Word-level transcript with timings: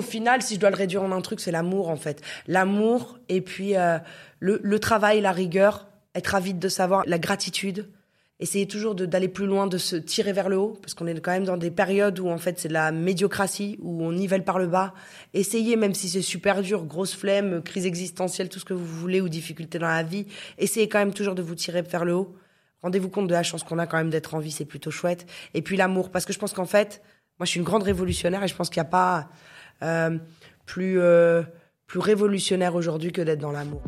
Au 0.00 0.02
final, 0.02 0.40
si 0.40 0.54
je 0.54 0.60
dois 0.60 0.70
le 0.70 0.76
réduire 0.76 1.02
en 1.02 1.12
un 1.12 1.20
truc, 1.20 1.40
c'est 1.40 1.50
l'amour 1.50 1.90
en 1.90 1.96
fait. 1.96 2.22
L'amour 2.46 3.18
et 3.28 3.42
puis 3.42 3.76
euh, 3.76 3.98
le, 4.38 4.78
travail, 4.78 5.20
la 5.20 5.30
rigueur, 5.30 5.88
être 6.14 6.34
avide 6.34 6.58
de 6.58 6.70
savoir, 6.70 7.04
la 7.06 7.18
gratitude. 7.18 7.90
Essayer 8.38 8.66
toujours 8.66 8.94
d'aller 8.94 9.28
plus 9.28 9.44
loin, 9.44 9.66
de 9.66 9.76
se 9.76 9.96
tirer 9.96 10.32
vers 10.32 10.48
le 10.48 10.56
haut, 10.56 10.78
parce 10.80 10.94
qu'on 10.94 11.06
est 11.06 11.20
quand 11.20 11.32
même 11.32 11.44
dans 11.44 11.58
des 11.58 11.70
périodes 11.70 12.18
où 12.18 12.30
en 12.30 12.38
fait 12.38 12.58
c'est 12.58 12.68
de 12.68 12.72
la 12.72 12.92
médiocratie, 12.92 13.78
où 13.82 14.02
on 14.02 14.10
nivelle 14.12 14.42
par 14.42 14.58
le 14.58 14.68
bas. 14.68 14.94
Essayez, 15.34 15.76
même 15.76 15.92
si 15.92 16.08
c'est 16.08 16.22
super 16.22 16.62
dur, 16.62 16.86
grosse 16.86 17.14
flemme, 17.14 17.60
crise 17.62 17.84
existentielle, 17.84 18.48
tout 18.48 18.58
ce 18.58 18.64
que 18.64 18.72
vous 18.72 18.86
voulez, 18.86 19.20
ou 19.20 19.28
difficulté 19.28 19.78
dans 19.78 19.86
la 19.86 20.02
vie, 20.02 20.24
essayez 20.56 20.88
quand 20.88 20.98
même 20.98 21.12
toujours 21.12 21.34
de 21.34 21.42
vous 21.42 21.56
tirer 21.56 21.82
vers 21.82 22.06
le 22.06 22.14
haut. 22.14 22.34
Rendez-vous 22.80 23.10
compte 23.10 23.26
de 23.26 23.34
la 23.34 23.42
chance 23.42 23.64
qu'on 23.64 23.78
a 23.78 23.86
quand 23.86 23.98
même 23.98 24.08
d'être 24.08 24.32
en 24.32 24.38
vie, 24.38 24.50
c'est 24.50 24.64
plutôt 24.64 24.90
chouette. 24.90 25.26
Et 25.52 25.60
puis 25.60 25.76
l'amour, 25.76 26.08
parce 26.08 26.24
que 26.24 26.32
je 26.32 26.38
pense 26.38 26.54
qu'en 26.54 26.64
fait, 26.64 27.02
moi 27.38 27.44
je 27.44 27.50
suis 27.50 27.58
une 27.60 27.66
grande 27.66 27.82
révolutionnaire 27.82 28.42
et 28.42 28.48
je 28.48 28.54
pense 28.54 28.70
qu'il 28.70 28.80
n'y 28.80 28.86
a 28.86 28.90
pas 28.90 29.28
euh, 29.82 30.18
plus, 30.66 31.00
euh, 31.00 31.42
plus 31.86 32.00
révolutionnaire 32.00 32.74
aujourd'hui 32.74 33.12
que 33.12 33.22
d'être 33.22 33.40
dans 33.40 33.52
l'amour. 33.52 33.82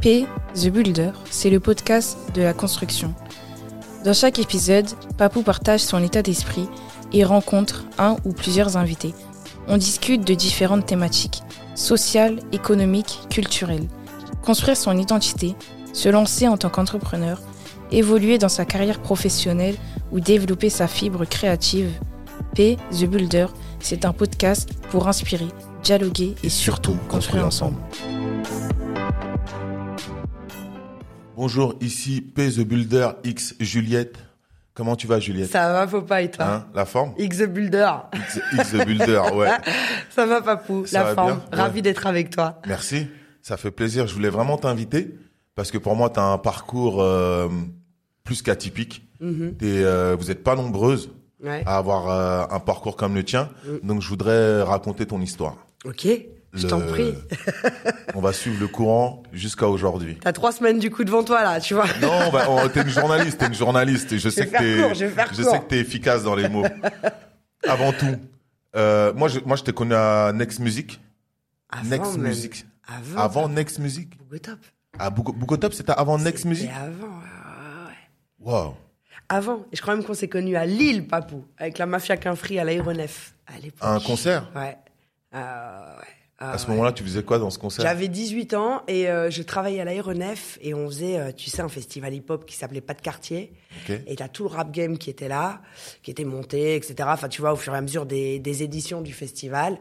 P, 0.00 0.26
The 0.54 0.68
Builder, 0.68 1.10
c'est 1.30 1.50
le 1.50 1.58
podcast 1.58 2.16
de 2.34 2.42
la 2.42 2.52
construction. 2.52 3.14
Dans 4.04 4.12
chaque 4.12 4.38
épisode, 4.38 4.86
Papou 5.18 5.42
partage 5.42 5.80
son 5.80 6.00
état 6.02 6.22
d'esprit 6.22 6.68
et 7.12 7.24
rencontre 7.24 7.84
un 7.98 8.16
ou 8.24 8.32
plusieurs 8.32 8.76
invités. 8.76 9.14
On 9.66 9.78
discute 9.78 10.24
de 10.24 10.34
différentes 10.34 10.86
thématiques, 10.86 11.42
sociales, 11.74 12.38
économiques, 12.52 13.22
culturelles. 13.30 13.88
Construire 14.46 14.76
son 14.76 14.96
identité, 14.96 15.56
se 15.92 16.08
lancer 16.08 16.46
en 16.46 16.56
tant 16.56 16.68
qu'entrepreneur, 16.70 17.40
évoluer 17.90 18.38
dans 18.38 18.48
sa 18.48 18.64
carrière 18.64 19.00
professionnelle 19.00 19.74
ou 20.12 20.20
développer 20.20 20.70
sa 20.70 20.86
fibre 20.86 21.24
créative. 21.24 21.90
P, 22.54 22.76
The 22.92 23.06
Builder, 23.06 23.46
c'est 23.80 24.04
un 24.04 24.12
podcast 24.12 24.68
pour 24.90 25.08
inspirer, 25.08 25.48
dialoguer 25.82 26.36
et 26.44 26.48
surtout 26.48 26.96
construire 27.08 27.44
ensemble. 27.44 27.76
Bonjour, 31.34 31.74
ici 31.80 32.20
P 32.22 32.48
The 32.50 32.60
Builder 32.60 33.08
X 33.24 33.56
Juliette. 33.58 34.16
Comment 34.74 34.94
tu 34.94 35.08
vas 35.08 35.18
Juliette? 35.18 35.50
Ça 35.50 35.72
va, 35.72 35.88
faut 35.88 36.02
pas 36.02 36.22
et 36.22 36.30
toi? 36.30 36.44
Hein, 36.46 36.66
La 36.72 36.84
forme? 36.84 37.14
X 37.18 37.38
the 37.38 37.46
Builder. 37.48 37.90
X, 38.14 38.40
X 38.54 38.70
The 38.72 38.84
Builder, 38.86 39.22
ouais. 39.34 39.48
Ça 40.14 40.24
va, 40.24 40.40
Papou, 40.40 40.86
Ça 40.86 41.00
la 41.00 41.04
va 41.06 41.14
forme. 41.14 41.26
bien? 41.32 41.36
Ouais. 41.52 41.62
Ravi 41.62 41.82
d'être 41.82 42.06
avec 42.06 42.30
toi. 42.30 42.60
Merci, 42.68 43.08
ça 43.46 43.56
fait 43.56 43.70
plaisir. 43.70 44.06
Je 44.08 44.14
voulais 44.14 44.28
vraiment 44.28 44.56
t'inviter 44.58 45.14
parce 45.54 45.70
que 45.70 45.78
pour 45.78 45.94
moi, 45.94 46.10
tu 46.10 46.18
as 46.18 46.24
un 46.24 46.38
parcours 46.38 47.00
euh, 47.00 47.48
plus 48.24 48.42
qu'atypique. 48.42 49.02
T'es, 49.20 49.82
euh, 49.84 50.16
vous 50.18 50.26
n'êtes 50.26 50.42
pas 50.42 50.56
nombreuses 50.56 51.10
Ouais. 51.44 51.62
à 51.66 51.76
avoir 51.76 52.08
euh, 52.10 52.46
un 52.56 52.60
parcours 52.60 52.96
comme 52.96 53.14
le 53.14 53.22
tien. 53.22 53.50
Mm. 53.66 53.86
Donc, 53.86 54.00
je 54.02 54.08
voudrais 54.08 54.62
raconter 54.62 55.04
ton 55.04 55.20
histoire. 55.20 55.56
Ok, 55.84 56.08
je 56.54 56.66
t'en 56.66 56.80
prie. 56.80 57.12
On 58.14 58.20
va 58.22 58.32
suivre 58.32 58.56
le 58.58 58.66
courant 58.68 59.22
jusqu'à 59.34 59.68
aujourd'hui. 59.68 60.16
T'as 60.22 60.32
trois 60.32 60.50
semaines 60.50 60.78
du 60.78 60.90
coup 60.90 61.04
devant 61.04 61.22
toi 61.22 61.42
là, 61.42 61.60
tu 61.60 61.74
vois. 61.74 61.84
Non, 62.00 62.10
on 62.26 62.30
va- 62.30 62.50
on- 62.50 62.68
t'es 62.70 62.80
une 62.80 62.88
journaliste, 62.88 63.36
t'es 63.38 63.46
une 63.48 63.54
journaliste. 63.54 64.16
Je 64.16 64.28
sais 64.30 64.46
que 64.46 64.56
t'es, 64.58 64.94
je 64.94 65.04
vais 65.04 65.10
faire 65.10 65.28
je 65.34 65.42
court. 65.42 65.52
sais 65.52 65.58
que 65.60 65.64
t'es 65.66 65.78
efficace 65.78 66.22
dans 66.24 66.34
les 66.34 66.48
mots. 66.48 66.64
Avant 67.68 67.92
tout, 67.92 68.16
euh, 68.74 69.12
moi, 69.12 69.28
je, 69.28 69.38
moi, 69.44 69.56
je 69.56 69.62
t'ai 69.62 69.72
connu 69.74 69.92
à 69.94 70.32
Next 70.34 70.58
Music. 70.60 70.98
Avant 71.68 71.88
Next 71.90 72.12
même. 72.16 72.26
Music. 72.28 72.64
Avant. 72.86 73.18
Avant 73.20 73.48
Next 73.48 73.78
Music. 73.78 74.16
Bogotop. 74.18 74.58
À 74.98 75.10
Bougo- 75.10 75.32
Bugotop, 75.32 75.72
c'était 75.74 75.92
avant 75.92 76.18
Next 76.18 76.38
C'était 76.38 76.48
Music? 76.48 76.70
avant, 76.70 77.18
ouais. 77.18 77.94
Wow. 78.40 78.74
Avant. 79.28 79.66
Et 79.72 79.76
je 79.76 79.82
crois 79.82 79.94
même 79.96 80.04
qu'on 80.04 80.14
s'est 80.14 80.28
connus 80.28 80.56
à 80.56 80.64
Lille, 80.66 81.06
Papou, 81.06 81.44
avec 81.58 81.78
la 81.78 81.86
mafia 81.86 82.16
qu'un 82.16 82.36
free 82.36 82.58
à 82.58 82.64
l'aéronef 82.64 83.34
à 83.46 83.58
l'époque. 83.58 83.80
Un 83.82 84.00
concert? 84.00 84.48
Ouais. 84.54 84.76
Euh, 85.34 85.95
Ah, 86.38 86.52
À 86.52 86.58
ce 86.58 86.68
moment-là, 86.68 86.92
tu 86.92 87.02
faisais 87.02 87.22
quoi 87.22 87.38
dans 87.38 87.48
ce 87.48 87.58
concert? 87.58 87.82
J'avais 87.82 88.08
18 88.08 88.52
ans 88.54 88.82
et 88.88 89.08
euh, 89.08 89.30
je 89.30 89.42
travaillais 89.42 89.80
à 89.80 89.86
l'aéronef 89.86 90.58
et 90.60 90.74
on 90.74 90.86
faisait, 90.86 91.18
euh, 91.18 91.32
tu 91.32 91.48
sais, 91.48 91.62
un 91.62 91.68
festival 91.68 92.12
hip-hop 92.12 92.44
qui 92.44 92.56
s'appelait 92.56 92.82
Pas 92.82 92.92
de 92.92 93.00
quartier. 93.00 93.54
Ok. 93.88 93.98
Et 94.06 94.16
t'as 94.16 94.28
tout 94.28 94.42
le 94.42 94.50
rap 94.50 94.70
game 94.70 94.98
qui 94.98 95.08
était 95.08 95.28
là, 95.28 95.62
qui 96.02 96.10
était 96.10 96.24
monté, 96.24 96.76
etc. 96.76 96.94
Enfin, 97.06 97.28
tu 97.28 97.40
vois, 97.40 97.52
au 97.54 97.56
fur 97.56 97.72
et 97.74 97.78
à 97.78 97.80
mesure 97.80 98.04
des, 98.04 98.38
des 98.38 98.62
éditions 98.62 99.00
du 99.00 99.14
festival. 99.14 99.78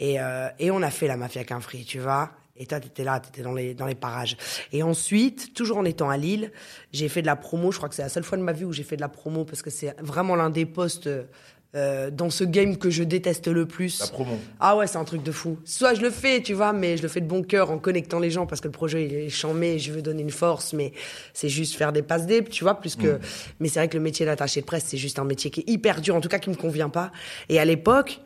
Et, 0.00 0.20
euh, 0.20 0.48
et 0.58 0.72
on 0.72 0.82
a 0.82 0.90
fait 0.90 1.06
la 1.06 1.16
Mafia 1.16 1.44
qu'un 1.44 1.60
free, 1.60 1.84
tu 1.84 2.00
vois. 2.00 2.30
Et 2.56 2.66
toi, 2.66 2.80
t'étais 2.80 3.04
là, 3.04 3.20
t'étais 3.20 3.42
dans 3.42 3.52
les, 3.52 3.74
dans 3.74 3.86
les 3.86 3.94
parages. 3.96 4.36
Et 4.72 4.82
ensuite, 4.82 5.54
toujours 5.54 5.78
en 5.78 5.84
étant 5.84 6.10
à 6.10 6.16
Lille, 6.16 6.50
j'ai 6.92 7.08
fait 7.08 7.20
de 7.20 7.26
la 7.26 7.36
promo. 7.36 7.70
Je 7.70 7.76
crois 7.78 7.88
que 7.88 7.94
c'est 7.94 8.02
la 8.02 8.08
seule 8.08 8.22
fois 8.24 8.38
de 8.38 8.42
ma 8.42 8.52
vie 8.52 8.64
où 8.64 8.72
j'ai 8.72 8.84
fait 8.84 8.96
de 8.96 9.00
la 9.00 9.08
promo 9.08 9.44
parce 9.44 9.62
que 9.62 9.70
c'est 9.70 9.94
vraiment 10.00 10.34
l'un 10.36 10.50
des 10.50 10.66
postes 10.66 11.08
euh, 11.74 12.10
dans 12.10 12.30
ce 12.30 12.44
game 12.44 12.76
que 12.76 12.90
je 12.90 13.02
déteste 13.02 13.48
le 13.48 13.66
plus. 13.66 14.00
La 14.00 14.06
promo. 14.06 14.38
Ah 14.60 14.76
ouais, 14.76 14.86
c'est 14.86 14.98
un 14.98 15.04
truc 15.04 15.22
de 15.22 15.32
fou. 15.32 15.58
Soit 15.64 15.94
je 15.94 16.02
le 16.02 16.10
fais, 16.10 16.40
tu 16.40 16.52
vois, 16.52 16.72
mais 16.72 16.96
je 16.96 17.02
le 17.02 17.08
fais 17.08 17.20
de 17.20 17.26
bon 17.26 17.42
cœur 17.42 17.70
en 17.70 17.78
connectant 17.78 18.18
les 18.18 18.30
gens 18.30 18.46
parce 18.46 18.60
que 18.60 18.68
le 18.68 18.72
projet 18.72 19.04
il 19.04 19.14
est 19.14 19.28
chambé, 19.28 19.78
je 19.78 19.92
veux 19.92 20.02
donner 20.02 20.22
une 20.22 20.30
force, 20.30 20.72
mais 20.72 20.92
c'est 21.32 21.48
juste 21.48 21.74
faire 21.74 21.92
des 21.92 22.02
passes 22.02 22.26
dé, 22.26 22.44
tu 22.44 22.64
vois, 22.64 22.80
plus 22.80 22.96
que. 22.96 23.18
Mais 23.60 23.68
c'est 23.68 23.80
vrai 23.80 23.88
que 23.88 23.96
le 23.96 24.02
métier 24.02 24.24
d'attaché 24.24 24.60
de 24.60 24.66
presse, 24.66 24.84
c'est 24.86 24.96
juste 24.96 25.18
un 25.18 25.24
métier 25.24 25.50
qui 25.50 25.60
est 25.60 25.70
hyper 25.70 26.00
dur, 26.00 26.14
en 26.14 26.20
tout 26.20 26.28
cas 26.28 26.38
qui 26.38 26.50
me 26.50 26.54
convient 26.54 26.88
pas. 26.88 27.10
Et 27.48 27.58
à 27.58 27.64
l'époque, 27.64 28.20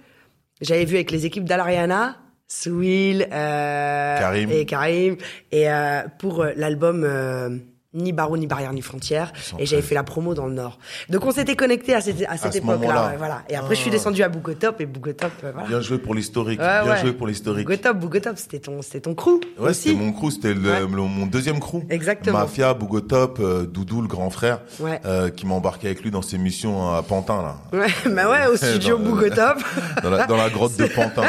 j'avais 0.60 0.84
vu 0.84 0.96
avec 0.96 1.10
les 1.10 1.24
équipes 1.26 1.44
d'Alariana, 1.44 2.16
Swill, 2.48 3.28
euh, 3.30 4.18
Karim. 4.18 4.50
et 4.50 4.66
Karim, 4.66 5.16
et 5.52 5.70
euh, 5.70 6.02
pour 6.18 6.42
euh, 6.42 6.52
l'album. 6.56 7.62
Ni 7.94 8.12
barreau, 8.12 8.36
ni 8.36 8.46
barrière, 8.46 8.72
ni 8.72 8.82
frontière. 8.82 9.32
Et 9.58 9.64
j'avais 9.66 9.82
fait 9.82 9.94
la 9.94 10.02
promo 10.02 10.34
dans 10.34 10.46
le 10.46 10.52
Nord. 10.52 10.78
Donc 11.08 11.24
on 11.24 11.30
s'était 11.32 11.56
connecté 11.56 11.94
à 11.94 12.00
cette, 12.00 12.22
à 12.28 12.36
cette 12.36 12.52
ce 12.52 12.58
époque-là. 12.58 13.08
ouais, 13.08 13.16
voilà. 13.16 13.42
Et 13.48 13.56
après, 13.56 13.74
je 13.74 13.80
suis 13.80 13.88
Ah. 13.90 13.92
descendu 13.94 14.22
à 14.22 14.28
Bugotop 14.28 14.80
et 14.80 14.86
Bugotop, 14.86 15.32
euh, 15.44 15.52
voilà. 15.52 15.68
Bien 15.68 15.80
joué 15.80 15.98
pour 15.98 16.14
l'historique. 16.14 16.60
Ouais, 16.60 16.82
Bien 16.82 16.92
ouais. 16.92 17.00
joué 17.00 17.12
pour 17.12 17.26
l'historique. 17.26 17.66
Bugotop, 17.66 17.98
Bugotop, 17.98 18.36
c'était 18.36 18.58
ton, 18.60 18.82
c'était 18.82 19.00
ton 19.00 19.14
crew 19.14 19.40
Ouais, 19.58 19.72
c'était 19.72 19.94
mon 19.96 20.12
crew, 20.12 20.30
c'était 20.30 20.54
mon 20.54 21.26
deuxième 21.26 21.60
crew. 21.60 21.82
Exactement. 21.88 22.38
Mafia, 22.40 22.74
Bugotop, 22.74 23.38
euh, 23.40 23.64
Doudou, 23.66 24.02
le 24.02 24.08
grand 24.08 24.28
frère, 24.30 24.60
Ouais. 24.80 25.00
euh, 25.06 25.30
qui 25.30 25.46
m'a 25.46 25.54
embarqué 25.54 25.86
avec 25.86 26.02
lui 26.02 26.10
dans 26.10 26.22
ses 26.22 26.36
missions 26.38 26.94
à 26.94 27.02
Pantin, 27.02 27.42
là. 27.42 27.56
Ouais, 27.72 27.86
bah 28.14 28.30
ouais, 28.30 28.46
au 28.52 28.56
studio 28.56 28.98
Bugotop. 28.98 29.58
Dans 30.02 30.10
la, 30.10 30.26
dans 30.26 30.36
la 30.36 30.48
grotte 30.50 30.76
de 30.76 30.86
Pantin. 30.86 31.24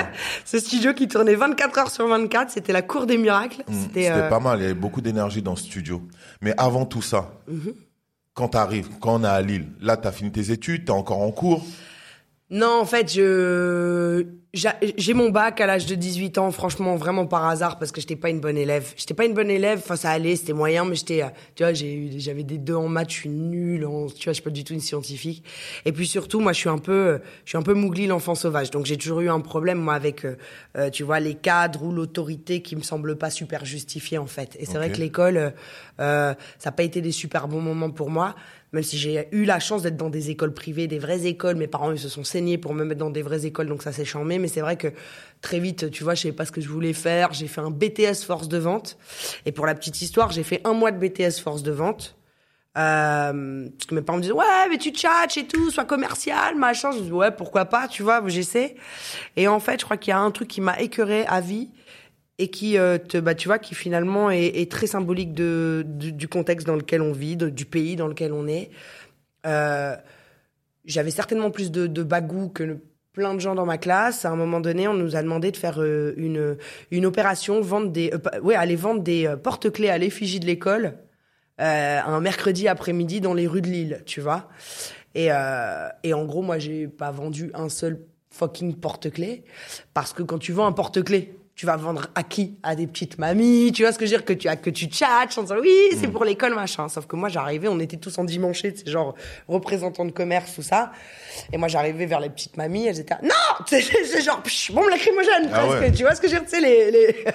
Ce 0.45 0.59
studio 0.59 0.93
qui 0.93 1.07
tournait 1.07 1.35
24 1.35 1.77
heures 1.79 1.89
sur 1.91 2.07
24, 2.07 2.51
c'était 2.51 2.71
la 2.73 2.81
cour 2.81 3.05
des 3.07 3.17
miracles. 3.17 3.63
Mm, 3.67 3.73
C'était, 3.81 4.09
euh, 4.11 4.29
pas 4.29 4.39
mal, 4.39 4.59
il 4.59 4.61
y 4.61 4.65
avait 4.65 4.73
beaucoup 4.73 5.01
d'énergie 5.01 5.41
dans 5.41 5.55
ce 5.55 5.63
studio. 5.63 6.01
Mais 6.41 6.48
avant 6.57 6.85
tout 6.85 7.01
ça, 7.01 7.31
Mhm. 7.47 7.73
quand 8.33 8.49
t'arrives, 8.49 8.89
quand 8.99 9.19
on 9.19 9.23
est 9.23 9.27
à 9.27 9.41
Lille, 9.41 9.67
là 9.81 9.97
t'as 9.97 10.11
fini 10.11 10.31
tes 10.31 10.51
études, 10.51 10.85
t'es 10.85 10.91
encore 10.91 11.19
en 11.21 11.31
cours. 11.31 11.65
Non, 12.49 12.79
en 12.81 12.85
fait, 12.85 13.13
je 13.13 14.25
j'ai 14.53 15.13
mon 15.13 15.29
bac 15.29 15.61
à 15.61 15.67
l'âge 15.67 15.85
de 15.85 15.93
18 15.93 16.39
ans, 16.39 16.51
franchement, 16.51 16.95
vraiment 16.95 17.27
par 17.27 17.45
hasard, 17.47 17.77
parce 17.77 17.91
que 17.91 18.01
j'étais 18.01 18.15
pas 18.15 18.31
une 18.31 18.39
bonne 18.39 18.57
élève. 18.57 18.93
J'étais 18.97 19.13
pas 19.13 19.25
une 19.25 19.35
bonne 19.35 19.51
élève, 19.51 19.79
enfin 19.83 19.95
ça 19.95 20.09
allait, 20.09 20.35
c'était 20.35 20.53
moyen, 20.53 20.85
mais 20.85 20.95
j'étais, 20.95 21.21
euh, 21.21 21.27
tu 21.53 21.63
vois, 21.63 21.73
j'avais 21.73 22.43
des 22.43 22.57
deux 22.57 22.73
en 22.73 22.87
maths, 22.87 23.11
je 23.11 23.15
suis 23.15 23.29
nulle, 23.29 23.85
en, 23.85 24.07
tu 24.07 24.23
vois, 24.23 24.33
je 24.33 24.33
suis 24.33 24.41
pas 24.41 24.49
du 24.49 24.63
tout 24.63 24.73
une 24.73 24.79
scientifique. 24.79 25.43
Et 25.85 25.91
puis 25.91 26.07
surtout, 26.07 26.39
moi, 26.39 26.51
je 26.53 26.57
suis 26.57 26.69
un 26.69 26.79
peu, 26.79 26.91
euh, 26.91 27.17
je 27.45 27.49
suis 27.49 27.57
un 27.59 27.61
peu 27.61 27.75
mougli, 27.75 28.07
l'enfant 28.07 28.33
sauvage. 28.33 28.71
Donc 28.71 28.87
j'ai 28.87 28.97
toujours 28.97 29.21
eu 29.21 29.29
un 29.29 29.39
problème, 29.39 29.77
moi, 29.77 29.93
avec, 29.93 30.25
euh, 30.25 30.35
euh, 30.77 30.89
tu 30.89 31.03
vois, 31.03 31.19
les 31.19 31.35
cadres 31.35 31.83
ou 31.83 31.91
l'autorité 31.91 32.63
qui 32.63 32.75
me 32.75 32.81
semble 32.81 33.17
pas 33.17 33.29
super 33.29 33.65
justifiée, 33.65 34.17
en 34.17 34.25
fait. 34.25 34.57
Et 34.59 34.65
c'est 34.65 34.77
vrai 34.77 34.91
que 34.91 34.97
l'école, 34.97 35.53
euh, 35.99 36.33
ça 36.57 36.69
n'a 36.69 36.71
pas 36.71 36.83
été 36.83 37.01
des 37.01 37.11
super 37.11 37.47
bons 37.47 37.61
moments 37.61 37.91
pour 37.91 38.09
moi. 38.09 38.35
Même 38.71 38.83
si 38.83 38.97
j'ai 38.97 39.27
eu 39.31 39.45
la 39.45 39.59
chance 39.59 39.81
d'être 39.81 39.97
dans 39.97 40.09
des 40.09 40.29
écoles 40.29 40.53
privées, 40.53 40.87
des 40.87 40.99
vraies 40.99 41.25
écoles, 41.25 41.55
mes 41.55 41.67
parents 41.67 41.91
ils 41.91 41.99
se 41.99 42.09
sont 42.09 42.23
saignés 42.23 42.57
pour 42.57 42.73
me 42.73 42.85
mettre 42.85 42.99
dans 42.99 43.09
des 43.09 43.23
vraies 43.23 43.45
écoles, 43.45 43.67
donc 43.67 43.81
ça 43.81 43.91
s'est 43.91 44.05
chambé. 44.05 44.37
Mais 44.37 44.47
c'est 44.47 44.61
vrai 44.61 44.77
que 44.77 44.89
très 45.41 45.59
vite, 45.59 45.89
tu 45.89 46.03
vois, 46.03 46.13
je 46.13 46.23
savais 46.23 46.35
pas 46.35 46.45
ce 46.45 46.51
que 46.51 46.61
je 46.61 46.69
voulais 46.69 46.93
faire. 46.93 47.33
J'ai 47.33 47.47
fait 47.47 47.61
un 47.61 47.71
BTS 47.71 48.23
force 48.25 48.47
de 48.47 48.57
vente. 48.57 48.97
Et 49.45 49.51
pour 49.51 49.65
la 49.65 49.73
petite 49.73 50.01
histoire, 50.01 50.31
j'ai 50.31 50.43
fait 50.43 50.61
un 50.65 50.73
mois 50.73 50.91
de 50.91 50.99
BTS 50.99 51.41
force 51.41 51.63
de 51.63 51.71
vente. 51.71 52.15
Euh, 52.77 53.67
parce 53.77 53.87
que 53.87 53.95
mes 53.95 54.01
parents 54.03 54.17
me 54.17 54.21
disaient 54.21 54.33
ouais 54.33 54.69
mais 54.69 54.77
tu 54.77 54.91
tchatches 54.91 55.37
et 55.37 55.47
tout 55.47 55.71
sois 55.71 55.85
commercial 55.85 56.55
machin 56.55 56.91
je 56.91 56.99
dis 56.99 57.11
ouais 57.11 57.31
pourquoi 57.31 57.65
pas 57.65 57.87
tu 57.87 58.03
vois 58.03 58.21
j'essaie 58.27 58.75
et 59.35 59.47
en 59.47 59.59
fait 59.59 59.79
je 59.79 59.85
crois 59.85 59.97
qu'il 59.97 60.11
y 60.11 60.13
a 60.13 60.19
un 60.19 60.29
truc 60.29 60.47
qui 60.47 60.61
m'a 60.61 60.79
écœuré 60.79 61.25
à 61.25 61.41
vie 61.41 61.71
et 62.39 62.47
qui 62.47 62.77
euh, 62.77 62.97
te 62.97 63.17
bah 63.17 63.35
tu 63.35 63.49
vois 63.49 63.59
qui 63.59 63.75
finalement 63.75 64.31
est, 64.31 64.71
très 64.71 64.87
symbolique 64.87 65.33
de 65.33 65.83
du, 65.85 66.27
contexte 66.27 66.65
dans 66.65 66.77
lequel 66.77 67.01
on 67.01 67.11
vit 67.11 67.35
du 67.35 67.65
pays 67.65 67.97
dans 67.97 68.07
lequel 68.07 68.31
on 68.31 68.47
est 68.47 68.71
euh, 69.45 69.95
j'avais 70.85 71.11
certainement 71.11 71.51
plus 71.51 71.69
de, 71.69 72.03
bagou 72.03 72.47
que 72.49 72.63
le- 72.63 72.81
plein 73.11 73.33
de 73.33 73.39
gens 73.39 73.53
dans 73.53 73.65
ma 73.65 73.77
classe. 73.77 74.23
À 74.23 74.31
un 74.31 74.35
moment 74.35 74.59
donné, 74.59 74.87
on 74.87 74.93
nous 74.93 75.15
a 75.15 75.21
demandé 75.21 75.51
de 75.51 75.57
faire 75.57 75.81
euh, 75.81 76.13
une, 76.15 76.57
une 76.91 77.05
opération, 77.05 77.59
vendre 77.59 77.89
des, 77.89 78.11
ouais, 78.41 78.55
aller 78.55 78.75
vendre 78.75 79.01
des 79.01 79.35
porte-clés 79.43 79.89
à 79.89 79.97
l'effigie 79.97 80.39
de 80.39 80.45
l'école 80.45 80.97
un 81.61 82.21
mercredi 82.21 82.69
après-midi 82.69 83.19
dans 83.19 83.33
les 83.33 83.45
rues 83.45 83.61
de 83.61 83.67
Lille, 83.67 84.01
tu 84.05 84.21
vois. 84.21 84.47
Et, 85.13 85.27
et 86.03 86.13
en 86.13 86.23
gros, 86.23 86.41
moi, 86.41 86.57
j'ai 86.57 86.87
pas 86.87 87.11
vendu 87.11 87.51
un 87.53 87.67
seul 87.67 87.99
fucking 88.29 88.75
porte-clés 88.75 89.43
parce 89.93 90.13
que 90.13 90.23
quand 90.23 90.37
tu 90.37 90.53
vends 90.53 90.67
un 90.67 90.71
porte-clés, 90.71 91.38
tu 91.59 91.65
vas 91.65 91.75
vendre 91.75 92.07
à 92.15 92.23
qui? 92.23 92.55
À 92.63 92.73
des 92.73 92.87
petites 92.87 93.17
mamies, 93.17 93.73
tu 93.73 93.81
vois 93.83 93.91
ce 93.91 93.99
que 93.99 94.05
je 94.05 94.11
veux 94.11 94.17
dire? 94.19 94.23
Que 94.23 94.31
tu 94.31 94.47
as 94.47 94.55
que 94.55 94.69
tu 94.69 94.85
tchatches 94.85 95.37
en 95.37 95.41
disant 95.41 95.57
oui, 95.61 95.75
c'est 95.99 96.07
Mm. 96.07 96.11
pour 96.13 96.23
l'école 96.23 96.55
machin. 96.55 96.87
Sauf 96.87 97.05
que 97.05 97.17
moi 97.17 97.27
j'arrivais, 97.27 97.67
on 97.67 97.81
était 97.81 97.97
tous 97.97 98.17
en 98.17 98.23
dimanché, 98.23 98.73
c'est 98.73 98.89
genre 98.89 99.13
représentants 99.49 100.05
de 100.05 100.11
commerce 100.11 100.55
tout 100.55 100.61
ça. 100.61 100.93
Et 101.51 101.57
moi 101.57 101.67
j'arrivais 101.67 102.05
vers 102.05 102.21
les 102.21 102.29
petites 102.29 102.55
mamies, 102.55 102.87
elles 102.87 103.01
étaient 103.01 103.15
non, 103.23 103.29
c'est 103.67 104.21
genre 104.21 104.41
psh, 104.41 104.71
bombe 104.71 104.87
lacrymogène 104.89 105.49
Ah 105.51 105.65
presque. 105.65 105.81
ouais. 105.81 105.91
Tu 105.91 106.03
vois 106.03 106.15
ce 106.15 106.21
que 106.21 106.29
je 106.29 106.35
veux 106.35 106.39
dire? 106.39 106.49
Tu 106.49 106.55
sais 106.55 106.61
les, 106.61 106.91
les... 106.91 107.25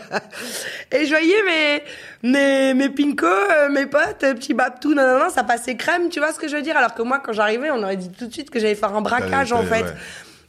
et 0.98 1.04
je 1.04 1.10
voyais 1.10 1.42
mes 1.44 1.82
mes 2.30 2.72
mes 2.72 2.88
pinko, 2.88 3.26
euh, 3.26 3.68
mes 3.68 3.84
potes, 3.84 4.22
euh, 4.24 4.32
petits 4.32 4.54
babtou, 4.54 4.94
non 4.94 5.02
non 5.06 5.18
non, 5.24 5.28
ça 5.28 5.44
passait 5.44 5.76
crème, 5.76 6.08
tu 6.08 6.18
vois 6.20 6.32
ce 6.32 6.38
que 6.38 6.48
je 6.48 6.56
veux 6.56 6.62
dire? 6.62 6.78
Alors 6.78 6.94
que 6.94 7.02
moi 7.02 7.18
quand 7.22 7.34
j'arrivais, 7.34 7.70
on 7.70 7.82
aurait 7.82 7.98
dit 7.98 8.08
tout 8.10 8.26
de 8.26 8.32
suite 8.32 8.48
que 8.48 8.58
j'allais 8.58 8.74
faire 8.74 8.94
un 8.96 9.02
braquage 9.02 9.52
en 9.52 9.64
fait. 9.64 9.82
ouais. 9.82 9.92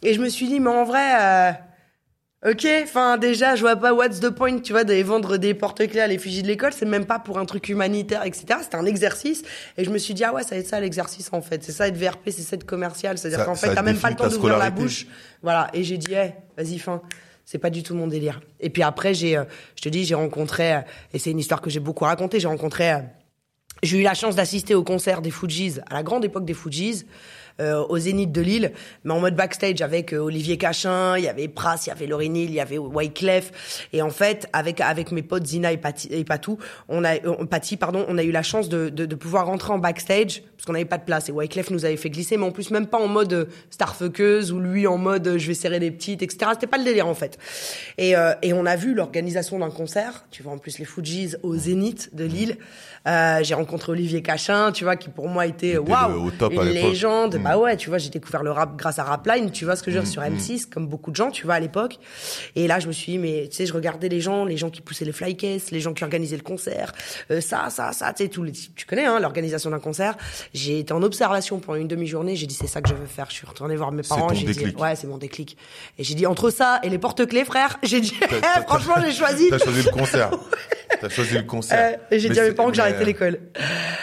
Et 0.01 0.13
je 0.13 0.21
me 0.21 0.30
suis 0.30 0.48
dit 0.48 0.62
mais 0.62 0.69
en 0.69 0.86
vrai. 0.86 1.12
euh, 1.19 1.51
Ok, 2.47 2.68
enfin 2.83 3.18
déjà, 3.18 3.56
je 3.56 3.62
vois 3.62 3.75
pas 3.75 3.92
what's 3.92 4.19
the 4.19 4.30
point, 4.30 4.59
tu 4.59 4.71
vois, 4.71 4.83
d'aller 4.83 5.01
vendre 5.01 5.38
des 5.38 5.56
porte-clés 5.56 6.01
à 6.01 6.06
l'effigie 6.06 6.44
de 6.44 6.47
l'école, 6.47 6.74
c'est 6.74 6.86
même 6.86 7.06
pas 7.06 7.18
pour 7.18 7.39
un 7.39 7.45
truc 7.45 7.69
humanitaire, 7.69 8.24
etc. 8.24 8.59
C'était 8.62 8.75
un 8.75 8.86
exercice, 8.86 9.42
et 9.77 9.83
je 9.83 9.89
me 9.89 9.97
suis 9.97 10.13
dit 10.13 10.24
ah 10.24 10.31
ouais, 10.31 10.44
ça 10.44 10.51
va 10.51 10.57
être 10.57 10.68
ça 10.68 10.80
l'exercice 10.80 11.30
en 11.31 11.42
fait, 11.42 11.63
c'est 11.63 11.71
ça 11.71 11.88
être 11.88 11.97
VRP, 11.97 12.25
c'est 12.30 12.44
ça 12.44 12.56
être 12.56 12.63
commercial, 12.63 13.18
c'est-à-dire 13.18 13.45
qu'en 13.45 13.56
fait 13.56 13.74
t'as 13.74 13.81
même 13.81 13.97
pas 13.97 14.12
le 14.12 14.15
temps 14.15 14.27
d'ouvrir 14.27 14.59
la 14.59 14.69
bouche, 14.69 15.07
voilà. 15.42 15.71
Et 15.74 15.83
j'ai 15.83 15.97
dit 15.97 16.13
eh, 16.13 16.33
vas-y 16.56 16.77
fin, 16.77 17.01
c'est 17.45 17.57
pas 17.57 17.71
du 17.71 17.81
tout 17.81 17.95
mon 17.95 18.06
délire. 18.06 18.39
Et 18.59 18.69
puis 18.69 18.83
après 18.83 19.15
j'ai, 19.15 19.38
euh, 19.38 19.45
je 19.75 19.81
te 19.81 19.89
dis, 19.89 20.06
j'ai 20.06 20.15
rencontré, 20.15 20.74
euh, 20.74 20.80
et 21.13 21.19
c'est 21.19 21.31
une 21.31 21.39
histoire 21.39 21.62
que 21.62 21.71
j'ai 21.71 21.80
beaucoup 21.80 22.03
racontée, 22.06 22.39
j'ai 22.39 22.47
rencontré. 22.47 22.92
euh, 22.92 23.00
j'ai 23.81 24.00
eu 24.00 24.03
la 24.03 24.13
chance 24.13 24.36
d'assister 24.36 24.75
au 24.75 24.83
concert 24.83 25.21
des 25.21 25.31
Fujis, 25.31 25.80
à 25.89 25.95
la 25.95 26.03
grande 26.03 26.24
époque 26.25 26.45
des 26.45 26.53
Fujis, 26.53 27.06
au 27.60 27.98
Zénith 27.98 28.31
de 28.31 28.42
Lille, 28.42 28.72
mais 29.04 29.13
en 29.13 29.19
mode 29.19 29.36
backstage 29.36 29.81
avec 29.81 30.13
euh, 30.13 30.19
Olivier 30.19 30.57
Cachin, 30.57 31.18
il 31.18 31.24
y 31.24 31.28
avait 31.28 31.48
Pras, 31.48 31.78
il 31.86 31.90
y 31.90 31.92
avait 31.92 32.07
Laurie 32.07 32.30
Neal, 32.30 32.50
il 32.50 32.56
y 32.56 32.60
avait 32.60 32.78
Wyclef. 32.78 33.88
Et 33.94 34.02
en 34.02 34.10
fait, 34.10 34.48
avec 34.54 34.81
avec 34.81 35.12
mes 35.12 35.22
potes 35.22 35.46
Zina 35.46 35.72
et, 35.72 35.78
Pati, 35.78 36.07
et 36.12 36.24
Patou, 36.24 36.57
on 36.90 37.04
a, 37.04 37.16
euh, 37.16 37.46
Pati, 37.46 37.78
pardon, 37.78 38.06
on 38.07 38.18
a 38.18 38.24
eu 38.24 38.31
la 38.31 38.44
chance 38.44 38.69
de, 38.69 38.90
de, 38.90 39.06
de 39.06 39.16
pouvoir 39.16 39.46
rentrer 39.46 39.74
en 39.74 39.80
backstage, 39.80 40.44
parce 40.56 40.66
qu'on 40.66 40.74
n'avait 40.74 40.86
pas 40.86 40.98
de 40.98 41.04
place. 41.04 41.30
Et 41.30 41.31
Wyclef 41.31 41.69
nous 41.69 41.86
avait 41.86 41.98
fait 41.98 42.10
glisser, 42.10 42.38
mais 42.38 42.46
en 42.46 42.52
plus 42.52 42.72
même 42.72 42.88
pas 42.88 43.00
en 43.00 43.07
mode 43.07 43.34
euh, 43.34 43.46
starfuckeuse, 43.69 44.52
ou 44.52 44.60
lui 44.60 44.88
en 44.88 44.98
mode 44.98 45.28
euh, 45.28 45.38
je 45.38 45.48
vais 45.48 45.54
serrer 45.54 45.80
les 45.80 45.92
petites, 45.92 46.22
etc. 46.22 46.52
C'était 46.54 46.68
pas 46.68 46.78
le 46.78 46.84
délire 46.84 47.07
en 47.07 47.16
fait. 47.16 47.38
Et, 47.98 48.16
euh, 48.16 48.34
et 48.42 48.54
on 48.54 48.66
a 48.66 48.75
vu 48.75 48.94
l'organisation 48.94 49.60
d'un 49.60 49.69
concert, 49.69 50.25
tu 50.31 50.44
vois 50.44 50.54
en 50.54 50.57
plus 50.57 50.80
les 50.80 50.86
Fujis 50.86 51.36
au 51.44 51.56
Zénith 51.56 52.10
de 52.13 52.25
Lille. 52.25 52.57
Euh, 53.07 53.44
j'ai 53.44 53.54
rencontré 53.54 53.92
Olivier 53.92 54.24
Cachin, 54.24 54.72
tu 54.72 54.84
vois, 54.84 54.96
qui 54.96 55.10
pour 55.10 55.28
moi 55.28 55.46
était 55.46 55.78
waouh, 55.78 56.31
une 56.52 56.62
légende. 56.63 57.36
Mm. 57.36 57.44
Bah 57.45 57.57
ouais, 57.57 57.77
tu 57.77 57.89
vois, 57.89 57.97
j'ai 57.97 58.09
découvert 58.09 58.44
le 58.44 58.51
rap 58.51 58.75
grâce 58.75 59.00
à 59.00 59.03
Rapline, 59.03 59.51
tu 59.51 59.65
vois 59.65 59.75
ce 59.75 59.83
que 59.83 59.92
je 59.92 59.97
veux 59.97 60.03
dire, 60.03 60.09
Mm, 60.09 60.13
sur 60.13 60.21
mm. 60.21 60.36
M6, 60.36 60.65
comme 60.69 60.88
beaucoup 60.88 61.12
de 61.12 61.15
gens, 61.15 61.31
tu 61.31 61.45
vois, 61.45 61.56
à 61.56 61.59
l'époque. 61.59 62.00
Et 62.56 62.68
là, 62.68 62.80
je 62.80 62.88
me 62.88 62.92
suis 62.92 63.13
dit, 63.13 63.18
mais 63.18 63.47
tu 63.50 63.56
sais, 63.57 63.65
je 63.65 63.74
regardais 63.74 64.09
les 64.09 64.19
gens, 64.21 64.45
les 64.45 64.57
gens 64.57 64.69
qui 64.69 64.81
poussaient 64.81 65.06
les 65.06 65.12
flycases, 65.12 65.71
les 65.71 65.80
gens 65.80 65.94
qui 65.94 66.03
organisaient 66.03 66.36
le 66.38 66.44
concert, 66.44 66.92
euh, 67.31 67.42
ça, 67.42 67.69
ça, 67.69 67.92
ça, 67.94 68.12
tu 68.13 68.24
sais, 68.24 68.30
tous 68.30 68.44
les, 68.44 68.51
tu 68.51 68.86
connais, 68.86 69.06
hein, 69.06 69.19
l'organisation 69.19 69.69
d'un 69.69 69.80
concert. 69.80 70.15
J'ai 70.53 70.80
été 70.80 70.92
en 70.94 71.01
observation 71.03 71.59
pendant 71.59 71.77
une 71.80 71.88
demi-journée, 71.88 72.36
j'ai 72.36 72.47
dit, 72.47 72.56
c'est 72.56 72.68
ça 72.68 72.81
que 72.81 72.89
je 72.89 72.95
veux 72.95 73.06
faire. 73.06 73.27
Je 73.30 73.36
suis 73.36 73.47
retournée 73.47 73.75
voir 73.75 73.92
mes 73.92 74.01
parents, 74.03 74.33
j'ai 74.33 74.45
dit, 74.45 74.75
ouais, 74.77 74.95
c'est 74.95 75.07
mon 75.07 75.18
déclic. 75.18 75.57
Et 75.97 76.03
j'ai 76.03 76.15
dit, 76.15 76.25
entre 76.25 76.50
ça 76.50 76.80
et 76.83 76.89
les 76.89 76.97
porte-clés, 76.97 77.45
frère, 77.45 77.77
j'ai 77.83 78.01
dit, 78.01 78.13
t'as- 78.19 78.62
franchement, 78.63 78.95
j'ai 79.03 79.12
choisi. 79.13 79.50
T'as 79.50 79.59
choisi 79.59 79.83
le 79.83 79.92
concert. 79.92 80.31
T'as 81.01 81.09
choisi 81.09 81.33
le 81.36 81.44
concert. 81.44 81.97
Euh, 82.12 82.18
j'ai 82.18 82.30
dit 82.30 82.39
à 82.39 82.44
mes 82.44 82.53
parents 82.53 82.69
que 82.69 82.75
j'arrêtais 82.75 83.03
l'école. 83.03 83.39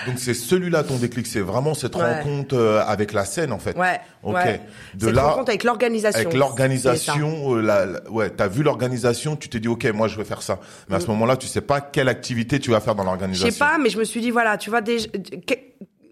Donc 0.06 0.18
c'est 0.18 0.34
celui-là 0.34 0.82
ton 0.84 0.96
déclic, 0.96 1.26
c'est 1.26 1.40
vraiment 1.40 1.72
cette 1.74 1.94
Ouais. 1.96 2.02
rencontre 2.20 2.54
euh, 2.54 2.82
avec 2.84 3.12
la 3.12 3.24
scène 3.32 3.52
en 3.52 3.58
fait. 3.58 3.76
Ouais. 3.76 4.00
Ok. 4.22 4.34
ouais. 4.34 4.60
De 4.94 5.08
là, 5.08 5.24
rencontre 5.28 5.50
avec 5.50 5.64
l'organisation. 5.64 6.20
avec 6.20 6.34
l'organisation, 6.34 7.56
euh, 7.56 7.60
la, 7.62 7.86
la- 7.86 8.10
ouais, 8.10 8.30
t'as 8.30 8.48
vu 8.48 8.62
l'organisation, 8.62 9.36
tu 9.36 9.48
t'es 9.48 9.60
dit 9.60 9.68
ok, 9.68 9.84
moi 9.92 10.08
je 10.08 10.16
vais 10.16 10.24
faire 10.24 10.42
ça. 10.42 10.58
Mais 10.88 10.96
à 10.96 11.00
ce 11.00 11.06
moment-là, 11.08 11.36
tu 11.36 11.46
sais 11.46 11.60
pas 11.60 11.80
quelle 11.80 12.08
activité 12.08 12.58
tu 12.60 12.70
vas 12.70 12.80
faire 12.80 12.94
dans 12.94 13.02
Mm. 13.02 13.06
Je 13.06 13.10
l'organisation. 13.10 13.50
sais 13.50 13.58
pas, 13.58 13.78
mais 13.78 13.90
je 13.90 13.98
me 13.98 14.04
suis 14.04 14.20
dit, 14.20 14.30
voilà, 14.30 14.56
tu 14.56 14.70
vois, 14.70 14.80
déjà, 14.80 15.08
que- 15.08 15.54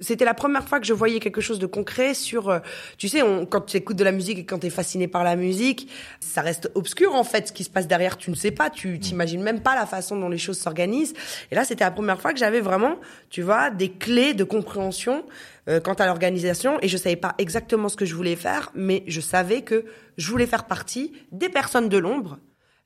c'était 0.00 0.24
la 0.24 0.34
première 0.34 0.66
fois 0.66 0.80
que 0.80 0.86
je 0.86 0.92
voyais 0.92 1.20
quelque 1.20 1.40
chose 1.40 1.58
de 1.58 1.66
concret 1.66 2.14
sur, 2.14 2.48
euh, 2.48 2.58
tu 2.98 3.08
sais, 3.08 3.22
on, 3.22 3.46
quand 3.46 3.62
tu 3.62 3.76
écoutes 3.76 3.96
de 3.96 4.04
la 4.04 4.12
musique 4.12 4.38
et 4.38 4.44
quand 4.44 4.58
tu 4.58 4.66
es 4.66 4.70
fasciné 4.70 5.08
par 5.08 5.24
la 5.24 5.36
musique, 5.36 5.88
ça 6.20 6.40
reste 6.40 6.70
obscur 6.74 7.14
en 7.14 7.24
fait, 7.24 7.48
ce 7.48 7.52
qui 7.52 7.64
se 7.64 7.70
passe 7.70 7.86
derrière, 7.86 8.16
tu 8.16 8.30
ne 8.30 8.36
sais 8.36 8.50
pas, 8.50 8.70
tu 8.70 8.98
t'imagines 8.98 9.42
même 9.42 9.60
pas 9.60 9.74
la 9.74 9.86
façon 9.86 10.16
dont 10.18 10.28
les 10.28 10.38
choses 10.38 10.58
s'organisent. 10.58 11.14
Et 11.50 11.54
là, 11.54 11.64
c'était 11.64 11.84
la 11.84 11.90
première 11.90 12.20
fois 12.20 12.32
que 12.32 12.38
j'avais 12.38 12.60
vraiment, 12.60 12.96
tu 13.28 13.42
vois, 13.42 13.70
des 13.70 13.90
clés 13.90 14.34
de 14.34 14.44
compréhension 14.44 15.24
euh, 15.68 15.80
quant 15.80 15.94
à 15.94 16.06
l'organisation 16.06 16.78
et 16.80 16.88
je 16.88 16.96
savais 16.96 17.16
pas 17.16 17.34
exactement 17.38 17.88
ce 17.88 17.96
que 17.96 18.06
je 18.06 18.14
voulais 18.14 18.36
faire, 18.36 18.70
mais 18.74 19.04
je 19.06 19.20
savais 19.20 19.62
que 19.62 19.84
je 20.16 20.30
voulais 20.30 20.46
faire 20.46 20.64
partie 20.64 21.12
des 21.32 21.48
personnes 21.48 21.88
de 21.88 21.98
l'ombre 21.98 22.38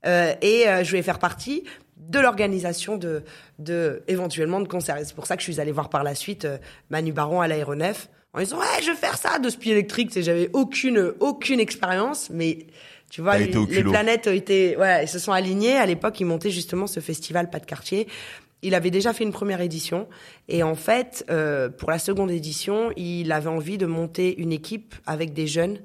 euh, 0.07 0.35
et 0.43 0.69
euh, 0.69 0.85
je 0.85 0.91
voulais 0.91 1.03
faire 1.03 1.19
partie 1.19 1.65
de 2.09 2.19
l'organisation 2.19 2.97
de, 2.97 3.23
de 3.59 4.03
éventuellement 4.09 4.61
de 4.61 4.69
concerts. 4.69 4.99
Et 4.99 5.05
c'est 5.05 5.15
pour 5.15 5.27
ça 5.27 5.37
que 5.37 5.43
je 5.43 5.51
suis 5.51 5.61
allée 5.61 5.73
voir 5.73 5.89
par 5.89 6.03
la 6.03 6.15
suite 6.15 6.45
euh, 6.45 6.59
Manu 6.91 7.13
Baron 7.13 7.41
à 7.41 7.49
l'aéronef 7.49 8.09
en 8.33 8.41
disant 8.41 8.59
ouais 8.59 8.83
je 8.83 8.91
vais 8.91 8.97
faire 8.97 9.17
ça 9.17 9.39
de 9.39 9.49
spi 9.49 9.71
électrique. 9.71 10.09
Tu 10.09 10.15
sais, 10.15 10.23
J'avais 10.23 10.51
aucune 10.53 11.13
aucune 11.21 11.61
expérience, 11.61 12.31
mais 12.31 12.67
tu 13.11 13.21
vois 13.21 13.39
les, 13.39 13.49
planètes 13.83 14.27
ont 14.27 14.33
été 14.33 14.77
ouais 14.77 14.99
elles 15.03 15.09
se 15.09 15.19
sont 15.19 15.33
alignées. 15.33 15.77
À 15.77 15.87
l'époque, 15.87 16.19
il 16.21 16.27
montait 16.27 16.51
justement 16.51 16.87
ce 16.87 17.01
festival 17.01 17.51
pas 17.51 17.61
de 17.61 17.67
quartier. 17.67 18.09
Il 18.63 18.75
avait 18.75 18.91
déjà 18.91 19.13
fait 19.13 19.25
une 19.25 19.33
première 19.33 19.61
édition 19.61 20.09
et 20.49 20.63
en 20.63 20.75
fait, 20.75 21.25
euh, 21.29 21.69
pour 21.69 21.91
la 21.91 21.99
seconde 21.99 22.31
édition, 22.31 22.93
il 22.97 23.31
avait 23.31 23.51
envie 23.51 23.77
de 23.77 23.85
monter 23.85 24.41
une 24.41 24.53
équipe 24.53 24.95
avec 25.05 25.35
des 25.35 25.47
jeunes 25.47 25.81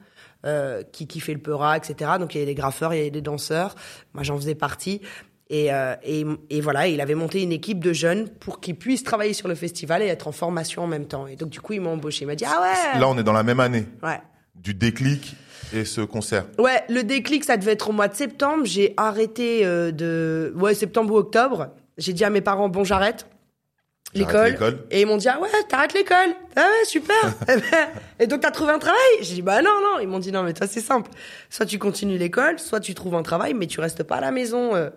euh, 0.46 0.84
qui 0.94 1.06
kiffaient 1.06 1.34
le 1.34 1.40
peura, 1.40 1.76
etc. 1.76 2.12
Donc 2.18 2.34
il 2.34 2.38
y 2.38 2.42
avait 2.42 2.50
des 2.50 2.56
graffeurs, 2.56 2.94
il 2.94 2.98
y 2.98 3.02
avait 3.02 3.12
des 3.12 3.22
danseurs. 3.22 3.76
Moi, 4.14 4.24
j'en 4.24 4.38
faisais 4.38 4.56
partie. 4.56 5.02
Et, 5.52 5.74
euh, 5.74 5.96
et, 6.04 6.26
et 6.52 6.62
voilà, 6.62 6.88
il 6.88 7.02
avait 7.02 7.16
monté 7.16 7.42
une 7.42 7.52
équipe 7.52 7.84
de 7.84 7.92
jeunes 7.92 8.30
pour 8.30 8.60
qu'ils 8.60 8.76
puissent 8.76 9.04
travailler 9.04 9.34
sur 9.34 9.48
le 9.48 9.56
festival 9.56 10.04
et 10.04 10.06
être 10.06 10.28
en 10.28 10.32
formation 10.32 10.84
en 10.84 10.88
même 10.88 11.08
temps. 11.08 11.26
Et 11.26 11.36
donc 11.36 11.50
du 11.50 11.60
coup, 11.60 11.74
il 11.74 11.82
m'a 11.82 11.90
embauché. 11.90 12.24
Il 12.24 12.28
m'a 12.28 12.36
dit 12.36 12.46
ah 12.46 12.62
ouais. 12.62 13.00
Là, 13.00 13.08
on 13.10 13.18
est 13.18 13.24
dans 13.24 13.34
la 13.34 13.42
même 13.44 13.60
année 13.60 13.86
Ouais. 14.04 14.22
du 14.54 14.76
déclic 14.76 15.36
et 15.74 15.86
ce 15.86 16.02
concert. 16.02 16.46
Ouais, 16.60 16.84
le 16.90 17.04
déclic, 17.04 17.44
ça 17.44 17.58
devait 17.58 17.72
être 17.72 17.90
au 17.90 17.94
mois 17.94 18.08
de 18.08 18.16
septembre. 18.16 18.66
J'ai 18.66 18.94
arrêté 18.98 19.66
euh, 19.66 19.92
de... 19.92 20.54
Ouais, 20.56 20.76
septembre 20.76 21.14
ou 21.14 21.18
octobre. 21.18 21.70
J'ai 21.98 22.14
dit 22.14 22.24
à 22.24 22.30
mes 22.30 22.42
parents, 22.42 22.70
bon, 22.70 22.84
j'arrête 22.84 23.26
l'école. 24.14 24.52
l'école. 24.52 24.86
Et 24.92 25.02
ils 25.02 25.08
m'ont 25.08 25.18
dit, 25.18 25.30
ah 25.30 25.40
ouais, 25.40 25.50
t'arrêtes 25.68 25.94
l'école. 25.94 26.30
Ah 26.56 26.62
ouais, 26.62 26.86
super. 26.86 27.16
et 28.20 28.28
donc, 28.28 28.42
t'as 28.42 28.52
trouvé 28.52 28.72
un 28.72 28.80
travail? 28.80 29.00
J'ai 29.22 29.36
dit, 29.36 29.42
bah 29.42 29.62
non, 29.64 29.80
non. 29.84 30.00
Ils 30.00 30.08
m'ont 30.08 30.20
dit, 30.20 30.32
non, 30.32 30.44
mais 30.44 30.54
toi, 30.54 30.68
c'est 30.68 30.82
simple. 30.82 31.10
Soit 31.50 31.66
tu 31.66 31.78
continues 31.80 32.18
l'école, 32.18 32.60
soit 32.60 32.80
tu 32.80 32.94
trouves 32.96 33.16
un 33.16 33.24
travail, 33.24 33.54
mais 33.56 33.66
tu 33.68 33.80
restes 33.80 34.04
pas 34.04 34.16
à 34.18 34.22
la 34.22 34.32
maison 34.32 34.76
euh, 34.76 34.90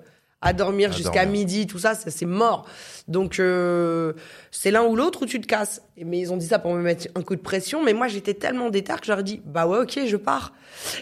à 0.42 0.52
dormir 0.52 0.90
À 0.90 0.92
jusqu'à 0.92 1.24
dormir. 1.24 1.40
midi, 1.40 1.66
tout 1.66 1.78
ça, 1.78 1.94
ça, 1.94 2.10
c'est 2.10 2.26
mort. 2.26 2.66
Donc, 3.08 3.38
euh, 3.38 4.12
c'est 4.50 4.70
l'un 4.70 4.82
ou 4.82 4.96
l'autre 4.96 5.22
ou 5.22 5.26
tu 5.26 5.40
te 5.40 5.46
casses. 5.46 5.80
Mais 5.96 6.18
ils 6.18 6.32
ont 6.32 6.36
dit 6.36 6.46
ça 6.46 6.58
pour 6.58 6.74
me 6.74 6.82
mettre 6.82 7.06
un 7.14 7.22
coup 7.22 7.36
de 7.36 7.40
pression. 7.40 7.82
Mais 7.82 7.92
moi, 7.94 8.08
j'étais 8.08 8.34
tellement 8.34 8.68
déter 8.68 8.92
que 8.94 9.06
j'aurais 9.06 9.22
dit, 9.22 9.40
bah 9.44 9.66
ouais, 9.66 9.78
ok, 9.78 10.00
je 10.06 10.16
pars. 10.16 10.52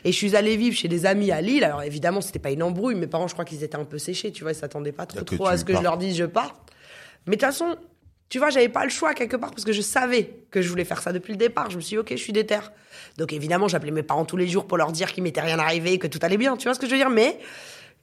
Et 0.05 0.12
je 0.12 0.17
suis 0.17 0.37
allée 0.37 0.57
vivre 0.57 0.76
chez 0.76 0.88
des 0.88 1.07
amis 1.07 1.33
à 1.33 1.41
Lille. 1.41 1.64
Alors 1.64 1.83
évidemment, 1.83 2.21
c'était 2.21 2.38
pas 2.38 2.50
une 2.50 2.62
embrouille. 2.62 2.95
Mes 2.95 3.07
parents, 3.07 3.29
je 3.29 3.33
crois 3.33 3.45
qu'ils 3.45 3.64
étaient 3.64 3.76
un 3.79 3.85
peu 3.85 3.99
séchés. 3.99 4.31
Tu 4.31 4.43
vois, 4.43 4.53
ils 4.53 4.57
s'attendaient 4.57 4.93
pas 4.93 5.07
trop, 5.07 5.47
à 5.47 5.57
ce 5.57 5.64
que 5.64 5.75
je 5.75 5.83
leur 5.83 5.97
dise, 5.97 6.17
je 6.17 6.25
pars. 6.25 6.55
Mais 7.26 7.37
de 7.37 7.41
toute 7.41 7.49
façon, 7.50 7.76
tu 8.29 8.38
vois, 8.38 8.50
j'avais 8.50 8.69
pas 8.69 8.85
le 8.85 8.91
choix 8.91 9.12
quelque 9.14 9.37
part 9.37 9.50
parce 9.50 9.64
que 9.64 9.73
je 9.73 9.81
savais 9.81 10.31
que 10.50 10.62
je 10.62 10.69
voulais 10.69 10.85
faire 10.85 11.03
ça 11.03 11.12
depuis 11.12 11.33
le 11.33 11.37
départ. 11.37 11.71
Je 11.71 11.76
me 11.76 11.81
suis 11.81 11.97
dit, 11.97 11.99
ok, 11.99 12.09
je 12.11 12.17
suis 12.17 12.33
déter. 12.33 12.61
Donc 13.19 13.33
évidemment, 13.33 13.69
j'appelais 13.69 13.91
mes 13.91 14.03
parents 14.03 14.25
tous 14.25 14.37
les 14.37 14.47
jours 14.47 14.67
pour 14.67 14.79
leur 14.79 14.93
dire 14.93 15.12
qu'il 15.12 15.23
m'était 15.23 15.41
rien 15.41 15.59
arrivé, 15.59 15.99
que 15.99 16.07
tout 16.07 16.21
allait 16.23 16.37
bien. 16.37 16.57
Tu 16.57 16.69
vois 16.69 16.75
ce 16.75 16.79
que 16.79 16.87
je 16.87 16.93
veux 16.93 16.97
dire? 16.99 17.11
Mais 17.11 17.38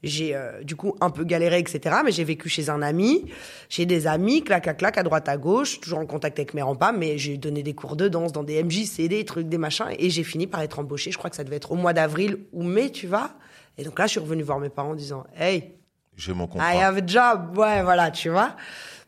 j'ai 0.04 0.36
euh, 0.36 0.64
du 0.64 0.76
coup 0.76 0.96
un 1.02 1.10
peu 1.10 1.24
galéré, 1.24 1.60
etc. 1.60 1.98
Mais 2.06 2.12
j'ai 2.12 2.24
vécu 2.24 2.50
chez 2.50 2.70
un 2.70 2.82
ami, 2.82 3.26
chez 3.70 3.86
des 3.86 4.08
amis, 4.08 4.44
clac 4.44 4.68
à 4.68 4.74
clac, 4.74 4.98
à 4.98 5.04
droite 5.04 5.28
à 5.28 5.38
gauche, 5.38 5.80
toujours 5.80 6.00
en 6.00 6.06
contact 6.06 6.38
avec 6.40 6.54
mes 6.54 6.62
rempas. 6.62 6.92
Mais 6.92 7.18
j'ai 7.18 7.38
donné 7.38 7.64
des 7.64 7.74
cours 7.74 7.96
de 7.96 8.08
danse 8.08 8.32
dans 8.32 8.44
des 8.44 8.64
MJC, 8.64 9.08
des 9.08 9.26
trucs, 9.26 9.50
des 9.50 9.58
machins. 9.58 9.88
Et 9.98 10.10
j'ai 10.10 10.24
fini 10.24 10.48
par 10.48 10.62
être 10.62 10.80
embauchée. 10.80 11.12
Je 11.12 11.18
crois 11.18 11.30
que 11.30 11.36
ça 11.36 11.44
devait 11.44 11.58
être 11.58 11.72
au 11.72 11.76
mois 11.76 11.94
d'avril 11.94 12.40
ou 12.54 12.64
mai, 12.64 12.92
tu 12.92 13.08
vois. 13.08 13.32
Et 13.78 13.84
donc 13.84 13.98
là, 14.00 14.06
je 14.06 14.12
suis 14.12 14.20
revenue 14.20 14.44
voir 14.44 14.60
mes 14.60 14.70
parents 14.70 14.92
en 14.92 14.96
disant, 14.96 15.26
hey, 15.38 15.72
J'ai 16.16 16.34
mon 16.34 16.48
contrat. 16.48 16.74
I 16.74 16.78
have 16.78 16.98
a 16.98 17.06
job, 17.06 17.58
ouais, 17.58 17.84
voilà, 17.84 18.12
tu 18.12 18.30
vois. 18.30 18.56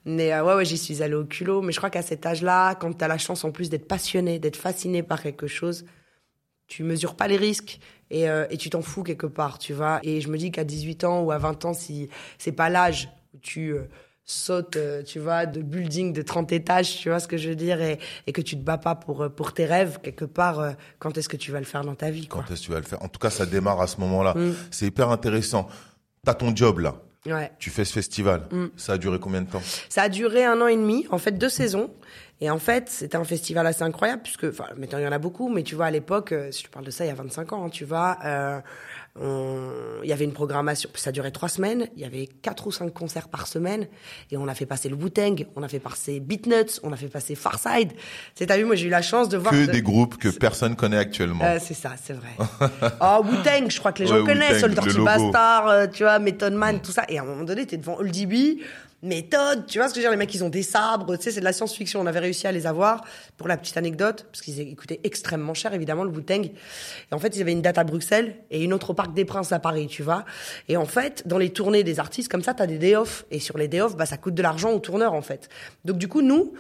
Mais 0.06 0.34
euh, 0.34 0.44
ouais, 0.44 0.56
ouais, 0.56 0.66
j'y 0.66 0.78
suis 0.78 1.04
allée 1.04 1.16
au 1.16 1.26
culot. 1.26 1.62
Mais 1.62 1.72
je 1.72 1.78
crois 1.78 1.90
qu'à 1.90 2.02
cet 2.02 2.26
âge-là, 2.26 2.76
quand 2.76 2.98
tu 2.98 3.04
as 3.04 3.08
la 3.08 3.18
chance 3.18 3.44
en 3.44 3.52
plus 3.52 3.70
d'être 3.70 3.88
passionné, 3.88 4.40
d'être 4.40 4.56
fasciné 4.56 5.04
par 5.04 5.22
quelque 5.22 5.48
chose, 5.48 5.86
tu 6.68 6.84
mesures 6.84 7.16
pas 7.16 7.28
les 7.28 7.38
risques 7.38 7.80
et, 8.12 8.30
euh, 8.30 8.46
et 8.50 8.58
tu 8.58 8.70
t'en 8.70 8.82
fous 8.82 9.04
quelque 9.04 9.28
part, 9.28 9.60
tu 9.60 9.74
vois. 9.74 10.00
Et 10.04 10.22
je 10.22 10.30
me 10.30 10.38
dis 10.38 10.52
qu'à 10.52 10.64
18 10.64 11.04
ans 11.04 11.22
ou 11.22 11.32
à 11.32 11.38
20 11.38 11.66
ans, 11.66 11.74
si 11.74 12.10
c'est 12.38 12.52
pas 12.52 12.70
l'âge 12.70 13.10
où 13.34 13.38
tu 13.40 13.72
euh, 13.72 13.84
sautes, 14.26 14.78
euh, 14.78 15.04
tu 15.04 15.20
vois, 15.20 15.46
de 15.46 15.62
building 15.62 16.14
de 16.14 16.22
30 16.22 16.52
étages, 16.52 16.98
tu 16.98 17.10
vois 17.10 17.20
ce 17.20 17.28
que 17.28 17.38
je 17.38 17.50
veux 17.50 17.56
dire, 17.56 17.82
et, 17.82 18.00
et 18.28 18.32
que 18.32 18.42
tu 18.42 18.58
te 18.58 18.64
bats 18.64 18.78
pas 18.78 18.96
pour, 18.96 19.30
pour 19.32 19.54
tes 19.54 19.66
rêves, 19.66 20.00
quelque 20.02 20.26
part, 20.26 20.74
quand 21.00 21.18
est-ce 21.18 21.30
que 21.30 21.38
tu 21.38 21.52
vas 21.52 21.60
le 21.60 21.66
faire 21.66 21.84
dans 21.84 21.96
ta 21.96 22.10
vie, 22.10 22.28
quoi? 22.28 22.44
Quand 22.44 22.54
est-ce 22.54 22.62
que 22.62 22.66
tu 22.66 22.72
vas 22.72 22.80
le 22.80 22.86
faire? 22.86 23.02
En 23.04 23.08
tout 23.08 23.20
cas, 23.20 23.30
ça 23.30 23.46
démarre 23.46 23.82
à 23.82 23.88
ce 23.88 24.00
moment-là. 24.02 24.34
Mm. 24.36 24.54
C'est 24.72 24.86
hyper 24.88 25.10
intéressant. 25.10 25.68
T'as 26.26 26.34
ton 26.34 26.56
job 26.56 26.80
là. 26.80 26.96
Ouais. 27.26 27.52
Tu 27.60 27.70
fais 27.70 27.86
ce 27.86 27.94
festival. 27.94 28.48
Mm. 28.52 28.68
Ça 28.78 28.94
a 28.94 28.98
duré 28.98 29.20
combien 29.20 29.42
de 29.42 29.50
temps? 29.50 29.62
Ça 29.90 30.04
a 30.04 30.10
duré 30.10 30.46
un 30.46 30.60
an 30.62 30.68
et 30.68 30.76
demi, 30.76 31.06
en 31.12 31.18
fait 31.18 31.32
deux 31.32 31.50
saisons. 31.50 31.92
Et 32.42 32.50
en 32.50 32.58
fait, 32.60 32.90
c'était 32.90 33.18
un 33.18 33.24
festival 33.26 33.68
assez 33.68 33.84
incroyable, 33.84 34.22
puisque, 34.24 34.46
enfin, 34.46 34.66
maintenant 34.78 34.98
il 35.00 35.04
y 35.04 35.08
en 35.08 35.12
a 35.12 35.18
beaucoup, 35.20 35.50
mais 35.50 35.64
tu 35.64 35.76
vois, 35.76 35.88
à 35.88 35.92
l'époque, 35.92 36.32
euh, 36.32 36.52
si 36.52 36.64
je 36.64 36.70
parle 36.70 36.86
de 36.86 36.92
ça 36.92 37.04
il 37.04 37.10
y 37.10 37.12
a 37.12 37.16
25 37.16 37.52
ans, 37.52 37.66
hein, 37.66 37.70
tu 37.70 37.84
vois, 37.84 38.18
euh, 38.24 38.60
on- 39.20 39.72
il 40.04 40.10
y 40.10 40.14
avait 40.14 40.24
une 40.24 40.32
programmation, 40.34 40.90
ça 40.96 41.12
durait 41.12 41.32
trois 41.32 41.50
semaines, 41.50 41.88
il 41.96 42.02
y 42.02 42.06
avait 42.06 42.28
quatre 42.42 42.68
ou 42.68 42.72
cinq 42.72 42.94
concerts 42.94 43.28
par 43.28 43.48
semaine, 43.48 43.88
et 44.32 44.38
on 44.38 44.48
a 44.48 44.54
fait 44.54 44.66
passer 44.66 44.88
le 44.88 44.96
Wu-Tang, 44.96 45.48
on 45.58 45.64
a 45.64 45.68
fait 45.68 45.80
passer 45.80 46.20
Beatnuts, 46.22 46.80
on 46.84 46.94
a 46.94 46.96
fait 46.96 47.08
passer 47.10 47.36
Farside. 47.36 47.92
C'est, 48.36 48.46
t'as 48.46 48.58
vu, 48.58 48.64
moi 48.66 48.76
j'ai 48.76 48.88
eu 48.88 48.92
la 48.92 49.02
chance 49.02 49.28
de 49.30 49.38
voir... 49.38 49.54
Que 49.54 49.66
de- 49.66 49.72
des 49.72 49.82
groupes 49.82 50.18
que 50.18 50.30
personne 50.30 50.76
connaît 50.76 50.98
actuellement. 50.98 51.44
euh, 51.44 51.58
c'est 51.62 51.74
ça, 51.74 51.92
c'est 52.02 52.14
vrai. 52.14 52.30
oh, 53.02 53.22
Wu-Tang, 53.26 53.70
je 53.70 53.80
crois 53.80 53.92
que 53.92 54.04
les 54.04 54.08
gens 54.08 54.16
Ouais, 54.22 54.24
connaissent, 54.26 54.62
logo. 54.64 55.04
Bastard, 55.04 55.68
euh, 55.68 55.88
tu 55.88 56.04
vois, 56.04 56.20
Method 56.20 56.54
Man, 56.54 56.82
tout 56.82 56.92
ça. 56.92 57.04
Et 57.10 57.18
à 57.20 57.24
un 57.24 57.26
moment 57.26 57.44
donné, 57.44 57.66
t'es 57.66 57.78
devant 57.78 57.98
Oldie 57.98 58.26
B, 58.26 58.62
Méthode, 59.02 59.66
tu 59.66 59.78
vois 59.78 59.88
ce 59.88 59.94
que 59.94 60.00
je 60.02 60.06
veux 60.06 60.10
dire, 60.10 60.12
les 60.12 60.18
mecs, 60.18 60.34
ils 60.36 60.44
ont 60.44 60.50
des 60.50 60.64
sabres, 60.64 61.16
tu 61.16 61.24
sais, 61.24 61.32
c'est 61.32 61.40
de 61.40 61.46
la 61.46 61.54
science-fiction. 61.54 62.02
On 62.02 62.06
avait 62.06 62.20
réussi 62.20 62.48
à 62.48 62.52
les 62.52 62.68
avoir, 62.68 63.06
pour 63.38 63.48
la 63.48 63.56
petite 63.56 63.78
anecdote, 63.78 64.26
parce 64.32 64.42
qu'ils 64.42 64.76
coûtaient 64.76 65.00
extrêmement 65.06 65.54
cher, 65.54 65.74
évidemment, 65.74 66.04
le 66.04 66.10
Wu-Tang. 66.10 66.46
Et 66.46 67.14
en 67.14 67.18
fait, 67.20 67.36
ils 67.38 67.42
avaient 67.42 67.54
une 67.54 67.62
date 67.62 67.78
à 67.78 67.86
Bruxelles 67.86 68.36
et 68.52 68.62
une 68.64 68.74
autre 68.74 68.90
au 68.90 68.94
Parc 68.94 69.14
des 69.14 69.24
Princes 69.24 69.54
à 69.54 69.60
Paris, 69.60 69.88
tu 69.88 70.04
vois. 70.04 70.26
Et 70.68 70.76
en 70.76 70.86
fait, 70.86 71.24
dans 71.26 71.38
les 71.38 71.52
tournées 71.52 71.84
des 71.84 72.00
artistes, 72.00 72.30
comme 72.30 72.44
ça, 72.44 72.54
t'as 72.54 72.68
des 72.68 72.78
day 72.78 72.96
off. 72.98 73.26
Et 73.32 73.40
sur 73.40 73.58
les 73.58 73.70
day 73.70 73.80
off, 73.80 73.96
bah, 73.96 74.06
ça 74.06 74.18
coûte 74.18 74.36
de 74.36 74.42
l'argent 74.42 74.72
aux 74.72 74.80
tourneurs, 74.80 75.14
en 75.14 75.22
fait. 75.22 75.48
Donc, 75.86 75.98
du 75.98 76.10
coup, 76.10 76.22
nous, 76.22 76.54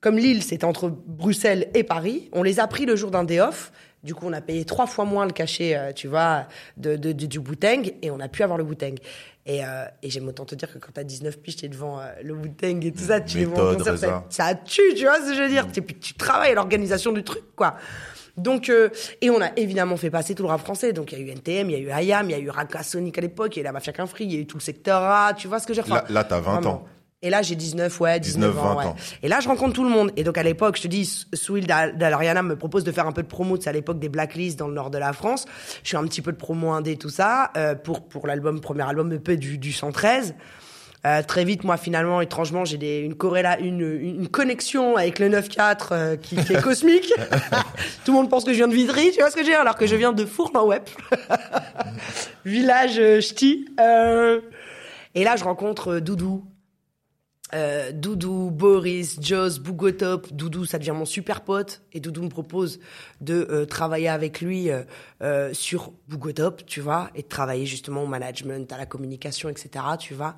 comme 0.00 0.18
Lille, 0.18 0.42
c'était 0.42 0.64
entre 0.64 0.88
Bruxelles 0.88 1.68
et 1.74 1.82
Paris, 1.82 2.28
on 2.32 2.42
les 2.42 2.60
a 2.60 2.66
pris 2.68 2.86
le 2.86 2.94
jour 2.94 3.10
d'un 3.10 3.24
day 3.24 3.40
off. 3.40 3.72
Du 4.02 4.16
coup, 4.16 4.26
on 4.26 4.32
a 4.32 4.40
payé 4.40 4.64
trois 4.64 4.88
fois 4.88 5.04
moins 5.04 5.26
le 5.26 5.32
cachet, 5.32 5.76
euh, 5.76 5.92
tu 5.92 6.08
vois, 6.08 6.48
de, 6.76 6.96
de- 6.96 7.12
du 7.12 7.38
Wu-Tang, 7.38 7.92
et 8.02 8.10
on 8.10 8.18
a 8.18 8.26
pu 8.26 8.42
avoir 8.42 8.58
le 8.58 8.64
Wu-Tang. 8.64 8.96
Et, 9.44 9.64
euh, 9.64 9.84
et 10.02 10.10
j'aime 10.10 10.28
autant 10.28 10.44
te 10.44 10.54
dire 10.54 10.72
que 10.72 10.78
quand 10.78 10.92
t'as 10.94 11.02
19 11.02 11.38
piges, 11.38 11.56
t'es 11.56 11.68
devant 11.68 11.98
euh, 11.98 12.04
le 12.22 12.32
Wu-Tang 12.32 12.84
et 12.84 12.92
tout 12.92 13.02
ça, 13.02 13.20
tu 13.20 13.40
es 13.40 13.44
concert, 13.44 14.22
ça, 14.28 14.54
tue, 14.54 14.94
tu 14.94 15.02
vois 15.04 15.16
ce 15.20 15.30
que 15.30 15.34
je 15.34 15.42
veux 15.42 15.48
dire? 15.48 15.66
Et 15.76 15.80
puis 15.80 15.96
tu 15.96 16.14
travailles 16.14 16.52
à 16.52 16.54
l'organisation 16.54 17.10
du 17.10 17.24
truc, 17.24 17.42
quoi. 17.56 17.74
Donc, 18.36 18.68
euh, 18.68 18.88
et 19.20 19.30
on 19.30 19.40
a 19.42 19.50
évidemment 19.56 19.96
fait 19.96 20.10
passer 20.10 20.34
tout 20.34 20.42
le 20.44 20.48
rap 20.48 20.60
français. 20.60 20.92
Donc, 20.92 21.12
il 21.12 21.18
y 21.18 21.22
a 21.22 21.24
eu 21.24 21.30
NTM, 21.30 21.70
il 21.70 21.72
y 21.72 21.90
a 21.92 22.00
eu 22.00 22.04
IAM, 22.06 22.30
il 22.30 22.32
y 22.32 22.34
a 22.34 22.38
eu 22.38 22.50
Raka 22.50 22.82
Sonic 22.82 23.18
à 23.18 23.20
l'époque, 23.20 23.56
il 23.56 23.58
y 23.58 23.60
a 23.60 23.62
eu 23.62 23.64
la 23.64 23.72
Mafia 23.72 23.92
Free, 24.06 24.24
il 24.24 24.32
y 24.32 24.36
a 24.36 24.40
eu 24.40 24.46
tout 24.46 24.56
le 24.56 24.62
secteur 24.62 25.02
A, 25.02 25.34
tu 25.34 25.48
vois 25.48 25.58
ce 25.58 25.66
que 25.66 25.72
veux 25.74 25.82
dire? 25.82 25.92
Là- 25.94 26.04
là, 26.08 26.24
t'as 26.24 26.40
20 26.40 26.52
vraiment. 26.60 26.70
ans. 26.70 26.88
Et 27.22 27.30
là, 27.30 27.42
j'ai 27.42 27.54
19, 27.54 28.00
ouais, 28.00 28.18
19, 28.18 28.50
19, 28.50 28.58
ans, 28.58 28.74
20 28.74 28.76
ouais. 28.76 28.86
ans. 28.86 28.96
Et 29.22 29.28
là, 29.28 29.40
je 29.40 29.48
rencontre 29.48 29.74
tout 29.74 29.84
le 29.84 29.90
monde. 29.90 30.10
Et 30.16 30.24
donc, 30.24 30.36
à 30.38 30.42
l'époque, 30.42 30.76
je 30.76 30.82
te 30.82 30.88
dis, 30.88 31.26
Swill 31.32 31.66
d'Alariana 31.66 32.42
me 32.42 32.56
propose 32.56 32.82
de 32.84 32.90
faire 32.90 33.06
un 33.06 33.12
peu 33.12 33.22
de 33.22 33.28
promo. 33.28 33.56
C'est 33.60 33.70
à 33.70 33.72
l'époque 33.72 34.00
des 34.00 34.08
Blacklists 34.08 34.58
dans 34.58 34.68
le 34.68 34.74
nord 34.74 34.90
de 34.90 34.98
la 34.98 35.12
France. 35.12 35.46
Je 35.84 35.90
fais 35.90 35.96
un 35.96 36.04
petit 36.04 36.22
peu 36.22 36.32
de 36.32 36.36
promo 36.36 36.70
indé, 36.70 36.96
tout 36.96 37.10
ça, 37.10 37.52
euh, 37.56 37.74
pour, 37.74 38.08
pour 38.08 38.26
l'album, 38.26 38.60
premier 38.60 38.82
album 38.82 39.12
EP 39.12 39.36
du, 39.36 39.58
du 39.58 39.72
113. 39.72 40.34
Euh, 41.04 41.22
très 41.22 41.44
vite, 41.44 41.64
moi, 41.64 41.76
finalement, 41.76 42.20
étrangement, 42.20 42.64
j'ai 42.64 42.78
des, 42.78 42.98
une, 42.98 43.14
corréla, 43.14 43.58
une, 43.58 43.80
une 43.80 44.28
connexion 44.28 44.96
avec 44.96 45.18
le 45.18 45.28
9-4 45.28 45.76
euh, 45.90 46.16
qui, 46.16 46.36
qui 46.36 46.52
est 46.52 46.62
cosmique. 46.62 47.12
Tout 48.04 48.12
le 48.12 48.18
monde 48.18 48.30
pense 48.30 48.44
que 48.44 48.52
je 48.52 48.58
viens 48.58 48.68
de 48.68 48.74
Vitry, 48.74 49.10
tu 49.10 49.18
vois 49.18 49.30
ce 49.30 49.36
que 49.36 49.42
dire, 49.42 49.60
alors 49.60 49.76
que 49.76 49.86
je 49.86 49.96
viens 49.96 50.12
de 50.12 50.24
Fournes-en-Wep. 50.24 50.88
Village 52.44 52.98
euh, 52.98 53.20
ch'ti. 53.20 53.66
Euh, 53.80 54.40
et 55.16 55.24
là, 55.24 55.34
je 55.36 55.44
rencontre 55.44 55.94
euh, 55.94 56.00
Doudou. 56.00 56.44
Euh, 57.54 57.92
Doudou, 57.92 58.50
Boris, 58.50 59.18
Joss, 59.20 59.58
Bougotop. 59.58 60.32
Doudou, 60.32 60.64
ça 60.64 60.78
devient 60.78 60.92
mon 60.92 61.04
super 61.04 61.42
pote. 61.42 61.82
Et 61.92 62.00
Doudou 62.00 62.22
me 62.22 62.28
propose 62.28 62.80
de 63.20 63.46
euh, 63.50 63.66
travailler 63.66 64.08
avec 64.08 64.40
lui 64.40 64.70
euh, 64.70 65.52
sur 65.52 65.92
Bougotop, 66.08 66.64
tu 66.66 66.80
vois, 66.80 67.10
et 67.14 67.22
de 67.22 67.28
travailler 67.28 67.66
justement 67.66 68.04
au 68.04 68.06
management, 68.06 68.72
à 68.72 68.78
la 68.78 68.86
communication, 68.86 69.48
etc., 69.48 69.84
tu 69.98 70.14
vois, 70.14 70.36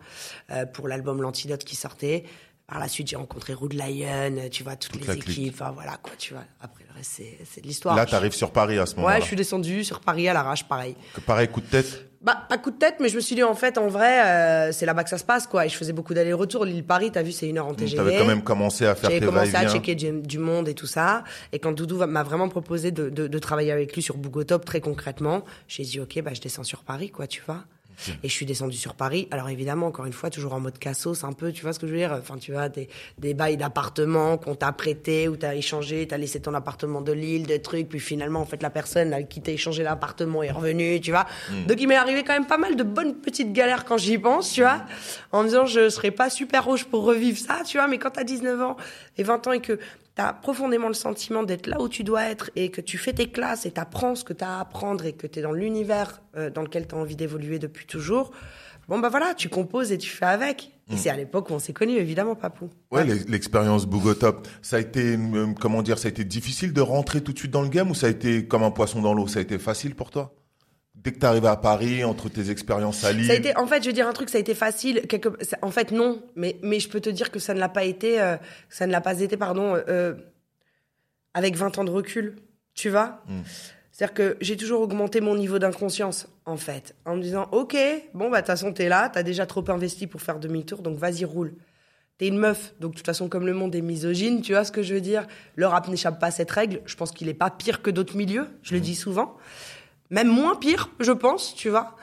pour 0.72 0.88
l'album 0.88 1.22
L'Antidote 1.22 1.64
qui 1.64 1.76
sortait. 1.76 2.24
Par 2.66 2.78
la 2.78 2.88
suite, 2.88 3.08
j'ai 3.08 3.16
rencontré 3.16 3.52
Rude 3.52 3.74
Lion, 3.74 4.48
tu 4.50 4.62
vois, 4.62 4.76
toutes 4.76 4.92
Toute 4.92 5.06
les 5.06 5.14
équipes. 5.14 5.54
Enfin, 5.54 5.70
voilà, 5.70 5.98
quoi, 6.02 6.12
tu 6.16 6.32
vois. 6.32 6.44
Après, 6.60 6.82
le 6.88 6.94
reste, 6.94 7.12
c'est 7.16 7.38
c'est 7.44 7.60
de 7.60 7.66
l'histoire. 7.66 7.94
Là, 7.94 8.06
t'arrives 8.06 8.32
sur 8.32 8.50
Paris 8.52 8.78
à 8.78 8.86
ce 8.86 8.96
moment-là. 8.96 9.16
Ouais, 9.16 9.20
je 9.20 9.26
suis 9.26 9.36
descendu 9.36 9.84
sur 9.84 10.00
Paris 10.00 10.28
à 10.28 10.32
l'arrache, 10.32 10.64
pareil. 10.64 10.96
Que 11.14 11.20
Pareil, 11.20 11.48
coup 11.48 11.60
de 11.60 11.66
tête. 11.66 12.08
Bah, 12.24 12.46
pas 12.48 12.56
coup 12.56 12.70
de 12.70 12.76
tête, 12.78 12.96
mais 13.00 13.10
je 13.10 13.16
me 13.16 13.20
suis 13.20 13.34
dit, 13.34 13.42
en 13.42 13.54
fait, 13.54 13.76
en 13.76 13.88
vrai, 13.88 14.24
euh, 14.24 14.72
c'est 14.72 14.86
là-bas 14.86 15.04
que 15.04 15.10
ça 15.10 15.18
se 15.18 15.24
passe, 15.24 15.46
quoi. 15.46 15.66
Et 15.66 15.68
je 15.68 15.76
faisais 15.76 15.92
beaucoup 15.92 16.14
d'allers-retours. 16.14 16.64
Lille-Paris, 16.64 17.10
t'as 17.12 17.22
vu, 17.22 17.32
c'est 17.32 17.46
une 17.46 17.58
heure 17.58 17.66
en 17.66 17.74
TGV. 17.74 17.96
T'avais 17.96 18.16
quand 18.16 18.24
même 18.24 18.42
commencé 18.42 18.86
à 18.86 18.94
faire 18.94 19.10
J'ai 19.10 19.20
tes 19.20 19.26
commencé 19.26 19.54
à 19.54 19.68
checker 19.68 19.94
du, 19.94 20.22
du 20.22 20.38
monde 20.38 20.66
et 20.68 20.74
tout 20.74 20.86
ça. 20.86 21.22
Et 21.52 21.58
quand 21.58 21.72
Doudou 21.72 21.98
m'a 22.06 22.22
vraiment 22.22 22.48
proposé 22.48 22.92
de, 22.92 23.10
de, 23.10 23.26
de 23.28 23.38
travailler 23.38 23.72
avec 23.72 23.94
lui 23.94 24.00
sur 24.00 24.16
Bougotop 24.16 24.64
très 24.64 24.80
concrètement, 24.80 25.44
j'ai 25.68 25.82
dit, 25.82 26.00
OK, 26.00 26.18
bah, 26.22 26.32
je 26.32 26.40
descends 26.40 26.64
sur 26.64 26.82
Paris, 26.82 27.10
quoi, 27.10 27.26
tu 27.26 27.42
vois. 27.46 27.64
Et 28.22 28.28
je 28.28 28.32
suis 28.32 28.46
descendu 28.46 28.76
sur 28.76 28.94
Paris. 28.94 29.28
Alors 29.30 29.48
évidemment, 29.48 29.86
encore 29.86 30.06
une 30.06 30.12
fois, 30.12 30.30
toujours 30.30 30.54
en 30.54 30.60
mode 30.60 30.78
cassos, 30.78 31.24
un 31.24 31.32
peu, 31.32 31.52
tu 31.52 31.62
vois 31.62 31.72
ce 31.72 31.78
que 31.78 31.86
je 31.86 31.92
veux 31.92 31.98
dire? 31.98 32.12
Enfin, 32.12 32.36
tu 32.38 32.52
vois, 32.52 32.68
des, 32.68 32.88
des 33.18 33.34
bails 33.34 33.56
d'appartements 33.56 34.36
qu'on 34.36 34.54
t'a 34.54 34.72
prêté 34.72 35.28
ou 35.28 35.36
t'as 35.36 35.54
échangé, 35.54 36.06
t'as 36.06 36.18
laissé 36.18 36.40
ton 36.40 36.54
appartement 36.54 37.00
de 37.00 37.12
Lille, 37.12 37.46
des 37.46 37.60
trucs, 37.62 37.88
puis 37.88 38.00
finalement, 38.00 38.40
en 38.40 38.46
fait, 38.46 38.62
la 38.62 38.70
personne 38.70 39.26
qui 39.28 39.40
t'a 39.40 39.52
échangé 39.52 39.82
l'appartement 39.82 40.42
est 40.42 40.50
revenue, 40.50 41.00
tu 41.00 41.10
vois? 41.10 41.26
Donc 41.68 41.80
il 41.80 41.88
m'est 41.88 41.96
arrivé 41.96 42.24
quand 42.24 42.32
même 42.34 42.46
pas 42.46 42.58
mal 42.58 42.76
de 42.76 42.82
bonnes 42.82 43.14
petites 43.14 43.52
galères 43.52 43.84
quand 43.84 43.96
j'y 43.96 44.18
pense, 44.18 44.52
tu 44.52 44.62
vois, 44.62 44.82
en 45.32 45.42
me 45.42 45.48
disant, 45.48 45.66
je 45.66 45.88
serais 45.88 46.10
pas 46.10 46.30
super 46.30 46.64
rouge 46.64 46.84
pour 46.84 47.04
revivre 47.04 47.38
ça, 47.38 47.62
tu 47.66 47.78
vois, 47.78 47.88
mais 47.88 47.98
quand 47.98 48.10
t'as 48.10 48.24
19 48.24 48.60
ans 48.62 48.76
et 49.18 49.22
20 49.22 49.46
ans 49.46 49.52
et 49.52 49.60
que 49.60 49.78
t'as 50.14 50.32
profondément 50.32 50.88
le 50.88 50.94
sentiment 50.94 51.42
d'être 51.42 51.66
là 51.66 51.80
où 51.80 51.88
tu 51.88 52.04
dois 52.04 52.24
être 52.24 52.50
et 52.56 52.70
que 52.70 52.80
tu 52.80 52.98
fais 52.98 53.12
tes 53.12 53.30
classes 53.30 53.66
et 53.66 53.72
t'apprends 53.72 54.14
ce 54.14 54.24
que 54.24 54.32
t'as 54.32 54.58
à 54.58 54.60
apprendre 54.60 55.04
et 55.06 55.12
que 55.12 55.26
t'es 55.26 55.42
dans 55.42 55.52
l'univers 55.52 56.22
euh, 56.36 56.50
dans 56.50 56.62
lequel 56.62 56.86
t'as 56.86 56.96
envie 56.96 57.16
d'évoluer 57.16 57.58
depuis 57.58 57.86
toujours, 57.86 58.30
bon 58.88 58.98
bah 59.00 59.08
voilà, 59.08 59.34
tu 59.34 59.48
composes 59.48 59.90
et 59.92 59.98
tu 59.98 60.10
fais 60.10 60.26
avec. 60.26 60.70
Et 60.92 60.98
c'est 60.98 61.08
à 61.08 61.16
l'époque 61.16 61.48
où 61.48 61.54
on 61.54 61.58
s'est 61.58 61.72
connus, 61.72 61.96
évidemment, 61.96 62.34
Papou. 62.34 62.68
Ouais, 62.90 63.04
l'ex- 63.04 63.26
l'expérience 63.26 63.86
Bougotop, 63.86 64.46
ça 64.60 64.76
a 64.76 64.80
été, 64.80 65.16
euh, 65.16 65.46
comment 65.58 65.80
dire, 65.80 65.98
ça 65.98 66.08
a 66.08 66.10
été 66.10 66.24
difficile 66.24 66.74
de 66.74 66.82
rentrer 66.82 67.22
tout 67.22 67.32
de 67.32 67.38
suite 67.38 67.50
dans 67.50 67.62
le 67.62 67.70
game 67.70 67.90
ou 67.90 67.94
ça 67.94 68.06
a 68.08 68.10
été 68.10 68.46
comme 68.46 68.62
un 68.62 68.70
poisson 68.70 69.00
dans 69.00 69.14
l'eau? 69.14 69.26
Ça 69.26 69.38
a 69.38 69.42
été 69.42 69.58
facile 69.58 69.94
pour 69.94 70.10
toi? 70.10 70.34
Dès 71.04 71.12
que 71.12 71.18
t'es 71.18 71.26
arrivé 71.26 71.48
à 71.48 71.56
Paris, 71.56 72.02
entre 72.02 72.30
tes 72.30 72.50
expériences 72.50 73.04
à 73.04 73.12
Lille. 73.12 73.26
Ça 73.26 73.34
a 73.34 73.36
été, 73.36 73.54
en 73.58 73.66
fait, 73.66 73.82
je 73.82 73.88
veux 73.88 73.92
dire 73.92 74.08
un 74.08 74.14
truc, 74.14 74.30
ça 74.30 74.38
a 74.38 74.40
été 74.40 74.54
facile. 74.54 75.02
Quelque, 75.06 75.28
en 75.60 75.70
fait, 75.70 75.90
non, 75.90 76.22
mais 76.34 76.56
mais 76.62 76.80
je 76.80 76.88
peux 76.88 77.00
te 77.00 77.10
dire 77.10 77.30
que 77.30 77.38
ça 77.38 77.52
ne 77.52 77.60
l'a 77.60 77.68
pas 77.68 77.84
été, 77.84 78.22
euh, 78.22 78.36
ça 78.70 78.86
ne 78.86 78.92
l'a 78.92 79.02
pas 79.02 79.20
été, 79.20 79.36
pardon, 79.36 79.76
euh, 79.86 80.14
avec 81.34 81.56
20 81.56 81.76
ans 81.76 81.84
de 81.84 81.90
recul, 81.90 82.36
tu 82.74 82.88
vois. 82.88 83.22
C'est-à-dire 83.92 84.14
que 84.14 84.36
j'ai 84.40 84.56
toujours 84.56 84.80
augmenté 84.80 85.20
mon 85.20 85.36
niveau 85.36 85.58
d'inconscience, 85.58 86.26
en 86.46 86.56
fait, 86.56 86.96
en 87.04 87.16
me 87.16 87.22
disant, 87.22 87.48
ok, 87.52 87.76
bon 88.14 88.30
bah 88.30 88.38
de 88.38 88.40
toute 88.40 88.46
façon 88.46 88.72
t'es 88.72 88.88
là, 88.88 89.10
t'as 89.12 89.22
déjà 89.22 89.44
trop 89.44 89.64
investi 89.70 90.06
pour 90.06 90.22
faire 90.22 90.40
demi-tour, 90.40 90.80
donc 90.80 90.98
vas-y 90.98 91.26
roule. 91.26 91.54
T'es 92.16 92.28
une 92.28 92.38
meuf, 92.38 92.74
donc 92.80 92.92
de 92.92 92.96
toute 92.96 93.06
façon 93.06 93.28
comme 93.28 93.44
le 93.44 93.52
monde 93.52 93.74
est 93.74 93.82
misogyne, 93.82 94.40
tu 94.40 94.52
vois 94.52 94.64
ce 94.64 94.72
que 94.72 94.82
je 94.82 94.94
veux 94.94 95.00
dire. 95.00 95.26
Le 95.54 95.66
rap 95.66 95.86
n'échappe 95.88 96.18
pas 96.18 96.28
à 96.28 96.30
cette 96.30 96.50
règle. 96.50 96.80
Je 96.86 96.96
pense 96.96 97.12
qu'il 97.12 97.28
est 97.28 97.34
pas 97.34 97.50
pire 97.50 97.82
que 97.82 97.90
d'autres 97.90 98.16
milieux, 98.16 98.48
je 98.62 98.74
le 98.74 98.80
dis 98.80 98.94
souvent 98.94 99.36
même 100.10 100.28
moins 100.28 100.54
pire, 100.56 100.90
je 101.00 101.12
pense, 101.12 101.54
tu 101.54 101.70
vois. 101.70 101.96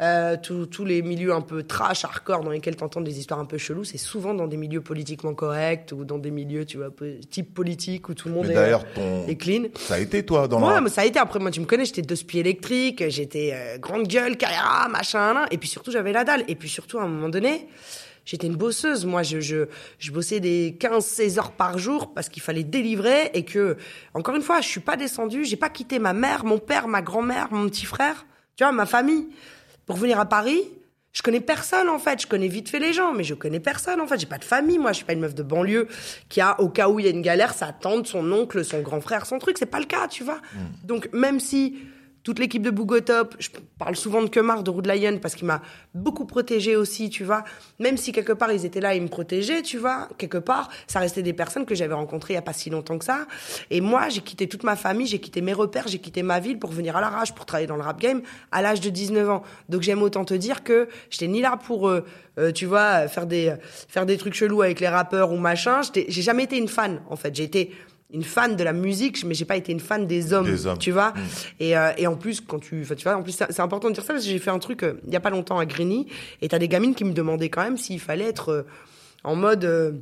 Euh, 0.00 0.38
tous 0.40 0.86
les 0.86 1.02
milieux 1.02 1.34
un 1.34 1.42
peu 1.42 1.62
trash, 1.62 2.06
hardcore, 2.06 2.42
dans 2.42 2.48
lesquels 2.50 2.74
t'entends 2.74 3.02
des 3.02 3.18
histoires 3.18 3.38
un 3.38 3.44
peu 3.44 3.58
cheloues, 3.58 3.84
c'est 3.84 3.98
souvent 3.98 4.32
dans 4.32 4.46
des 4.46 4.56
milieux 4.56 4.80
politiquement 4.80 5.34
corrects 5.34 5.92
ou 5.94 6.06
dans 6.06 6.16
des 6.16 6.30
milieux, 6.30 6.64
tu 6.64 6.78
vois, 6.78 6.88
type 7.28 7.52
politique 7.52 8.08
où 8.08 8.14
tout 8.14 8.28
le 8.28 8.34
monde 8.34 8.46
Mais 8.46 8.52
est, 8.52 8.56
d'ailleurs, 8.56 8.90
ton, 8.94 9.26
est 9.28 9.36
clean. 9.36 9.64
ça 9.74 9.96
a 9.96 9.98
été 9.98 10.24
toi 10.24 10.48
dans 10.48 10.66
Ouais, 10.66 10.72
la... 10.72 10.80
mais 10.80 10.88
ça 10.88 11.02
a 11.02 11.04
été. 11.04 11.18
Après, 11.18 11.38
moi, 11.38 11.50
tu 11.50 11.60
me 11.60 11.66
connais, 11.66 11.84
j'étais 11.84 12.00
deux 12.00 12.16
spies 12.16 12.38
électriques, 12.38 13.04
j'étais 13.10 13.50
euh, 13.52 13.76
grande 13.76 14.08
gueule, 14.08 14.38
carrière, 14.38 14.88
machin. 14.90 15.44
Et 15.50 15.58
puis 15.58 15.68
surtout, 15.68 15.90
j'avais 15.90 16.12
la 16.12 16.24
dalle. 16.24 16.44
Et 16.48 16.54
puis 16.54 16.70
surtout, 16.70 16.98
à 16.98 17.02
un 17.02 17.08
moment 17.08 17.28
donné, 17.28 17.68
j'étais 18.30 18.46
une 18.46 18.56
bosseuse. 18.56 19.04
Moi, 19.04 19.24
je, 19.24 19.40
je, 19.40 19.66
je 19.98 20.12
bossais 20.12 20.38
des 20.38 20.76
15-16 20.78 21.38
heures 21.38 21.50
par 21.50 21.78
jour 21.78 22.14
parce 22.14 22.28
qu'il 22.28 22.42
fallait 22.42 22.62
délivrer 22.62 23.30
et 23.34 23.44
que, 23.44 23.76
encore 24.14 24.36
une 24.36 24.42
fois, 24.42 24.60
je 24.60 24.68
suis 24.68 24.80
pas 24.80 24.96
descendue, 24.96 25.44
j'ai 25.44 25.56
pas 25.56 25.68
quitté 25.68 25.98
ma 25.98 26.12
mère, 26.12 26.44
mon 26.44 26.58
père, 26.58 26.86
ma 26.86 27.02
grand-mère, 27.02 27.48
mon 27.50 27.68
petit 27.68 27.86
frère, 27.86 28.26
tu 28.54 28.62
vois, 28.62 28.72
ma 28.72 28.86
famille, 28.86 29.26
pour 29.84 29.96
venir 29.96 30.20
à 30.20 30.26
Paris. 30.26 30.62
Je 31.12 31.22
connais 31.22 31.40
personne 31.40 31.88
en 31.88 31.98
fait, 31.98 32.22
je 32.22 32.28
connais 32.28 32.46
vite 32.46 32.68
fait 32.68 32.78
les 32.78 32.92
gens, 32.92 33.12
mais 33.12 33.24
je 33.24 33.34
connais 33.34 33.58
personne 33.58 34.00
en 34.00 34.06
fait. 34.06 34.20
J'ai 34.20 34.26
pas 34.26 34.38
de 34.38 34.44
famille, 34.44 34.78
moi, 34.78 34.92
je 34.92 34.98
suis 34.98 35.04
pas 35.04 35.12
une 35.12 35.18
meuf 35.18 35.34
de 35.34 35.42
banlieue 35.42 35.88
qui 36.28 36.40
a, 36.40 36.60
au 36.60 36.68
cas 36.68 36.88
où 36.88 37.00
il 37.00 37.06
y 37.06 37.08
a 37.08 37.10
une 37.10 37.22
galère, 37.22 37.52
sa 37.52 37.72
tante, 37.72 38.06
son 38.06 38.30
oncle, 38.30 38.64
son 38.64 38.80
grand 38.80 39.00
frère, 39.00 39.26
son 39.26 39.40
truc. 39.40 39.58
C'est 39.58 39.66
pas 39.66 39.80
le 39.80 39.86
cas, 39.86 40.06
tu 40.06 40.22
vois. 40.22 40.40
Donc 40.84 41.08
même 41.12 41.40
si 41.40 41.74
toute 42.30 42.38
l'équipe 42.38 42.62
de 42.62 42.70
Bougotop, 42.70 43.34
je 43.40 43.48
parle 43.76 43.96
souvent 43.96 44.22
de 44.22 44.28
Kemar, 44.28 44.62
de 44.62 44.70
Rude 44.70 44.86
Lion, 44.86 45.18
parce 45.20 45.34
qu'il 45.34 45.48
m'a 45.48 45.60
beaucoup 45.94 46.26
protégé 46.26 46.76
aussi, 46.76 47.10
tu 47.10 47.24
vois. 47.24 47.42
Même 47.80 47.96
si 47.96 48.12
quelque 48.12 48.32
part 48.32 48.52
ils 48.52 48.64
étaient 48.64 48.80
là, 48.80 48.94
ils 48.94 49.02
me 49.02 49.08
protégeaient, 49.08 49.62
tu 49.62 49.78
vois. 49.78 50.08
Quelque 50.16 50.38
part, 50.38 50.68
ça 50.86 51.00
restait 51.00 51.24
des 51.24 51.32
personnes 51.32 51.66
que 51.66 51.74
j'avais 51.74 51.94
rencontrées 51.94 52.34
il 52.34 52.36
y 52.36 52.38
a 52.38 52.42
pas 52.42 52.52
si 52.52 52.70
longtemps 52.70 52.98
que 52.98 53.04
ça. 53.04 53.26
Et 53.68 53.80
moi, 53.80 54.10
j'ai 54.10 54.20
quitté 54.20 54.46
toute 54.46 54.62
ma 54.62 54.76
famille, 54.76 55.08
j'ai 55.08 55.18
quitté 55.18 55.40
mes 55.40 55.52
repères, 55.52 55.88
j'ai 55.88 55.98
quitté 55.98 56.22
ma 56.22 56.38
ville 56.38 56.60
pour 56.60 56.70
venir 56.70 56.96
à 56.96 57.00
l'arrache, 57.00 57.34
pour 57.34 57.46
travailler 57.46 57.66
dans 57.66 57.74
le 57.74 57.82
rap 57.82 57.98
game 57.98 58.22
à 58.52 58.62
l'âge 58.62 58.80
de 58.80 58.90
19 58.90 59.28
ans. 59.28 59.42
Donc 59.68 59.82
j'aime 59.82 60.00
autant 60.00 60.24
te 60.24 60.34
dire 60.34 60.62
que 60.62 60.88
j'étais 61.10 61.26
ni 61.26 61.40
là 61.40 61.56
pour, 61.56 61.88
euh, 61.88 62.04
euh, 62.38 62.52
tu 62.52 62.64
vois, 62.64 63.08
faire 63.08 63.26
des 63.26 63.54
faire 63.88 64.06
des 64.06 64.18
trucs 64.18 64.34
chelous 64.34 64.62
avec 64.62 64.78
les 64.78 64.88
rappeurs 64.88 65.32
ou 65.32 65.36
machin. 65.36 65.80
J'ai 65.92 66.22
jamais 66.22 66.44
été 66.44 66.56
une 66.56 66.68
fan, 66.68 67.02
en 67.10 67.16
fait. 67.16 67.34
J'ai 67.34 67.42
été 67.42 67.72
une 68.12 68.24
fan 68.24 68.56
de 68.56 68.64
la 68.64 68.72
musique, 68.72 69.24
mais 69.24 69.34
j'ai 69.34 69.44
pas 69.44 69.56
été 69.56 69.72
une 69.72 69.80
fan 69.80 70.06
des 70.06 70.32
hommes, 70.32 70.46
Des 70.46 70.66
hommes. 70.66 70.78
tu 70.78 70.90
vois. 70.90 71.12
Et, 71.58 71.76
euh, 71.76 71.92
et 71.96 72.06
en 72.06 72.16
plus, 72.16 72.40
quand 72.40 72.58
tu, 72.58 72.82
enfin, 72.82 72.94
tu 72.94 73.04
vois, 73.04 73.16
en 73.16 73.22
plus, 73.22 73.32
c'est 73.32 73.60
important 73.60 73.88
de 73.88 73.94
dire 73.94 74.02
ça 74.04 74.12
parce 74.14 74.24
que 74.24 74.30
j'ai 74.30 74.38
fait 74.38 74.50
un 74.50 74.58
truc 74.58 74.82
euh, 74.82 75.00
il 75.06 75.12
y 75.12 75.16
a 75.16 75.20
pas 75.20 75.30
longtemps 75.30 75.58
à 75.58 75.66
Grigny, 75.66 76.06
et 76.42 76.48
t'as 76.48 76.58
des 76.58 76.68
gamines 76.68 76.94
qui 76.94 77.04
me 77.04 77.12
demandaient 77.12 77.48
quand 77.50 77.62
même 77.62 77.76
s'il 77.78 78.00
fallait 78.00 78.26
être 78.26 78.48
euh, 78.50 78.62
en 79.24 79.36
mode, 79.36 79.64
euh, 79.64 79.92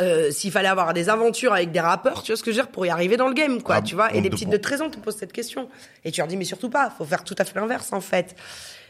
euh, 0.00 0.30
s'il 0.30 0.50
fallait 0.50 0.68
avoir 0.68 0.92
des 0.94 1.08
aventures 1.08 1.52
avec 1.52 1.70
des 1.70 1.80
rappeurs, 1.80 2.22
tu 2.22 2.32
vois 2.32 2.36
ce 2.36 2.42
que 2.42 2.50
je 2.50 2.56
veux 2.56 2.62
dire, 2.62 2.70
pour 2.72 2.84
y 2.86 2.90
arriver 2.90 3.16
dans 3.16 3.28
le 3.28 3.34
game, 3.34 3.62
quoi, 3.62 3.76
Ah, 3.76 3.82
tu 3.82 3.94
vois. 3.94 4.12
Et 4.14 4.20
des 4.20 4.28
te 4.30 4.34
petites 4.34 4.48
de 4.50 4.56
13 4.56 4.82
ans 4.82 4.90
te 4.90 4.98
posent 4.98 5.16
cette 5.16 5.32
question. 5.32 5.68
Et 6.04 6.10
tu 6.10 6.20
leur 6.20 6.28
dis, 6.28 6.36
mais 6.36 6.44
surtout 6.44 6.70
pas, 6.70 6.90
faut 6.90 7.04
faire 7.04 7.24
tout 7.24 7.34
à 7.38 7.44
fait 7.44 7.58
l'inverse, 7.58 7.92
en 7.92 8.00
fait. 8.00 8.34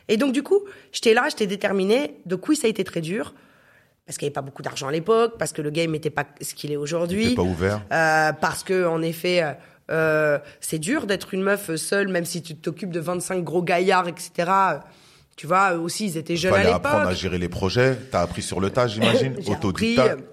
Et 0.08 0.16
donc, 0.16 0.32
du 0.32 0.42
coup, 0.42 0.60
j'étais 0.92 1.12
là, 1.14 1.26
j'étais 1.28 1.46
déterminée. 1.46 2.16
Donc, 2.26 2.48
oui, 2.48 2.56
ça 2.56 2.66
a 2.66 2.70
été 2.70 2.82
très 2.84 3.00
dur. 3.00 3.34
Parce 4.06 4.18
qu'il 4.18 4.26
n'y 4.26 4.30
avait 4.30 4.34
pas 4.34 4.42
beaucoup 4.42 4.62
d'argent 4.62 4.88
à 4.88 4.92
l'époque, 4.92 5.34
parce 5.38 5.52
que 5.52 5.62
le 5.62 5.70
game 5.70 5.92
n'était 5.92 6.10
pas 6.10 6.26
ce 6.40 6.54
qu'il 6.54 6.72
est 6.72 6.76
aujourd'hui. 6.76 7.34
Pas 7.34 7.42
ouvert. 7.42 7.82
Euh, 7.92 8.32
parce 8.32 8.64
que 8.64 8.86
en 8.86 9.00
effet, 9.00 9.42
euh, 9.42 9.52
euh, 9.90 10.38
c'est 10.60 10.78
dur 10.78 11.06
d'être 11.06 11.34
une 11.34 11.42
meuf 11.42 11.74
seule, 11.76 12.08
même 12.08 12.24
si 12.24 12.42
tu 12.42 12.56
t'occupes 12.56 12.90
de 12.90 13.00
25 13.00 13.44
gros 13.44 13.62
gaillards, 13.62 14.08
etc. 14.08 14.50
Tu 15.36 15.46
vois, 15.46 15.74
eux 15.74 15.78
aussi, 15.78 16.06
ils 16.06 16.16
étaient 16.18 16.36
jeunes 16.36 16.52
à 16.52 16.56
Fallait 16.56 16.72
apprendre 16.72 16.96
à 16.96 17.00
l'époque. 17.04 17.16
gérer 17.16 17.38
les 17.38 17.48
projets. 17.48 17.96
T'as 18.10 18.22
appris 18.22 18.42
sur 18.42 18.60
le 18.60 18.70
tas, 18.70 18.86
j'imagine. 18.88 19.36
Autodidacte. 19.46 20.24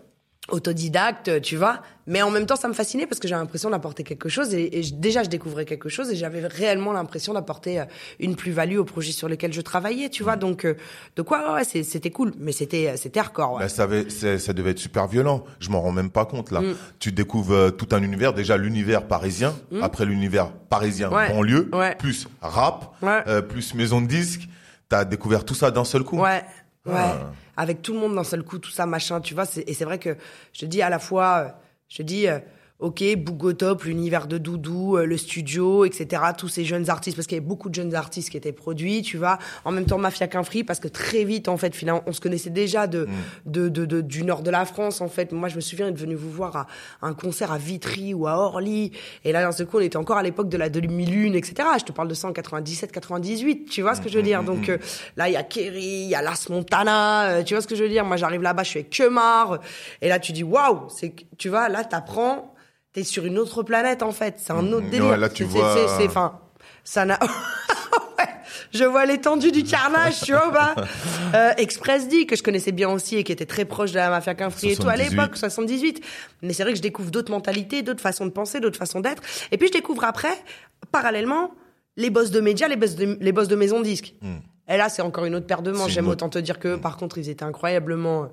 Euh, 0.52 0.56
autodidacte, 0.56 1.42
tu 1.42 1.56
vois. 1.56 1.82
Mais 2.08 2.22
en 2.24 2.32
même 2.32 2.46
temps, 2.48 2.56
ça 2.56 2.68
me 2.68 2.74
fascinait 2.74 3.06
parce 3.06 3.20
que 3.20 3.28
j'avais 3.28 3.42
l'impression 3.42 3.70
d'apporter 3.70 4.04
quelque 4.04 4.30
chose. 4.30 4.54
Et, 4.56 4.80
et 4.80 4.84
je- 4.84 4.94
déjà, 4.96 5.22
je 5.24 5.30
découvrais 5.30 5.66
quelque 5.66 5.90
chose 5.90 6.10
et 6.12 6.16
j'avais 6.16 6.46
réellement 6.48 6.92
l'impression 6.92 7.34
d'apporter 7.34 7.80
euh, 7.80 7.86
une 8.20 8.36
plus-value 8.36 8.78
au 8.78 8.84
projet 8.84 9.12
sur 9.12 9.30
lequel 9.30 9.54
je 9.54 9.62
travaillais, 9.62 10.10
tu 10.10 10.24
vois. 10.24 10.36
Donc, 10.36 10.66
euh, 10.66 10.74
de 11.16 11.22
quoi, 11.22 11.54
ouais, 11.54 11.64
c'est- 11.64 11.84
c'était 11.84 12.10
cool. 12.10 12.34
Mais 12.40 12.52
c'était, 12.52 12.98
c'était 12.98 13.20
hardcore, 13.20 13.54
ouais. 13.54 13.60
Bah, 13.60 13.70
ça, 13.70 13.84
avait- 13.84 14.10
ça 14.10 14.54
devait 14.54 14.72
être 14.72 14.80
super 14.80 15.08
violent. 15.08 15.44
Je 15.60 15.70
m'en 15.70 15.82
rends 15.82 15.92
même 15.92 16.10
pas 16.10 16.26
compte 16.26 16.52
là. 16.52 16.62
Mm. 16.62 16.76
Tu 17.00 17.12
découvres 17.12 17.54
euh, 17.54 17.70
tout 17.70 17.88
un 17.92 18.02
univers. 18.02 18.34
Déjà 18.34 18.58
l'univers 18.58 19.08
parisien, 19.08 19.54
après 19.82 20.06
l'univers 20.06 20.50
parisien 20.70 21.10
Mm. 21.10 21.14
Ouais. 21.14 21.30
banlieue, 21.30 21.70
Ouais. 21.74 21.96
plus 21.96 22.28
rap, 22.42 22.96
Ouais. 23.04 23.22
euh, 23.28 23.42
plus 23.42 23.76
maison 23.76 24.02
de 24.02 24.08
disques. 24.08 24.48
T'as 24.90 25.06
découvert 25.06 25.46
tout 25.46 25.54
ça 25.54 25.70
d'un 25.70 25.84
seul 25.86 26.02
coup. 26.04 26.18
Ouais, 26.18 26.42
ouais. 26.88 26.94
Ah. 26.96 27.32
Avec 27.60 27.82
tout 27.82 27.92
le 27.92 28.00
monde 28.00 28.16
d'un 28.16 28.24
seul 28.24 28.42
coup, 28.42 28.58
tout 28.58 28.72
ça, 28.72 28.86
machin, 28.86 29.20
tu 29.20 29.34
vois. 29.34 29.44
Et 29.68 29.74
c'est 29.74 29.84
vrai 29.84 30.00
que 30.00 30.16
je 30.54 30.62
te 30.62 30.66
dis 30.66 30.82
à 30.82 30.90
la 30.90 30.98
fois, 30.98 31.38
euh, 31.40 31.50
je 31.90 31.98
te 31.98 32.04
dis, 32.04 32.26
euh, 32.30 32.40
ok, 32.80 33.04
Bougotop, 33.18 33.84
l'univers 33.84 34.26
de 34.26 34.38
Doudou, 34.38 34.96
euh, 34.98 35.06
le 35.06 35.18
studio, 35.18 35.84
etc. 35.84 36.22
Tous 36.38 36.48
ces 36.48 36.64
jeunes 36.64 36.90
artistes, 36.90 37.18
parce 37.18 37.28
qu'il 37.28 37.36
y 37.36 37.40
avait 37.40 37.46
beaucoup 37.48 37.68
de 37.70 37.76
jeunes 37.76 37.94
artistes 37.94 38.30
qui 38.30 38.38
étaient 38.38 38.54
produits, 38.54 39.02
tu 39.02 39.18
vois. 39.18 39.38
En 39.66 39.72
même 39.72 39.86
temps, 39.86 39.98
Mafia 39.98 40.28
qu'un 40.28 40.44
free, 40.44 40.64
parce 40.64 40.80
que 40.80 40.88
très 40.88 41.26
vite, 41.26 41.50
en 41.50 41.58
fait, 41.58 41.76
finalement, 41.76 42.04
on 42.08 42.14
se 42.14 42.22
connaissait 42.22 42.50
déjà 42.50 42.88
de, 42.88 43.06
Mm. 43.06 43.52
de, 43.52 43.68
de, 43.70 43.86
de- 43.86 44.02
du 44.02 44.24
nord 44.24 44.44
de 44.44 44.50
la 44.50 44.64
France, 44.64 45.02
en 45.02 45.10
fait. 45.10 45.34
Moi, 45.34 45.50
je 45.50 45.58
me 45.58 45.62
souviens 45.62 45.90
être 45.90 45.98
venu 45.98 46.16
vous 46.16 46.32
voir 46.32 46.56
à 46.56 46.68
un 47.02 47.14
concert 47.14 47.52
à 47.52 47.58
Vitry 47.58 48.14
ou 48.14 48.28
à 48.28 48.38
Orly. 48.38 48.92
Et 49.26 49.34
là, 49.34 49.42
d'un 49.42 49.52
seul 49.52 49.68
coup, 49.68 49.78
on 49.78 49.82
était 49.82 49.98
encore 49.98 50.18
à 50.18 50.24
l'époque 50.24 50.48
de 50.48 50.58
la 50.58 50.70
demi-lune, 50.70 51.36
etc. 51.36 51.68
Je 51.80 51.84
te 51.84 51.92
parle 51.92 52.08
de 52.08 52.14
ça 52.14 52.30
en 52.30 52.34
97, 52.34 52.94
98, 52.94 53.66
tu 53.70 53.82
vois 53.82 53.94
ce 53.96 54.00
que 54.02 54.08
je 54.08 54.16
veux 54.16 54.24
dire. 54.24 54.42
Donc, 54.44 54.70
euh, 54.70 54.78
là, 55.18 55.28
il 55.28 55.34
y 55.34 55.36
a 55.38 55.44
Kerry, 55.44 55.84
il 56.04 56.08
y 56.10 56.16
a 56.16 56.22
Las 56.22 56.48
Montana, 56.50 57.30
euh, 57.30 57.44
tu 57.44 57.54
vois 57.56 57.62
ce 57.62 57.68
que 57.68 57.76
je 57.76 57.84
veux 57.84 57.90
dire. 57.90 58.06
Moi, 58.06 58.16
j'arrive 58.16 58.42
là-bas, 58.42 58.64
je 58.64 58.70
suis 58.70 58.80
avec 58.80 58.90
Kemar. 58.90 59.60
Et 60.02 60.08
là, 60.08 60.18
tu 60.20 60.32
dis, 60.32 60.44
waouh, 60.44 60.88
c'est, 60.88 61.14
tu 61.38 61.50
vois, 61.50 61.68
là, 61.68 61.84
t'apprends, 61.84 62.49
t'es 62.94 63.04
sur 63.04 63.26
une 63.26 63.38
autre 63.38 63.64
planète, 63.64 64.04
en 64.04 64.12
fait. 64.12 64.36
C'est 64.38 64.52
un 64.54 64.68
autre 64.72 64.86
Mhm. 64.86 64.90
délire. 64.90 65.10
Ouais, 65.12 65.18
là, 65.18 65.30
tu 65.30 65.44
vois- 65.44 65.76
c'est- 65.98 66.08
enfin, 66.08 66.40
ça 66.84 67.06
n'a, 67.06 67.20
Ouais, 68.20 68.26
je 68.74 68.84
vois 68.84 69.06
l'étendue 69.06 69.52
du 69.52 69.64
carnage, 69.64 70.22
tu 70.22 70.34
vois 70.34 70.52
pas 70.52 70.76
euh, 71.36 71.54
Express 71.58 72.08
D, 72.10 72.26
que 72.26 72.36
je 72.36 72.44
connaissais 72.44 72.72
bien 72.74 72.90
aussi 72.90 73.16
et 73.16 73.24
qui 73.24 73.32
était 73.32 73.46
très 73.46 73.64
proche 73.66 73.92
de 73.92 73.96
la 73.98 74.10
mafia 74.10 74.36
qu'un 74.36 74.50
et 74.50 74.52
tout 74.52 74.88
à 74.90 74.96
78. 74.98 75.10
l'époque, 75.10 75.38
78. 75.38 76.04
Mais 76.42 76.52
c'est 76.54 76.64
vrai 76.64 76.74
que 76.74 76.78
je 76.78 76.82
découvre 76.82 77.12
d'autres 77.12 77.32
mentalités, 77.32 77.82
d'autres 77.82 78.02
façons 78.02 78.26
de 78.26 78.32
penser, 78.32 78.60
d'autres 78.60 78.78
façons 78.80 79.00
d'être. 79.00 79.24
Et 79.52 79.58
puis 79.58 79.68
je 79.68 79.74
découvre 79.74 80.04
après, 80.04 80.34
parallèlement, 80.92 81.52
les 81.98 82.10
boss 82.10 82.32
de 82.32 82.42
médias, 82.42 82.68
les 82.68 82.76
boss 82.76 82.96
de, 82.96 83.18
les 83.22 83.32
boss 83.32 83.48
de 83.48 83.56
maison 83.56 83.82
disques. 83.82 84.16
Et 84.72 84.78
là, 84.78 84.88
c'est 84.90 85.02
encore 85.02 85.26
une 85.26 85.34
autre 85.36 85.48
paire 85.48 85.62
de 85.62 85.72
manches. 85.72 85.88
Hmm. 85.92 85.94
J'aime 85.94 86.06
autre- 86.08 86.14
autant 86.26 86.30
te 86.30 86.40
dire 86.40 86.60
que, 86.60 86.76
par 86.76 86.98
contre, 86.98 87.18
ils 87.18 87.30
étaient 87.30 87.44
incroyablement, 87.44 88.30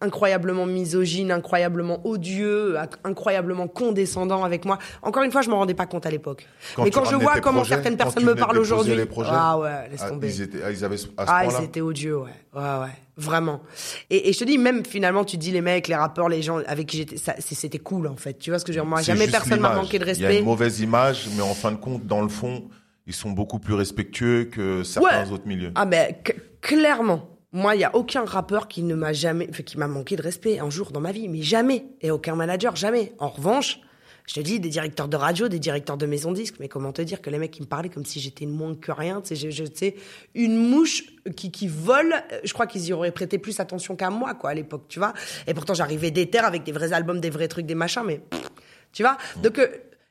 incroyablement 0.00 0.66
misogynes, 0.66 1.30
incroyablement 1.30 2.00
odieux, 2.06 2.76
incroyablement 3.04 3.68
condescendants 3.68 4.44
avec 4.44 4.64
moi. 4.64 4.78
Encore 5.02 5.22
une 5.22 5.30
fois, 5.32 5.42
je 5.42 5.50
m'en 5.50 5.58
rendais 5.58 5.74
pas 5.74 5.86
compte 5.86 6.06
à 6.06 6.10
l'époque. 6.10 6.46
Mais 6.78 6.90
quand 6.90 7.04
je 7.04 7.16
vois 7.16 7.40
comment 7.40 7.60
projets, 7.60 7.74
certaines 7.74 7.96
personnes 7.96 8.24
me 8.24 8.34
parlent 8.34 8.58
aujourd'hui, 8.58 8.94
ah 9.26 9.58
ouais, 9.58 9.88
laisse 9.90 10.00
ah, 10.04 10.08
tomber. 10.08 10.28
Ils, 10.34 10.42
étaient, 10.42 10.58
ah, 10.64 10.70
ils 10.70 10.84
avaient 10.84 10.94
à 10.94 10.98
ce 10.98 11.06
Ah, 11.16 11.44
ils 11.46 11.64
étaient 11.64 11.80
odieux, 11.80 12.18
ouais. 12.18 12.30
Ouais, 12.54 12.60
ouais. 12.62 12.92
Vraiment. 13.16 13.60
Et, 14.08 14.30
et 14.30 14.32
je 14.32 14.38
te 14.38 14.44
dis, 14.44 14.56
même 14.56 14.84
finalement, 14.86 15.24
tu 15.24 15.36
dis, 15.36 15.50
les 15.50 15.60
mecs, 15.60 15.88
les 15.88 15.94
rappeurs, 15.94 16.28
les 16.30 16.40
gens 16.40 16.58
avec 16.66 16.86
qui 16.86 16.96
j'étais, 16.98 17.16
c'était 17.38 17.78
cool, 17.78 18.06
en 18.06 18.16
fait. 18.16 18.38
Tu 18.38 18.50
vois 18.50 18.58
ce 18.58 18.64
que 18.64 18.72
je 18.72 18.78
veux 18.78 18.84
dire? 18.84 18.88
Moi, 18.88 19.02
jamais 19.02 19.26
personne 19.28 19.60
m'a 19.60 19.74
manqué 19.74 19.98
de 19.98 20.04
Il 20.04 20.08
y 20.20 20.24
a 20.24 20.28
respect. 20.28 20.38
une 20.38 20.46
mauvaise 20.46 20.80
image, 20.80 21.28
mais 21.36 21.42
en 21.42 21.52
fin 21.54 21.72
de 21.72 21.76
compte, 21.76 22.06
dans 22.06 22.22
le 22.22 22.28
fond, 22.28 22.64
ils 23.06 23.12
sont 23.12 23.30
beaucoup 23.30 23.58
plus 23.58 23.74
respectueux 23.74 24.44
que 24.44 24.82
certains 24.82 25.24
Ouais. 25.26 25.32
autres 25.32 25.46
milieux. 25.46 25.72
Ah, 25.74 25.84
mais 25.84 26.18
c- 26.26 26.34
clairement. 26.62 27.26
Moi, 27.52 27.74
il 27.74 27.80
y 27.80 27.84
a 27.84 27.94
aucun 27.96 28.24
rappeur 28.24 28.68
qui 28.68 28.82
ne 28.84 28.94
m'a 28.94 29.12
jamais, 29.12 29.48
qui 29.48 29.76
m'a 29.76 29.88
manqué 29.88 30.14
de 30.16 30.22
respect 30.22 30.60
un 30.60 30.70
jour 30.70 30.92
dans 30.92 31.00
ma 31.00 31.10
vie, 31.10 31.28
mais 31.28 31.42
jamais. 31.42 31.84
Et 32.00 32.10
aucun 32.12 32.36
manager, 32.36 32.76
jamais. 32.76 33.12
En 33.18 33.28
revanche, 33.28 33.80
je 34.26 34.34
te 34.34 34.40
dis, 34.40 34.60
des 34.60 34.68
directeurs 34.68 35.08
de 35.08 35.16
radio, 35.16 35.48
des 35.48 35.58
directeurs 35.58 35.96
de 35.96 36.06
maison 36.06 36.30
de 36.30 36.36
disques, 36.36 36.56
mais 36.60 36.68
comment 36.68 36.92
te 36.92 37.02
dire 37.02 37.20
que 37.20 37.28
les 37.28 37.38
mecs, 37.38 37.56
ils 37.58 37.62
me 37.62 37.66
parlaient 37.66 37.88
comme 37.88 38.04
si 38.04 38.20
j'étais 38.20 38.46
moins 38.46 38.76
que 38.76 38.92
rien, 38.92 39.20
tu 39.20 39.34
sais, 39.34 39.50
je, 39.50 39.64
je- 39.64 39.90
une 40.36 40.56
mouche 40.56 41.06
qui, 41.36 41.50
qui 41.50 41.66
vole, 41.66 42.12
euh, 42.30 42.38
je 42.44 42.52
crois 42.52 42.68
qu'ils 42.68 42.84
y 42.86 42.92
auraient 42.92 43.10
prêté 43.10 43.38
plus 43.38 43.58
attention 43.58 43.96
qu'à 43.96 44.10
moi, 44.10 44.34
quoi, 44.34 44.50
à 44.50 44.54
l'époque, 44.54 44.84
tu 44.88 45.00
vois. 45.00 45.12
Et 45.48 45.54
pourtant, 45.54 45.74
j'arrivais 45.74 46.12
des 46.12 46.30
terres 46.30 46.44
avec 46.44 46.62
des 46.62 46.70
vrais 46.70 46.92
albums, 46.92 47.20
des 47.20 47.30
vrais 47.30 47.48
trucs, 47.48 47.66
des 47.66 47.74
machins, 47.74 48.02
mais, 48.06 48.18
pff, 48.18 48.48
tu 48.92 49.02
vois. 49.02 49.16
Donc, 49.42 49.58
euh, 49.58 49.66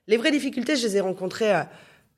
les 0.08 0.18
vraies 0.18 0.32
difficultés, 0.32 0.76
je 0.76 0.86
les 0.88 0.98
ai 0.98 1.02
rencontrées, 1.02 1.56
euh, 1.56 1.64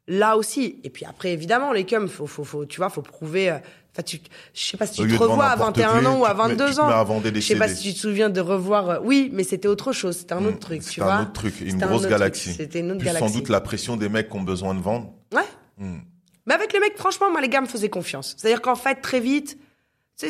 là 0.08 0.36
aussi. 0.38 0.80
Et 0.84 0.90
puis 0.90 1.06
après, 1.06 1.32
évidemment, 1.34 1.72
les 1.74 1.86
cums, 1.86 2.08
faut, 2.08 2.26
faut, 2.26 2.44
faut, 2.44 2.66
tu 2.66 2.78
vois, 2.78 2.90
faut 2.90 3.04
prouver. 3.04 3.52
euh, 3.52 3.58
Enfin, 4.02 4.18
tu, 4.18 4.20
je 4.54 4.62
sais 4.64 4.78
pas 4.78 4.88
si 4.88 5.02
tu 5.02 5.08
te 5.08 5.16
revois 5.16 5.46
à 5.46 5.50
n'importe 5.56 5.78
21 5.78 6.00
qui, 6.00 6.06
ans 6.08 6.20
ou 6.20 6.26
à 6.26 6.30
tu 6.30 6.36
te 6.36 6.42
mets- 6.42 6.48
22 6.56 6.66
tu 6.70 6.74
te 6.76 6.80
ans. 6.82 7.22
je 7.36 7.40
sais 7.42 7.56
pas 7.56 7.68
si 7.68 7.84
tu 7.84 7.94
te 7.94 8.00
souviens 8.00 8.30
de 8.30 8.42
revoir. 8.42 8.90
euh, 8.90 9.00
Oui, 9.04 9.30
mais 9.34 9.44
c'était 9.44 9.68
autre 9.68 9.92
chose. 9.92 10.18
C'était 10.18 10.34
un 10.34 10.46
autre 10.46 10.60
truc, 10.60 10.82
tu 10.82 10.90
C'était 10.90 11.02
un 11.02 11.22
autre 11.24 11.34
truc, 11.34 11.62
une 11.62 11.78
grosse 11.78 12.08
galaxie. 12.08 12.54
C'était 12.54 12.80
une 12.80 12.92
autre 12.92 13.00
Plus 13.00 13.06
galaxie. 13.06 13.28
sans 13.34 13.38
doute 13.40 13.50
la 13.50 13.62
pression 13.62 13.98
des 13.98 14.10
mecs 14.10 14.30
qui 14.30 14.36
ont 14.38 14.42
besoin 14.42 14.74
de 14.74 14.82
vendre. 14.82 15.12
Ouais. 15.34 15.42
Hmm. 15.78 16.00
Mais 16.48 16.54
avec 16.56 16.74
les 16.74 16.80
mecs, 16.80 16.98
franchement, 16.98 17.30
moi, 17.32 17.40
les 17.42 17.50
gars 17.50 17.62
me 17.62 17.68
faisaient 17.68 17.90
confiance. 17.90 18.36
C'est-à-dire 18.38 18.62
qu'en 18.62 18.76
fait, 18.76 18.96
très 18.96 19.20
vite, 19.20 19.58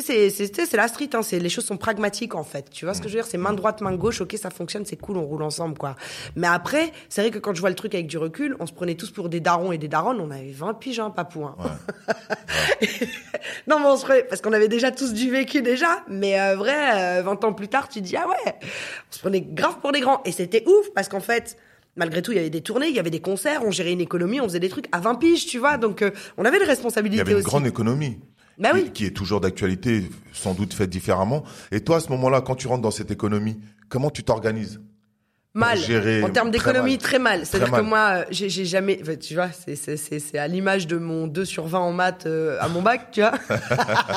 sais, 0.02 0.50
c'est, 0.50 0.76
la 0.76 0.88
street, 0.88 1.10
hein, 1.14 1.22
c'est, 1.22 1.38
les 1.38 1.48
choses 1.48 1.64
sont 1.66 1.76
pragmatiques, 1.76 2.34
en 2.34 2.44
fait. 2.44 2.70
Tu 2.70 2.84
vois 2.84 2.94
ce 2.94 3.00
que 3.00 3.08
je 3.08 3.14
veux 3.14 3.20
dire? 3.22 3.28
C'est 3.30 3.38
main 3.38 3.52
droite, 3.52 3.80
main 3.80 3.94
gauche, 3.94 4.20
ok, 4.20 4.34
ça 4.40 4.50
fonctionne, 4.50 4.84
c'est 4.84 4.96
cool, 4.96 5.16
on 5.16 5.24
roule 5.24 5.42
ensemble, 5.42 5.76
quoi. 5.76 5.96
Mais 6.36 6.46
après, 6.46 6.92
c'est 7.08 7.20
vrai 7.22 7.30
que 7.30 7.38
quand 7.38 7.54
je 7.54 7.60
vois 7.60 7.70
le 7.70 7.76
truc 7.76 7.94
avec 7.94 8.06
du 8.06 8.18
recul, 8.18 8.56
on 8.60 8.66
se 8.66 8.72
prenait 8.72 8.94
tous 8.94 9.10
pour 9.10 9.28
des 9.28 9.40
darons 9.40 9.72
et 9.72 9.78
des 9.78 9.88
daronnes, 9.88 10.20
on 10.20 10.30
avait 10.30 10.50
20 10.52 10.74
piges, 10.74 11.00
hein, 11.00 11.10
papou, 11.10 11.44
hein. 11.44 11.56
non, 13.66 13.78
mais 13.80 13.86
on 13.86 13.96
se 13.96 14.04
prenait, 14.04 14.24
parce 14.24 14.40
qu'on 14.40 14.52
avait 14.52 14.68
déjà 14.68 14.90
tous 14.90 15.12
du 15.12 15.30
vécu 15.30 15.62
déjà, 15.62 16.02
mais 16.08 16.40
euh, 16.40 16.56
vrai, 16.56 17.18
euh, 17.18 17.22
20 17.22 17.44
ans 17.44 17.52
plus 17.52 17.68
tard, 17.68 17.88
tu 17.88 18.00
te 18.00 18.04
dis, 18.06 18.16
ah 18.16 18.26
ouais, 18.28 18.54
on 18.54 19.12
se 19.14 19.18
prenait 19.20 19.40
grave 19.40 19.78
pour 19.80 19.92
des 19.92 20.00
grands. 20.00 20.22
Et 20.24 20.32
c'était 20.32 20.64
ouf, 20.66 20.90
parce 20.94 21.08
qu'en 21.08 21.20
fait, 21.20 21.56
malgré 21.96 22.22
tout, 22.22 22.32
il 22.32 22.36
y 22.36 22.40
avait 22.40 22.50
des 22.50 22.62
tournées, 22.62 22.88
il 22.88 22.94
y 22.94 22.98
avait 22.98 23.10
des 23.10 23.20
concerts, 23.20 23.62
on 23.64 23.70
gérait 23.70 23.92
une 23.92 24.00
économie, 24.00 24.40
on 24.40 24.44
faisait 24.44 24.60
des 24.60 24.68
trucs 24.68 24.86
à 24.92 25.00
20 25.00 25.16
piges, 25.16 25.46
tu 25.46 25.58
vois, 25.58 25.76
donc 25.76 26.02
euh, 26.02 26.10
on 26.36 26.44
avait 26.44 26.58
des 26.58 26.64
Il 26.64 26.68
responsabilités 26.68 27.18
y 27.18 27.20
avait 27.20 27.32
une 27.32 27.38
aussi. 27.38 27.46
grande 27.46 27.66
économie. 27.66 28.18
Bah 28.58 28.70
qui, 28.70 28.76
oui. 28.76 28.90
qui 28.92 29.06
est 29.06 29.10
toujours 29.16 29.40
d'actualité, 29.40 30.10
sans 30.32 30.54
doute 30.54 30.74
faite 30.74 30.90
différemment. 30.90 31.42
Et 31.70 31.80
toi, 31.80 31.96
à 31.96 32.00
ce 32.00 32.08
moment-là, 32.10 32.40
quand 32.40 32.54
tu 32.54 32.66
rentres 32.68 32.82
dans 32.82 32.90
cette 32.90 33.10
économie, 33.10 33.58
comment 33.88 34.10
tu 34.10 34.22
t'organises 34.24 34.80
Mal. 35.54 35.76
gérer 35.76 36.22
en 36.22 36.30
termes 36.30 36.50
d'économie, 36.50 36.96
très 36.96 37.18
mal. 37.18 37.44
C'est-à-dire 37.44 37.68
Très 37.68 37.76
que 37.82 37.82
mal. 37.86 38.14
moi, 38.14 38.24
j'ai 38.30 38.48
jamais, 38.64 38.98
enfin, 39.02 39.16
tu 39.16 39.34
vois, 39.34 39.50
c'est- 39.52 39.76
c'est 39.76 39.98
c'est- 39.98 40.18
c'est 40.18 40.38
à 40.38 40.48
l'image 40.48 40.86
de 40.86 40.96
mon 40.96 41.26
2 41.26 41.44
sur 41.44 41.66
20 41.66 41.78
en 41.80 41.92
maths 41.92 42.24
euh, 42.24 42.56
à 42.58 42.68
mon 42.68 42.80
bac, 42.80 43.08
tu 43.12 43.20
vois. 43.20 43.32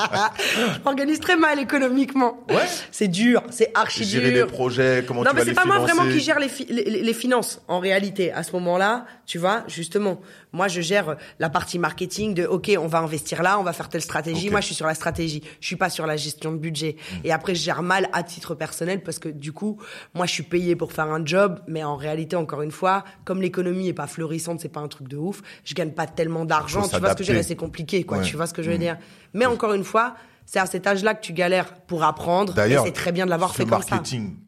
je 0.74 0.82
m'organise 0.84 1.20
très 1.20 1.36
mal 1.36 1.58
économiquement. 1.58 2.38
Ouais. 2.48 2.56
C'est 2.90 3.08
dur, 3.08 3.42
c'est 3.50 3.70
archi 3.74 4.04
Gérer 4.04 4.30
dur. 4.32 4.46
les 4.46 4.50
projets, 4.52 5.04
comment 5.06 5.22
Non, 5.24 5.30
tu 5.30 5.36
mais 5.36 5.44
c'est 5.44 5.52
pas 5.54 5.66
moi 5.66 5.78
vraiment 5.78 6.04
qui 6.04 6.20
gère 6.20 6.38
les, 6.38 6.48
fi- 6.48 6.66
les, 6.70 6.84
les- 6.84 7.02
les 7.02 7.12
finances, 7.14 7.60
en 7.68 7.80
réalité, 7.80 8.32
à 8.32 8.42
ce 8.42 8.52
moment-là, 8.52 9.04
tu 9.26 9.36
vois, 9.38 9.62
justement. 9.68 10.20
Moi, 10.56 10.68
je 10.68 10.80
gère 10.80 11.16
la 11.38 11.50
partie 11.50 11.78
marketing 11.78 12.34
de, 12.34 12.46
OK, 12.46 12.70
on 12.80 12.86
va 12.86 12.98
investir 12.98 13.42
là, 13.42 13.58
on 13.60 13.62
va 13.62 13.72
faire 13.74 13.88
telle 13.88 14.00
stratégie. 14.00 14.48
Moi, 14.50 14.60
je 14.60 14.66
suis 14.66 14.74
sur 14.74 14.86
la 14.86 14.94
stratégie. 14.94 15.42
Je 15.60 15.66
suis 15.66 15.76
pas 15.76 15.90
sur 15.90 16.06
la 16.06 16.16
gestion 16.16 16.50
de 16.50 16.56
budget. 16.56 16.96
Et 17.24 17.30
après, 17.30 17.54
je 17.54 17.62
gère 17.62 17.82
mal 17.82 18.08
à 18.12 18.22
titre 18.22 18.54
personnel 18.54 19.02
parce 19.02 19.18
que, 19.18 19.28
du 19.28 19.52
coup, 19.52 19.78
moi, 20.14 20.26
je 20.26 20.32
suis 20.32 20.42
payé 20.42 20.74
pour 20.76 20.92
faire 20.92 21.06
un 21.12 21.24
job, 21.24 21.60
mais 21.68 21.84
en 21.84 21.96
réalité, 21.96 22.34
encore 22.36 22.62
une 22.62 22.70
fois, 22.72 23.04
comme 23.24 23.42
l'économie 23.42 23.88
est 23.88 23.92
pas 23.92 24.06
florissante, 24.06 24.60
c'est 24.60 24.68
pas 24.70 24.80
un 24.80 24.88
truc 24.88 25.08
de 25.08 25.16
ouf, 25.18 25.42
je 25.64 25.74
gagne 25.74 25.90
pas 25.92 26.06
tellement 26.06 26.44
d'argent. 26.46 26.82
Tu 26.88 26.96
vois 26.98 27.10
ce 27.10 27.14
que 27.16 27.22
je 27.24 27.32
veux 27.32 27.38
dire? 27.38 27.46
C'est 27.46 27.54
compliqué, 27.56 28.04
quoi. 28.04 28.18
Ouais. 28.18 28.24
Tu 28.24 28.36
vois 28.36 28.46
ce 28.46 28.54
que 28.54 28.62
je 28.62 28.70
veux 28.70 28.76
Mm. 28.76 28.80
dire? 28.80 28.96
Mais 29.34 29.44
encore 29.46 29.74
une 29.74 29.84
fois, 29.84 30.14
c'est 30.46 30.58
à 30.60 30.66
cet 30.66 30.86
âge-là 30.86 31.14
que 31.14 31.20
tu 31.20 31.32
galères 31.32 31.74
pour 31.74 32.04
apprendre. 32.04 32.54
D'ailleurs, 32.54 32.84
c'est 32.86 32.92
très 32.92 33.12
bien 33.12 33.24
de 33.26 33.30
l'avoir 33.30 33.54
fait 33.54 33.66
comme 33.66 33.82
ça. 33.82 34.00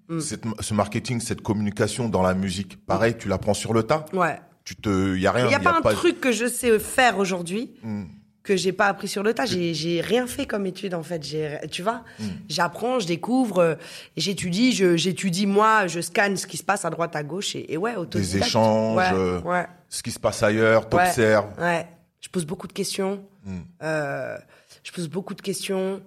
Mm. 0.08 0.20
cette- 0.20 0.44
ce 0.60 0.72
marketing, 0.72 1.20
cette 1.20 1.42
communication 1.42 2.08
dans 2.08 2.22
la 2.22 2.32
musique, 2.34 2.82
pareil, 2.86 3.16
tu 3.18 3.28
l'apprends 3.28 3.52
sur 3.52 3.74
le 3.74 3.82
tas. 3.82 4.06
Ouais. 4.14 4.38
Tu 4.68 4.76
te, 4.76 5.16
y 5.16 5.26
a 5.26 5.32
rien. 5.32 5.46
Il 5.46 5.48
n'y 5.48 5.54
a 5.54 5.60
y 5.60 5.62
pas 5.62 5.78
un 5.78 5.80
truc 5.94 6.20
que 6.20 6.30
je 6.30 6.46
sais 6.46 6.78
faire 6.78 7.16
aujourd'hui 7.18 7.72
Hmm. 7.82 8.04
que 8.42 8.54
j'ai 8.54 8.72
pas 8.72 8.86
appris 8.88 9.08
sur 9.08 9.22
le 9.22 9.32
tas. 9.32 9.46
J'ai, 9.46 9.72
j'ai 9.72 10.02
rien 10.02 10.26
fait 10.26 10.44
comme 10.44 10.66
étude 10.66 10.92
en 10.94 11.02
fait. 11.02 11.22
J'ai, 11.24 11.56
tu 11.70 11.80
vois, 11.82 12.04
Hmm. 12.18 12.24
j'apprends, 12.50 12.98
je 13.00 13.06
découvre, 13.06 13.58
euh, 13.60 13.74
j'étudie, 14.18 14.72
je, 14.72 14.94
j'étudie 14.98 15.46
moi, 15.46 15.86
je 15.86 16.00
scanne 16.02 16.36
ce 16.36 16.46
qui 16.46 16.58
se 16.58 16.64
passe 16.64 16.84
à 16.84 16.90
droite, 16.90 17.16
à 17.16 17.22
gauche 17.22 17.56
et, 17.56 17.72
et 17.72 17.78
ouais, 17.78 17.94
Des 18.10 18.36
échanges, 18.36 18.98
Ouais, 18.98 19.10
euh, 19.14 19.40
ouais, 19.40 19.66
ce 19.88 20.02
qui 20.02 20.10
se 20.10 20.18
passe 20.20 20.42
ailleurs, 20.42 20.82
ouais, 20.82 20.88
t'observes. 20.90 21.46
ouais. 21.58 21.86
Je 22.20 22.28
pose 22.28 22.44
beaucoup 22.44 22.66
de 22.68 22.72
questions. 22.74 23.24
Hmm. 23.46 23.60
Euh, 23.82 24.36
je 24.82 24.92
pose 24.92 25.08
beaucoup 25.08 25.34
de 25.34 25.40
questions. 25.40 26.02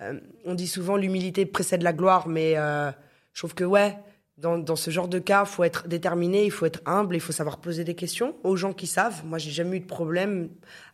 Euh, 0.00 0.20
on 0.44 0.54
dit 0.54 0.68
souvent 0.68 0.96
l'humilité 0.96 1.46
précède 1.46 1.82
la 1.82 1.92
gloire, 1.92 2.28
mais 2.28 2.52
euh, 2.56 2.92
Je 3.32 3.40
trouve 3.40 3.54
que 3.54 3.64
ouais, 3.64 3.98
dans, 4.40 4.58
dans 4.58 4.76
ce 4.76 4.90
genre 4.90 5.08
de 5.08 5.18
cas, 5.18 5.44
faut 5.44 5.64
être 5.64 5.88
déterminé, 5.88 6.44
il 6.44 6.50
faut 6.50 6.66
être 6.66 6.80
humble, 6.86 7.16
il 7.16 7.20
faut 7.20 7.32
savoir 7.32 7.58
poser 7.58 7.84
des 7.84 7.94
questions 7.94 8.36
aux 8.44 8.56
gens 8.56 8.72
qui 8.72 8.86
savent. 8.86 9.24
Moi, 9.24 9.38
j'ai 9.38 9.50
jamais 9.50 9.78
eu 9.78 9.80
de 9.80 9.86
problème 9.86 10.48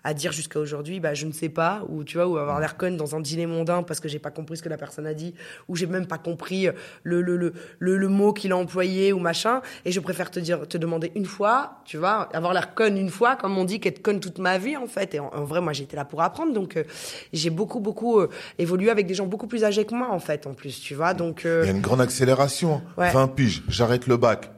à 0.04 0.14
dire 0.14 0.32
jusqu'à 0.32 0.60
aujourd'hui, 0.60 1.00
bah, 1.00 1.14
je 1.14 1.26
ne 1.26 1.32
sais 1.32 1.48
pas, 1.48 1.82
ou 1.88 2.04
tu 2.04 2.18
vois, 2.18 2.26
ou 2.26 2.36
avoir 2.36 2.60
l'air 2.60 2.76
con 2.76 2.92
dans 2.92 3.16
un 3.16 3.20
dîner 3.20 3.46
mondain 3.46 3.82
parce 3.82 4.00
que 4.00 4.08
j'ai 4.08 4.18
pas 4.18 4.30
compris 4.30 4.58
ce 4.58 4.62
que 4.62 4.68
la 4.68 4.76
personne 4.76 5.06
a 5.06 5.14
dit, 5.14 5.34
ou 5.68 5.76
j'ai 5.76 5.86
même 5.86 6.06
pas 6.06 6.18
compris 6.18 6.68
le, 7.02 7.22
le, 7.22 7.36
le, 7.36 7.52
le, 7.78 7.96
le 7.96 8.08
mot 8.08 8.32
qu'il 8.32 8.52
a 8.52 8.56
employé 8.56 9.12
ou 9.12 9.18
machin. 9.18 9.62
Et 9.84 9.92
je 9.92 10.00
préfère 10.00 10.30
te 10.30 10.38
dire, 10.38 10.68
te 10.68 10.78
demander 10.78 11.10
une 11.14 11.26
fois, 11.26 11.78
tu 11.84 11.96
vois, 11.96 12.28
avoir 12.34 12.52
l'air 12.52 12.74
con 12.74 12.94
une 12.94 13.10
fois, 13.10 13.36
comme 13.36 13.56
on 13.58 13.64
dit, 13.64 13.80
qu'être 13.80 14.02
con 14.02 14.18
toute 14.18 14.38
ma 14.38 14.58
vie, 14.58 14.76
en 14.76 14.86
fait. 14.86 15.14
Et 15.14 15.20
en, 15.20 15.44
vrai, 15.44 15.60
moi, 15.60 15.72
j'étais 15.72 15.96
là 15.96 16.04
pour 16.04 16.22
apprendre. 16.22 16.52
Donc, 16.52 16.76
euh, 16.76 16.84
j'ai 17.32 17.50
beaucoup, 17.50 17.80
beaucoup 17.80 18.20
euh, 18.20 18.28
évolué 18.58 18.90
avec 18.90 19.06
des 19.06 19.14
gens 19.14 19.26
beaucoup 19.26 19.46
plus 19.46 19.64
âgés 19.64 19.84
que 19.84 19.94
moi, 19.94 20.10
en 20.10 20.20
fait, 20.20 20.46
en 20.46 20.54
plus, 20.54 20.80
tu 20.80 20.94
vois. 20.94 21.14
Donc, 21.14 21.46
euh, 21.46 21.62
il 21.64 21.66
y 21.66 21.70
a 21.70 21.74
une 21.74 21.82
grande 21.82 22.00
accélération. 22.00 22.82
Ouais. 22.98 23.10
20 23.10 23.28
piges, 23.28 23.62
j'arrête 23.68 24.06
le 24.06 24.16
bac. 24.16 24.50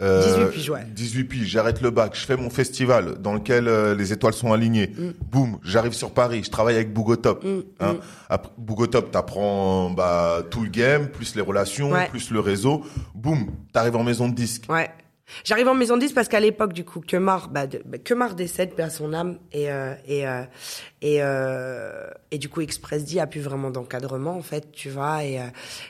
18 0.00 0.50
piges, 0.50 0.70
ouais. 0.70 0.84
18 0.90 1.24
piges, 1.24 1.48
j'arrête 1.48 1.80
le 1.80 1.90
bac, 1.90 2.12
je 2.14 2.26
fais 2.26 2.36
mon 2.36 2.50
festival 2.50 3.18
dans 3.20 3.32
lequel 3.32 3.68
euh, 3.68 3.94
les 3.94 4.12
étoiles 4.12 4.34
sont 4.34 4.52
alignées. 4.52 4.88
Mm. 4.88 5.10
Boum, 5.30 5.58
j'arrive 5.62 5.92
sur 5.92 6.10
Paris, 6.10 6.42
je 6.44 6.50
travaille 6.50 6.74
avec 6.74 6.92
Bougotop. 6.92 7.44
Mm, 7.44 7.60
hein. 7.78 7.92
Mm. 7.92 7.98
Après, 8.28 8.52
Bougotop, 8.58 9.12
t'apprends 9.12 9.90
bah, 9.90 10.42
tout 10.50 10.62
le 10.62 10.68
game, 10.68 11.08
plus 11.08 11.36
les 11.36 11.42
relations, 11.42 11.92
plus 12.10 12.30
le 12.30 12.40
réseau. 12.40 12.84
Boum, 13.14 13.46
t'arrives 13.72 13.96
en 13.96 14.04
maison 14.04 14.28
de 14.28 14.34
disque. 14.34 14.64
Ouais. 14.68 14.90
J'arrive 15.42 15.68
en 15.68 15.74
maison 15.74 15.96
de 15.96 16.02
disque 16.02 16.14
parce 16.14 16.28
qu'à 16.28 16.40
l'époque, 16.40 16.72
du 16.72 16.84
coup, 16.84 17.00
Kemar, 17.00 17.48
bah, 17.48 17.66
de, 17.66 17.80
bah, 17.84 17.98
Kemar 17.98 18.34
décède, 18.34 18.78
à 18.78 18.90
son 18.90 19.12
âme, 19.12 19.38
et 19.52 19.70
euh, 19.70 19.94
et 20.06 20.26
euh, 20.26 20.42
et, 21.00 21.18
euh, 21.20 22.08
et 22.30 22.38
du 22.38 22.48
coup, 22.48 22.60
Express 22.60 23.04
D 23.04 23.18
a 23.18 23.26
plus 23.26 23.40
vraiment 23.40 23.70
d'encadrement, 23.70 24.36
en 24.36 24.42
fait, 24.42 24.70
tu 24.72 24.90
vois, 24.90 25.24
et 25.24 25.40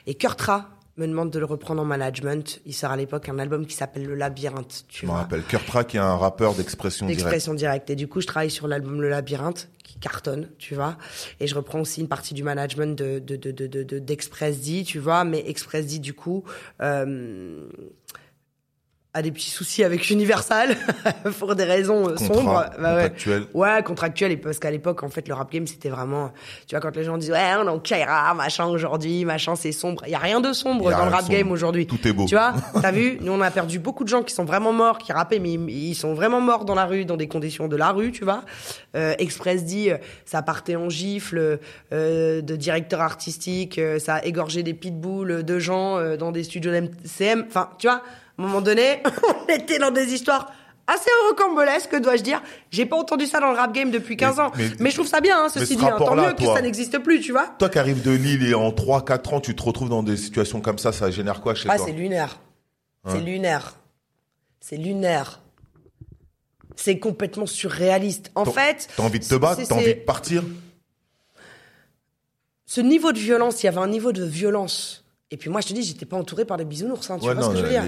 et 0.07 0.15
Kurtra, 0.15 0.69
me 0.97 1.07
demande 1.07 1.29
de 1.29 1.39
le 1.39 1.45
reprendre 1.45 1.81
en 1.81 1.85
management. 1.85 2.61
Il 2.65 2.73
sort 2.73 2.91
à 2.91 2.97
l'époque 2.97 3.27
un 3.27 3.37
album 3.37 3.65
qui 3.65 3.75
s'appelle 3.75 4.05
Le 4.05 4.15
Labyrinthe. 4.15 4.85
Tu 4.87 5.01
je 5.01 5.05
me 5.07 5.11
rappelle. 5.11 5.43
Kurt 5.43 5.87
qui 5.87 5.97
est 5.97 5.99
un 5.99 6.15
rappeur 6.15 6.53
d'expression 6.53 7.05
directe. 7.05 7.23
D'expression 7.23 7.53
directe. 7.53 7.89
Et 7.89 7.95
du 7.95 8.07
coup, 8.07 8.21
je 8.21 8.27
travaille 8.27 8.51
sur 8.51 8.67
l'album 8.67 9.01
Le 9.01 9.09
Labyrinthe, 9.09 9.69
qui 9.83 9.99
cartonne, 9.99 10.49
tu 10.57 10.75
vois. 10.75 10.97
Et 11.39 11.47
je 11.47 11.55
reprends 11.55 11.81
aussi 11.81 12.01
une 12.01 12.07
partie 12.07 12.33
du 12.33 12.43
management 12.43 12.97
de, 12.97 13.19
de, 13.19 13.35
de, 13.35 13.51
de, 13.51 13.99
d'Express 13.99 14.61
D, 14.61 14.83
tu 14.85 14.99
vois. 14.99 15.25
Mais 15.25 15.43
Express 15.49 15.87
D, 15.87 15.99
du 15.99 16.13
coup, 16.13 16.43
euh, 16.81 17.67
a 19.15 19.21
des 19.21 19.31
petits 19.31 19.49
soucis 19.49 19.83
avec 19.83 20.09
Universal 20.09 20.75
pour 21.39 21.55
des 21.55 21.63
raisons 21.63 22.09
euh, 22.09 22.17
sombres. 22.17 22.65
Bah, 22.79 22.93
contractuelles. 22.93 23.45
Ouais, 23.53 23.83
contractuelles. 23.83 24.31
Et 24.33 24.37
parce 24.37 24.59
qu'à 24.59 24.71
l'époque, 24.71 25.03
en 25.03 25.09
fait, 25.09 25.27
le 25.27 25.33
rap 25.33 25.51
game, 25.51 25.65
c'était 25.65 25.89
vraiment, 25.89 26.31
tu 26.67 26.75
vois, 26.75 26.81
quand 26.81 26.95
les 26.95 27.03
gens 27.03 27.17
disent, 27.17 27.31
ouais, 27.31 27.53
on 27.57 27.65
est 27.65 27.69
en 27.69 27.79
Kaira, 27.79 28.33
machin, 28.33 28.65
aujourd'hui, 28.65 29.25
machin, 29.25 29.55
c'est 29.55 29.71
sombre. 29.71 30.03
Il 30.05 30.11
y 30.11 30.15
a 30.15 30.19
rien 30.19 30.41
de 30.41 30.53
sombre 30.53 30.91
dans 30.91 31.05
le 31.05 31.11
rap 31.11 31.27
game 31.29 31.51
aujourd'hui. 31.51 31.87
Tout 31.87 32.07
est 32.07 32.13
beau. 32.13 32.25
Tu 32.25 32.35
vois, 32.35 32.53
t'as 32.81 32.91
vu? 32.91 33.17
Nous, 33.21 33.31
on 33.31 33.41
a 33.41 33.51
perdu 33.51 33.79
beaucoup 33.79 34.03
de 34.03 34.09
gens 34.09 34.21
qui 34.21 34.33
sont 34.33 34.45
vraiment 34.45 34.73
morts, 34.73 34.97
qui 34.97 35.13
rappaient, 35.13 35.39
mais 35.39 35.53
ils 35.53 35.95
sont 35.95 36.13
vraiment 36.13 36.41
morts 36.41 36.65
dans 36.65 36.75
la 36.75 36.85
rue, 36.85 37.05
dans 37.05 37.17
des 37.17 37.27
conditions 37.27 37.67
de 37.67 37.75
la 37.75 37.91
rue, 37.91 38.11
tu 38.11 38.23
vois. 38.23 38.43
Euh, 38.95 39.15
Express 39.17 39.63
dit, 39.63 39.91
euh, 39.91 39.97
ça 40.25 40.41
partait 40.41 40.75
en 40.75 40.89
gifle, 40.89 41.59
euh, 41.91 42.41
de 42.41 42.55
directeur 42.55 43.01
artistique, 43.01 43.79
euh, 43.79 43.99
ça 43.99 44.15
a 44.15 44.25
égorgé 44.25 44.63
des 44.63 44.73
pitbulls 44.73 45.43
de 45.43 45.59
gens 45.59 46.15
dans 46.17 46.31
des 46.31 46.43
studios 46.43 46.71
d'MCM. 46.71 47.45
Enfin, 47.47 47.69
tu 47.79 47.87
vois, 47.87 48.01
à 48.37 48.41
un 48.41 48.45
moment 48.45 48.61
donné, 48.61 49.01
on 49.47 49.53
était 49.53 49.79
dans 49.79 49.91
des 49.91 50.13
histoires 50.13 50.51
assez 50.87 51.09
rocambolesques, 51.29 51.95
dois-je 51.99 52.23
dire. 52.23 52.41
J'ai 52.71 52.85
pas 52.85 52.97
entendu 52.97 53.25
ça 53.25 53.39
dans 53.39 53.51
le 53.51 53.57
rap 53.57 53.73
game 53.73 53.91
depuis 53.91 54.17
15 54.17 54.39
ans. 54.39 54.51
Mais, 54.79 54.89
je 54.89 54.95
trouve 54.95 55.07
ça 55.07 55.21
bien, 55.21 55.43
hein, 55.43 55.49
ceci 55.49 55.75
dit. 55.75 55.85
Hein. 55.85 55.95
Tant 55.97 56.15
mieux 56.15 56.33
que 56.33 56.45
ça 56.45 56.61
n'existe 56.61 56.99
plus, 56.99 57.19
tu 57.21 57.31
vois. 57.31 57.47
Toi 57.57 57.69
qui 57.69 57.79
arrives 57.79 58.01
de 58.01 58.11
Lille 58.11 58.47
et 58.47 58.53
en 58.53 58.69
3-4 58.69 59.35
ans, 59.35 59.39
tu 59.39 59.55
te 59.55 59.63
retrouves 59.63 59.89
dans 59.89 60.03
des 60.03 60.17
situations 60.17 60.61
comme 60.61 60.77
ça, 60.77 60.91
ça 60.91 61.09
génère 61.11 61.41
quoi 61.41 61.55
chez 61.55 61.69
ah, 61.69 61.77
toi 61.77 61.85
c'est 61.85 61.93
lunaire. 61.93 62.39
c'est 63.05 63.17
hein 63.17 63.21
lunaire. 63.21 63.75
C'est 64.59 64.77
lunaire. 64.77 65.41
C'est 66.75 66.99
complètement 66.99 67.45
surréaliste. 67.45 68.31
En 68.35 68.45
fait... 68.45 68.89
T'as 68.97 69.03
envie 69.03 69.19
de 69.19 69.25
te 69.25 69.35
battre 69.35 69.61
T'as 69.65 69.75
envie 69.75 69.95
de 69.95 69.99
partir 70.01 70.43
Ce 72.65 72.81
niveau 72.81 73.13
de 73.13 73.19
violence, 73.19 73.63
il 73.63 73.67
y 73.67 73.69
avait 73.69 73.77
un 73.77 73.87
niveau 73.87 74.11
de 74.11 74.25
violence 74.25 75.04
et 75.31 75.37
puis 75.37 75.49
moi, 75.49 75.61
je 75.61 75.67
te 75.67 75.73
dis, 75.73 75.81
j'étais 75.81 76.05
pas 76.05 76.17
entouré 76.17 76.45
par 76.45 76.57
des 76.57 76.65
bisounours, 76.65 77.09
hein, 77.09 77.17
tu 77.19 77.25
vois 77.25 77.41
ce 77.41 77.49
que 77.49 77.57
je 77.57 77.63
veux 77.63 77.69
dire 77.69 77.83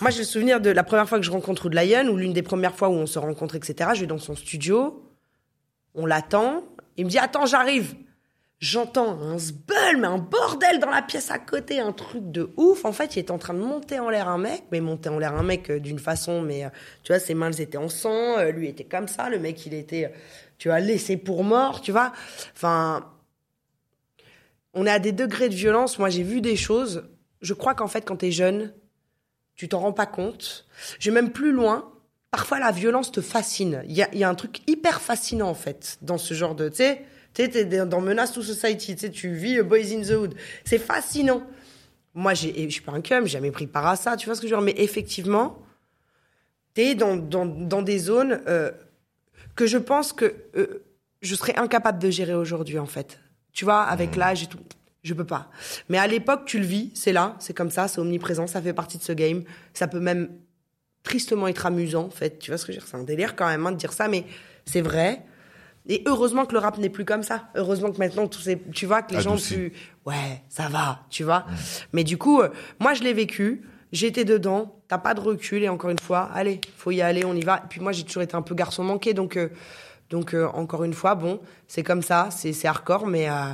Moi, 0.00 0.10
j'ai 0.10 0.20
le 0.20 0.24
souvenir 0.24 0.60
de 0.60 0.70
la 0.70 0.82
première 0.82 1.08
fois 1.08 1.18
que 1.18 1.24
je 1.24 1.30
rencontre 1.30 1.68
Lion, 1.68 2.08
ou 2.08 2.16
l'une 2.16 2.32
des 2.32 2.42
premières 2.42 2.74
fois 2.74 2.88
où 2.88 2.94
on 2.94 3.06
se 3.06 3.18
rencontre, 3.18 3.54
etc. 3.54 3.90
Je 3.94 4.00
vais 4.00 4.06
dans 4.06 4.18
son 4.18 4.34
studio, 4.34 5.04
on 5.94 6.06
l'attend, 6.06 6.64
il 6.96 7.04
me 7.04 7.10
dit, 7.10 7.18
attends, 7.18 7.46
j'arrive. 7.46 7.94
J'entends 8.60 9.20
un 9.20 9.36
zbeul, 9.38 9.98
mais 9.98 10.06
un 10.06 10.16
bordel 10.16 10.78
dans 10.78 10.88
la 10.88 11.02
pièce 11.02 11.30
à 11.30 11.38
côté, 11.38 11.80
un 11.80 11.92
truc 11.92 12.30
de 12.30 12.50
ouf. 12.56 12.86
En 12.86 12.92
fait, 12.92 13.14
il 13.16 13.18
était 13.18 13.30
en 13.30 13.36
train 13.36 13.52
de 13.52 13.58
monter 13.58 13.98
en 13.98 14.08
l'air 14.08 14.28
un 14.28 14.38
mec, 14.38 14.62
mais 14.72 14.80
monter 14.80 15.10
en 15.10 15.18
l'air 15.18 15.34
un 15.34 15.42
mec 15.42 15.70
euh, 15.70 15.80
d'une 15.80 15.98
façon, 15.98 16.40
mais 16.40 16.64
euh, 16.64 16.68
tu 17.02 17.12
vois, 17.12 17.18
ses 17.18 17.34
mains 17.34 17.48
elles 17.48 17.60
étaient 17.60 17.76
en 17.76 17.90
sang, 17.90 18.38
euh, 18.38 18.52
lui 18.52 18.68
était 18.68 18.84
comme 18.84 19.06
ça, 19.06 19.28
le 19.28 19.38
mec 19.38 19.66
il 19.66 19.74
était, 19.74 20.14
tu 20.56 20.68
vois, 20.68 20.80
laissé 20.80 21.18
pour 21.18 21.44
mort, 21.44 21.82
tu 21.82 21.92
vois. 21.92 22.12
Enfin, 22.54 23.04
on 24.74 24.86
est 24.86 24.90
à 24.90 24.98
des 24.98 25.12
degrés 25.12 25.48
de 25.48 25.54
violence. 25.54 25.98
Moi, 25.98 26.10
j'ai 26.10 26.22
vu 26.22 26.40
des 26.40 26.56
choses. 26.56 27.04
Je 27.40 27.54
crois 27.54 27.74
qu'en 27.74 27.88
fait, 27.88 28.02
quand 28.02 28.16
tu 28.16 28.26
es 28.26 28.32
jeune, 28.32 28.72
tu 29.54 29.68
t'en 29.68 29.80
rends 29.80 29.92
pas 29.92 30.06
compte. 30.06 30.66
Je 30.98 31.10
vais 31.10 31.14
même 31.14 31.30
plus 31.30 31.52
loin. 31.52 31.90
Parfois, 32.30 32.58
la 32.58 32.72
violence 32.72 33.12
te 33.12 33.20
fascine. 33.20 33.84
Il 33.86 33.94
y 33.94 34.24
a, 34.24 34.28
un 34.28 34.34
truc 34.34 34.60
hyper 34.68 35.00
fascinant, 35.00 35.48
en 35.48 35.54
fait, 35.54 35.98
dans 36.02 36.18
ce 36.18 36.34
genre 36.34 36.56
de... 36.56 36.68
Tu 36.68 36.76
sais, 36.76 37.04
tu 37.34 37.42
es 37.42 37.64
dans 37.64 38.00
Menace 38.00 38.32
to 38.32 38.42
Society, 38.42 38.96
tu 39.10 39.32
vis 39.34 39.62
Boys 39.62 39.92
in 39.92 40.02
the 40.02 40.10
Hood. 40.10 40.34
C'est 40.64 40.78
fascinant. 40.78 41.46
Moi, 42.14 42.34
je 42.34 42.68
suis 42.68 42.80
pas 42.80 42.92
un 42.92 43.00
cum, 43.00 43.24
j'ai 43.24 43.32
jamais 43.32 43.50
pris 43.50 43.66
part 43.66 43.86
à 43.86 43.96
ça, 43.96 44.16
tu 44.16 44.26
vois 44.26 44.34
ce 44.34 44.40
que 44.40 44.48
je 44.48 44.54
veux 44.54 44.60
dire. 44.60 44.64
Mais 44.64 44.82
effectivement, 44.82 45.58
tu 46.74 46.82
es 46.82 46.94
dans, 46.94 47.16
dans, 47.16 47.82
des 47.82 47.98
zones 47.98 48.40
euh, 48.48 48.70
que 49.54 49.66
je 49.66 49.78
pense 49.78 50.12
que 50.12 50.34
euh, 50.56 50.84
je 51.22 51.34
serais 51.34 51.56
incapable 51.56 52.00
de 52.00 52.10
gérer 52.10 52.34
aujourd'hui, 52.34 52.78
en 52.78 52.86
fait. 52.86 53.18
Tu 53.54 53.64
vois, 53.64 53.82
avec 53.82 54.16
mmh. 54.16 54.18
l'âge 54.18 54.42
et 54.42 54.46
tout. 54.46 54.58
Je 55.02 55.14
peux 55.14 55.24
pas. 55.24 55.50
Mais 55.88 55.98
à 55.98 56.06
l'époque, 56.06 56.44
tu 56.44 56.58
le 56.58 56.64
vis, 56.64 56.90
c'est 56.94 57.12
là, 57.12 57.36
c'est 57.38 57.54
comme 57.54 57.70
ça, 57.70 57.88
c'est 57.88 58.00
omniprésent, 58.00 58.46
ça 58.46 58.60
fait 58.60 58.72
partie 58.72 58.98
de 58.98 59.02
ce 59.02 59.12
game. 59.12 59.44
Ça 59.74 59.86
peut 59.86 60.00
même 60.00 60.30
tristement 61.02 61.46
être 61.46 61.64
amusant, 61.66 62.06
en 62.06 62.10
fait. 62.10 62.38
Tu 62.38 62.50
vois 62.50 62.58
ce 62.58 62.66
que 62.66 62.72
je 62.72 62.78
veux 62.78 62.82
dire? 62.82 62.88
C'est 62.90 62.96
un 62.96 63.04
délire 63.04 63.36
quand 63.36 63.46
même 63.46 63.66
hein, 63.66 63.72
de 63.72 63.76
dire 63.76 63.92
ça, 63.92 64.08
mais 64.08 64.24
c'est 64.64 64.80
vrai. 64.80 65.22
Et 65.86 66.02
heureusement 66.06 66.46
que 66.46 66.54
le 66.54 66.58
rap 66.58 66.78
n'est 66.78 66.88
plus 66.88 67.04
comme 67.04 67.22
ça. 67.22 67.48
Heureusement 67.54 67.92
que 67.92 67.98
maintenant, 67.98 68.28
ces, 68.32 68.58
tu 68.72 68.86
vois, 68.86 69.02
que 69.02 69.14
les 69.14 69.20
gens 69.20 69.36
plus, 69.36 69.72
ouais, 70.06 70.42
ça 70.48 70.68
va, 70.68 71.02
tu 71.10 71.22
vois. 71.22 71.40
Mmh. 71.40 71.54
Mais 71.92 72.04
du 72.04 72.16
coup, 72.16 72.40
euh, 72.40 72.48
moi, 72.80 72.94
je 72.94 73.02
l'ai 73.02 73.12
vécu. 73.12 73.62
J'étais 73.92 74.24
dedans. 74.24 74.80
T'as 74.88 74.98
pas 74.98 75.12
de 75.12 75.20
recul. 75.20 75.62
Et 75.62 75.68
encore 75.68 75.90
une 75.90 75.98
fois, 75.98 76.30
allez, 76.32 76.62
faut 76.78 76.90
y 76.90 77.02
aller, 77.02 77.26
on 77.26 77.34
y 77.34 77.42
va. 77.42 77.58
Et 77.58 77.68
puis 77.68 77.80
moi, 77.80 77.92
j'ai 77.92 78.04
toujours 78.04 78.22
été 78.22 78.34
un 78.34 78.42
peu 78.42 78.54
garçon 78.54 78.82
manqué, 78.82 79.12
donc 79.12 79.36
euh, 79.36 79.50
donc 80.14 80.32
euh, 80.32 80.46
encore 80.54 80.84
une 80.84 80.94
fois, 80.94 81.16
bon, 81.16 81.40
c'est 81.66 81.82
comme 81.82 82.00
ça, 82.00 82.28
c'est 82.30 82.54
hardcore, 82.64 83.08
mais 83.08 83.28
euh, 83.28 83.50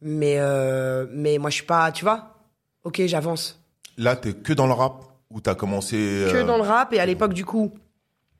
mais 0.00 0.36
euh, 0.38 1.04
mais 1.10 1.36
moi 1.38 1.50
je 1.50 1.56
suis 1.56 1.66
pas, 1.66 1.90
tu 1.90 2.04
vois. 2.04 2.36
Ok, 2.84 3.02
j'avance. 3.06 3.60
Là, 3.98 4.14
t'es 4.14 4.34
que 4.34 4.52
dans 4.52 4.68
le 4.68 4.72
rap 4.72 5.02
ou 5.30 5.40
t'as 5.40 5.56
commencé 5.56 5.96
Que 6.30 6.44
dans 6.44 6.58
le 6.58 6.62
rap 6.62 6.92
et 6.92 7.00
à 7.00 7.06
l'époque 7.06 7.32
du 7.32 7.44
coup, 7.44 7.72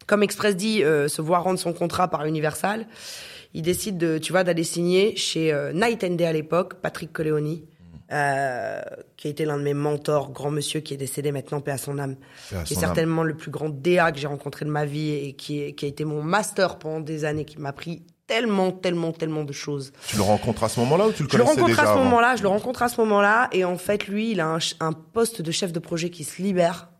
comme 0.06 0.22
Express 0.22 0.54
dit, 0.54 0.78
se 0.82 1.20
voir 1.20 1.42
rendre 1.42 1.58
son 1.58 1.72
contrat 1.72 2.06
par 2.06 2.24
Universal, 2.24 2.86
il 3.52 3.62
décide 3.62 3.98
de, 3.98 4.18
tu 4.18 4.30
vois, 4.30 4.44
d'aller 4.44 4.62
signer 4.62 5.16
chez 5.16 5.52
Night 5.74 6.04
and 6.04 6.14
Day 6.14 6.26
à 6.26 6.32
l'époque, 6.32 6.74
Patrick 6.74 7.12
Coleoni. 7.12 7.64
Euh, 8.12 8.82
qui 9.16 9.28
a 9.28 9.30
été 9.30 9.46
l'un 9.46 9.56
de 9.56 9.62
mes 9.62 9.72
mentors, 9.72 10.32
grand 10.32 10.50
monsieur 10.50 10.80
qui 10.80 10.92
est 10.92 10.98
décédé 10.98 11.32
maintenant, 11.32 11.60
paix 11.60 11.70
à 11.70 11.78
son 11.78 11.98
âme, 11.98 12.16
qui 12.66 12.74
est 12.74 12.76
certainement 12.78 13.22
le 13.22 13.34
plus 13.34 13.50
grand 13.50 13.70
DA 13.70 14.12
que 14.12 14.18
j'ai 14.18 14.26
rencontré 14.26 14.66
de 14.66 14.70
ma 14.70 14.84
vie 14.84 15.12
et 15.12 15.32
qui, 15.32 15.74
qui 15.74 15.84
a 15.86 15.88
été 15.88 16.04
mon 16.04 16.22
master 16.22 16.78
pendant 16.78 17.00
des 17.00 17.24
années, 17.24 17.46
qui 17.46 17.58
m'a 17.58 17.70
appris 17.70 18.02
tellement, 18.26 18.70
tellement, 18.70 19.12
tellement 19.12 19.44
de 19.44 19.52
choses. 19.52 19.92
Tu 20.08 20.16
le 20.16 20.22
rencontres 20.22 20.64
à 20.64 20.68
ce 20.68 20.80
moment-là 20.80 21.06
ou 21.06 21.12
tu 21.12 21.22
le 21.22 21.28
connaissais 21.28 21.62
déjà 21.62 21.64
Je 21.64 21.70
le 21.70 21.72
rencontre 21.72 21.80
à 21.80 21.94
ce 21.94 21.98
moment-là, 21.98 22.36
je 22.36 22.42
le 22.42 22.48
rencontre 22.48 22.82
à 22.82 22.88
ce 22.88 23.00
moment-là, 23.00 23.48
et 23.52 23.64
en 23.64 23.78
fait, 23.78 24.06
lui, 24.08 24.32
il 24.32 24.40
a 24.40 24.46
un, 24.46 24.58
un 24.80 24.92
poste 24.92 25.40
de 25.40 25.50
chef 25.50 25.72
de 25.72 25.78
projet 25.78 26.10
qui 26.10 26.24
se 26.24 26.42
libère 26.42 26.91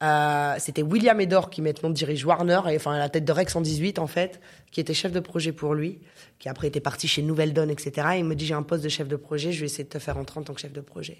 euh, 0.00 0.54
c'était 0.58 0.82
William 0.82 1.20
Edor 1.20 1.50
qui 1.50 1.60
maintenant 1.60 1.90
dirige 1.90 2.24
Warner, 2.24 2.60
et, 2.70 2.76
enfin 2.76 2.92
à 2.92 2.98
la 2.98 3.08
tête 3.08 3.24
de 3.24 3.32
Rex 3.32 3.52
118 3.52 3.98
en 3.98 4.06
fait, 4.06 4.40
qui 4.70 4.80
était 4.80 4.94
chef 4.94 5.10
de 5.10 5.18
projet 5.18 5.50
pour 5.50 5.74
lui, 5.74 5.98
qui 6.38 6.48
après 6.48 6.68
était 6.68 6.80
parti 6.80 7.08
chez 7.08 7.20
Nouvelle 7.20 7.52
Donne, 7.52 7.70
etc. 7.70 8.06
il 8.16 8.24
me 8.24 8.36
dit 8.36 8.46
j'ai 8.46 8.54
un 8.54 8.62
poste 8.62 8.84
de 8.84 8.88
chef 8.88 9.08
de 9.08 9.16
projet, 9.16 9.50
je 9.50 9.58
vais 9.58 9.66
essayer 9.66 9.82
de 9.82 9.88
te 9.88 9.98
faire 9.98 10.16
entrer 10.16 10.38
en 10.38 10.44
tant 10.44 10.54
que 10.54 10.60
chef 10.60 10.72
de 10.72 10.80
projet. 10.80 11.18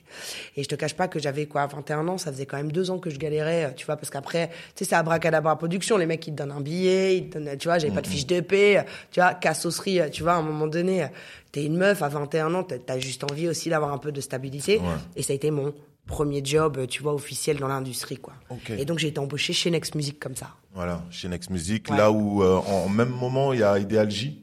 Et 0.57 0.63
je 0.63 0.69
te 0.69 0.77
cache 0.77 0.95
pas 0.95 1.09
que 1.09 1.19
j'avais 1.19 1.47
quoi 1.47 1.67
21 1.67 2.07
ans, 2.07 2.19
ça 2.19 2.31
faisait 2.31 2.47
quand 2.47 2.57
même 2.57 2.71
deux 2.71 2.93
ans 2.93 2.99
que 2.99 3.11
je 3.11 3.19
galérais, 3.19 3.75
tu 3.77 3.85
vois, 3.85 3.97
parce 3.97 4.11
qu'après, 4.11 4.49
tu 4.77 4.85
sais, 4.85 4.91
c'est 4.91 4.97
Abracadabra 4.97 5.59
Production, 5.59 5.97
les 5.97 6.07
mecs 6.07 6.25
ils 6.29 6.33
te 6.33 6.37
donnent 6.37 6.53
un 6.53 6.61
billet, 6.61 7.17
ils 7.17 7.31
te 7.31 7.39
donnent, 7.39 7.57
tu 7.59 7.67
vois, 7.67 7.79
j'avais 7.79 7.93
pas 7.93 8.03
de 8.03 8.07
fiche 8.07 8.27
de 8.27 8.41
paix, 8.41 8.85
tu 9.11 9.19
vois, 9.19 9.35
cassosserie, 9.35 10.03
tu 10.13 10.23
vois, 10.23 10.35
à 10.35 10.37
un 10.37 10.43
moment 10.43 10.69
donné, 10.69 11.09
t'es 11.51 11.65
une 11.65 11.77
meuf 11.77 12.01
à 12.01 12.09
21 12.09 12.55
ans, 12.55 12.63
t'as 12.63 12.99
juste 13.01 13.25
envie 13.25 13.49
aussi 13.49 13.71
d'avoir 13.71 13.93
un 13.93 13.99
peu 13.99 14.13
de 14.13 14.21
stabilité. 14.21 14.81
Et 15.17 15.25
ça 15.25 15.33
a 15.33 15.37
été 15.37 15.51
mon 15.51 15.75
premier 16.09 16.41
job, 16.45 16.87
tu 16.89 17.03
vois, 17.05 17.15
officiel 17.15 17.59
dans 17.59 17.69
l'industrie, 17.69 18.17
quoi. 18.17 18.33
Et 18.77 18.85
donc 18.85 18.99
j'ai 18.99 19.09
été 19.09 19.21
embauché 19.21 19.53
chez 19.53 19.71
Next 19.71 19.95
Music 19.95 20.19
comme 20.19 20.35
ça. 20.35 20.49
Voilà, 20.75 21.03
chez 21.11 21.29
Next 21.29 21.51
Music, 21.51 21.89
là 21.91 22.11
où 22.11 22.43
euh, 22.43 22.57
en 22.57 22.89
même 22.89 23.11
moment 23.11 23.53
il 23.53 23.61
y 23.61 23.63
a 23.63 23.79
Ideal 23.79 24.11
J. 24.11 24.43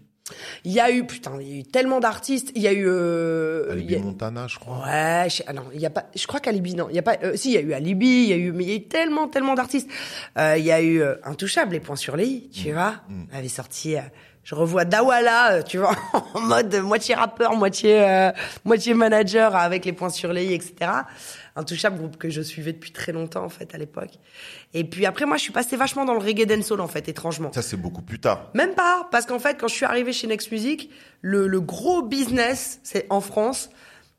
Il 0.63 0.71
y 0.71 0.79
a 0.79 0.89
eu, 0.89 1.05
putain, 1.05 1.33
il 1.39 1.47
y 1.47 1.53
a 1.57 1.59
eu 1.59 1.63
tellement 1.63 1.99
d'artistes. 1.99 2.51
Il 2.55 2.61
y 2.63 2.67
a 2.67 2.73
eu. 2.73 2.87
Euh, 2.87 3.71
Alibi 3.71 3.95
a- 3.95 3.99
Montana, 3.99 4.47
je 4.47 4.57
crois. 4.57 4.83
Ouais, 4.83 5.27
je, 5.29 5.43
ah 5.45 5.53
non, 5.53 5.65
il 5.71 5.79
y 5.79 5.85
a 5.85 5.91
pas. 5.91 6.05
Je 6.15 6.25
crois 6.25 6.39
qu'Alibi, 6.39 6.73
non, 6.73 6.87
il 6.89 6.95
y 6.95 6.99
a 6.99 7.03
pas. 7.03 7.17
euh, 7.23 7.35
si, 7.35 7.49
il 7.49 7.53
y 7.53 7.57
a 7.57 7.61
eu 7.61 7.73
Alibi, 7.73 8.07
il 8.23 8.29
y 8.29 8.33
a 8.33 8.37
eu, 8.37 8.51
mais 8.51 8.63
il 8.63 8.69
y 8.69 8.73
a 8.73 8.75
eu 8.77 8.87
tellement, 8.87 9.27
tellement 9.27 9.53
d'artistes. 9.53 9.87
Euh, 10.39 10.55
il 10.57 10.65
y 10.65 10.71
a 10.71 10.81
eu 10.81 10.99
euh, 11.01 11.13
Intouchable, 11.25 11.73
les 11.73 11.79
points 11.79 11.95
sur 11.95 12.15
les 12.15 12.25
i, 12.25 12.49
tu 12.49 12.71
vois. 12.71 12.95
Elle 13.31 13.37
avait 13.37 13.47
sorti. 13.49 13.97
euh, 13.97 14.01
je 14.43 14.55
revois 14.55 14.83
Dawala, 14.85 15.53
euh, 15.53 15.61
tu 15.61 15.77
vois, 15.77 15.95
en 16.33 16.39
mode 16.41 16.75
moitié 16.77 17.13
rappeur, 17.15 17.55
moitié 17.55 18.01
euh, 18.03 18.31
moitié 18.63 18.95
manager 18.95 19.55
avec 19.55 19.85
les 19.85 19.93
points 19.93 20.09
sur 20.09 20.33
les 20.33 20.45
i, 20.45 20.53
etc. 20.53 20.91
Intouchable, 21.55 21.97
groupe 21.97 22.17
que 22.17 22.29
je 22.29 22.41
suivais 22.41 22.73
depuis 22.73 22.91
très 22.91 23.11
longtemps 23.11 23.45
en 23.45 23.49
fait 23.49 23.73
à 23.73 23.77
l'époque. 23.77 24.11
Et 24.73 24.83
puis 24.83 25.05
après, 25.05 25.25
moi, 25.25 25.37
je 25.37 25.43
suis 25.43 25.53
passée 25.53 25.77
vachement 25.77 26.03
dans 26.03 26.13
le 26.13 26.19
reggae 26.19 26.45
dancehall 26.45 26.81
en 26.81 26.87
fait, 26.87 27.07
étrangement. 27.07 27.51
Ça, 27.53 27.61
c'est 27.61 27.77
beaucoup 27.77 28.01
plus 28.01 28.19
tard. 28.19 28.51
Même 28.53 28.75
pas, 28.75 29.07
parce 29.11 29.25
qu'en 29.25 29.39
fait, 29.39 29.57
quand 29.59 29.67
je 29.67 29.75
suis 29.75 29.85
arrivée 29.85 30.11
chez 30.11 30.27
Next 30.27 30.51
Music, 30.51 30.89
le, 31.21 31.47
le 31.47 31.61
gros 31.61 32.01
business, 32.01 32.79
c'est 32.83 33.05
en 33.09 33.21
France, 33.21 33.69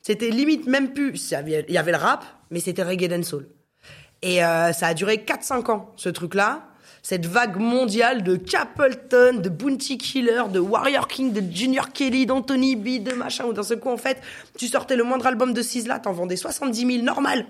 c'était 0.00 0.30
limite 0.30 0.66
même 0.66 0.92
plus. 0.92 1.30
Il 1.30 1.32
y 1.32 1.34
avait, 1.34 1.64
il 1.68 1.74
y 1.74 1.78
avait 1.78 1.92
le 1.92 1.98
rap, 1.98 2.24
mais 2.50 2.60
c'était 2.60 2.82
reggae 2.82 3.08
dancehall. 3.08 3.46
Et 4.22 4.42
euh, 4.42 4.72
ça 4.72 4.88
a 4.88 4.94
duré 4.94 5.16
4-5 5.16 5.70
ans, 5.70 5.92
ce 5.96 6.08
truc-là. 6.08 6.68
Cette 7.08 7.26
vague 7.26 7.54
mondiale 7.54 8.24
de 8.24 8.34
Capleton, 8.34 9.38
de 9.40 9.48
Bounty 9.48 9.96
Killer, 9.96 10.42
de 10.52 10.58
Warrior 10.58 11.06
King, 11.06 11.32
de 11.32 11.54
Junior 11.54 11.92
Kelly, 11.92 12.26
d'Anthony 12.26 12.74
B, 12.74 13.00
de 13.00 13.14
machin, 13.14 13.44
où 13.44 13.52
d'un 13.52 13.62
seul 13.62 13.78
coup, 13.78 13.90
en 13.90 13.96
fait, 13.96 14.20
tu 14.58 14.66
sortais 14.66 14.96
le 14.96 15.04
moindre 15.04 15.28
album 15.28 15.52
de 15.52 15.62
Sizzla, 15.62 16.00
t'en 16.00 16.10
vendais 16.10 16.34
70 16.34 16.94
000, 16.94 17.04
normal. 17.04 17.46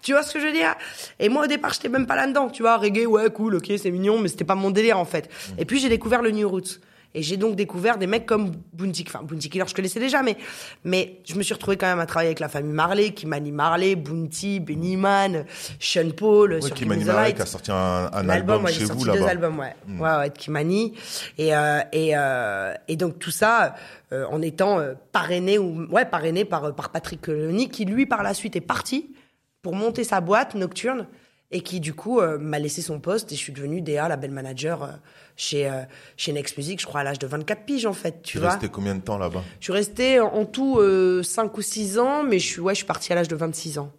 Tu 0.00 0.12
vois 0.12 0.22
ce 0.22 0.32
que 0.32 0.40
je 0.40 0.46
veux 0.46 0.54
dire? 0.54 0.74
Et 1.20 1.28
moi 1.28 1.44
au 1.44 1.46
départ, 1.46 1.74
j'étais 1.74 1.90
même 1.90 2.06
pas 2.06 2.16
là-dedans, 2.16 2.48
tu 2.48 2.62
vois, 2.62 2.78
reggae, 2.78 3.04
ouais, 3.04 3.28
cool, 3.28 3.56
OK, 3.56 3.70
c'est 3.76 3.90
mignon, 3.90 4.18
mais 4.20 4.28
c'était 4.28 4.44
pas 4.44 4.54
mon 4.54 4.70
délire 4.70 4.98
en 4.98 5.04
fait. 5.04 5.28
Et 5.58 5.66
puis 5.66 5.80
j'ai 5.80 5.90
découvert 5.90 6.22
le 6.22 6.30
New 6.30 6.48
Roots. 6.48 6.80
Et 7.14 7.22
j'ai 7.22 7.36
donc 7.38 7.56
découvert 7.56 7.96
des 7.96 8.06
mecs 8.06 8.26
comme 8.26 8.52
Bounty, 8.74 9.04
enfin 9.08 9.22
Bounty 9.24 9.48
Killer, 9.48 9.64
je 9.66 9.74
connaissais 9.74 9.98
déjà, 9.98 10.22
mais 10.22 10.36
mais 10.84 11.20
je 11.24 11.34
me 11.36 11.42
suis 11.42 11.54
retrouvée 11.54 11.78
quand 11.78 11.86
même 11.86 12.00
à 12.00 12.06
travailler 12.06 12.28
avec 12.28 12.38
la 12.40 12.48
famille 12.48 12.72
Marley, 12.72 13.10
Kimani 13.10 13.50
Marley, 13.50 13.96
Bounty, 13.96 14.60
Benny 14.60 14.96
Man, 14.96 15.46
Sean 15.80 16.10
Paul, 16.14 16.52
Ouais, 16.54 16.60
sur 16.60 16.74
Kimani 16.74 17.04
Marley 17.04 17.32
qui 17.32 17.42
a 17.42 17.46
sorti 17.46 17.70
un, 17.72 18.10
un 18.12 18.28
album 18.28 18.60
moi, 18.60 18.70
chez 18.70 18.84
sorti 18.84 19.04
vous 19.04 19.10
deux 19.10 19.18
là-bas. 19.20 19.26
Hmm. 19.26 19.28
albums, 19.30 19.58
ouais. 19.58 19.74
Ouais, 19.98 20.16
ouais, 20.18 20.30
de 20.30 20.36
Kimani. 20.38 20.94
Et, 21.38 21.56
euh, 21.56 21.80
et, 21.92 22.10
euh, 22.14 22.74
et 22.88 22.96
donc, 22.96 23.18
tout 23.18 23.30
ça, 23.30 23.74
euh, 24.12 24.26
en 24.30 24.42
étant 24.42 24.78
parrainé 25.10 25.58
ou, 25.58 25.86
ouais, 25.90 26.04
parrainé 26.04 26.44
par, 26.44 26.74
par 26.74 26.90
Patrick 26.90 27.22
Colony, 27.22 27.68
qui 27.70 27.84
lui, 27.86 28.04
par 28.06 28.22
la 28.22 28.34
suite, 28.34 28.54
est 28.54 28.60
parti 28.60 29.14
pour 29.62 29.74
monter 29.74 30.04
sa 30.04 30.20
boîte 30.20 30.54
nocturne 30.54 31.06
et 31.50 31.62
qui, 31.62 31.80
du 31.80 31.94
coup, 31.94 32.20
m'a 32.20 32.58
laissé 32.58 32.82
son 32.82 33.00
poste 33.00 33.32
et 33.32 33.34
je 33.34 33.40
suis 33.40 33.52
devenue 33.54 33.80
DA, 33.80 34.08
la 34.08 34.16
belle 34.16 34.30
manager, 34.30 34.90
chez, 35.38 35.70
euh, 35.70 35.82
chez 36.16 36.32
Next 36.32 36.56
Music, 36.58 36.80
je 36.80 36.86
crois, 36.86 37.00
à 37.00 37.04
l'âge 37.04 37.18
de 37.20 37.26
24 37.26 37.64
piges, 37.64 37.86
en 37.86 37.92
fait, 37.94 38.20
tu 38.22 38.32
Tu 38.32 38.38
vois. 38.40 38.50
restais 38.50 38.68
combien 38.68 38.94
de 38.96 39.00
temps 39.00 39.16
là-bas? 39.18 39.42
Je 39.60 39.64
suis 39.64 39.72
restée 39.72 40.18
en 40.20 40.44
tout 40.44 40.78
euh, 40.80 41.22
5 41.22 41.56
ou 41.56 41.62
6 41.62 41.98
ans, 41.98 42.24
mais 42.24 42.38
je 42.40 42.46
suis, 42.46 42.60
ouais, 42.60 42.74
je 42.74 42.78
suis 42.78 42.86
partie 42.86 43.12
à 43.12 43.14
l'âge 43.14 43.28
de 43.28 43.36
26 43.36 43.78
ans. 43.78 43.92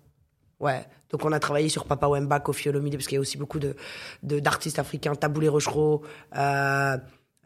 Ouais. 0.59 0.85
Donc 1.11 1.23
on 1.25 1.31
a 1.31 1.39
travaillé 1.39 1.69
sur 1.69 1.85
Papa 1.85 2.07
Wemba, 2.07 2.39
Kofi 2.41 2.67
Olomide, 2.69 2.93
parce 2.95 3.07
qu'il 3.07 3.15
y 3.15 3.17
a 3.17 3.21
aussi 3.21 3.37
beaucoup 3.37 3.57
de 3.59 3.75
de- 4.21 4.39
d'artistes 4.39 4.77
africains, 4.77 5.15
Taboulé 5.15 5.47
Rochereau, 5.47 6.03
euh, 6.35 6.97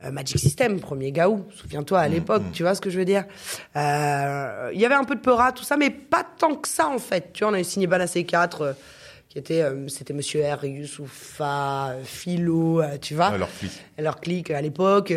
euh, 0.03 0.12
Magic 0.12 0.38
System, 0.39 0.79
premier 0.82 1.12
Gaou, 1.13 1.45
souviens-toi 1.56 1.99
à 1.99 2.08
l'époque, 2.10 2.41
tu 2.51 2.63
vois 2.63 2.73
ce 2.75 2.82
que 2.82 2.89
je 2.89 2.97
veux 2.97 3.06
dire. 3.06 3.23
Euh, 3.77 4.71
Il 4.73 4.82
y 4.82 4.86
avait 4.86 4.95
un 4.95 5.03
peu 5.03 5.15
de 5.15 5.21
Peura, 5.21 5.51
tout 5.51 5.63
ça, 5.63 5.77
mais 5.77 5.89
pas 5.91 6.23
tant 6.38 6.56
que 6.56 6.67
ça 6.67 6.88
en 6.89 6.97
fait. 6.99 7.32
Tu 7.34 7.43
vois, 7.43 7.51
on 7.51 7.53
avait 7.53 7.63
signé 7.63 7.88
Bala 7.88 8.06
C4, 8.08 8.62
euh, 8.63 8.73
qui 9.34 9.39
était, 9.39 9.63
euh, 9.63 9.88
c'était 9.88 10.13
Monsieur 10.13 10.43
R, 10.46 10.63
Youssoufa, 10.63 11.96
Philo, 12.04 12.82
euh, 12.82 13.00
tu 13.02 13.15
vois 13.15 13.36
leur 13.36 13.50
fils. 13.50 13.82
leur 13.98 14.22
clique 14.22 14.52
à 14.52 14.62
l'époque. 14.62 15.12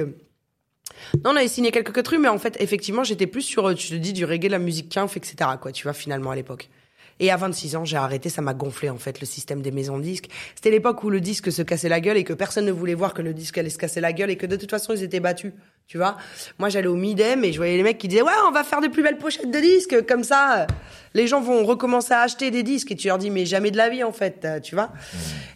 Non, 1.22 1.33
on 1.33 1.37
avait 1.37 1.48
signé 1.48 1.70
quelques 1.70 2.02
trucs, 2.02 2.18
mais 2.18 2.29
en 2.29 2.38
fait, 2.38 2.57
effectivement, 2.59 3.05
j'étais 3.05 3.26
plus 3.26 3.42
sur, 3.42 3.68
euh, 3.68 3.74
tu 3.74 3.90
te 3.90 3.94
dis, 3.94 4.14
du 4.14 4.24
reggae, 4.24 4.48
la 4.48 4.59
musique 4.59 4.88
quinf, 4.88 5.18
etc., 5.18 5.50
quoi, 5.61 5.70
tu 5.70 5.83
vois, 5.83 5.92
finalement, 5.92 6.31
à 6.31 6.35
l'époque. 6.35 6.70
Et 7.18 7.31
à 7.31 7.37
26 7.37 7.76
ans, 7.76 7.85
j'ai 7.85 7.96
arrêté, 7.96 8.29
ça 8.29 8.42
m'a 8.42 8.52
gonflé, 8.52 8.90
en 8.90 8.98
fait, 8.98 9.20
le 9.20 9.26
système 9.26 9.62
des 9.62 9.70
maisons 9.70 9.96
de 9.96 10.02
disques. 10.02 10.29
C'était 10.55 10.70
l'époque 10.70 11.02
où 11.02 11.09
le 11.09 11.20
disque 11.20 11.50
se 11.50 11.62
cassait 11.62 11.88
la 11.88 12.00
gueule 12.00 12.18
et 12.18 12.24
que 12.24 12.35
personne 12.35 12.66
ne 12.66 12.72
voulait 12.72 12.94
voir 12.94 13.14
que 13.14 13.22
le 13.22 13.33
disque 13.33 13.57
allait 13.57 13.70
se 13.70 13.79
casser 13.79 14.00
la 14.00 14.12
gueule 14.12 14.31
et 14.31 14.37
que 14.37 14.44
de 14.46 14.57
toute 14.57 14.70
façon, 14.70 14.92
ils 14.92 15.02
étaient 15.02 15.20
battus, 15.20 15.52
tu 15.87 15.96
vois. 15.96 16.16
Moi, 16.59 16.68
j'allais 16.68 16.88
au 16.88 16.94
Midem 16.96 17.42
et 17.44 17.52
je 17.52 17.57
voyais 17.57 17.76
les 17.76 17.83
mecs 17.83 17.96
qui 17.96 18.09
disaient, 18.09 18.22
ouais, 18.22 18.33
on 18.46 18.52
va 18.52 18.64
faire 18.64 18.81
des 18.83 18.90
plus 18.90 19.02
belles 19.02 19.16
pochettes 19.18 19.50
de 19.50 19.59
disques, 19.59 20.05
comme 20.07 20.24
ça, 20.24 20.66
les 21.14 21.26
gens 21.26 21.40
vont 21.40 21.64
recommencer 21.64 22.12
à 22.12 22.20
acheter 22.20 22.50
des 22.50 22.62
disques 22.62 22.90
et 22.92 22.96
tu 22.96 23.09
leur 23.09 23.16
dis, 23.16 23.31
mais 23.31 23.46
jamais 23.46 23.70
de 23.70 23.79
la 23.79 23.88
vie, 23.88 24.05
en 24.05 24.12
fait, 24.12 24.44
euh, 24.44 24.61
tu 24.61 24.74
vois. 24.74 24.90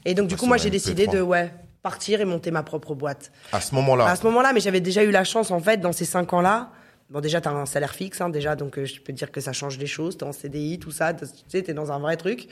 Et 0.07 0.14
donc, 0.14 0.29
du 0.29 0.37
coup, 0.37 0.46
moi, 0.46 0.57
j'ai 0.57 0.70
décidé 0.70 1.07
de, 1.09 1.20
ouais, 1.20 1.53
partir 1.83 2.23
et 2.23 2.25
monter 2.25 2.51
ma 2.51 2.62
propre 2.62 2.94
boîte. 2.94 3.33
À 3.53 3.61
ce 3.61 3.75
moment-là, 3.75 4.07
À 4.07 4.16
ce 4.16 4.25
moment-là, 4.25 4.53
mais 4.55 4.61
j'avais 4.61 4.81
déjà 4.81 5.03
eu 5.03 5.11
la 5.11 5.25
chance, 5.25 5.51
en 5.51 5.61
fait, 5.61 5.77
dans 5.79 5.92
ces 5.92 6.07
cinq 6.07 6.33
ans-là. 6.33 6.70
Bon, 7.11 7.20
déjà, 7.20 7.40
t'as 7.40 7.51
un 7.51 7.66
salaire 7.66 7.92
fixe, 7.92 8.20
hein, 8.20 8.29
déjà, 8.29 8.55
donc 8.55 8.79
euh, 8.79 8.85
je 8.85 9.01
peux 9.01 9.12
te 9.12 9.18
dire 9.18 9.33
que 9.33 9.40
ça 9.40 9.53
change 9.53 9.79
les 9.79 9.88
choses. 9.88 10.16
T'es 10.16 10.23
en 10.23 10.33
CDI, 10.33 10.79
tout 10.79 10.92
ça, 10.92 11.12
tu 11.12 11.27
sais, 11.49 11.61
t'es 11.62 11.75
dans 11.75 11.90
un 11.90 11.99
vrai 11.99 12.16
truc. 12.16 12.46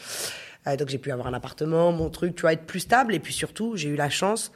Euh, 0.66 0.77
donc 0.77 0.88
j'ai 0.88 0.99
pu 0.99 1.12
avoir 1.12 1.29
un 1.29 1.35
appartement, 1.35 1.92
mon 1.92 2.11
truc, 2.11 2.35
tu 2.35 2.40
vois, 2.42 2.53
être 2.53 2.66
plus 2.66 2.81
stable. 2.81 3.14
Et 3.14 3.21
puis 3.21 3.33
surtout, 3.33 3.77
j'ai 3.77 3.88
eu 3.88 3.94
la 3.94 4.11
chance 4.11 4.51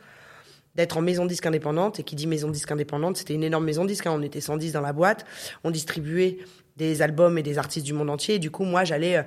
d'être 0.74 0.96
en 0.96 1.02
maison 1.02 1.24
disque 1.24 1.46
indépendante. 1.46 2.00
Et 2.00 2.02
qui 2.02 2.16
dit 2.16 2.26
maison 2.26 2.50
disque 2.50 2.72
indépendante, 2.72 3.16
c'était 3.16 3.34
une 3.34 3.44
énorme 3.44 3.64
maison 3.64 3.84
disque. 3.84 4.06
hein. 4.08 4.12
On 4.12 4.22
était 4.22 4.40
110 4.40 4.72
dans 4.72 4.80
la 4.80 4.92
boîte. 4.92 5.24
On 5.62 5.70
distribuait 5.70 6.38
des 6.76 7.00
albums 7.00 7.38
et 7.38 7.44
des 7.44 7.58
artistes 7.58 7.86
du 7.86 7.92
monde 7.92 8.10
entier. 8.10 8.36
Et 8.36 8.38
du 8.40 8.50
coup, 8.50 8.64
moi, 8.64 8.82
j'allais 8.82 9.18
euh, 9.18 9.22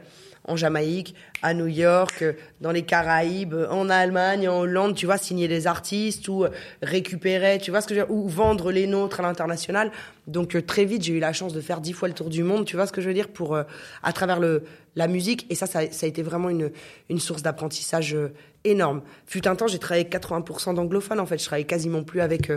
en 0.48 0.56
Jamaïque, 0.56 1.16
à 1.42 1.54
New 1.54 1.68
York, 1.68 2.22
euh, 2.22 2.34
dans 2.62 2.72
les 2.72 2.84
Caraïbes, 2.84 3.54
euh, 3.54 3.70
en 3.70 3.90
Allemagne, 3.90 4.48
en 4.48 4.60
Hollande, 4.60 4.96
tu 4.96 5.06
vois, 5.06 5.18
signer 5.18 5.48
des 5.48 5.68
artistes 5.68 6.28
ou 6.28 6.44
euh, 6.44 6.50
récupérer, 6.82 7.58
tu 7.60 7.72
vois 7.72 7.82
ce 7.82 7.88
que 7.88 7.96
je 7.96 8.02
veux 8.02 8.06
dire, 8.06 8.16
ou 8.16 8.28
vendre 8.28 8.72
les 8.72 8.88
nôtres 8.88 9.20
à 9.20 9.24
l'international. 9.24 9.92
Donc 10.28 10.66
très 10.66 10.86
vite, 10.86 11.04
j'ai 11.04 11.14
eu 11.14 11.20
la 11.20 11.34
chance 11.34 11.54
de 11.54 11.62
faire 11.62 11.82
dix 11.82 11.94
fois 11.94 12.08
le 12.08 12.14
tour 12.14 12.30
du 12.30 12.44
monde, 12.44 12.66
tu 12.66 12.76
vois 12.76 12.88
ce 12.88 12.92
que 12.92 13.02
je 13.02 13.08
veux 13.08 13.14
dire, 13.14 13.30
pour 13.30 13.58
à 13.58 14.14
travers 14.14 14.40
le 14.40 14.64
la 14.96 15.08
musique. 15.08 15.46
Et 15.52 15.56
ça, 15.56 15.68
ça, 15.68 15.92
ça 15.92 16.06
a 16.06 16.10
été 16.10 16.24
vraiment 16.24 16.50
une 16.50 16.72
une 17.10 17.20
source 17.20 17.44
d'apprentissage 17.44 18.18
énorme. 18.64 19.04
Fut 19.28 19.48
un 19.48 19.56
temps, 19.56 19.68
j'ai 19.68 19.78
travaillé 19.78 20.08
avec 20.08 20.16
80% 20.16 20.74
d'anglophones. 20.74 21.20
En 21.20 21.28
fait, 21.28 21.38
je 21.38 21.46
travaillais 21.46 21.68
quasiment 21.68 22.02
plus 22.04 22.22
avec 22.22 22.52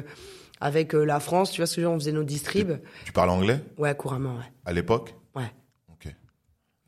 avec 0.63 0.95
la 0.95 1.21
France. 1.21 1.51
Tu 1.51 1.61
vois 1.61 1.67
ce 1.67 1.77
que 1.77 1.83
je 1.83 1.87
veux 1.87 1.91
dire, 1.91 1.97
on 1.97 2.01
faisait 2.01 2.13
nos 2.13 2.25
distribs. 2.25 2.79
tu 3.05 3.13
parles 3.13 3.31
anglais? 3.31 3.61
Ouais, 3.77 3.95
couramment, 3.95 4.37
ouais. 4.37 4.51
à 4.65 4.73
l'époque? 4.73 5.15
Ouais. 5.35 5.53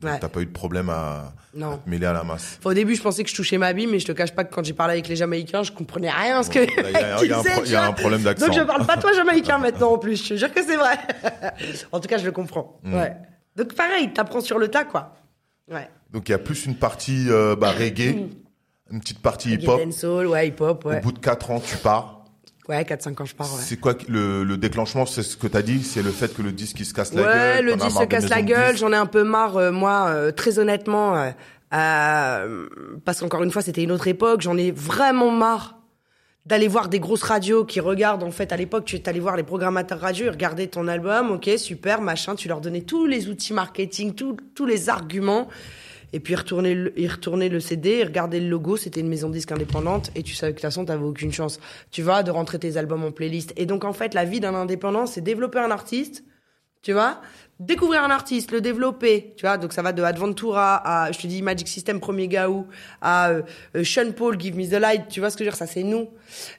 Ouais. 0.03 0.17
t'as 0.19 0.29
pas 0.29 0.41
eu 0.41 0.45
de 0.47 0.51
problème 0.51 0.89
à, 0.89 1.31
Non. 1.53 1.73
à 1.73 1.77
te 1.77 1.89
mêler 1.89 2.05
à 2.07 2.13
la 2.13 2.23
masse. 2.23 2.57
Enfin, 2.59 2.71
au 2.71 2.73
début, 2.73 2.95
je 2.95 3.01
pensais 3.01 3.23
que 3.23 3.29
je 3.29 3.35
touchais 3.35 3.57
ma 3.57 3.71
bille, 3.73 3.87
mais 3.87 3.99
je 3.99 4.05
te 4.07 4.11
cache 4.11 4.31
pas 4.31 4.43
que 4.43 4.53
quand 4.53 4.63
j'ai 4.63 4.73
parlé 4.73 4.93
avec 4.93 5.07
les 5.07 5.15
Jamaïcains, 5.15 5.61
je 5.63 5.71
comprenais 5.71 6.09
rien 6.09 6.41
ce 6.41 6.49
que 6.49 6.59
là, 6.59 6.65
il 6.67 6.91
y 6.91 6.95
a- 6.95 7.23
y 7.25 7.33
un 7.33 7.65
y 7.65 7.75
a 7.75 7.91
problème 7.91 8.21
d'accent. 8.23 8.47
Donc 8.47 8.55
je 8.55 8.61
parle 8.61 8.85
pas 8.85 8.97
toi 8.97 9.13
jamaïcain 9.15 9.57
maintenant 9.59 9.91
en 9.93 9.97
plus. 9.99 10.23
Je 10.23 10.29
te 10.29 10.39
jure 10.39 10.51
que 10.53 10.63
c'est 10.63 10.77
vrai. 10.77 10.97
en 11.91 11.99
tout 11.99 12.07
cas, 12.07 12.17
je 12.17 12.25
le 12.25 12.31
comprends. 12.31 12.79
Mm. 12.83 12.93
Ouais. 12.95 13.15
Donc 13.55 13.73
pareil, 13.75 14.11
t'apprends 14.11 14.41
sur 14.41 14.57
le 14.57 14.69
tas, 14.69 14.85
quoi. 14.85 15.13
Ouais. 15.71 15.87
Donc 16.11 16.27
il 16.29 16.31
y 16.31 16.35
a 16.35 16.39
plus 16.39 16.65
une 16.65 16.75
partie 16.75 17.27
euh, 17.29 17.55
bah, 17.55 17.71
reggae, 17.71 18.15
une 18.91 18.99
petite 18.99 19.19
partie 19.21 19.51
hip-hop. 19.53 19.79
Reggae 19.79 19.85
dancehall, 19.85 20.27
ouais, 20.27 20.47
hip-hop, 20.47 20.85
Au 20.85 20.89
ouais. 20.89 20.99
bout 21.01 21.11
de 21.11 21.19
4 21.19 21.51
ans, 21.51 21.59
tu 21.59 21.77
pars. 21.77 22.20
Ouais, 22.69 22.83
4-5 22.83 23.21
ans, 23.21 23.25
je 23.25 23.35
pars, 23.35 23.51
ouais. 23.53 23.61
C'est 23.63 23.77
quoi 23.77 23.95
le, 24.07 24.43
le 24.43 24.57
déclenchement 24.57 25.05
C'est 25.05 25.23
ce 25.23 25.35
que 25.35 25.47
t'as 25.47 25.61
dit 25.61 25.83
C'est 25.83 26.03
le 26.03 26.11
fait 26.11 26.33
que 26.33 26.41
le 26.41 26.51
disque 26.51 26.79
il 26.79 26.85
se 26.85 26.93
casse 26.93 27.13
la 27.13 27.21
Ouais, 27.21 27.27
gueule 27.27 27.65
le 27.65 27.71
t'en 27.71 27.85
as 27.85 27.87
disque 27.87 28.01
se 28.01 28.05
casse 28.05 28.29
la 28.29 28.41
gueule. 28.41 28.77
J'en 28.77 28.91
ai 28.93 28.95
un 28.95 29.07
peu 29.07 29.23
marre, 29.23 29.57
euh, 29.57 29.71
moi, 29.71 30.07
euh, 30.09 30.31
très 30.31 30.59
honnêtement, 30.59 31.15
euh, 31.73 32.67
parce 33.03 33.19
qu'encore 33.19 33.43
une 33.43 33.51
fois, 33.51 33.61
c'était 33.61 33.83
une 33.83 33.91
autre 33.91 34.07
époque. 34.07 34.41
J'en 34.41 34.57
ai 34.57 34.71
vraiment 34.71 35.31
marre 35.31 35.77
d'aller 36.45 36.67
voir 36.67 36.87
des 36.89 36.99
grosses 36.99 37.23
radios 37.23 37.65
qui 37.65 37.79
regardent. 37.79 38.23
En 38.23 38.31
fait, 38.31 38.51
à 38.51 38.57
l'époque, 38.57 38.85
tu 38.85 38.99
allé 39.05 39.19
voir 39.19 39.35
les 39.37 39.43
programmateurs 39.43 39.99
radio, 39.99 40.25
ils 40.25 40.31
regardaient 40.31 40.67
ton 40.67 40.87
album, 40.87 41.31
ok, 41.31 41.49
super, 41.57 42.01
machin. 42.01 42.35
Tu 42.35 42.47
leur 42.47 42.61
donnais 42.61 42.81
tous 42.81 43.05
les 43.05 43.27
outils 43.27 43.53
marketing, 43.53 44.13
tous 44.13 44.37
tous 44.55 44.65
les 44.65 44.89
arguments. 44.89 45.47
Et 46.13 46.19
puis 46.19 46.33
ils 46.33 46.37
retournaient, 46.37 46.73
le, 46.73 46.93
le 46.95 47.59
CD, 47.59 47.99
ils 47.99 48.05
regardaient 48.05 48.39
le 48.39 48.49
logo, 48.49 48.77
c'était 48.77 48.99
une 48.99 49.07
maison 49.07 49.29
de 49.29 49.33
disque 49.33 49.51
indépendante, 49.51 50.11
et 50.15 50.23
tu 50.23 50.35
savais 50.35 50.51
que 50.51 50.57
de 50.57 50.61
toute 50.61 50.69
façon, 50.69 50.85
t'avais 50.85 51.03
aucune 51.03 51.31
chance, 51.31 51.59
tu 51.91 52.01
vois, 52.01 52.23
de 52.23 52.31
rentrer 52.31 52.59
tes 52.59 52.77
albums 52.77 53.03
en 53.03 53.11
playlist. 53.11 53.53
Et 53.57 53.65
donc, 53.65 53.85
en 53.85 53.93
fait, 53.93 54.13
la 54.13 54.25
vie 54.25 54.39
d'un 54.39 54.55
indépendant, 54.55 55.05
c'est 55.05 55.21
développer 55.21 55.59
un 55.59 55.71
artiste, 55.71 56.23
tu 56.81 56.93
vois 56.93 57.21
découvrir 57.61 58.03
un 58.03 58.09
artiste 58.09 58.51
le 58.51 58.59
développer 58.59 59.33
tu 59.37 59.45
vois. 59.45 59.57
Donc 59.57 59.71
ça 59.71 59.81
va 59.81 59.93
de 59.93 60.01
Adventura 60.01 60.81
à 60.83 61.11
je 61.11 61.19
te 61.19 61.27
dis 61.27 61.41
Magic 61.41 61.67
System 61.67 61.99
premier 61.99 62.27
Gaou 62.27 62.67
à 63.01 63.29
euh, 63.29 63.41
euh, 63.75 63.83
Sean 63.83 64.11
Paul 64.11 64.39
Give 64.39 64.57
Me 64.57 64.67
the 64.67 64.81
Light 64.81 65.07
tu 65.07 65.19
vois 65.19 65.29
ce 65.29 65.37
que 65.37 65.43
je 65.43 65.49
veux 65.49 65.51
dire 65.51 65.57
ça 65.57 65.67
c'est 65.67 65.83
nous. 65.83 66.09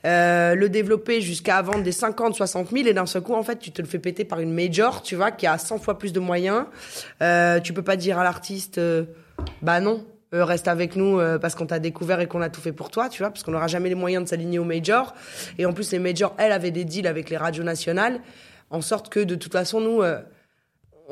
Euh, 0.04 0.54
le 0.54 0.68
développer 0.68 1.20
jusqu'à 1.20 1.60
vendre 1.60 1.82
des 1.82 1.92
50 1.92 2.36
60 2.36 2.70
000 2.70 2.86
et 2.86 2.94
d'un 2.94 3.06
seul 3.06 3.22
coup 3.22 3.34
en 3.34 3.42
fait 3.42 3.58
tu 3.58 3.72
te 3.72 3.82
le 3.82 3.88
fais 3.88 3.98
péter 3.98 4.24
par 4.24 4.38
une 4.38 4.52
major 4.52 5.02
tu 5.02 5.16
vois 5.16 5.32
qui 5.32 5.46
a 5.46 5.58
100 5.58 5.78
fois 5.78 5.98
plus 5.98 6.12
de 6.12 6.20
moyens. 6.20 6.66
Euh, 7.20 7.58
tu 7.58 7.72
peux 7.72 7.82
pas 7.82 7.96
dire 7.96 8.18
à 8.18 8.24
l'artiste 8.24 8.78
euh, 8.78 9.04
bah 9.62 9.80
non 9.80 10.04
euh, 10.34 10.46
reste 10.46 10.66
avec 10.66 10.96
nous 10.96 11.20
euh, 11.20 11.38
parce 11.38 11.54
qu'on 11.54 11.66
t'a 11.66 11.78
découvert 11.78 12.20
et 12.20 12.26
qu'on 12.26 12.40
a 12.40 12.48
tout 12.48 12.62
fait 12.62 12.72
pour 12.72 12.88
toi, 12.90 13.10
tu 13.10 13.22
vois, 13.22 13.30
parce 13.30 13.42
qu'on 13.42 13.52
n'aura 13.52 13.66
jamais 13.66 13.90
les 13.90 13.94
moyens 13.94 14.24
de 14.24 14.28
s'aligner 14.30 14.58
aux 14.58 14.64
majors. 14.64 15.14
Et 15.58 15.66
en 15.66 15.74
plus, 15.74 15.92
les 15.92 15.98
majors, 15.98 16.34
elles, 16.38 16.52
avaient 16.52 16.70
des 16.70 16.86
deals 16.86 17.06
avec 17.06 17.28
les 17.28 17.36
radios 17.36 17.64
nationales, 17.64 18.20
en 18.70 18.80
sorte 18.80 19.10
que 19.10 19.20
de 19.20 19.34
toute 19.34 19.52
façon, 19.52 19.82
nous, 19.82 20.00
euh, 20.00 20.20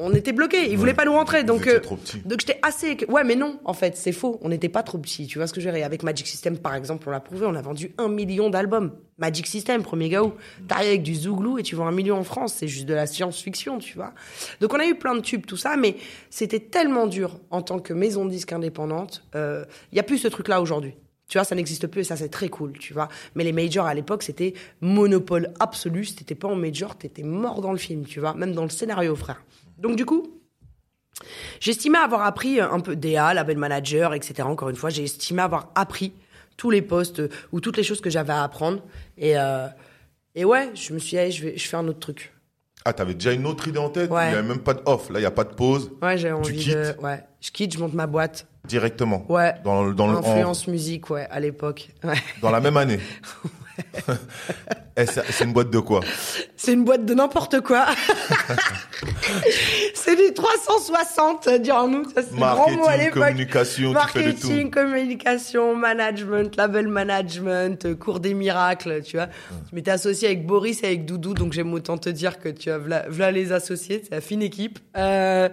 on 0.01 0.15
était 0.15 0.33
bloqués. 0.33 0.71
Ils 0.71 0.79
voulaient 0.79 0.95
pas 0.95 1.05
nous 1.05 1.13
rentrer. 1.13 1.45
Donc, 1.45 1.67
euh, 1.67 1.79
trop 1.79 1.99
donc 2.25 2.41
j'étais 2.41 2.59
assez. 2.63 2.97
Ouais, 3.09 3.25
mais 3.25 3.37
non, 3.37 3.61
en 3.65 3.75
fait, 3.75 3.97
c'est 3.97 4.13
faux. 4.13 4.39
On 4.43 4.49
n'était 4.49 4.69
pas 4.69 4.83
trop 4.83 4.99
petits. 4.99 5.27
Tu 5.27 5.39
vois 5.39 5.47
ce 5.47 5.53
que 5.53 5.61
je 5.61 5.69
veux 5.69 5.75
dire 5.75 5.85
Avec 5.85 6.03
Magic 6.03 6.27
System, 6.27 6.59
par 6.59 6.75
exemple, 6.75 7.09
on 7.09 7.11
l'a 7.11 7.21
prouvé. 7.21 7.47
On 7.47 7.55
a 7.55 7.63
vendu 7.63 7.93
un 7.99 8.09
million 8.09 8.51
d'albums. 8.51 8.93
Magic 9.19 9.47
System, 9.47 9.83
premier 9.83 10.09
gaou. 10.09 10.33
T'arrives 10.67 10.89
avec 10.89 11.03
du 11.03 11.15
Zouglou 11.15 11.59
et 11.59 11.63
tu 11.63 11.75
vends 11.75 11.87
un 11.87 11.93
million 11.93 12.17
en 12.17 12.25
France. 12.25 12.55
C'est 12.57 12.69
juste 12.69 12.87
de 12.87 12.95
la 12.95 13.07
science-fiction, 13.07 13.79
tu 13.79 13.97
vois. 13.97 14.13
Donc 14.61 14.73
on 14.73 14.81
a 14.81 14.87
eu 14.87 14.95
plein 14.95 15.15
de 15.15 15.21
tubes, 15.21 15.45
tout 15.47 15.59
ça, 15.59 15.77
mais 15.77 15.97
c'était 16.31 16.61
tellement 16.61 17.07
dur 17.07 17.39
en 17.51 17.63
tant 17.63 17.79
que 17.79 17.93
maison 17.93 18.25
de 18.25 18.31
disque 18.31 18.53
indépendante. 18.53 19.25
Il 19.35 19.97
y 19.97 20.01
a 20.01 20.03
plus 20.03 20.19
ce 20.19 20.29
truc-là 20.29 20.63
aujourd'hui. 20.63 20.95
Tu 21.31 21.39
vois, 21.39 21.45
ça 21.45 21.55
n'existe 21.55 21.87
plus 21.87 22.01
et 22.01 22.05
ça, 22.05 22.17
c'est 22.17 22.29
très 22.29 22.49
cool, 22.49 22.73
tu 22.73 22.93
vois. 22.93 23.09
Mais 23.37 23.45
les 23.45 23.53
majors 23.53 23.87
à 23.87 23.95
l'époque, 23.95 24.25
c'était 24.25 24.53
monopole 24.81 25.53
absolu. 25.61 26.05
Si 26.05 26.17
t'étais 26.17 26.35
pas 26.35 26.49
en 26.49 26.57
major, 26.57 26.99
t'étais 26.99 27.23
mort 27.23 27.61
dans 27.61 27.71
le 27.71 27.79
film, 27.79 28.05
tu 28.05 28.19
vois. 28.19 28.35
Même 28.35 28.53
dans 28.53 28.65
le 28.65 28.69
scénario, 28.69 29.15
frère. 29.15 29.41
Donc, 29.81 29.97
du 29.97 30.05
coup, 30.05 30.29
j'estimais 31.61 31.99
avoir 31.99 32.23
appris 32.23 32.61
un 32.61 32.81
peu 32.81 32.97
DA, 32.97 33.35
label 33.35 33.57
manager, 33.59 34.15
etc. 34.15 34.43
Encore 34.43 34.69
une 34.69 34.77
fois, 34.77 34.91
j'ai 34.91 35.05
estimé 35.05 35.43
avoir 35.43 35.71
appris 35.75 36.13
tous 36.57 36.71
les 36.71 36.83
postes 36.83 37.21
euh, 37.21 37.29
ou 37.53 37.61
toutes 37.61 37.77
les 37.77 37.83
choses 37.83 38.01
que 38.01 38.11
j'avais 38.11 38.33
à 38.33 38.43
apprendre. 38.43 38.81
Et, 39.17 39.39
euh, 39.39 39.67
et 40.35 40.45
ouais, 40.45 40.71
je 40.75 40.93
me 40.93 40.99
suis 40.99 41.11
dit, 41.11 41.19
allez, 41.19 41.31
je 41.31 41.45
vais, 41.45 41.57
je 41.59 41.67
fais 41.69 41.77
un 41.77 41.89
autre 41.89 42.01
truc. 42.01 42.33
Ah, 42.85 42.93
t'avais 42.93 43.15
déjà 43.15 43.33
une 43.33 43.47
autre 43.47 43.69
idée 43.69 43.79
en 43.79 43.91
tête? 43.91 44.11
Ouais. 44.11 44.27
Il 44.29 44.33
n'y 44.33 44.39
avait 44.39 44.49
même 44.49 44.61
pas 44.61 44.73
de 44.75 44.81
off. 44.87 45.11
Là, 45.11 45.19
il 45.19 45.23
n'y 45.23 45.27
a 45.27 45.31
pas 45.31 45.45
de 45.45 45.55
pause. 45.55 45.91
Ouais, 46.03 46.17
j'ai 46.17 46.33
envie 46.33 46.57
quittes 46.59 46.75
de. 46.77 46.95
Ouais, 47.03 47.23
je 47.41 47.51
quitte, 47.51 47.75
je 47.75 47.79
monte 47.79 47.93
ma 47.95 48.07
boîte. 48.07 48.47
Directement? 48.67 49.25
Ouais. 49.31 49.55
Dans, 49.65 49.91
dans, 49.93 50.07
le- 50.07 50.17
en- 50.17 50.21
Influence 50.21 50.67
musique, 50.67 51.11
ouais, 51.11 51.27
à 51.31 51.41
l'époque. 51.41 51.91
Ouais. 52.05 52.15
dans 52.41 52.51
la 52.51 52.61
même 52.61 52.77
année? 52.79 52.99
Eh, 54.97 55.07
c'est 55.07 55.45
une 55.45 55.53
boîte 55.53 55.71
de 55.71 55.79
quoi 55.79 56.01
C'est 56.57 56.73
une 56.73 56.85
boîte 56.85 57.07
de 57.07 57.15
n'importe 57.15 57.61
quoi. 57.61 57.87
c'est 59.95 60.17
du 60.17 60.35
360, 60.35 61.49
dirons-nous. 61.61 62.05
Ça, 62.11 62.23
c'est 62.23 62.33
le 62.33 62.37
grand 62.37 62.71
mot 62.71 62.85
à 62.85 62.97
Marketing, 62.97 63.11
communication, 63.11 63.95
tu 63.95 64.09
fais 64.09 64.25
de 64.25 64.33
tout. 64.33 64.49
Marketing, 64.49 64.71
communication, 64.71 65.77
management, 65.77 66.57
label 66.57 66.89
management, 66.89 67.87
euh, 67.87 67.95
cours 67.95 68.21
des 68.21 68.35
miracles, 68.35 69.03
tu 69.03 69.17
vois. 69.17 69.29
Je 69.71 69.75
m'étais 69.75 69.93
associé 69.93 70.29
avec 70.29 70.45
Boris 70.45 70.83
et 70.83 70.87
avec 70.87 71.07
Doudou, 71.07 71.35
donc 71.35 71.53
j'aime 71.53 71.73
autant 71.73 71.97
te 71.97 72.11
dire 72.11 72.39
que 72.39 72.49
tu 72.49 72.71
as 72.71 72.79
v'là, 72.79 73.05
v'là 73.09 73.31
les 73.31 73.53
associés, 73.53 74.03
c'est 74.03 74.15
la 74.15 74.21
fine 74.21 74.43
équipe. 74.43 74.81
Euh, 74.97 75.49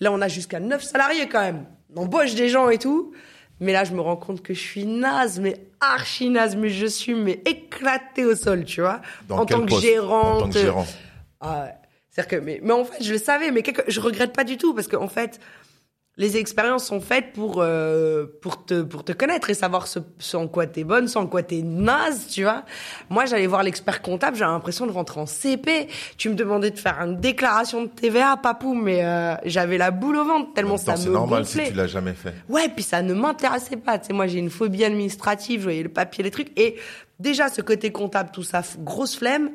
là, 0.00 0.12
on 0.12 0.20
a 0.20 0.28
jusqu'à 0.28 0.60
9 0.60 0.82
salariés 0.82 1.28
quand 1.28 1.42
même. 1.42 1.66
On 1.94 2.02
embauche 2.02 2.34
des 2.34 2.48
gens 2.48 2.68
et 2.70 2.78
tout. 2.78 3.12
Mais 3.60 3.72
là, 3.72 3.84
je 3.84 3.92
me 3.92 4.00
rends 4.00 4.16
compte 4.16 4.42
que 4.42 4.54
je 4.54 4.60
suis 4.60 4.84
naze, 4.84 5.40
mais 5.40 5.56
archi 5.80 6.28
naze, 6.28 6.56
mais 6.56 6.68
je 6.68 6.86
suis 6.86 7.14
mais 7.14 7.40
éclatée 7.46 8.24
au 8.24 8.34
sol, 8.34 8.64
tu 8.64 8.80
vois. 8.80 9.00
Dans 9.28 9.38
en 9.38 9.46
tant 9.46 9.64
que 9.64 9.80
gérante. 9.80 10.36
En 10.36 10.40
tant 10.42 10.50
que 10.50 10.58
gérant. 10.58 10.86
Ah 11.40 11.62
ouais. 11.62 11.74
C'est-à-dire 12.10 12.38
que, 12.38 12.44
mais, 12.44 12.60
mais 12.62 12.72
en 12.72 12.84
fait, 12.84 13.02
je 13.02 13.12
le 13.12 13.18
savais, 13.18 13.50
mais 13.50 13.62
quelque, 13.62 13.82
je 13.88 14.00
regrette 14.00 14.32
pas 14.32 14.44
du 14.44 14.56
tout 14.56 14.74
parce 14.74 14.88
qu'en 14.88 15.08
fait, 15.08 15.38
les 16.18 16.38
expériences 16.38 16.86
sont 16.86 17.00
faites 17.00 17.34
pour 17.34 17.56
euh, 17.58 18.24
pour 18.40 18.64
te 18.64 18.80
pour 18.82 19.04
te 19.04 19.12
connaître 19.12 19.50
et 19.50 19.54
savoir 19.54 19.86
ce, 19.86 19.98
ce 20.18 20.38
en 20.38 20.48
quoi 20.48 20.66
t'es 20.66 20.82
bonne, 20.82 21.08
ce 21.08 21.18
en 21.18 21.26
quoi 21.26 21.42
t'es 21.42 21.60
naze, 21.62 22.28
tu 22.28 22.42
vois. 22.44 22.64
Moi, 23.10 23.26
j'allais 23.26 23.46
voir 23.46 23.62
l'expert 23.62 24.00
comptable, 24.00 24.36
j'avais 24.36 24.50
l'impression 24.50 24.86
de 24.86 24.92
rentrer 24.92 25.20
en 25.20 25.26
CP. 25.26 25.88
Tu 26.16 26.30
me 26.30 26.34
demandais 26.34 26.70
de 26.70 26.78
faire 26.78 26.98
une 27.02 27.20
déclaration 27.20 27.82
de 27.82 27.88
TVA, 27.88 28.38
papou, 28.38 28.72
mais 28.72 29.04
euh, 29.04 29.34
j'avais 29.44 29.76
la 29.76 29.90
boule 29.90 30.16
au 30.16 30.24
ventre 30.24 30.54
tellement 30.54 30.78
ça 30.78 30.92
Attends, 30.92 31.02
C'est 31.02 31.08
me 31.08 31.14
normal 31.14 31.42
gonflait. 31.42 31.64
si 31.66 31.70
tu 31.72 31.76
l'as 31.76 31.86
jamais 31.86 32.14
fait. 32.14 32.32
Ouais, 32.48 32.68
puis 32.70 32.82
ça 32.82 33.02
ne 33.02 33.12
m'intéressait 33.12 33.76
pas. 33.76 33.98
Tu 33.98 34.06
sais, 34.06 34.12
moi, 34.14 34.26
j'ai 34.26 34.38
une 34.38 34.50
phobie 34.50 34.84
administrative, 34.84 35.60
je 35.60 35.64
voyais 35.64 35.82
le 35.82 35.90
papier, 35.90 36.24
les 36.24 36.30
trucs. 36.30 36.58
Et 36.58 36.76
déjà, 37.20 37.48
ce 37.50 37.60
côté 37.60 37.92
comptable, 37.92 38.30
tout 38.32 38.42
ça, 38.42 38.62
grosse 38.78 39.16
flemme. 39.18 39.50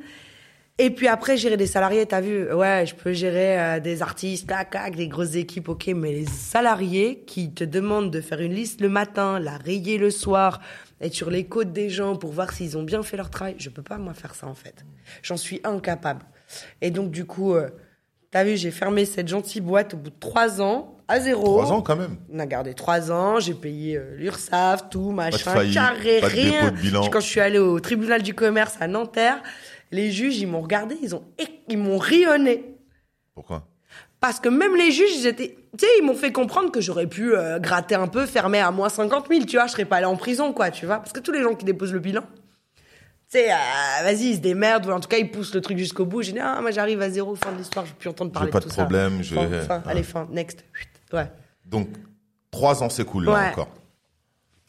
Et 0.77 0.89
puis 0.89 1.07
après, 1.07 1.37
gérer 1.37 1.57
des 1.57 1.67
salariés, 1.67 2.05
t'as 2.05 2.21
vu, 2.21 2.51
ouais, 2.53 2.85
je 2.87 2.95
peux 2.95 3.13
gérer 3.13 3.59
euh, 3.59 3.79
des 3.79 4.01
artistes, 4.01 4.47
clac, 4.47 4.71
clac, 4.71 4.95
des 4.95 5.07
grosses 5.07 5.35
équipes, 5.35 5.69
ok, 5.69 5.87
mais 5.95 6.11
les 6.11 6.25
salariés 6.25 7.23
qui 7.27 7.53
te 7.53 7.63
demandent 7.63 8.09
de 8.09 8.21
faire 8.21 8.41
une 8.41 8.53
liste 8.53 8.81
le 8.81 8.89
matin, 8.89 9.39
la 9.39 9.57
rayer 9.57 9.97
le 9.97 10.09
soir, 10.09 10.59
être 10.99 11.13
sur 11.13 11.29
les 11.29 11.45
côtes 11.45 11.71
des 11.71 11.89
gens 11.89 12.15
pour 12.15 12.31
voir 12.31 12.51
s'ils 12.51 12.77
ont 12.77 12.83
bien 12.83 13.03
fait 13.03 13.17
leur 13.17 13.29
travail, 13.29 13.55
je 13.57 13.69
peux 13.69 13.83
pas, 13.83 13.97
moi, 13.97 14.13
faire 14.13 14.33
ça, 14.33 14.47
en 14.47 14.55
fait. 14.55 14.85
J'en 15.21 15.37
suis 15.37 15.61
incapable. 15.63 16.25
Et 16.81 16.89
donc, 16.89 17.11
du 17.11 17.25
coup, 17.25 17.53
euh, 17.53 17.69
t'as 18.31 18.43
vu, 18.43 18.57
j'ai 18.57 18.71
fermé 18.71 19.05
cette 19.05 19.27
gentille 19.27 19.61
boîte 19.61 19.93
au 19.93 19.97
bout 19.97 20.09
de 20.09 20.19
trois 20.19 20.61
ans, 20.61 20.97
à 21.07 21.19
zéro. 21.19 21.43
Trois 21.43 21.73
ans 21.73 21.81
quand 21.81 21.97
même. 21.97 22.15
On 22.33 22.39
a 22.39 22.45
gardé 22.45 22.73
trois 22.73 23.11
ans, 23.11 23.39
j'ai 23.39 23.53
payé 23.53 23.97
euh, 23.97 24.15
l'URSSAF, 24.15 24.89
tout, 24.89 25.11
machin, 25.11 25.37
faillite, 25.37 25.73
carré, 25.75 26.21
pas 26.21 26.29
de 26.29 26.33
rien. 26.33 26.63
dépôt 26.63 26.75
de 26.75 26.81
bilan. 26.81 27.09
Quand 27.09 27.19
je 27.19 27.27
suis 27.27 27.41
allée 27.41 27.59
au 27.59 27.79
tribunal 27.81 28.23
du 28.23 28.33
commerce 28.33 28.77
à 28.79 28.87
Nanterre, 28.87 29.41
les 29.91 30.11
juges, 30.11 30.37
ils 30.39 30.47
m'ont 30.47 30.61
regardé, 30.61 30.97
ils 31.01 31.15
ont, 31.15 31.23
ils 31.67 31.77
m'ont 31.77 31.97
rionné. 31.97 32.75
Pourquoi? 33.33 33.67
Parce 34.19 34.39
que 34.39 34.49
même 34.49 34.75
les 34.75 34.91
juges, 34.91 35.15
ils 35.15 35.27
étaient, 35.27 35.57
tu 35.77 35.85
sais, 35.85 35.91
ils 35.99 36.05
m'ont 36.05 36.13
fait 36.15 36.31
comprendre 36.31 36.71
que 36.71 36.79
j'aurais 36.79 37.07
pu 37.07 37.33
euh, 37.35 37.59
gratter 37.59 37.95
un 37.95 38.07
peu, 38.07 38.25
fermer 38.25 38.59
à 38.59 38.69
moins 38.71 38.89
50 38.89 39.27
000, 39.29 39.45
tu 39.45 39.55
vois, 39.57 39.65
je 39.67 39.71
serais 39.71 39.85
pas 39.85 39.97
allée 39.97 40.05
en 40.05 40.15
prison, 40.15 40.53
quoi, 40.53 40.69
tu 40.69 40.85
vois. 40.85 40.97
Parce 40.97 41.11
que 41.11 41.19
tous 41.19 41.31
les 41.31 41.41
gens 41.41 41.55
qui 41.55 41.65
déposent 41.65 41.91
le 41.93 41.99
bilan, 41.99 42.21
tu 42.21 43.39
sais, 43.39 43.51
euh, 43.51 43.55
vas-y, 44.03 44.25
ils 44.31 44.35
se 44.35 44.39
démerdent, 44.41 44.85
ou 44.85 44.91
en 44.91 44.99
tout 44.99 45.07
cas, 45.09 45.17
ils 45.17 45.31
poussent 45.31 45.55
le 45.55 45.61
truc 45.61 45.77
jusqu'au 45.77 46.05
bout. 46.05 46.21
J'ai 46.21 46.33
dit, 46.33 46.39
ah, 46.39 46.59
moi, 46.61 46.69
j'arrive 46.71 47.01
à 47.01 47.09
zéro, 47.09 47.33
fin 47.35 47.51
de 47.51 47.57
l'histoire, 47.57 47.85
je 47.85 47.91
veux 47.91 47.97
plus 47.97 48.09
entendre 48.09 48.31
parler 48.31 48.51
pas 48.51 48.59
de 48.59 48.65
de 48.65 48.69
tout 48.69 48.75
ça. 48.75 48.83
problème, 48.83 49.23
je- 49.23 49.33
Fin, 49.65 49.81
allez, 49.87 50.03
fin, 50.03 50.27
next. 50.31 50.63
Ouais. 51.13 51.31
Donc, 51.65 51.87
trois 52.51 52.83
ans, 52.83 52.89
cool, 53.05 53.25
là 53.25 53.31
Ouais. 53.33 53.49
encore. 53.51 53.69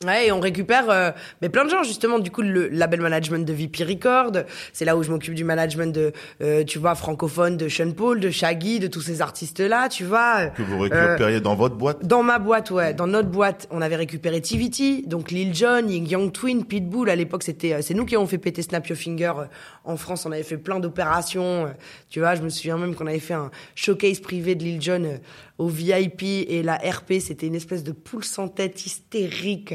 Ouais, 0.07 0.27
et 0.27 0.33
on 0.33 0.41
récupère 0.41 0.91
euh, 0.91 1.11
mais 1.41 1.49
plein 1.49 1.65
de 1.65 1.71
gens 1.71 1.83
justement 1.83 2.19
du 2.19 2.31
coup 2.31 2.43
le 2.43 2.69
label 2.69 3.01
management 3.01 3.45
de 3.47 3.53
VP 3.53 3.85
Record, 3.85 4.33
c'est 4.73 4.85
là 4.85 4.97
où 4.97 5.03
je 5.03 5.11
m'occupe 5.11 5.35
du 5.35 5.45
management 5.45 5.93
de 5.95 6.13
euh, 6.41 6.65
tu 6.65 6.79
vois 6.79 6.95
francophone 6.95 7.57
de 7.57 7.69
Sean 7.69 7.93
Paul, 7.93 8.21
de 8.21 8.31
Shaggy, 8.31 8.81
de 8.81 8.87
tous 8.89 9.01
ces 9.01 9.23
artistes 9.23 9.61
là, 9.61 9.89
tu 9.89 10.05
vois. 10.05 10.47
Que 10.47 10.63
vous 10.63 10.85
Euh, 10.85 10.89
récupériez 11.07 11.41
dans 11.41 11.55
votre 11.55 11.77
boîte 11.77 12.05
dans 12.05 12.23
ma 12.23 12.39
boîte, 12.39 12.71
ouais, 12.71 12.95
dans 12.95 13.07
notre 13.07 13.29
boîte, 13.29 13.69
on 13.71 13.81
avait 13.83 13.97
récupéré 13.97 14.41
TVT, 14.41 15.03
donc 15.07 15.31
Lil 15.31 15.55
Jon, 15.55 15.87
Ying 15.87 16.09
Yang 16.09 16.33
Twin, 16.33 16.65
Pitbull. 16.65 17.09
À 17.11 17.17
l'époque, 17.17 17.43
c'était, 17.43 17.75
euh, 17.75 17.79
c'est 17.83 17.95
nous 17.95 18.05
qui 18.05 18.15
avons 18.17 18.27
fait 18.27 18.39
péter 18.39 18.63
Snap 18.63 18.87
Your 18.89 18.99
Finger. 18.99 19.33
euh, 19.39 19.45
En 19.85 19.97
France, 19.97 20.27
on 20.27 20.33
avait 20.33 20.43
fait 20.43 20.57
plein 20.59 20.81
d'opérations. 20.81 21.67
euh, 21.67 21.69
Tu 22.09 22.21
vois, 22.21 22.35
je 22.35 22.43
me 22.43 22.49
souviens 22.49 22.77
même 22.79 22.95
qu'on 22.95 23.07
avait 23.07 23.19
fait 23.19 23.35
un 23.35 23.51
showcase 23.75 24.21
privé 24.21 24.55
de 24.55 24.63
Lil 24.65 24.81
Jon 24.83 25.05
euh, 25.05 25.17
au 25.63 25.69
VIP 25.69 26.23
et 26.23 26.63
la 26.63 26.75
RP, 26.75 27.15
c'était 27.21 27.47
une 27.47 27.55
espèce 27.55 27.85
de 27.85 27.93
poule 27.93 28.25
sans 28.25 28.49
tête 28.49 28.85
hystérique. 28.85 29.75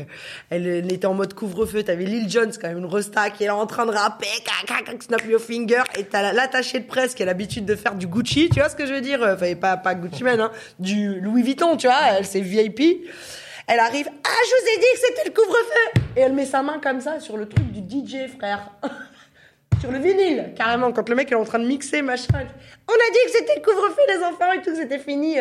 Elle, 0.49 0.67
elle 0.67 0.91
était 0.91 1.07
en 1.07 1.13
mode 1.13 1.33
couvre-feu. 1.33 1.83
T'avais 1.83 2.03
Lil 2.05 2.29
Jon, 2.29 2.49
c'est 2.51 2.59
quand 2.61 2.67
même 2.67 2.79
une 2.79 2.85
rosta 2.85 3.29
qui 3.29 3.43
est 3.43 3.47
là 3.47 3.55
en 3.55 3.65
train 3.65 3.85
de 3.85 3.91
rapper, 3.91 4.27
cac, 4.67 4.85
cac, 4.85 5.01
Snap 5.03 5.25
Your 5.25 5.39
Finger, 5.41 5.83
et 5.97 6.03
t'as 6.03 6.21
la- 6.21 6.33
l'attaché 6.33 6.79
de 6.79 6.85
presse 6.85 7.15
qui 7.15 7.23
a 7.23 7.25
l'habitude 7.25 7.65
de 7.65 7.75
faire 7.75 7.95
du 7.95 8.05
Gucci. 8.07 8.49
Tu 8.49 8.59
vois 8.59 8.69
ce 8.69 8.75
que 8.75 8.85
je 8.85 8.93
veux 8.93 9.01
dire? 9.01 9.21
Enfin, 9.23 9.55
pas 9.55 9.77
pas 9.77 9.95
Gucci 9.95 10.23
Man, 10.23 10.41
hein, 10.41 10.51
du 10.79 11.19
Louis 11.21 11.41
Vuitton, 11.43 11.77
tu 11.77 11.87
vois. 11.87 11.99
Elle 12.17 12.25
c'est 12.25 12.41
VIP. 12.41 13.07
Elle 13.67 13.79
arrive. 13.79 14.07
Ah, 14.23 14.29
je 14.45 14.63
vous 14.63 14.69
ai 14.73 14.77
dit 14.79 14.85
que 14.93 14.99
c'était 15.07 15.27
le 15.29 15.33
couvre-feu. 15.33 16.01
Et 16.17 16.21
elle 16.21 16.33
met 16.33 16.45
sa 16.45 16.61
main 16.63 16.79
comme 16.83 16.99
ça 17.01 17.19
sur 17.19 17.37
le 17.37 17.47
truc 17.47 17.65
du 17.71 17.79
DJ, 17.79 18.27
frère. 18.37 18.71
sur 19.81 19.91
le 19.91 19.99
vinyle, 19.99 20.53
carrément. 20.57 20.91
Quand 20.91 21.07
le 21.07 21.15
mec 21.15 21.31
est 21.31 21.35
en 21.35 21.43
train 21.45 21.59
de 21.59 21.67
mixer, 21.67 22.01
machin. 22.01 22.45
On 22.89 22.93
a 22.93 23.11
dit 23.11 23.19
que 23.25 23.31
c'était 23.31 23.55
le 23.55 23.61
couvre-feu, 23.61 24.01
les 24.07 24.23
enfants, 24.23 24.51
et 24.53 24.61
tout, 24.61 24.71
que 24.71 24.75
c'était 24.77 24.99
fini. 24.99 25.35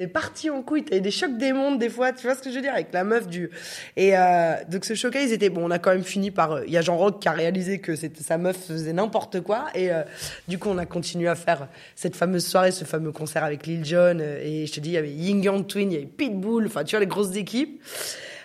C'est 0.00 0.08
parti 0.08 0.50
en 0.50 0.60
couille. 0.62 0.84
T'avais 0.84 1.00
des 1.00 1.12
chocs 1.12 1.38
des 1.38 1.52
mondes, 1.52 1.78
des 1.78 1.88
fois. 1.88 2.12
Tu 2.12 2.26
vois 2.26 2.34
ce 2.34 2.42
que 2.42 2.50
je 2.50 2.56
veux 2.56 2.62
dire? 2.62 2.72
Avec 2.72 2.92
la 2.92 3.04
meuf 3.04 3.28
du, 3.28 3.48
et, 3.96 4.18
euh, 4.18 4.54
donc 4.68 4.84
ce 4.84 4.94
showcase 4.94 5.30
était 5.30 5.50
bon. 5.50 5.64
On 5.64 5.70
a 5.70 5.78
quand 5.78 5.92
même 5.92 6.02
fini 6.02 6.32
par, 6.32 6.50
euh, 6.52 6.64
il 6.66 6.72
y 6.72 6.76
a 6.76 6.80
Jean 6.82 6.96
Rock 6.96 7.22
qui 7.22 7.28
a 7.28 7.32
réalisé 7.32 7.78
que 7.78 7.94
c'était 7.94 8.24
sa 8.24 8.36
meuf 8.36 8.56
faisait 8.66 8.92
n'importe 8.92 9.40
quoi. 9.40 9.66
Et, 9.76 9.92
euh, 9.92 10.02
du 10.48 10.58
coup, 10.58 10.68
on 10.68 10.78
a 10.78 10.86
continué 10.86 11.28
à 11.28 11.36
faire 11.36 11.68
cette 11.94 12.16
fameuse 12.16 12.44
soirée, 12.44 12.72
ce 12.72 12.84
fameux 12.84 13.12
concert 13.12 13.44
avec 13.44 13.68
Lil 13.68 13.84
Jon. 13.84 14.18
euh, 14.18 14.40
et 14.42 14.66
je 14.66 14.72
te 14.72 14.80
dis, 14.80 14.90
il 14.90 14.94
y 14.94 14.96
avait 14.96 15.12
Ying 15.12 15.44
Yang 15.44 15.66
Twin, 15.68 15.92
il 15.92 15.94
y 15.94 15.98
avait 15.98 16.06
Pitbull. 16.06 16.66
Enfin, 16.66 16.82
tu 16.82 16.96
vois, 16.96 17.00
les 17.00 17.06
grosses 17.06 17.36
équipes. 17.36 17.80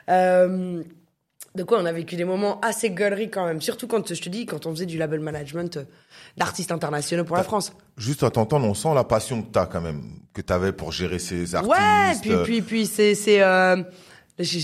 Euh, 0.10 0.84
de 1.56 1.64
quoi 1.64 1.80
on 1.80 1.86
a 1.86 1.92
vécu 1.92 2.16
des 2.16 2.26
moments 2.26 2.60
assez 2.62 2.92
gauleries 2.92 3.30
quand 3.30 3.46
même. 3.46 3.62
Surtout 3.62 3.88
quand, 3.88 4.14
je 4.14 4.22
te 4.22 4.30
dis, 4.30 4.46
quand 4.46 4.66
on 4.66 4.72
faisait 4.72 4.86
du 4.86 4.98
label 4.98 5.20
management 5.20 5.78
euh, 5.78 5.84
d'artistes 6.38 6.72
internationaux 6.72 7.24
pour 7.24 7.36
la 7.36 7.44
France. 7.44 7.74
Juste 7.98 8.24
à 8.24 8.30
t'entendre, 8.30 8.68
on 8.68 8.74
sent 8.74 8.94
la 8.94 9.04
passion 9.04 9.42
que 9.42 9.52
t'as 9.52 9.66
quand 9.66 9.82
même, 9.82 10.04
que 10.34 10.42
t'avais 10.42 10.72
pour 10.72 10.92
gérer 10.92 11.20
ces 11.20 11.56
artistes. 11.56 11.74
Ouais, 11.74 12.16
puis 12.22 12.44
puis 12.44 12.62
puis 12.62 12.86
c'est 12.86 13.16
c'est 13.16 13.42
euh, 13.42 13.84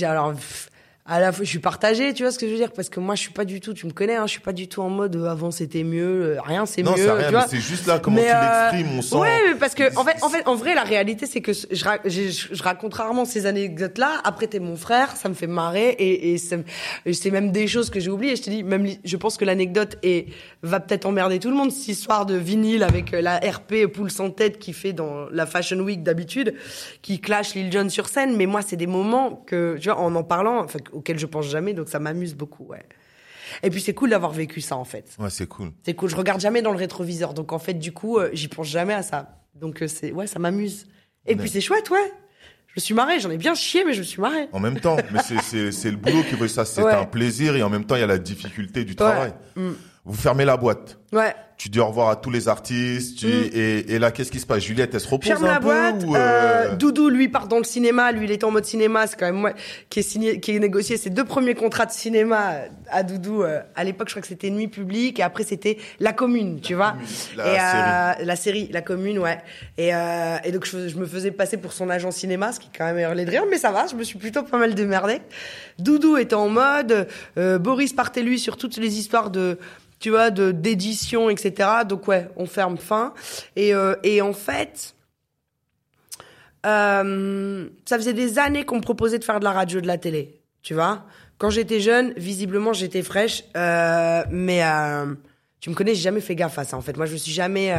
alors 0.04 0.34
pff, 0.34 0.70
à 1.08 1.20
la 1.20 1.32
fois 1.32 1.46
je 1.46 1.50
suis 1.52 1.60
partagé, 1.60 2.14
tu 2.16 2.24
vois 2.24 2.32
ce 2.32 2.40
que 2.40 2.48
je 2.48 2.52
veux 2.52 2.58
dire 2.58 2.72
parce 2.72 2.90
que 2.90 3.00
moi 3.00 3.14
je 3.14 3.22
suis 3.22 3.32
pas 3.32 3.46
du 3.46 3.62
tout, 3.62 3.74
tu 3.76 3.86
me 3.86 3.92
connais 3.92 4.16
hein, 4.16 4.26
je 4.26 4.32
suis 4.32 4.40
pas 4.42 4.54
du 4.54 4.68
tout 4.68 4.82
en 4.82 4.90
mode 4.90 5.16
euh, 5.16 5.30
avant 5.30 5.52
c'était 5.52 5.84
mieux, 5.84 6.38
euh, 6.38 6.42
rien 6.42 6.66
c'est 6.66 6.82
mieux, 6.82 6.94
c'est 6.96 7.12
rien, 7.12 7.18
tu 7.18 7.24
mais 7.26 7.32
vois. 7.32 7.48
c'est 7.48 7.60
juste 7.60 7.86
là 7.86 8.00
comment 8.00 8.16
Mais, 8.16 8.24
tu 8.28 8.34
euh, 8.36 8.72
l'exprimes, 8.72 8.98
on 8.98 9.02
sent. 9.04 9.16
Ouais, 9.18 9.40
mais 9.50 9.56
parce 9.60 9.76
que 9.76 9.84
en 9.98 10.04
fait, 10.04 10.18
en 10.24 10.30
fait, 10.30 10.48
en 10.48 10.56
vrai, 10.56 10.74
la 10.74 10.82
réalité, 10.84 11.28
c'est 11.28 11.42
que 11.42 11.52
je, 11.54 11.84
ra- 11.84 12.00
je, 12.06 12.48
je 12.52 12.64
raconte 12.64 12.96
rarement 12.96 13.26
ces 13.26 13.46
anecdotes-là. 13.46 14.20
Après, 14.24 14.48
t'es 14.48 14.60
mon 14.60 14.76
frère, 14.76 15.16
ça 15.16 15.30
me 15.30 15.36
fait 15.36 15.46
marrer 15.46 15.90
et, 15.90 16.34
et 16.34 16.38
ça 16.40 16.58
me- 16.58 16.64
et 17.06 17.14
c'est 17.14 17.30
même 17.30 17.52
des 17.52 17.68
choses 17.68 17.92
que 17.92 18.00
j'ai 18.00 18.10
oubliées. 18.10 18.36
Je 18.36 18.42
te 18.42 18.50
dis, 18.50 18.64
même, 18.64 18.84
li- 18.86 19.00
je 19.04 19.16
pense 19.18 19.38
que 19.38 19.46
l'anecdote 19.46 19.98
est 20.02 20.28
va 20.64 20.80
peut-être 20.80 21.06
emmerder 21.06 21.38
tout 21.38 21.50
le 21.52 21.56
monde. 21.56 21.72
Cette 21.72 21.88
histoire 21.90 22.26
de 22.26 22.34
vinyle 22.36 22.82
avec 22.82 23.14
euh, 23.14 23.22
la 23.22 23.38
RP 23.38 23.86
poule 23.94 24.10
sans 24.10 24.32
tête 24.32 24.58
qui 24.58 24.74
fait 24.74 24.94
dans 24.94 25.28
la 25.32 25.46
Fashion 25.46 25.78
Week 25.82 26.02
d'habitude, 26.02 26.56
qui 27.04 27.20
clash 27.22 27.54
Lil 27.54 27.72
Jon 27.72 27.90
sur 27.90 28.08
scène. 28.08 28.36
Mais 28.36 28.48
moi, 28.48 28.62
c'est 28.66 28.76
des 28.76 28.88
moments 28.88 29.44
que, 29.46 29.78
tu 29.80 29.90
vois, 29.90 30.00
en 30.00 30.16
en 30.16 30.24
parlant, 30.24 30.64
enfin, 30.64 30.80
auxquels 30.96 31.20
je 31.20 31.26
pense 31.26 31.46
jamais, 31.46 31.74
donc 31.74 31.90
ça 31.90 32.00
m'amuse 32.00 32.34
beaucoup, 32.36 32.66
ouais. 32.66 32.84
Et 33.62 33.70
puis 33.70 33.80
c'est 33.82 33.94
cool 33.94 34.10
d'avoir 34.10 34.32
vécu 34.32 34.60
ça 34.62 34.76
en 34.76 34.86
fait. 34.86 35.16
Ouais, 35.20 35.30
c'est 35.30 35.48
cool. 35.48 35.72
C'est 35.84 35.94
cool. 35.94 36.10
Je 36.10 36.16
regarde 36.16 36.42
jamais 36.42 36.62
dans 36.62 36.72
le 36.72 36.78
rétroviseur. 36.78 37.34
Donc, 37.36 37.54
en 37.54 37.60
fait, 37.60 37.76
du 37.76 37.92
coup, 37.94 38.18
euh, 38.18 38.30
j'y 38.34 38.48
pense 38.48 38.68
jamais 38.68 38.94
à 38.96 39.04
ça. 39.04 39.40
Donc 39.54 39.82
euh, 39.84 39.88
c'est 39.88 40.12
ouais, 40.12 40.26
ça 40.28 40.40
m'amuse. 40.40 40.88
Et 41.28 41.36
puis 41.36 41.48
c'est 41.50 41.62
chouette, 41.62 41.90
ouais. 41.92 42.12
Je 42.68 42.74
me 42.78 42.82
suis 42.82 42.94
marrée, 42.94 43.20
j'en 43.20 43.30
ai 43.30 43.38
bien 43.38 43.56
chié, 43.56 43.86
mais 43.86 43.94
je 43.94 44.00
me 44.00 44.04
suis 44.04 44.20
marrée. 44.22 44.50
En 44.52 44.60
même 44.60 44.80
temps, 44.80 44.98
mais 45.14 45.20
c'est- 45.22 45.92
le 45.92 45.96
boulot 45.96 46.24
qui 46.28 46.36
veut 46.36 46.48
ça. 46.50 46.66
C'est 46.66 46.82
Ouais. 46.84 46.92
un 46.94 47.06
plaisir 47.06 47.56
et 47.56 47.64
en 47.64 47.70
même 47.70 47.86
temps, 47.86 47.96
il 47.96 48.02
y 48.02 48.04
a 48.04 48.08
la 48.08 48.18
difficulté 48.18 48.84
du 48.84 48.96
travail. 48.96 49.34
Mm. 49.56 49.72
Vous 50.04 50.14
fermez 50.14 50.44
la 50.46 50.58
boîte. 50.58 51.00
Ouais. 51.14 51.34
Tu 51.58 51.70
dis 51.70 51.80
au 51.80 51.88
revoir 51.88 52.10
à 52.10 52.16
tous 52.18 52.30
les 52.32 52.50
artistes. 52.50 53.18
Tu, 53.20 53.28
Mm. 53.28 53.50
et, 53.54 53.94
et 53.96 54.00
là, 54.00 54.12
qu'est-ce 54.12 54.30
qui 54.32 54.42
se 54.42 54.46
passe? 54.46 54.62
Juliette, 54.64 54.94
elle 54.94 55.00
se 55.00 55.08
repose 55.08 55.28
Ferme 55.30 55.46
un 55.46 55.48
la 55.48 55.60
peu 55.60 55.66
boîte. 55.66 56.04
ou, 56.06 56.14
euh, 56.16 56.20
euh, 56.20 56.76
Doudou, 56.76 57.08
lui, 57.10 57.30
part 57.30 57.48
dans 57.48 57.60
le 57.60 57.64
cinéma. 57.64 58.12
Lui, 58.12 58.26
il 58.26 58.32
est 58.32 58.44
en 58.44 58.52
mode 58.52 58.66
cinéma. 58.66 59.08
C'est 59.08 59.18
quand 59.18 59.26
même 59.26 59.36
moi 59.36 59.54
qui 59.90 60.00
ai 60.00 60.04
signé, 60.04 60.40
qui 60.42 60.52
ai 60.52 60.60
négocié 60.60 60.98
ses 60.98 61.10
deux 61.10 61.24
premiers 61.24 61.56
contrats 61.56 61.86
de 61.86 61.92
cinéma 61.94 62.52
euh, 62.52 62.68
à 62.92 63.04
Doudou. 63.04 63.44
euh, 63.44 63.62
à 63.76 63.84
l'époque, 63.86 64.10
je 64.10 64.14
crois 64.16 64.22
que 64.22 64.28
c'était 64.28 64.50
Nuit 64.50 64.68
publique 64.68 65.18
et 65.20 65.24
après 65.24 65.44
c'était 65.44 65.78
La 66.02 66.12
Commune, 66.12 66.60
tu 66.62 66.74
vois. 66.76 66.92
Commune, 66.92 67.08
la 67.38 67.46
et 67.48 67.56
série. 68.18 68.26
la 68.28 68.36
série, 68.36 68.70
La 68.74 68.82
Commune, 68.82 69.20
ouais. 69.20 69.38
Et, 69.78 69.96
euh, 69.96 70.36
et 70.44 70.52
donc 70.52 70.66
je, 70.66 70.90
je 70.90 70.98
me 70.98 71.06
faisais 71.06 71.32
passer 71.32 71.56
pour 71.56 71.72
son 71.72 71.90
agent 71.90 72.12
cinéma, 72.12 72.52
ce 72.52 72.60
qui 72.60 72.70
quand 72.78 72.86
même 72.86 73.00
hurlait 73.00 73.24
de 73.26 73.32
rire, 73.32 73.44
mais 73.50 73.58
ça 73.58 73.72
va. 73.72 73.88
Je 73.88 73.96
me 73.96 74.04
suis 74.04 74.20
plutôt 74.20 74.44
pas 74.44 74.58
mal 74.58 74.76
démerdée. 74.76 75.22
Doudou 75.80 76.18
était 76.18 76.36
en 76.36 76.50
mode. 76.50 77.08
euh, 77.38 77.58
Boris 77.60 77.94
partait 77.94 78.24
lui 78.24 78.40
sur 78.40 78.58
toutes 78.58 78.76
les 78.78 79.00
histoires 79.00 79.30
de 79.30 79.58
tu 79.98 80.10
vois, 80.10 80.30
de 80.30 80.52
d'édition, 80.52 81.30
etc. 81.30 81.45
Donc 81.88 82.08
ouais, 82.08 82.28
on 82.36 82.46
ferme 82.46 82.78
fin. 82.78 83.14
Et, 83.56 83.74
euh, 83.74 83.96
et 84.04 84.22
en 84.22 84.34
fait, 84.34 84.96
euh, 86.66 87.68
ça 87.86 87.98
faisait 87.98 88.14
des 88.14 88.40
années 88.40 88.66
qu'on 88.66 88.78
me 88.78 88.82
proposait 88.82 89.20
de 89.20 89.24
faire 89.24 89.40
de 89.40 89.46
la 89.46 89.52
radio, 89.52 89.82
de 89.82 89.88
la 89.88 89.98
télé, 89.98 90.42
tu 90.62 90.74
vois. 90.74 91.04
Quand 91.38 91.50
j'étais 91.50 91.80
jeune, 91.80 92.14
visiblement 92.16 92.74
j'étais 92.74 93.02
fraîche, 93.02 93.44
euh, 93.58 94.24
mais 94.32 94.62
tu 95.60 95.70
me 95.70 95.76
connais, 95.76 95.96
j'ai 95.96 96.02
jamais 96.02 96.22
fait 96.22 96.36
gaffe 96.36 96.58
à 96.58 96.64
ça 96.64 96.78
en 96.78 96.82
fait. 96.82 96.96
Moi, 96.98 97.06
je 97.06 97.14
me 97.14 97.18
suis 97.18 97.34
jamais 97.34 97.74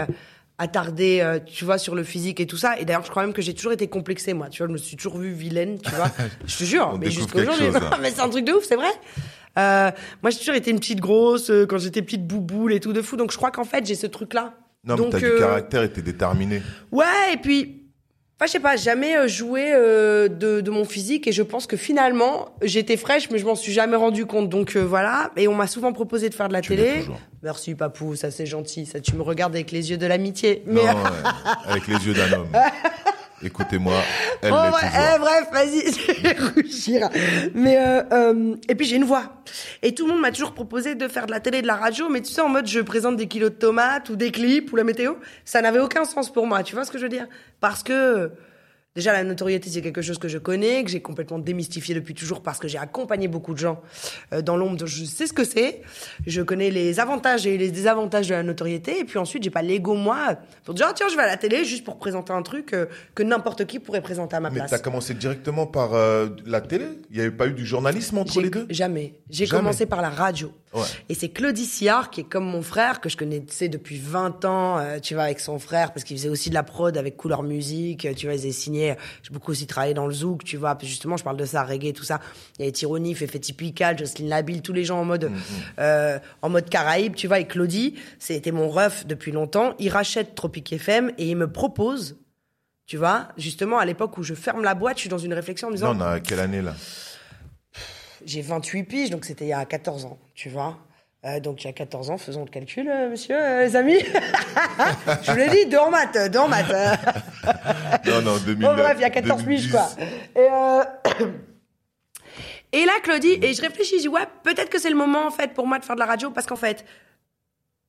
attardée, 0.58 1.20
euh, 1.20 1.38
tu 1.44 1.64
vois, 1.64 1.78
sur 1.78 1.94
le 1.94 2.02
physique 2.02 2.40
et 2.40 2.46
tout 2.46 2.56
ça. 2.56 2.78
Et 2.78 2.84
d'ailleurs, 2.84 3.04
je 3.04 3.10
crois 3.10 3.22
même 3.22 3.34
que 3.34 3.42
j'ai 3.42 3.54
toujours 3.54 3.72
été 3.72 3.88
complexée, 3.88 4.32
moi. 4.32 4.48
Tu 4.48 4.58
vois, 4.58 4.68
je 4.68 4.72
me 4.72 4.78
suis 4.78 4.96
toujours 4.96 5.18
vue 5.18 5.32
vilaine, 5.32 5.78
tu 5.80 5.90
vois. 5.90 6.10
je 6.46 6.56
te 6.56 6.64
jure, 6.64 6.90
On 6.92 6.98
mais 6.98 7.08
découvre 7.08 7.22
jusqu'à 7.22 7.38
aujourd'hui, 7.40 7.64
quelque 7.66 7.78
chose, 7.78 7.90
hein. 7.92 7.98
mais 8.02 8.10
c'est 8.10 8.22
un 8.22 8.28
truc 8.28 8.44
de 8.44 8.52
ouf, 8.52 8.64
c'est 8.64 8.76
vrai. 8.76 8.90
Euh, 9.58 9.90
moi, 10.22 10.30
j'ai 10.30 10.38
toujours 10.38 10.54
été 10.54 10.70
une 10.70 10.78
petite 10.80 11.00
grosse 11.00 11.50
euh, 11.50 11.66
quand 11.66 11.78
j'étais 11.78 12.02
petite 12.02 12.26
bouboule 12.26 12.72
et 12.72 12.80
tout 12.80 12.92
de 12.92 13.02
fou. 13.02 13.16
Donc, 13.16 13.30
je 13.32 13.36
crois 13.36 13.50
qu'en 13.50 13.64
fait, 13.64 13.86
j'ai 13.86 13.94
ce 13.94 14.06
truc-là. 14.06 14.54
Non, 14.84 14.94
mais 14.96 15.02
Donc, 15.02 15.10
t'as 15.12 15.26
euh, 15.26 15.34
du 15.34 15.38
caractère 15.40 15.82
et 15.82 15.90
t'es 15.92 16.02
déterminé. 16.02 16.62
Ouais, 16.92 17.04
et 17.32 17.36
puis, 17.38 17.82
enfin, 18.36 18.46
je 18.46 18.52
sais 18.52 18.60
pas, 18.60 18.76
jamais 18.76 19.16
euh, 19.16 19.26
joué 19.26 19.72
euh, 19.74 20.28
de, 20.28 20.60
de 20.60 20.70
mon 20.70 20.84
physique 20.84 21.26
et 21.26 21.32
je 21.32 21.42
pense 21.42 21.66
que 21.66 21.76
finalement, 21.76 22.50
j'étais 22.62 22.96
fraîche, 22.96 23.28
mais 23.30 23.38
je 23.38 23.46
m'en 23.46 23.56
suis 23.56 23.72
jamais 23.72 23.96
rendu 23.96 24.26
compte. 24.26 24.48
Donc 24.48 24.76
euh, 24.76 24.80
voilà, 24.84 25.32
et 25.36 25.48
on 25.48 25.54
m'a 25.54 25.66
souvent 25.66 25.92
proposé 25.92 26.28
de 26.28 26.34
faire 26.34 26.48
de 26.48 26.52
la 26.52 26.60
Tu 26.60 26.76
télé. 26.76 27.04
Merci 27.42 27.74
papou, 27.74 28.14
ça 28.14 28.30
c'est 28.30 28.46
gentil, 28.46 28.86
ça 28.86 29.00
tu 29.00 29.14
me 29.16 29.22
regardes 29.22 29.54
avec 29.54 29.72
les 29.72 29.90
yeux 29.90 29.96
de 29.96 30.06
l'amitié. 30.06 30.62
Mais 30.66 30.82
Non, 30.84 30.86
ouais, 30.86 31.10
avec 31.66 31.86
les 31.88 31.94
yeux 32.06 32.14
d'un 32.14 32.32
homme. 32.32 32.48
Écoutez-moi, 33.42 33.94
elle 34.42 34.52
Oh, 34.52 34.56
ouais, 34.56 35.14
eh, 35.14 35.18
bref, 35.18 35.48
vas-y, 35.52 35.92
je 35.92 36.22
vais 36.22 36.36
rougir. 36.54 37.10
Mais 37.54 37.76
euh, 37.78 38.02
euh, 38.12 38.56
et 38.68 38.74
puis 38.74 38.86
j'ai 38.86 38.96
une 38.96 39.04
voix. 39.04 39.42
Et 39.82 39.94
tout 39.94 40.06
le 40.06 40.12
monde 40.12 40.22
m'a 40.22 40.32
toujours 40.32 40.52
proposé 40.52 40.94
de 40.94 41.06
faire 41.06 41.26
de 41.26 41.30
la 41.30 41.40
télé, 41.40 41.60
de 41.60 41.66
la 41.66 41.76
radio, 41.76 42.08
mais 42.08 42.22
tu 42.22 42.32
sais 42.32 42.40
en 42.40 42.48
mode 42.48 42.66
je 42.66 42.80
présente 42.80 43.16
des 43.16 43.28
kilos 43.28 43.50
de 43.50 43.56
tomates 43.56 44.08
ou 44.08 44.16
des 44.16 44.32
clips 44.32 44.72
ou 44.72 44.76
la 44.76 44.84
météo, 44.84 45.14
ça 45.44 45.60
n'avait 45.60 45.80
aucun 45.80 46.04
sens 46.04 46.32
pour 46.32 46.46
moi. 46.46 46.62
Tu 46.62 46.74
vois 46.74 46.84
ce 46.84 46.90
que 46.90 46.98
je 46.98 47.02
veux 47.02 47.10
dire? 47.10 47.26
Parce 47.60 47.82
que 47.82 48.30
déjà 48.96 49.12
la 49.12 49.22
notoriété 49.22 49.70
c'est 49.70 49.82
quelque 49.82 50.02
chose 50.02 50.18
que 50.18 50.26
je 50.26 50.38
connais, 50.38 50.82
que 50.82 50.90
j'ai 50.90 51.00
complètement 51.00 51.38
démystifié 51.38 51.94
depuis 51.94 52.14
toujours 52.14 52.42
parce 52.42 52.58
que 52.58 52.66
j'ai 52.66 52.78
accompagné 52.78 53.28
beaucoup 53.28 53.52
de 53.54 53.58
gens 53.58 53.80
euh, 54.32 54.42
dans 54.42 54.56
l'ombre. 54.56 54.76
donc 54.76 54.88
Je 54.88 55.04
sais 55.04 55.26
ce 55.28 55.32
que 55.32 55.44
c'est. 55.44 55.82
Je 56.26 56.42
connais 56.42 56.70
les 56.70 56.98
avantages 56.98 57.46
et 57.46 57.56
les 57.58 57.70
désavantages 57.70 58.26
de 58.28 58.34
la 58.34 58.42
notoriété. 58.42 58.98
Et 58.98 59.04
puis 59.04 59.18
ensuite 59.18 59.42
j'ai 59.44 59.50
pas 59.50 59.62
l'ego 59.62 59.94
moi 59.94 60.36
pour 60.64 60.74
dire 60.74 60.86
Ah, 60.90 60.92
tiens 60.94 61.06
je 61.08 61.16
vais 61.16 61.22
à 61.22 61.26
la 61.26 61.36
télé 61.36 61.64
juste 61.64 61.84
pour 61.84 61.98
présenter 61.98 62.32
un 62.32 62.42
truc 62.42 62.72
euh, 62.72 62.86
que 63.14 63.22
n'importe 63.22 63.66
qui 63.66 63.78
pourrait 63.78 64.00
présenter 64.02 64.34
à 64.36 64.40
ma 64.40 64.50
Mais 64.50 64.56
place. 64.60 64.70
t'as 64.70 64.78
commencé 64.78 65.14
directement 65.14 65.66
par 65.66 65.94
euh, 65.94 66.28
la 66.46 66.60
télé? 66.60 66.86
Il 67.10 67.16
n'y 67.16 67.20
avait 67.22 67.30
pas 67.30 67.46
eu 67.46 67.52
du 67.52 67.64
journalisme 67.66 68.18
entre 68.18 68.40
les 68.40 68.50
deux? 68.50 68.66
Jamais. 68.70 69.14
J'ai 69.30 69.46
commencé 69.46 69.86
par 69.86 70.00
la 70.02 70.10
radio. 70.10 70.52
Ouais. 70.76 70.86
Et 71.08 71.14
c'est 71.14 71.30
Claudie 71.30 71.64
Sillard, 71.64 72.10
qui 72.10 72.20
est 72.20 72.24
comme 72.24 72.44
mon 72.44 72.62
frère, 72.62 73.00
que 73.00 73.08
je 73.08 73.16
connaissais 73.16 73.68
depuis 73.68 73.98
20 73.98 74.44
ans, 74.44 74.78
euh, 74.78 74.98
tu 75.00 75.14
vois, 75.14 75.24
avec 75.24 75.40
son 75.40 75.58
frère, 75.58 75.92
parce 75.92 76.04
qu'il 76.04 76.16
faisait 76.16 76.28
aussi 76.28 76.50
de 76.50 76.54
la 76.54 76.62
prod 76.62 76.96
avec 76.96 77.16
Couleur 77.16 77.42
Musique, 77.42 78.04
euh, 78.04 78.14
tu 78.14 78.26
vois, 78.26 78.34
ils 78.34 78.40
avaient 78.40 78.52
signé, 78.52 78.94
j'ai 79.22 79.32
beaucoup 79.32 79.52
aussi 79.52 79.66
travaillé 79.66 79.94
dans 79.94 80.06
le 80.06 80.12
zouk, 80.12 80.44
tu 80.44 80.56
vois, 80.56 80.74
puis 80.74 80.86
justement, 80.86 81.16
je 81.16 81.24
parle 81.24 81.36
de 81.36 81.44
ça, 81.44 81.64
reggae, 81.64 81.92
tout 81.92 82.04
ça. 82.04 82.20
Il 82.58 82.62
y 82.62 82.64
avait 82.64 82.72
Tyroni, 82.72 83.14
Fefe 83.14 83.40
Typical, 83.40 83.98
Jocelyne 83.98 84.28
Labille, 84.28 84.62
tous 84.62 84.72
les 84.72 84.84
gens 84.84 85.00
en 85.00 85.04
mode, 85.04 85.30
euh, 85.78 86.18
en 86.42 86.48
mode 86.48 86.68
Caraïbe, 86.68 87.14
tu 87.14 87.26
vois, 87.26 87.40
et 87.40 87.46
Claudie, 87.46 87.94
c'était 88.18 88.52
mon 88.52 88.68
ref 88.68 89.06
depuis 89.06 89.32
longtemps. 89.32 89.74
Il 89.78 89.88
rachète 89.88 90.34
Tropic 90.34 90.72
FM 90.72 91.12
et 91.18 91.28
il 91.30 91.36
me 91.36 91.50
propose, 91.50 92.16
tu 92.86 92.96
vois, 92.96 93.28
justement, 93.36 93.78
à 93.78 93.84
l'époque 93.84 94.18
où 94.18 94.22
je 94.22 94.34
ferme 94.34 94.62
la 94.62 94.74
boîte, 94.74 94.96
je 94.96 95.02
suis 95.02 95.10
dans 95.10 95.18
une 95.18 95.34
réflexion 95.34 95.68
en 95.68 95.70
me 95.70 95.76
disant, 95.76 95.94
Non, 95.94 96.04
on 96.04 96.08
a 96.08 96.20
quelle 96.20 96.40
année 96.40 96.62
là? 96.62 96.74
J'ai 98.26 98.42
28 98.42 98.82
piges, 98.82 99.10
donc 99.10 99.24
c'était 99.24 99.46
il 99.46 99.48
y 99.48 99.52
a 99.52 99.64
14 99.64 100.04
ans, 100.04 100.18
tu 100.34 100.50
vois. 100.50 100.78
Euh, 101.24 101.40
donc 101.40 101.62
il 101.64 101.66
y 101.66 101.70
a 101.70 101.72
14 101.72 102.10
ans, 102.10 102.18
faisons 102.18 102.44
le 102.44 102.50
calcul, 102.50 102.88
euh, 102.88 103.08
monsieur, 103.08 103.36
euh, 103.36 103.62
les 103.64 103.76
amis. 103.76 103.98
Je 105.22 105.30
vous 105.30 105.38
l'ai 105.38 105.48
dit, 105.48 105.66
deux 105.66 105.78
en 105.78 105.90
maths, 105.90 106.30
deux 106.30 106.38
en 106.38 106.48
maths. 106.48 106.66
Non, 108.06 108.22
non, 108.22 108.36
2000. 108.38 108.66
Bon, 108.66 108.74
bref, 108.74 108.94
il 108.96 109.02
y 109.02 109.04
a 109.04 109.10
14 109.10 109.44
piges, 109.44 109.68
2010. 109.68 109.70
quoi. 109.70 109.88
Et, 110.34 110.48
et 112.80 112.84
là, 112.84 112.92
Claudie, 113.02 113.38
et 113.40 113.54
je 113.54 113.62
réfléchis, 113.62 113.96
je 113.96 114.02
dis, 114.02 114.08
ouais, 114.08 114.26
peut-être 114.42 114.68
que 114.68 114.80
c'est 114.80 114.90
le 114.90 114.96
moment, 114.96 115.26
en 115.26 115.30
fait, 115.30 115.54
pour 115.54 115.66
moi 115.66 115.78
de 115.78 115.84
faire 115.84 115.94
de 115.94 116.00
la 116.00 116.06
radio, 116.06 116.30
parce 116.30 116.46
qu'en 116.46 116.56
fait, 116.56 116.84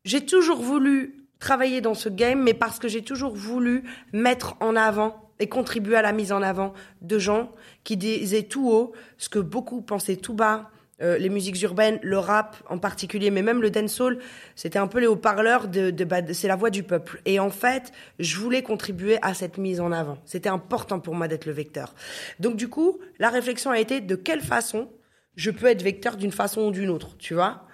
j'ai 0.05 0.25
toujours 0.25 0.61
voulu 0.61 1.27
travailler 1.39 1.81
dans 1.81 1.95
ce 1.95 2.09
game, 2.09 2.41
mais 2.41 2.53
parce 2.53 2.79
que 2.79 2.87
j'ai 2.87 3.03
toujours 3.03 3.35
voulu 3.35 3.83
mettre 4.13 4.55
en 4.59 4.75
avant 4.75 5.26
et 5.39 5.47
contribuer 5.47 5.95
à 5.95 6.01
la 6.01 6.11
mise 6.11 6.31
en 6.31 6.41
avant 6.41 6.73
de 7.01 7.19
gens 7.19 7.51
qui 7.83 7.97
disaient 7.97 8.43
tout 8.43 8.69
haut 8.69 8.93
ce 9.17 9.29
que 9.29 9.39
beaucoup 9.39 9.81
pensaient 9.81 10.15
tout 10.17 10.33
bas. 10.33 10.69
Euh, 10.99 11.19
les 11.19 11.29
musiques 11.29 11.61
urbaines, 11.61 11.99
le 12.01 12.17
rap 12.17 12.55
en 12.69 12.79
particulier, 12.79 13.29
mais 13.29 13.43
même 13.43 13.61
le 13.61 13.69
dancehall, 13.69 14.17
c'était 14.55 14.79
un 14.79 14.87
peu 14.87 14.99
les 14.99 15.05
haut-parleurs 15.05 15.67
de, 15.67 15.91
de, 15.91 16.03
bah, 16.03 16.23
de- 16.23 16.33
c'est 16.33 16.47
la 16.47 16.55
voix 16.55 16.71
du 16.71 16.81
peuple. 16.81 17.21
Et 17.25 17.39
en 17.39 17.51
fait, 17.51 17.91
je 18.17 18.35
voulais 18.39 18.63
contribuer 18.63 19.19
à 19.21 19.35
cette 19.35 19.59
mise 19.59 19.79
en 19.79 19.91
avant. 19.91 20.17
C'était 20.25 20.49
important 20.49 20.99
pour 20.99 21.13
moi 21.13 21.27
d'être 21.27 21.45
le 21.45 21.51
vecteur. 21.51 21.93
Donc 22.39 22.55
du 22.55 22.67
coup, 22.67 22.97
la 23.19 23.29
réflexion 23.29 23.69
a 23.69 23.79
été 23.79 24.01
de 24.01 24.15
quelle 24.15 24.41
façon 24.41 24.89
je 25.35 25.51
peux 25.51 25.67
être 25.67 25.83
vecteur 25.83 26.17
d'une 26.17 26.31
façon 26.31 26.61
ou 26.61 26.71
d'une 26.71 26.89
autre, 26.89 27.15
tu 27.19 27.35
vois? 27.35 27.67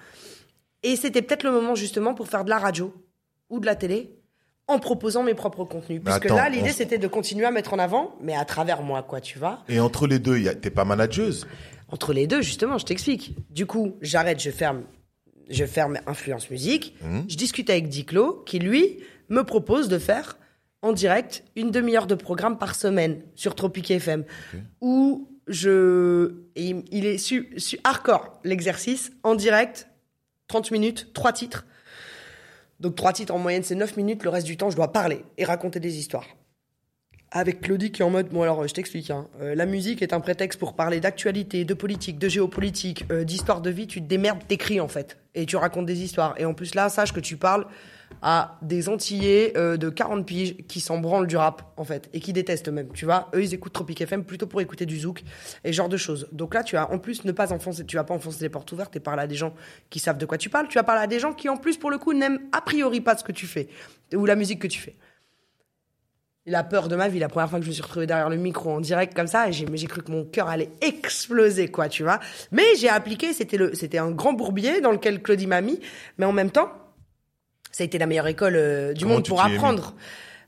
Et 0.84 0.98
c'était 0.98 1.22
peut-être 1.22 1.44
le 1.44 1.52
moment 1.52 1.76
justement 1.76 2.14
pour 2.14 2.28
faire 2.28 2.44
de 2.44 2.50
la 2.50 2.60
radio 2.60 2.94
ou 3.50 3.62
de 3.62 3.66
la 3.66 3.76
télé 3.76 4.20
en 4.68 4.80
proposant 4.80 5.24
mes 5.24 5.34
propres 5.34 5.66
contenus. 5.66 6.00
Mais 6.04 6.12
Puisque 6.12 6.26
attends, 6.26 6.36
là, 6.36 6.50
l'idée, 6.50 6.70
on- 6.70 6.74
c'était 6.74 6.98
de 6.98 7.08
continuer 7.08 7.46
à 7.46 7.52
mettre 7.52 7.74
en 7.74 7.80
avant, 7.80 8.16
mais 8.22 8.36
à 8.36 8.46
travers 8.46 8.82
moi, 8.82 9.04
quoi, 9.04 9.20
tu 9.22 9.38
vois. 9.40 9.64
Et 9.70 9.80
entre 9.80 10.08
les 10.08 10.20
deux, 10.20 10.48
a- 10.48 10.56
t'es 10.56 10.70
pas 10.70 10.86
manageuse 10.86 11.46
Entre 11.90 12.14
les 12.14 12.26
deux, 12.28 12.42
justement, 12.42 12.78
je 12.78 12.86
t'explique. 12.86 13.36
Du 13.52 13.66
coup, 13.68 13.96
j'arrête, 14.02 14.40
je 14.42 14.50
ferme, 14.50 14.84
je 15.50 15.66
ferme 15.66 16.00
Influence 16.08 16.50
Musique. 16.50 16.96
Mhm. 17.04 17.26
Je 17.28 17.36
discute 17.36 17.70
avec 17.70 17.88
Diclo, 17.90 18.42
qui 18.48 18.58
lui 18.60 19.00
me 19.30 19.44
propose 19.44 19.90
de 19.90 20.00
faire 20.00 20.38
en 20.82 20.92
direct 20.92 21.44
une 21.56 21.70
demi-heure 21.70 22.08
de 22.08 22.16
programme 22.16 22.58
par 22.58 22.74
semaine 22.76 23.22
sur 23.36 23.54
Tropic 23.56 23.92
FM, 23.92 24.24
où 24.82 25.30
je, 25.48 26.34
et 26.56 26.74
il- 26.92 27.06
est 27.06 27.18
su, 27.18 27.50
su- 27.58 27.80
hardcore 27.84 28.40
l'exercice 28.44 29.12
en 29.24 29.36
direct, 29.36 29.88
30 30.48 30.72
minutes, 30.72 31.10
trois 31.14 31.32
titres. 31.34 31.66
Donc 32.84 32.96
trois 32.96 33.14
titres 33.14 33.34
en 33.34 33.40
moyenne, 33.40 33.64
c'est 33.64 33.76
9 33.76 33.96
minutes. 33.96 34.24
Le 34.24 34.30
reste 34.30 34.46
du 34.46 34.58
temps, 34.58 34.70
je 34.70 34.76
dois 34.76 34.92
parler 34.92 35.24
et 35.38 35.46
raconter 35.46 35.80
des 35.80 35.98
histoires. 35.98 36.28
Avec 37.32 37.62
Claudie 37.62 37.92
qui 37.92 38.02
est 38.02 38.06
en 38.06 38.12
mode 38.12 38.30
bon 38.30 38.44
alors 38.44 38.68
je 38.68 38.74
t'explique 38.76 39.10
hein, 39.10 39.28
euh, 39.42 39.56
la 39.56 39.66
musique 39.66 40.04
est 40.04 40.14
un 40.14 40.20
prétexte 40.20 40.60
pour 40.60 40.76
parler 40.76 41.00
d'actualité 41.00 41.66
de 41.66 41.74
politique 41.74 42.20
de 42.20 42.30
géopolitique 42.30 43.06
euh, 43.10 43.24
d'histoire 43.24 43.62
de 43.62 43.72
vie. 43.72 43.88
Tu 43.88 44.02
te 44.02 44.06
démerdes 44.06 44.46
t'écris 44.48 44.80
en 44.80 44.88
fait. 44.88 45.18
Et 45.34 45.48
tu 45.48 45.56
racontes 45.56 45.88
des 45.88 46.04
histoires. 46.04 46.36
Et 46.38 46.46
en 46.46 46.54
plus 46.54 46.76
là 46.76 46.90
sache 46.90 47.14
que 47.14 47.22
tu 47.22 47.38
parles 47.38 47.66
à 48.22 48.58
des 48.62 48.90
antillais 48.90 49.54
euh, 49.58 49.78
de 49.78 49.90
40 49.90 50.26
piges 50.26 50.58
qui 50.68 50.80
s'en 50.80 50.98
branlent 50.98 51.28
du 51.28 51.38
rap 51.38 51.74
en 51.78 51.84
fait 51.84 52.10
et 52.14 52.20
qui 52.20 52.34
détestent 52.34 52.70
même 52.70 52.90
tu 52.94 53.06
vois 53.06 53.30
eux 53.36 53.44
ils 53.44 53.54
écoutent 53.54 53.74
Tropic 53.74 54.00
FM 54.02 54.24
plutôt 54.24 54.48
pour 54.48 54.62
écouter 54.62 54.86
du 54.86 55.00
zouk 55.00 55.24
et 55.64 55.74
genre 55.74 55.90
de 55.90 55.98
choses 55.98 56.28
donc 56.32 56.54
là 56.54 56.64
tu 56.64 56.78
as 56.78 56.92
en 56.92 57.00
plus 57.00 57.26
ne 57.26 57.32
pas 57.32 57.54
enfoncer 57.54 57.86
tu 57.86 57.96
vas 57.96 58.04
pas 58.04 58.14
enfoncer 58.14 58.44
les 58.44 58.50
portes 58.50 58.72
ouvertes 58.72 58.96
et 58.96 59.00
parler 59.00 59.24
à 59.24 59.28
des 59.28 59.36
gens 59.36 59.54
qui 59.90 60.00
savent 60.00 60.18
de 60.18 60.26
quoi 60.26 60.38
tu 60.38 60.50
parles 60.50 60.68
tu 60.68 60.78
vas 60.78 60.84
parler 60.84 61.02
à 61.02 61.08
des 61.08 61.20
gens 61.20 61.34
qui 61.34 61.50
en 61.50 61.58
plus 61.58 61.78
pour 61.78 61.92
le 61.92 61.98
coup 61.98 62.14
n'aiment 62.14 62.40
a 62.52 62.62
priori 62.62 63.02
pas 63.02 63.18
ce 63.18 63.24
que 63.24 63.32
tu 63.32 63.48
fais 63.48 63.68
ou 64.16 64.26
la 64.26 64.36
musique 64.36 64.60
que 64.60 64.68
tu 64.68 64.80
fais 64.80 64.96
il 66.46 66.56
a 66.56 66.64
peur 66.64 66.90
de 66.90 66.96
ma 66.96 67.08
vie. 67.08 67.20
La 67.20 67.30
première 67.30 67.50
fois 67.50 67.60
que 67.60 67.66
je 67.66 67.70
me 67.70 67.74
suis 67.74 67.84
retrouvée 67.84 68.06
derrière 68.06 68.30
le 68.30 68.36
micro 68.36 68.72
en 68.72 68.82
direct 68.82 69.14
comme 69.14 69.28
ça, 69.28 69.50
j'ai, 69.52 69.66
cru 69.88 70.02
que 70.02 70.12
mon 70.12 70.26
cœur 70.26 70.50
allait 70.50 70.72
exploser, 70.82 71.70
quoi, 71.70 71.88
tu 71.88 72.04
vois. 72.04 72.20
Mais 72.52 72.64
j'ai 72.78 72.90
appliqué, 72.90 73.34
c'était 73.34 73.98
un 73.98 74.12
grand 74.12 74.34
bourbier 74.34 74.82
dans 74.82 74.92
lequel 74.92 75.22
Claudie 75.22 75.48
m'a 75.48 75.62
mis. 75.62 75.80
Mais 76.18 76.26
en 76.26 76.34
même 76.34 76.52
temps, 76.52 76.70
ça 77.74 77.84
a 77.84 77.86
été 77.86 77.98
la 77.98 78.06
meilleure 78.06 78.28
école 78.28 78.56
euh, 78.56 78.94
du 78.94 79.04
Comment 79.04 79.16
monde 79.16 79.28
pour 79.28 79.44
apprendre. 79.44 79.94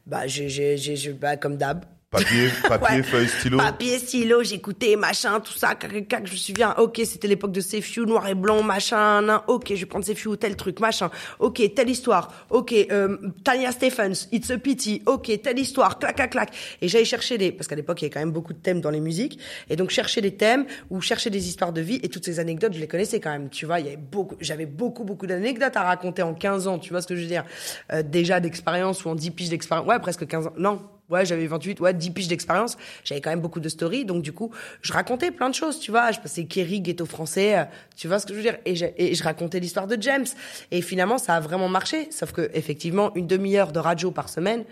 Bah, 0.06 0.28
j'ai, 0.28 0.48
j'ai, 0.48 0.78
j'ai, 0.78 0.96
j'ai- 0.96 1.12
bah, 1.14 1.36
comme 1.36 1.58
d'hab. 1.58 1.84
Papier, 2.16 2.50
papier, 2.70 3.04
feuille, 3.04 3.28
stylo. 3.28 3.58
Papier, 3.58 4.00
stylo, 4.00 4.44
j'écoutais, 4.44 4.96
machin, 4.96 5.40
tout 5.40 5.54
ça, 5.54 5.76
cac, 5.76 6.08
cac, 6.08 6.28
je 6.28 6.32
me 6.32 6.38
souviens, 6.38 6.74
ok, 6.78 7.02
c'était 7.06 7.28
l'époque 7.28 7.52
de 7.52 7.62
Sefiu, 7.62 8.06
noir 8.06 8.28
et 8.28 8.36
blanc, 8.36 8.64
machin, 8.64 9.22
nan, 9.22 9.42
ok, 9.48 9.68
je 9.70 9.76
vais 9.76 9.86
prendre 9.86 10.06
Sefiu, 10.06 10.38
tel 10.38 10.56
truc, 10.56 10.80
machin, 10.80 11.10
ok, 11.40 11.62
telle 11.76 11.90
histoire, 11.90 12.32
ok, 12.50 12.74
euh, 12.92 13.18
Tanya 13.44 13.72
Stephens, 13.72 14.28
It's 14.32 14.50
a 14.52 14.58
Pity, 14.58 15.04
ok, 15.06 15.42
telle 15.42 15.60
histoire, 15.60 16.00
clac, 16.00 16.16
clac, 16.16 16.32
clac. 16.32 16.56
Et 16.82 16.88
j'allais 16.88 17.06
chercher 17.06 17.38
des, 17.38 17.52
parce 17.52 17.68
qu'à 17.68 17.76
l'époque, 17.76 18.02
il 18.02 18.06
y 18.06 18.08
avait 18.08 18.14
quand 18.14 18.20
même 18.20 18.32
beaucoup 18.32 18.54
de 18.54 18.60
thèmes 18.60 18.82
dans 18.82 18.92
les 18.92 19.02
musiques, 19.02 19.40
et 19.70 19.76
donc 19.76 19.90
chercher 19.90 20.22
des 20.22 20.36
thèmes, 20.36 20.66
ou 20.90 21.02
chercher 21.02 21.30
des 21.30 21.48
histoires 21.48 21.74
de 21.74 21.82
vie, 21.82 22.00
et 22.04 22.10
toutes 22.10 22.26
ces 22.26 22.40
anecdotes, 22.40 22.74
je 22.74 22.80
les 22.80 22.88
connaissais 22.88 23.20
quand 23.20 23.32
même, 23.32 23.50
tu 23.50 23.66
vois, 23.66 23.80
il 23.80 23.86
y 23.86 23.90
avait 23.90 23.98
beaucoup, 23.98 24.36
j'avais 24.40 24.66
beaucoup, 24.66 25.04
beaucoup 25.04 25.28
d'anecdotes 25.28 25.76
à 25.76 25.84
raconter 25.84 26.22
en 26.22 26.34
15 26.34 26.68
ans, 26.68 26.80
tu 26.80 26.92
vois 26.92 27.02
ce 27.02 27.08
que 27.08 27.16
je 27.16 27.22
veux 27.22 27.28
dire, 27.28 27.46
euh, 27.92 28.04
déjà 28.04 28.40
d'expérience, 28.40 29.04
ou 29.06 29.10
en 29.10 29.16
10 29.16 29.32
piges 29.32 29.50
d'expérience, 29.50 29.88
ouais, 29.88 30.00
presque 30.00 30.26
15 30.26 30.48
ans, 30.48 30.54
non, 30.58 30.82
ouais, 31.10 31.26
j'avais 31.26 31.48
28, 31.48 31.80
ouais, 31.80 31.94
10 31.94 32.12
piges 32.12 32.28
d'expérience. 32.28 32.78
J'avais 33.04 33.22
quand 33.22 33.30
même 33.30 33.42
beaucoup 33.42 33.60
de 33.60 33.70
stories. 33.70 34.06
Donc, 34.06 34.22
du 34.22 34.32
coup, 34.32 34.52
je 34.82 34.94
racontais 34.94 35.32
plein 35.32 35.50
de 35.50 35.56
choses, 35.56 35.80
tu 35.80 35.92
vois. 35.92 36.12
Je 36.12 36.20
passais 36.20 36.46
Kerry, 36.46 36.82
ghetto 36.82 37.06
français, 37.06 37.58
euh, 37.60 37.64
tu 37.96 38.08
vois 38.08 38.20
ce 38.20 38.26
que 38.26 38.34
je 38.34 38.38
veux 38.38 38.44
dire. 38.44 38.58
Et 38.66 38.76
je, 38.76 38.86
et 38.98 39.16
je 39.16 39.24
racontais 39.24 39.60
l'histoire 39.60 39.88
de 39.88 39.98
James. 40.02 40.26
Et 40.72 40.82
finalement, 40.82 41.18
ça 41.18 41.36
a 41.36 41.40
vraiment 41.40 41.70
marché. 41.70 42.08
Sauf 42.12 42.32
que, 42.32 42.50
effectivement, 42.54 43.14
une 43.16 43.28
demi-heure 43.28 43.72
de 43.72 43.80
radio 43.80 44.12
par 44.12 44.30
semaine, 44.30 44.64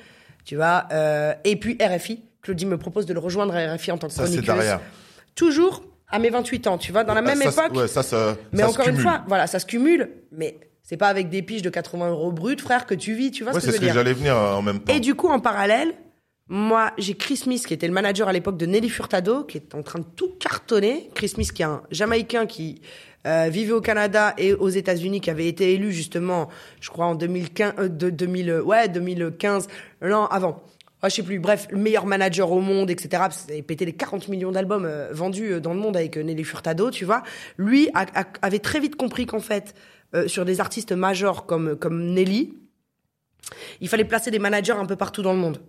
tu 0.45 0.55
vois. 0.55 0.85
Euh, 0.91 1.33
et 1.43 1.55
puis, 1.55 1.77
RFI. 1.81 2.23
Claudie 2.41 2.65
me 2.65 2.77
propose 2.77 3.05
de 3.05 3.13
le 3.13 3.19
rejoindre 3.19 3.55
à 3.55 3.73
RFI 3.73 3.91
en 3.91 3.97
tant 3.97 4.07
que 4.07 4.13
Ça, 4.13 4.27
c'est 4.27 4.41
chroniqueuse. 4.41 4.77
Toujours 5.35 5.83
à 6.09 6.19
mes 6.19 6.29
28 6.29 6.67
ans, 6.67 6.77
tu 6.77 6.91
vois, 6.91 7.03
dans 7.03 7.13
la 7.13 7.21
même 7.21 7.39
Ah, 7.43 7.51
ça, 7.51 7.65
époque. 7.65 7.77
Ouais, 7.77 7.87
ça, 7.87 8.03
ça, 8.03 8.35
Mais 8.51 8.59
ça 8.63 8.69
encore 8.69 8.87
une 8.87 8.97
fois, 8.97 9.23
voilà, 9.27 9.47
ça 9.47 9.59
se 9.59 9.65
cumule. 9.65 10.09
Mais 10.31 10.59
c'est 10.83 10.97
pas 10.97 11.07
avec 11.07 11.29
des 11.29 11.41
piges 11.41 11.61
de 11.63 11.69
80 11.69 12.09
euros 12.11 12.31
brut, 12.31 12.61
frère, 12.61 12.85
que 12.85 12.93
tu 12.93 13.13
vis, 13.15 13.31
tu 13.31 13.43
vois 13.43 13.53
Ouais, 13.53 13.59
ce 13.61 13.65
que 13.65 13.71
c'est 13.71 13.77
je 13.77 13.81
ce 13.81 13.81
veux 13.81 13.87
que 13.87 13.93
dire. 13.93 14.01
j'allais 14.03 14.13
venir 14.13 14.35
euh, 14.37 14.53
en 14.55 14.61
même 14.61 14.79
temps. 14.79 14.93
Et 14.93 14.99
du 14.99 15.15
coup, 15.15 15.29
en 15.29 15.39
parallèle, 15.39 15.93
moi, 16.49 16.91
j'ai 16.97 17.15
Chris 17.15 17.37
Smith, 17.37 17.65
qui 17.65 17.73
était 17.73 17.87
le 17.87 17.93
manager 17.93 18.27
à 18.27 18.33
l'époque 18.33 18.57
de 18.57 18.65
Nelly 18.65 18.89
Furtado, 18.89 19.43
qui 19.43 19.57
est 19.57 19.75
en 19.75 19.81
train 19.81 19.99
de 19.99 20.05
tout 20.15 20.35
cartonner. 20.39 21.09
Chris 21.15 21.29
Smith, 21.29 21.51
qui 21.51 21.61
est 21.61 21.65
un 21.65 21.83
Jamaïcain 21.89 22.45
qui 22.45 22.81
euh, 23.25 23.47
vivait 23.49 23.71
au 23.71 23.81
Canada 23.81 24.33
et 24.37 24.53
aux 24.53 24.69
États-Unis, 24.69 25.21
qui 25.21 25.29
avait 25.29 25.47
été 25.47 25.73
élu 25.73 25.91
justement, 25.91 26.49
je 26.81 26.89
crois, 26.89 27.05
en 27.05 27.15
2015, 27.15 27.73
euh, 27.79 27.87
de, 27.87 28.09
2000, 28.09 28.61
ouais, 28.65 28.89
2015, 28.89 29.67
non, 30.01 30.25
avant. 30.25 30.63
Ah, 31.05 31.09
je 31.09 31.15
sais 31.15 31.23
plus. 31.23 31.37
Bref, 31.37 31.67
le 31.69 31.77
meilleur 31.77 32.05
manager 32.05 32.49
au 32.49 32.61
monde, 32.61 32.89
etc. 32.89 33.09
Parce 33.11 33.43
avait 33.49 33.61
pété 33.61 33.83
les 33.83 33.91
40 33.91 34.29
millions 34.29 34.53
d'albums 34.53 34.85
euh, 34.85 35.09
vendus 35.11 35.51
euh, 35.51 35.59
dans 35.59 35.73
le 35.73 35.79
monde 35.79 35.97
avec 35.97 36.15
euh, 36.15 36.23
Nelly 36.23 36.45
Furtado, 36.45 36.91
tu 36.91 37.03
vois. 37.03 37.23
Lui 37.57 37.89
avait 38.41 38.59
très 38.59 38.79
vite 38.79 38.95
compris 38.95 39.25
qu'en 39.25 39.41
fait, 39.41 39.75
sur 40.27 40.45
des 40.45 40.61
artistes 40.61 40.91
majeurs 40.91 41.45
comme 41.45 41.75
comme 41.75 42.13
Nelly, 42.13 42.53
il 43.81 43.89
fallait 43.89 44.05
placer 44.05 44.31
des 44.31 44.39
managers 44.39 44.73
un 44.73 44.85
peu 44.85 44.95
partout 44.95 45.23
dans 45.23 45.33
le 45.33 45.39
monde. 45.39 45.59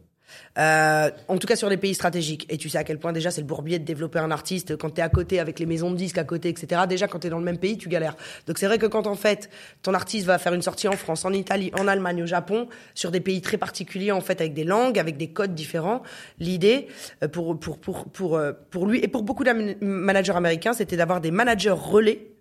Euh, 0.59 1.11
en 1.29 1.39
tout 1.39 1.47
cas 1.47 1.57
sur 1.57 1.69
les 1.69 1.77
pays 1.77 1.95
stratégiques. 1.95 2.47
Et 2.49 2.57
tu 2.57 2.69
sais 2.69 2.79
à 2.79 2.85
quel 2.85 2.99
point 2.99 3.13
déjà 3.13 3.31
c'est 3.31 3.41
le 3.41 3.47
bourbier 3.47 3.79
de 3.79 3.85
développer 3.85 4.19
un 4.19 4.31
artiste 4.31 4.77
quand 4.77 4.91
t'es 4.91 5.03
à 5.03 5.09
côté 5.09 5.41
avec 5.41 5.59
les 5.59 5.67
maisons 5.67 5.91
de 5.91 5.97
disques 5.97 6.19
à 6.19 6.25
côté, 6.25 6.49
etc. 6.49 6.83
Déjà 6.89 7.09
quand 7.09 7.21
t'es 7.21 7.31
dans 7.31 7.39
le 7.39 7.45
même 7.45 7.59
pays, 7.59 7.77
tu 7.77 7.89
galères. 7.89 8.17
Donc 8.47 8.59
c'est 8.59 8.67
vrai 8.67 8.79
que 8.79 8.87
quand 8.87 9.07
en 9.07 9.17
fait 9.17 9.51
ton 9.83 9.95
artiste 9.95 10.27
va 10.27 10.39
faire 10.39 10.55
une 10.55 10.63
sortie 10.63 10.89
en 10.89 10.97
France, 10.97 11.25
en 11.25 11.33
Italie, 11.33 11.71
en 11.79 11.89
Allemagne, 11.89 12.23
au 12.23 12.27
Japon, 12.27 12.69
sur 12.95 13.11
des 13.11 13.21
pays 13.21 13.41
très 13.41 13.57
particuliers 13.57 14.13
en 14.13 14.21
fait 14.21 14.41
avec 14.41 14.55
des 14.55 14.65
langues, 14.65 14.99
avec 14.99 15.17
des 15.17 15.29
codes 15.29 15.55
différents, 15.55 16.03
l'idée 16.39 16.89
euh, 17.23 17.29
pour 17.29 17.59
pour 17.59 17.79
pour 17.79 18.05
pour 18.07 18.37
euh, 18.37 18.53
pour 18.71 18.87
lui 18.87 19.01
et 19.03 19.09
pour 19.09 19.23
beaucoup 19.23 19.45
de 19.45 19.85
managers 19.85 20.37
américains, 20.37 20.73
c'était 20.73 20.97
d'avoir 20.97 21.21
des 21.21 21.31
managers 21.31 21.71
relais 21.71 22.34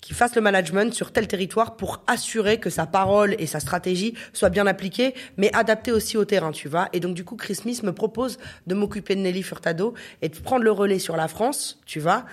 qui 0.00 0.14
fasse 0.14 0.34
le 0.34 0.40
management 0.40 0.94
sur 0.94 1.12
tel 1.12 1.26
territoire 1.26 1.76
pour 1.76 2.02
assurer 2.06 2.58
que 2.58 2.70
sa 2.70 2.86
parole 2.86 3.34
et 3.38 3.46
sa 3.46 3.60
stratégie 3.60 4.14
soient 4.32 4.50
bien 4.50 4.66
appliquées, 4.66 5.14
mais 5.36 5.54
adaptées 5.54 5.92
aussi 5.92 6.16
au 6.16 6.24
terrain, 6.24 6.52
tu 6.52 6.68
vois. 6.68 6.88
Et 6.92 7.00
donc, 7.00 7.14
du 7.14 7.24
coup, 7.24 7.36
Chris 7.36 7.58
me 7.82 7.92
propose 7.92 8.38
de 8.66 8.74
m'occuper 8.74 9.16
de 9.16 9.20
Nelly 9.20 9.42
Furtado 9.42 9.94
et 10.22 10.28
de 10.28 10.36
prendre 10.36 10.64
le 10.64 10.70
relais 10.70 10.98
sur 10.98 11.16
la 11.16 11.28
France, 11.28 11.80
tu 11.84 12.00
vois. 12.00 12.24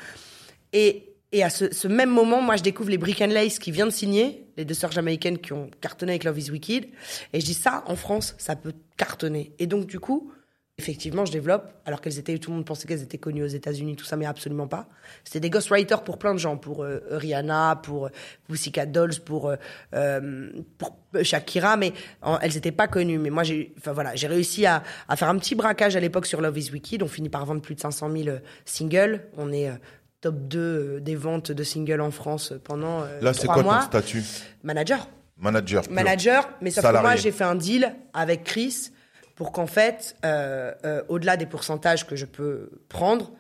Et, 0.74 1.16
et 1.32 1.44
à 1.44 1.50
ce, 1.50 1.74
ce 1.74 1.88
même 1.88 2.12
moment, 2.12 2.42
moi, 2.42 2.56
je 2.56 2.64
découvre 2.64 2.90
les 2.90 2.98
Brick 2.98 3.22
and 3.22 3.28
Lace 3.28 3.60
qui 3.60 3.72
viennent 3.72 3.88
de 3.88 3.94
signer, 3.94 4.48
les 4.58 4.66
deux 4.66 4.74
sœurs 4.74 4.92
jamaïcaines 4.92 5.40
qui 5.40 5.54
ont 5.54 5.70
cartonné 5.82 6.14
avec 6.14 6.24
Love 6.24 6.40
is 6.40 6.52
Wicked. 6.52 6.86
Et 7.34 7.40
je 7.40 7.46
dis 7.46 7.54
ça, 7.54 7.84
en 7.88 7.96
France, 7.96 8.36
ça 8.38 8.56
peut 8.56 8.74
cartonner. 8.96 9.54
Et 9.60 9.68
donc, 9.68 9.88
du 9.88 10.00
coup, 10.00 10.32
effectivement, 10.78 11.24
je 11.26 11.32
développe, 11.32 11.72
alors 11.86 12.02
qu'elles 12.02 12.20
étaient, 12.20 12.38
tout 12.38 12.52
le 12.52 12.58
monde 12.58 12.66
pensait 12.66 12.88
qu'elles 12.88 13.02
étaient 13.02 13.18
connues 13.18 13.44
aux 13.44 13.48
États-Unis, 13.48 13.96
tout 13.96 14.04
ça, 14.06 14.18
mais 14.18 14.26
absolument 14.26 14.68
pas. 14.68 14.88
C'était 15.24 15.40
des 15.40 15.50
ghostwriters 15.50 16.04
pour 16.04 16.18
plein 16.18 16.34
de 16.34 16.40
gens, 16.40 16.58
pour 16.58 16.84
euh, 16.84 17.00
Rihanna, 17.12 17.80
pour 17.82 18.08
euh, 18.08 18.10
Pussycat 18.48 18.86
Dolls, 18.86 19.20
pour 19.24 19.50
euh, 19.50 19.56
euh, 19.94 20.50
pour 20.78 20.98
Shakira, 21.24 21.78
mais 21.78 21.94
en- 22.22 22.40
elles 22.40 22.58
étaient 22.58 22.74
pas 22.74 22.88
connues. 22.88 23.18
Mais 23.20 23.30
moi, 23.30 23.44
j'ai, 23.44 23.74
enfin 23.78 23.94
voilà, 23.94 24.16
j'ai 24.16 24.28
réussi 24.28 24.66
à, 24.66 24.84
à 25.08 25.16
faire 25.16 25.30
un 25.30 25.38
petit 25.38 25.56
braquage 25.56 25.96
à 25.96 26.00
l'époque 26.02 26.26
sur 26.26 26.42
Love 26.42 26.58
Is 26.58 26.72
Wicked. 26.72 27.02
On 27.04 27.08
finit 27.08 27.30
par 27.30 27.46
vendre 27.46 27.62
plus 27.62 27.76
de 27.76 27.80
500 27.80 28.10
000 28.12 28.28
euh, 28.28 28.40
singles. 28.66 29.22
On 29.38 29.54
est 29.54 29.70
euh, 29.70 29.74
top 30.20 30.36
2 30.36 30.60
euh, 30.60 31.00
des 31.00 31.16
ventes 31.16 31.52
de 31.54 31.64
singles 31.64 32.02
en 32.02 32.12
France 32.12 32.52
pendant 32.66 33.06
Là, 33.22 33.34
c'est 33.34 33.48
quoi 33.48 33.64
mois. 33.64 33.78
ton 33.80 33.86
statut? 33.86 34.24
Manager 34.64 35.08
Manager. 35.38 35.84
manager, 35.90 36.50
mais 36.62 36.72
sauf 36.72 36.84
que 36.86 37.02
moi 37.02 37.16
j'ai 37.18 37.32
fait 37.34 37.44
un 37.44 37.56
deal 37.56 37.94
avec 38.14 38.46
Chris 38.46 38.92
pour 39.36 39.52
qu'en 39.52 39.68
fait, 39.68 40.16
euh, 40.26 40.72
euh, 40.86 41.02
au-delà 41.10 41.38
des 41.38 41.46
pourcentages 41.46 42.08
que 42.08 42.16
je 42.16 42.26
peux 42.26 42.70
prendre, 42.90 43.32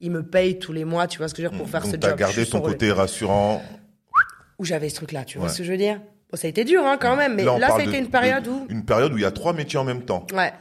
il 0.00 0.10
me 0.10 0.22
paye 0.22 0.58
tous 0.58 0.72
les 0.72 0.84
mois, 0.84 1.06
tu 1.06 1.18
vois 1.18 1.28
ce 1.28 1.34
que 1.34 1.42
je 1.42 1.46
veux 1.46 1.50
dire, 1.50 1.58
pour 1.58 1.68
faire 1.70 1.82
Donc, 1.82 1.92
ce 1.92 1.96
t'as 1.96 2.10
job. 2.10 2.18
Gardé 2.18 2.44
ton 2.46 2.60
côté 2.60 2.90
rassurant. 2.92 3.62
Où 4.58 4.64
j'avais 4.64 4.88
ce 4.88 4.96
truc-là, 4.96 5.24
tu 5.24 5.38
vois 5.38 5.48
ce 5.48 5.58
que 5.58 5.64
je 5.64 5.72
veux 5.72 5.78
dire? 5.78 6.00
Bon, 6.30 6.36
ça 6.36 6.46
a 6.46 6.50
été 6.50 6.64
dur 6.64 6.84
hein, 6.84 6.96
quand 7.00 7.16
même, 7.16 7.34
mais 7.36 7.46
on 7.48 7.58
là, 7.58 7.68
ça 7.68 7.76
a 7.76 7.82
été 7.82 7.98
une 7.98 8.08
période 8.10 8.44
de- 8.44 8.50
où... 8.50 8.66
Une 8.68 8.84
période 8.84 9.12
où 9.12 9.16
il 9.18 9.22
y 9.22 9.26
a 9.26 9.30
trois 9.30 9.52
métiers 9.52 9.78
en 9.78 9.84
même 9.84 10.02
temps. 10.04 10.26
Ouais, 10.32 10.52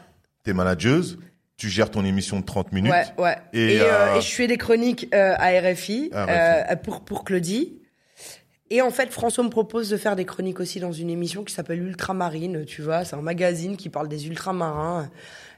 T'es 0.43 0.53
manageuse, 0.53 1.19
tu 1.57 1.69
gères 1.69 1.89
ton 1.91 2.03
émission 2.03 2.39
de 2.39 2.45
30 2.45 2.71
minutes. 2.73 2.91
ouais, 2.91 3.23
ouais. 3.23 3.37
Et, 3.53 3.75
Et, 3.75 3.81
euh, 3.81 4.15
et 4.15 4.21
je 4.21 4.31
fais 4.33 4.47
des 4.47 4.57
chroniques 4.57 5.07
à 5.13 5.49
RFI, 5.61 6.11
Ah, 6.13 6.75
pour, 6.75 7.01
pour 7.05 7.23
Claudie. 7.23 7.79
Et 8.73 8.81
en 8.81 8.89
fait, 8.89 9.11
François 9.11 9.43
me 9.43 9.51
propose 9.51 9.87
de 9.91 9.97
faire 9.97 10.15
des 10.15 10.25
chroniques 10.25 10.59
aussi 10.59 10.79
dans 10.79 10.91
une 10.91 11.11
émission 11.11 11.43
qui 11.43 11.53
s'appelle 11.53 11.79
Ultramarine, 11.83 12.65
tu 12.65 12.81
vois. 12.81 13.05
C'est 13.05 13.15
un 13.15 13.21
magazine 13.21 13.77
qui 13.77 13.87
parle 13.87 14.07
des 14.07 14.25
ultramarins. 14.25 15.11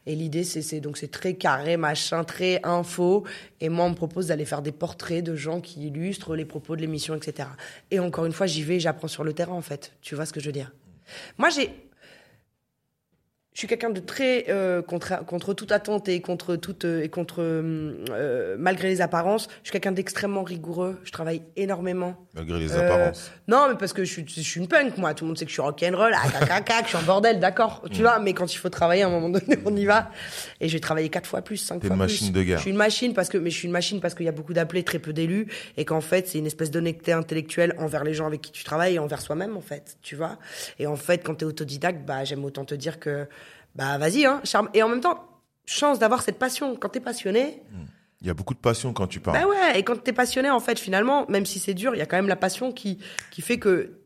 Et 0.05 0.15
l'idée, 0.15 0.43
c'est, 0.43 0.81
donc 0.81 0.97
c'est 0.97 1.07
très 1.07 1.35
carré, 1.35 1.77
machin, 1.77 2.25
très 2.25 2.59
info. 2.65 3.23
Et 3.61 3.69
moi, 3.69 3.85
on 3.85 3.91
me 3.91 3.95
propose 3.95 4.27
d'aller 4.27 4.43
faire 4.43 4.61
des 4.61 4.73
portraits 4.73 5.23
de 5.23 5.33
gens 5.33 5.61
qui 5.61 5.87
illustrent 5.87 6.35
les 6.35 6.43
propos 6.43 6.75
de 6.75 6.81
l'émission, 6.81 7.15
etc. 7.15 7.47
Et 7.89 7.99
encore 8.01 8.25
une 8.25 8.33
fois, 8.33 8.47
j'y 8.47 8.63
vais, 8.63 8.81
j'apprends 8.81 9.07
sur 9.07 9.23
le 9.23 9.31
terrain, 9.31 9.53
en 9.53 9.61
fait. 9.61 9.93
Tu 10.01 10.13
vois 10.15 10.25
ce 10.25 10.33
que 10.33 10.41
je 10.41 10.47
veux 10.47 10.51
dire? 10.51 10.73
Moi, 11.37 11.47
j'ai, 11.51 11.69
je 13.55 13.59
suis 13.59 13.67
quelqu'un 13.67 13.89
de 13.89 13.99
très 13.99 14.45
euh, 14.49 14.81
contre 14.83 15.25
contre 15.25 15.53
toute 15.55 15.71
attente 15.71 16.07
et 16.09 16.19
contre 16.21 16.55
toute 16.57 16.85
euh, 16.85 17.01
et 17.01 17.09
contre 17.09 17.37
euh, 17.39 18.55
malgré 18.59 18.89
les 18.89 19.01
apparences. 19.01 19.47
Je 19.63 19.69
suis 19.69 19.71
quelqu'un 19.71 19.93
d'extrêmement 19.93 20.43
rigoureux. 20.43 20.99
Je 21.05 21.11
travaille 21.11 21.41
énormément. 21.55 22.15
Malgré 22.35 22.59
les 22.59 22.73
Euh, 22.73 22.85
apparences. 22.85 23.31
Non, 23.47 23.67
mais 23.69 23.75
parce 23.77 23.93
que 23.93 24.03
je 24.03 24.11
suis, 24.11 24.25
je 24.27 24.41
suis 24.41 24.59
une 24.59 24.67
punk, 24.67 24.97
moi. 24.97 25.13
Tout 25.13 25.23
le 25.23 25.29
monde 25.29 25.37
sait 25.37 25.45
que 25.45 25.49
je 25.49 25.55
suis 25.55 25.61
rock'n'roll, 25.61 26.13
ah, 26.13 26.45
cac, 26.45 26.65
cac, 26.65 26.83
je 26.83 26.89
suis 26.89 26.97
en 26.97 27.03
bordel, 27.03 27.39
d'accord. 27.39 27.81
Tu 27.91 28.01
vois, 28.01 28.19
mais 28.19 28.33
quand 28.33 28.53
il 28.53 28.57
faut 28.57 28.67
travailler, 28.69 29.03
à 29.03 29.07
un 29.07 29.09
moment 29.09 29.29
donné, 29.29 29.57
on 29.65 29.73
y 29.75 29.85
va. 29.85 30.11
Et 30.59 30.67
je 30.67 30.73
vais 30.73 30.79
travailler 30.81 31.07
quatre 31.09 31.27
fois 31.27 31.41
plus, 31.41 31.55
cinq 31.57 31.79
fois 31.79 31.83
une 31.83 31.89
plus. 31.95 31.97
machine 31.97 32.31
de 32.33 32.43
guerre. 32.43 32.57
Je 32.57 32.61
suis 32.63 32.71
une 32.71 32.77
machine 32.77 33.13
parce 33.13 33.29
que, 33.29 33.37
mais 33.37 33.49
je 33.51 33.55
suis 33.57 33.67
une 33.67 33.71
machine 33.71 34.01
parce 34.01 34.15
qu'il 34.15 34.25
y 34.25 34.29
a 34.29 34.33
beaucoup 34.33 34.53
d'appelés, 34.53 34.83
très 34.83 34.99
peu 34.99 35.13
d'élus, 35.13 35.47
et 35.77 35.85
qu'en 35.85 36.01
fait, 36.01 36.27
c'est 36.27 36.39
une 36.39 36.45
espèce 36.45 36.71
d'honnêteté 36.71 37.13
intellectuelle 37.13 37.73
envers 37.77 38.03
les 38.03 38.13
gens 38.13 38.27
avec 38.27 38.41
qui 38.41 38.51
tu 38.51 38.65
travailles 38.65 38.95
et 38.95 38.99
envers 38.99 39.21
soi-même, 39.21 39.55
en 39.55 39.61
fait. 39.61 39.97
Tu 40.01 40.17
vois. 40.17 40.37
Et 40.77 40.87
en 40.87 40.97
fait, 40.97 41.19
quand 41.23 41.35
t'es 41.35 41.45
autodidacte, 41.45 42.05
bah, 42.05 42.25
j'aime 42.25 42.43
autant 42.43 42.65
te 42.65 42.75
dire 42.75 42.99
que, 42.99 43.27
bah, 43.75 43.97
vas-y, 43.97 44.25
hein, 44.25 44.41
charme. 44.43 44.69
Et 44.73 44.81
en 44.83 44.89
même 44.89 45.01
temps, 45.01 45.23
chance 45.65 45.99
d'avoir 45.99 46.21
cette 46.21 46.39
passion. 46.39 46.75
Quand 46.75 46.89
t'es 46.89 46.99
passionné, 46.99 47.61
Il 48.21 48.27
y 48.27 48.29
a 48.29 48.33
beaucoup 48.33 48.53
de 48.53 48.59
passion 48.59 48.93
quand 48.93 49.07
tu 49.07 49.19
parles. 49.19 49.37
bah 49.39 49.47
ouais, 49.47 49.79
et 49.79 49.83
quand 49.83 50.01
t'es 50.01 50.13
passionné, 50.13 50.49
en 50.49 50.59
fait, 50.59 50.79
finalement, 50.79 51.25
même 51.29 51.45
si 51.45 51.59
c'est 51.59 51.73
dur, 51.73 51.93
il 51.95 51.99
y 51.99 52.01
a 52.01 52.05
quand 52.05 52.15
même 52.15 52.27
la 52.27 52.35
passion 52.35 52.71
qui, 52.71 52.97
qui 53.31 53.41
fait 53.41 53.59
que 53.59 53.99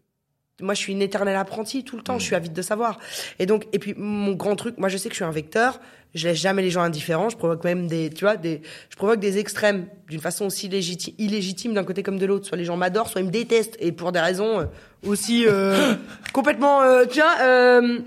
moi, 0.62 0.74
je 0.74 0.80
suis 0.80 0.92
une 0.92 1.02
éternelle 1.02 1.38
apprentie 1.38 1.86
tout 1.86 1.96
le 1.96 2.04
temps, 2.04 2.20
je 2.20 2.26
suis 2.26 2.36
avide 2.36 2.52
de 2.52 2.62
savoir. 2.62 3.00
Et 3.40 3.46
donc, 3.46 3.68
et 3.72 3.80
puis, 3.80 3.94
mon 3.96 4.34
grand 4.34 4.58
truc, 4.58 4.78
moi, 4.78 4.90
je 4.90 4.98
sais 4.98 5.08
que 5.08 5.14
je 5.14 5.20
suis 5.20 5.24
un 5.24 5.32
vecteur, 5.32 5.80
je 6.16 6.28
laisse 6.28 6.38
jamais 6.38 6.62
les 6.62 6.70
gens 6.70 6.82
indifférents, 6.82 7.30
je 7.30 7.38
provoque 7.38 7.64
même 7.64 7.88
des, 7.88 8.10
tu 8.10 8.26
vois, 8.26 8.36
des, 8.36 8.62
je 8.90 8.96
provoque 8.98 9.20
des 9.22 9.38
extrêmes 9.38 9.88
d'une 10.10 10.20
façon 10.20 10.48
aussi 10.48 10.68
légitime, 10.68 11.14
illégitime 11.18 11.74
d'un 11.74 11.86
côté 11.86 12.04
comme 12.04 12.18
de 12.20 12.26
l'autre. 12.26 12.46
Soit 12.46 12.58
les 12.58 12.66
gens 12.66 12.76
m'adorent, 12.76 13.08
soit 13.08 13.22
ils 13.22 13.28
me 13.28 13.32
détestent, 13.32 13.78
et 13.80 13.94
pour 13.94 14.12
des 14.12 14.20
raisons 14.20 14.60
euh, 14.60 14.66
aussi 15.06 15.46
euh, 15.48 15.96
complètement, 16.34 16.82
euh, 16.82 17.06
tiens, 17.10 17.40
euh, 17.42 18.00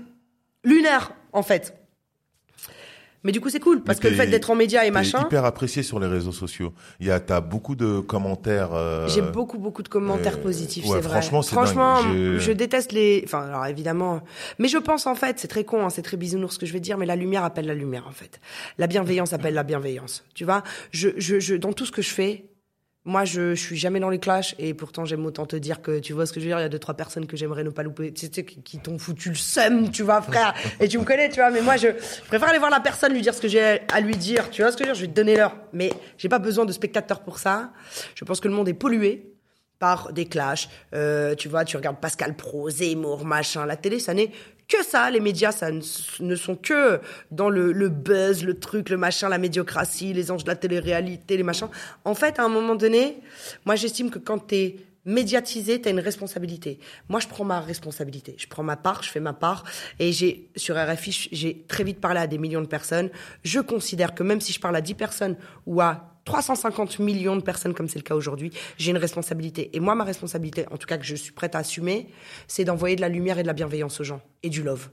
lunaires, 0.63 1.11
en 1.33 1.43
fait. 1.43 1.75
Mais 3.25 3.31
du 3.31 3.39
coup, 3.39 3.49
c'est 3.49 3.61
cool, 3.61 3.81
parce 3.83 4.01
que 4.01 4.09
le 4.09 4.15
fait 4.15 4.27
d'être 4.27 4.49
en 4.51 4.55
média 4.55 4.85
et 4.85 4.91
machin. 4.91 5.21
hyper 5.25 5.45
apprécié 5.45 5.81
sur 5.81 5.97
les 5.97 6.07
réseaux 6.07 6.33
sociaux. 6.33 6.73
Il 6.99 7.07
y 7.07 7.11
a, 7.11 7.21
t'as 7.21 7.39
beaucoup 7.39 7.73
de 7.77 8.01
commentaires. 8.01 8.73
euh, 8.73 9.07
J'ai 9.07 9.21
beaucoup 9.21 9.57
beaucoup 9.57 9.81
de 9.81 9.87
commentaires 9.87 10.39
euh, 10.39 10.41
positifs, 10.43 10.83
ouais, 10.85 10.97
c'est 10.97 11.07
vrai. 11.07 11.21
franchement, 11.21 11.41
Franchement, 11.41 12.03
dingue. 12.03 12.37
Je 12.39 12.51
déteste 12.51 12.91
les. 12.91 13.21
Enfin, 13.25 13.43
alors 13.45 13.65
évidemment, 13.65 14.21
mais 14.59 14.67
je 14.67 14.77
pense 14.77 15.07
en 15.07 15.15
fait, 15.15 15.39
c'est 15.39 15.47
très 15.47 15.63
con, 15.63 15.85
hein, 15.85 15.89
c'est 15.89 16.01
très 16.01 16.17
bisounours 16.17 16.55
ce 16.55 16.59
que 16.59 16.65
je 16.65 16.73
vais 16.73 16.81
dire, 16.81 16.97
mais 16.97 17.05
la 17.05 17.15
lumière 17.15 17.45
appelle 17.45 17.65
la 17.65 17.75
lumière 17.75 18.07
en 18.09 18.11
fait. 18.11 18.41
La 18.77 18.87
bienveillance 18.87 19.31
appelle 19.31 19.53
la 19.53 19.63
bienveillance. 19.63 20.25
Tu 20.35 20.43
vois, 20.43 20.61
je, 20.91 21.07
je, 21.15 21.39
je, 21.39 21.55
dans 21.55 21.71
tout 21.71 21.85
ce 21.85 21.93
que 21.93 22.01
je 22.01 22.09
fais, 22.09 22.43
moi, 23.05 23.25
je, 23.25 23.53
je 23.53 23.61
suis 23.61 23.75
jamais 23.75 23.99
dans 23.99 24.09
les 24.09 24.19
clashs 24.19 24.55
et 24.59 24.73
pourtant 24.73 25.03
j'aime 25.03 25.25
autant 25.25 25.45
te 25.45 25.57
dire 25.57 25.81
que 25.81 25.99
tu 25.99 26.13
vois 26.13 26.25
ce 26.25 26.31
que 26.31 26.39
je 26.39 26.45
veux 26.45 26.51
dire? 26.51 26.59
Il 26.59 26.61
y 26.61 26.65
a 26.65 26.69
deux 26.69 26.79
trois 26.79 26.93
personnes 26.93 27.25
que 27.27 27.35
j'aimerais 27.35 27.65
ne 27.65 27.69
pas 27.69 27.83
louper, 27.83 28.13
tu 28.13 28.27
sais, 28.31 28.45
qui, 28.45 28.61
qui 28.61 28.79
t'ont 28.79 28.97
foutu 28.97 29.29
le 29.29 29.35
seum, 29.35 29.91
tu 29.91 30.03
vois, 30.03 30.21
frère. 30.21 30.53
Et 30.79 30.87
tu 30.87 30.97
me 30.97 31.03
connais, 31.03 31.27
tu 31.27 31.41
vois. 31.41 31.51
Mais 31.51 31.61
moi, 31.61 31.75
je, 31.75 31.89
préfère 32.27 32.47
aller 32.47 32.59
voir 32.59 32.71
la 32.71 32.79
personne, 32.79 33.13
lui 33.13 33.21
dire 33.21 33.33
ce 33.33 33.41
que 33.41 33.49
j'ai 33.49 33.81
à 33.91 33.99
lui 33.99 34.15
dire. 34.15 34.49
Tu 34.51 34.61
vois 34.61 34.71
ce 34.71 34.77
que 34.77 34.85
je 34.85 34.89
veux 34.89 34.93
dire? 34.93 35.01
Je 35.01 35.05
vais 35.05 35.11
te 35.11 35.15
donner 35.15 35.35
l'heure. 35.35 35.57
Mais 35.73 35.91
j'ai 36.17 36.29
pas 36.29 36.39
besoin 36.39 36.63
de 36.63 36.71
spectateurs 36.71 37.19
pour 37.21 37.39
ça. 37.39 37.71
Je 38.15 38.23
pense 38.23 38.39
que 38.39 38.47
le 38.47 38.53
monde 38.53 38.69
est 38.69 38.73
pollué 38.73 39.33
par 39.79 40.13
des 40.13 40.25
clashs. 40.25 40.69
Euh, 40.93 41.35
tu 41.35 41.49
vois, 41.49 41.65
tu 41.65 41.75
regardes 41.75 41.99
Pascal 41.99 42.37
Pro, 42.37 42.69
Zemmour, 42.69 43.25
machin. 43.25 43.65
La 43.65 43.75
télé, 43.75 43.99
ça 43.99 44.13
n'est 44.13 44.31
que 44.67 44.83
ça. 44.83 45.09
Les 45.09 45.19
médias, 45.19 45.51
ça 45.51 45.69
ne, 45.71 46.35
sont 46.35 46.55
que 46.55 46.99
dans 47.31 47.49
le, 47.49 47.71
le 47.71 47.89
buzz, 47.89 48.43
le 48.43 48.59
truc, 48.59 48.89
le 48.89 48.97
machin, 48.97 49.29
la 49.29 49.37
médiocratie, 49.37 50.13
les 50.13 50.31
anges 50.31 50.43
de 50.43 50.49
la 50.49 50.55
télé-réalité, 50.55 51.37
les 51.37 51.43
machins. 51.43 51.69
En 52.05 52.15
fait, 52.15 52.39
à 52.39 52.43
un 52.43 52.49
moment 52.49 52.75
donné, 52.75 53.19
moi, 53.65 53.75
j'estime 53.75 54.09
que 54.09 54.19
quand 54.19 54.39
t'es 54.39 54.77
médiatisé, 55.05 55.81
t'as 55.81 55.91
une 55.91 55.99
responsabilité. 55.99 56.79
Moi, 57.09 57.19
je 57.19 57.27
prends 57.27 57.43
ma 57.43 57.59
responsabilité. 57.59 58.35
Je 58.37 58.47
prends 58.47 58.63
ma 58.63 58.77
part, 58.77 59.03
je 59.03 59.09
fais 59.09 59.19
ma 59.19 59.33
part. 59.33 59.63
Et 59.99 60.11
j'ai, 60.11 60.49
sur 60.55 60.75
RFI, 60.75 61.29
j'ai 61.31 61.65
très 61.67 61.83
vite 61.83 61.99
parlé 61.99 62.19
à 62.19 62.27
des 62.27 62.37
millions 62.37 62.61
de 62.61 62.67
personnes. 62.67 63.09
Je 63.43 63.59
considère 63.59 64.15
que 64.15 64.23
même 64.23 64.41
si 64.41 64.53
je 64.53 64.59
parle 64.59 64.75
à 64.75 64.81
10 64.81 64.93
personnes 64.93 65.35
ou 65.65 65.81
à 65.81 66.12
350 66.25 66.99
millions 66.99 67.35
de 67.35 67.41
personnes 67.41 67.73
comme 67.73 67.89
c'est 67.89 67.99
le 67.99 68.03
cas 68.03 68.15
aujourd'hui, 68.15 68.51
j'ai 68.77 68.91
une 68.91 68.97
responsabilité. 68.97 69.69
Et 69.73 69.79
moi, 69.79 69.95
ma 69.95 70.03
responsabilité, 70.03 70.65
en 70.71 70.77
tout 70.77 70.87
cas 70.87 70.97
que 70.97 71.05
je 71.05 71.15
suis 71.15 71.31
prête 71.33 71.55
à 71.55 71.59
assumer, 71.59 72.07
c'est 72.47 72.63
d'envoyer 72.63 72.95
de 72.95 73.01
la 73.01 73.09
lumière 73.09 73.39
et 73.39 73.43
de 73.43 73.47
la 73.47 73.53
bienveillance 73.53 73.99
aux 73.99 74.03
gens 74.03 74.21
et 74.41 74.49
du 74.49 74.63
love. 74.63 74.89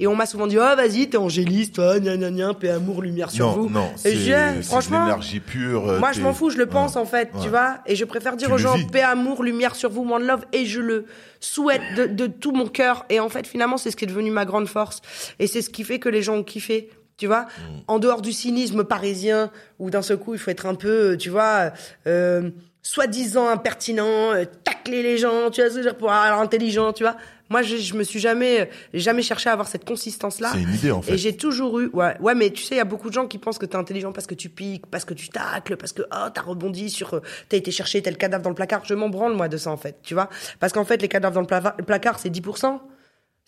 Et 0.00 0.08
on 0.08 0.16
m'a 0.16 0.26
souvent 0.26 0.48
dit, 0.48 0.58
oh, 0.58 0.62
vas-y, 0.76 1.08
t'es 1.08 1.16
angéliste, 1.16 1.76
toi, 1.76 2.00
gna 2.00 2.16
gna 2.16 2.32
gna, 2.32 2.54
paix, 2.54 2.70
amour, 2.70 3.02
lumière 3.02 3.30
sur 3.30 3.46
non, 3.46 3.52
vous. 3.52 3.70
non, 3.70 3.88
c'est 3.94 4.16
franchement, 4.64 5.04
l'énergie 5.04 5.38
pure. 5.38 5.88
euh, 5.90 5.98
moi, 6.00 6.10
je 6.10 6.20
m'en 6.20 6.34
fous, 6.34 6.50
je 6.50 6.58
le 6.58 6.66
pense 6.66 6.96
Ouais. 6.96 7.00
en 7.00 7.04
fait, 7.06 7.30
tu 7.34 7.42
Ouais. 7.44 7.48
vois. 7.50 7.78
Et 7.86 7.94
je 7.94 8.04
préfère 8.04 8.34
dire 8.36 8.48
Tu 8.48 8.54
aux 8.54 8.58
gens 8.58 8.74
vis. 8.74 8.86
paix, 8.88 9.02
amour, 9.02 9.44
lumière 9.44 9.76
sur 9.76 9.88
vous, 9.88 10.02
one 10.12 10.26
love, 10.26 10.44
et 10.52 10.66
je 10.66 10.80
le 10.80 11.06
souhaite 11.38 11.82
de, 11.96 12.06
de 12.06 12.26
tout 12.26 12.50
mon 12.50 12.66
cœur. 12.66 13.06
Et 13.10 13.20
en 13.20 13.28
fait, 13.28 13.46
finalement, 13.46 13.76
c'est 13.78 13.92
ce 13.92 13.96
qui 13.96 14.04
est 14.06 14.08
devenu 14.08 14.32
ma 14.32 14.44
grande 14.44 14.66
force. 14.66 15.02
Et 15.38 15.46
c'est 15.46 15.62
ce 15.62 15.70
qui 15.70 15.84
fait 15.84 16.00
que 16.00 16.08
les 16.08 16.20
gens 16.22 16.34
ont 16.38 16.42
kiffé. 16.42 16.90
Tu 17.20 17.26
vois, 17.26 17.42
Mm. 17.42 17.62
en 17.86 17.98
dehors 17.98 18.22
du 18.22 18.32
cynisme 18.32 18.82
parisien, 18.82 19.50
où 19.78 19.90
d'un 19.90 20.00
seul 20.00 20.16
coup, 20.16 20.32
il 20.32 20.38
faut 20.40 20.50
être 20.50 20.64
un 20.64 20.74
peu, 20.74 21.12
euh, 21.12 21.16
tu 21.18 21.28
vois, 21.28 21.70
euh, 22.06 22.50
soi-disant 22.82 23.46
impertinent, 23.48 24.32
euh, 24.32 24.44
tacler 24.64 25.02
les 25.02 25.18
gens, 25.18 25.50
tu 25.50 25.60
vois, 25.60 25.68
ce 25.68 25.74
que 25.76 25.82
je 25.82 25.84
veux 25.84 25.90
dire, 25.90 25.98
pour 25.98 26.10
avoir 26.10 26.40
intelligent, 26.40 26.94
tu 26.94 27.02
vois. 27.02 27.16
Moi, 27.50 27.60
je, 27.60 27.76
je 27.76 27.92
me 27.94 28.04
suis 28.04 28.20
jamais, 28.20 28.70
j'ai 28.94 29.00
jamais 29.00 29.20
cherché 29.20 29.50
à 29.50 29.52
avoir 29.52 29.68
cette 29.68 29.84
consistance-là. 29.84 30.50
C'est 30.54 30.62
une 30.62 30.72
idée, 30.72 30.90
en 30.92 31.02
fait. 31.02 31.12
Et 31.12 31.18
j'ai 31.18 31.36
toujours 31.36 31.78
eu, 31.80 31.88
ouais, 31.92 32.16
ouais, 32.20 32.34
mais 32.34 32.48
tu 32.50 32.62
sais, 32.62 32.76
il 32.76 32.78
y 32.78 32.80
a 32.80 32.84
beaucoup 32.84 33.08
de 33.10 33.14
gens 33.14 33.26
qui 33.26 33.36
pensent 33.36 33.58
que 33.58 33.66
t'es 33.66 33.76
intelligent 33.76 34.12
parce 34.12 34.26
que 34.26 34.34
tu 34.34 34.48
piques, 34.48 34.86
parce 34.86 35.04
que 35.04 35.12
tu 35.12 35.28
tacles, 35.28 35.76
parce 35.76 35.92
que 35.92 36.00
oh 36.02 36.28
t'as 36.32 36.40
rebondi 36.42 36.88
sur, 36.88 37.12
euh, 37.14 37.22
t'as 37.50 37.58
été 37.58 37.70
chercher 37.70 38.00
tel 38.00 38.16
cadavre 38.16 38.42
dans 38.44 38.50
le 38.50 38.54
placard. 38.56 38.82
Je 38.86 38.94
m'en 38.94 39.10
branle 39.10 39.34
moi 39.34 39.48
de 39.48 39.58
ça 39.58 39.70
en 39.70 39.76
fait, 39.76 39.96
tu 40.02 40.14
vois, 40.14 40.30
parce 40.58 40.72
qu'en 40.72 40.84
fait 40.86 41.02
les 41.02 41.08
cadavres 41.08 41.34
dans 41.34 41.42
le 41.76 41.84
placard 41.84 42.18
c'est 42.18 42.30
10%. 42.30 42.80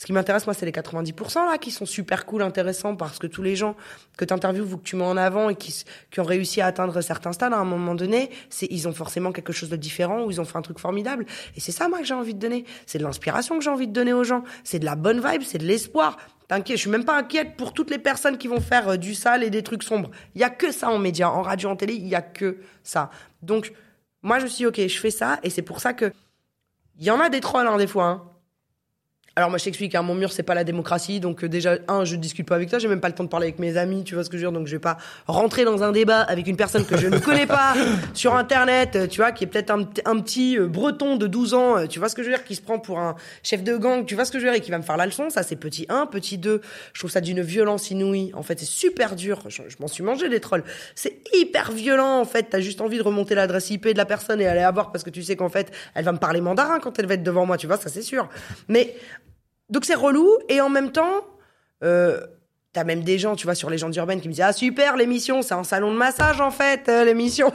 Ce 0.02 0.06
qui 0.06 0.12
m'intéresse 0.12 0.46
moi 0.48 0.54
c'est 0.54 0.66
les 0.66 0.72
90% 0.72 1.48
là 1.48 1.58
qui 1.58 1.70
sont 1.70 1.86
super 1.86 2.26
cool, 2.26 2.42
intéressants 2.42 2.96
parce 2.96 3.20
que 3.20 3.28
tous 3.28 3.40
les 3.40 3.54
gens 3.54 3.76
que 4.16 4.24
t'interviews 4.24 4.64
ou 4.72 4.76
que 4.78 4.82
tu 4.82 4.96
mets 4.96 5.04
en 5.04 5.16
avant 5.16 5.48
et 5.48 5.54
qui, 5.54 5.84
qui 6.10 6.18
ont 6.18 6.24
réussi 6.24 6.60
à 6.60 6.66
atteindre 6.66 7.00
certains 7.02 7.30
stades 7.32 7.52
à 7.52 7.58
un 7.58 7.64
moment 7.64 7.94
donné, 7.94 8.28
c'est 8.50 8.66
ils 8.68 8.88
ont 8.88 8.92
forcément 8.92 9.30
quelque 9.30 9.52
chose 9.52 9.68
de 9.68 9.76
différent 9.76 10.24
ou 10.24 10.32
ils 10.32 10.40
ont 10.40 10.44
fait 10.44 10.58
un 10.58 10.62
truc 10.62 10.80
formidable. 10.80 11.24
Et 11.54 11.60
c'est 11.60 11.70
ça 11.70 11.86
moi 11.88 12.00
que 12.00 12.04
j'ai 12.04 12.14
envie 12.14 12.34
de 12.34 12.40
donner, 12.40 12.64
c'est 12.84 12.98
de 12.98 13.04
l'inspiration 13.04 13.56
que 13.56 13.62
j'ai 13.62 13.70
envie 13.70 13.86
de 13.86 13.92
donner 13.92 14.12
aux 14.12 14.24
gens, 14.24 14.42
c'est 14.64 14.80
de 14.80 14.84
la 14.84 14.96
bonne 14.96 15.24
vibe, 15.24 15.42
c'est 15.44 15.58
de 15.58 15.66
l'espoir. 15.66 16.16
T'inquiète, 16.48 16.78
je 16.78 16.80
suis 16.80 16.90
même 16.90 17.04
pas 17.04 17.16
inquiète 17.16 17.56
pour 17.56 17.72
toutes 17.72 17.90
les 17.90 17.98
personnes 17.98 18.38
qui 18.38 18.48
vont 18.48 18.60
faire 18.60 18.88
euh, 18.88 18.96
du 18.96 19.14
sale 19.14 19.44
et 19.44 19.50
des 19.50 19.62
trucs 19.62 19.84
sombres. 19.84 20.10
Il 20.34 20.40
y 20.40 20.44
a 20.44 20.50
que 20.50 20.72
ça 20.72 20.90
en 20.90 20.98
médias, 20.98 21.28
en 21.28 21.42
radio, 21.42 21.68
en 21.68 21.76
télé, 21.76 21.94
il 21.94 22.08
y 22.08 22.16
a 22.16 22.22
que 22.22 22.58
ça. 22.82 23.10
Donc, 23.40 23.72
moi, 24.20 24.40
je 24.40 24.44
me 24.46 24.48
suis 24.48 24.64
dit, 24.64 24.66
ok, 24.66 24.80
je 24.88 24.98
fais 24.98 25.12
ça, 25.12 25.38
et 25.44 25.50
c'est 25.50 25.62
pour 25.62 25.78
ça 25.78 25.92
que 25.92 26.12
y 26.98 27.10
en 27.12 27.20
a 27.20 27.28
des 27.28 27.40
trolls, 27.40 27.68
hein, 27.68 27.76
des 27.76 27.86
fois. 27.86 28.06
hein. 28.06 28.31
Alors 29.34 29.48
moi 29.48 29.58
je 29.58 29.64
t'explique, 29.64 29.94
hein, 29.94 30.02
mon 30.02 30.14
mur 30.14 30.30
c'est 30.30 30.42
pas 30.42 30.54
la 30.54 30.62
démocratie, 30.62 31.18
donc 31.18 31.42
euh, 31.42 31.48
déjà 31.48 31.78
un 31.88 32.04
je 32.04 32.16
discute 32.16 32.46
pas 32.46 32.56
avec 32.56 32.68
toi, 32.68 32.78
j'ai 32.78 32.88
même 32.88 33.00
pas 33.00 33.08
le 33.08 33.14
temps 33.14 33.24
de 33.24 33.30
parler 33.30 33.46
avec 33.46 33.58
mes 33.58 33.78
amis, 33.78 34.04
tu 34.04 34.14
vois 34.14 34.24
ce 34.24 34.28
que 34.28 34.36
je 34.36 34.44
veux 34.44 34.50
dire, 34.50 34.58
donc 34.58 34.66
je 34.66 34.72
vais 34.72 34.78
pas 34.78 34.98
rentrer 35.26 35.64
dans 35.64 35.82
un 35.82 35.90
débat 35.90 36.20
avec 36.20 36.46
une 36.48 36.58
personne 36.58 36.84
que 36.84 36.98
je 36.98 37.06
ne 37.06 37.18
connais 37.18 37.46
pas 37.46 37.72
sur 38.12 38.34
internet, 38.34 38.94
euh, 38.94 39.06
tu 39.06 39.22
vois, 39.22 39.32
qui 39.32 39.44
est 39.44 39.46
peut-être 39.46 39.70
un, 39.70 39.88
un 40.04 40.20
petit 40.20 40.58
euh, 40.58 40.66
breton 40.66 41.16
de 41.16 41.26
12 41.26 41.54
ans, 41.54 41.86
tu 41.86 41.98
vois 41.98 42.10
ce 42.10 42.14
que 42.14 42.22
je 42.22 42.28
veux 42.28 42.34
dire, 42.34 42.44
qui 42.44 42.54
se 42.54 42.60
prend 42.60 42.78
pour 42.78 42.98
un 42.98 43.16
chef 43.42 43.64
de 43.64 43.74
gang, 43.78 44.04
tu 44.04 44.14
vois 44.14 44.26
ce 44.26 44.32
que 44.32 44.38
je 44.38 44.44
veux 44.44 44.50
dire, 44.50 44.58
et 44.58 44.62
qui 44.62 44.70
va 44.70 44.76
me 44.76 44.82
faire 44.82 44.98
la 44.98 45.06
leçon, 45.06 45.30
ça 45.30 45.42
c'est 45.42 45.56
petit 45.56 45.86
1, 45.88 46.04
petit 46.08 46.36
2, 46.36 46.60
je 46.92 46.98
trouve 46.98 47.10
ça 47.10 47.22
d'une 47.22 47.40
violence 47.40 47.90
inouïe, 47.90 48.32
en 48.34 48.42
fait 48.42 48.58
c'est 48.58 48.66
super 48.66 49.16
dur, 49.16 49.44
je, 49.48 49.62
je 49.66 49.76
m'en 49.80 49.88
suis 49.88 50.02
mangé 50.02 50.28
des 50.28 50.40
trolls, 50.40 50.64
c'est 50.94 51.22
hyper 51.32 51.72
violent 51.72 52.20
en 52.20 52.26
fait, 52.26 52.48
t'as 52.50 52.60
juste 52.60 52.82
envie 52.82 52.98
de 52.98 53.02
remonter 53.02 53.34
l'adresse 53.34 53.70
IP 53.70 53.88
de 53.88 53.96
la 53.96 54.04
personne 54.04 54.42
et 54.42 54.46
aller 54.46 54.60
la 54.60 54.72
voir 54.72 54.92
parce 54.92 55.02
que 55.02 55.10
tu 55.10 55.22
sais 55.22 55.36
qu'en 55.36 55.48
fait 55.48 55.72
elle 55.94 56.04
va 56.04 56.12
me 56.12 56.18
parler 56.18 56.42
mandarin 56.42 56.80
quand 56.80 56.98
elle 56.98 57.06
va 57.06 57.14
être 57.14 57.22
devant 57.22 57.46
moi, 57.46 57.56
tu 57.56 57.66
vois, 57.66 57.78
ça 57.78 57.88
c'est 57.88 58.02
sûr, 58.02 58.28
mais 58.68 58.94
donc 59.72 59.84
c'est 59.84 59.94
relou 59.96 60.28
et 60.48 60.60
en 60.60 60.68
même 60.68 60.92
temps, 60.92 61.26
euh, 61.82 62.20
t'as 62.72 62.84
même 62.84 63.02
des 63.02 63.18
gens, 63.18 63.34
tu 63.36 63.46
vois, 63.46 63.54
sur 63.54 63.68
les 63.70 63.76
gens 63.78 63.90
urbaines 63.90 64.20
qui 64.20 64.28
me 64.28 64.32
disent 64.32 64.44
ah 64.46 64.52
super 64.52 64.96
l'émission, 64.96 65.42
c'est 65.42 65.54
un 65.54 65.64
salon 65.64 65.90
de 65.92 65.96
massage 65.96 66.40
en 66.40 66.50
fait 66.50 66.88
euh, 66.88 67.04
l'émission. 67.04 67.52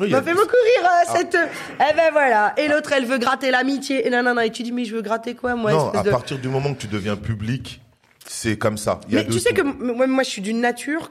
Oui, 0.00 0.10
m'a 0.10 0.20
fait 0.28 0.34
beaucoup 0.34 0.48
rire 0.50 0.88
euh, 0.90 1.16
cette. 1.16 1.36
Eh 1.76 1.94
ben 1.94 2.10
voilà. 2.12 2.54
Et 2.56 2.66
l'autre 2.68 2.92
elle 2.92 3.04
veut 3.06 3.18
gratter 3.18 3.50
l'amitié 3.50 4.06
et 4.06 4.10
nanana 4.10 4.44
et 4.44 4.50
tu 4.50 4.62
dis 4.64 4.72
mais 4.72 4.84
je 4.84 4.94
veux 4.96 5.02
gratter 5.02 5.34
quoi 5.34 5.54
moi 5.54 5.70
Non, 5.72 5.90
à 5.90 6.02
de- 6.02 6.10
partir 6.10 6.38
du 6.38 6.48
moment 6.48 6.74
que 6.74 6.80
tu 6.80 6.88
deviens 6.88 7.16
public, 7.16 7.80
c'est 8.26 8.58
comme 8.58 8.76
ça. 8.76 9.00
Il 9.08 9.14
y 9.14 9.18
a 9.18 9.22
Mais 9.22 9.28
tu 9.28 9.38
sais 9.38 9.52
que 9.54 9.62
moi, 9.62 10.06
moi, 10.06 10.22
je 10.24 10.28
suis 10.30 10.42
d'une 10.42 10.60
nature. 10.60 11.10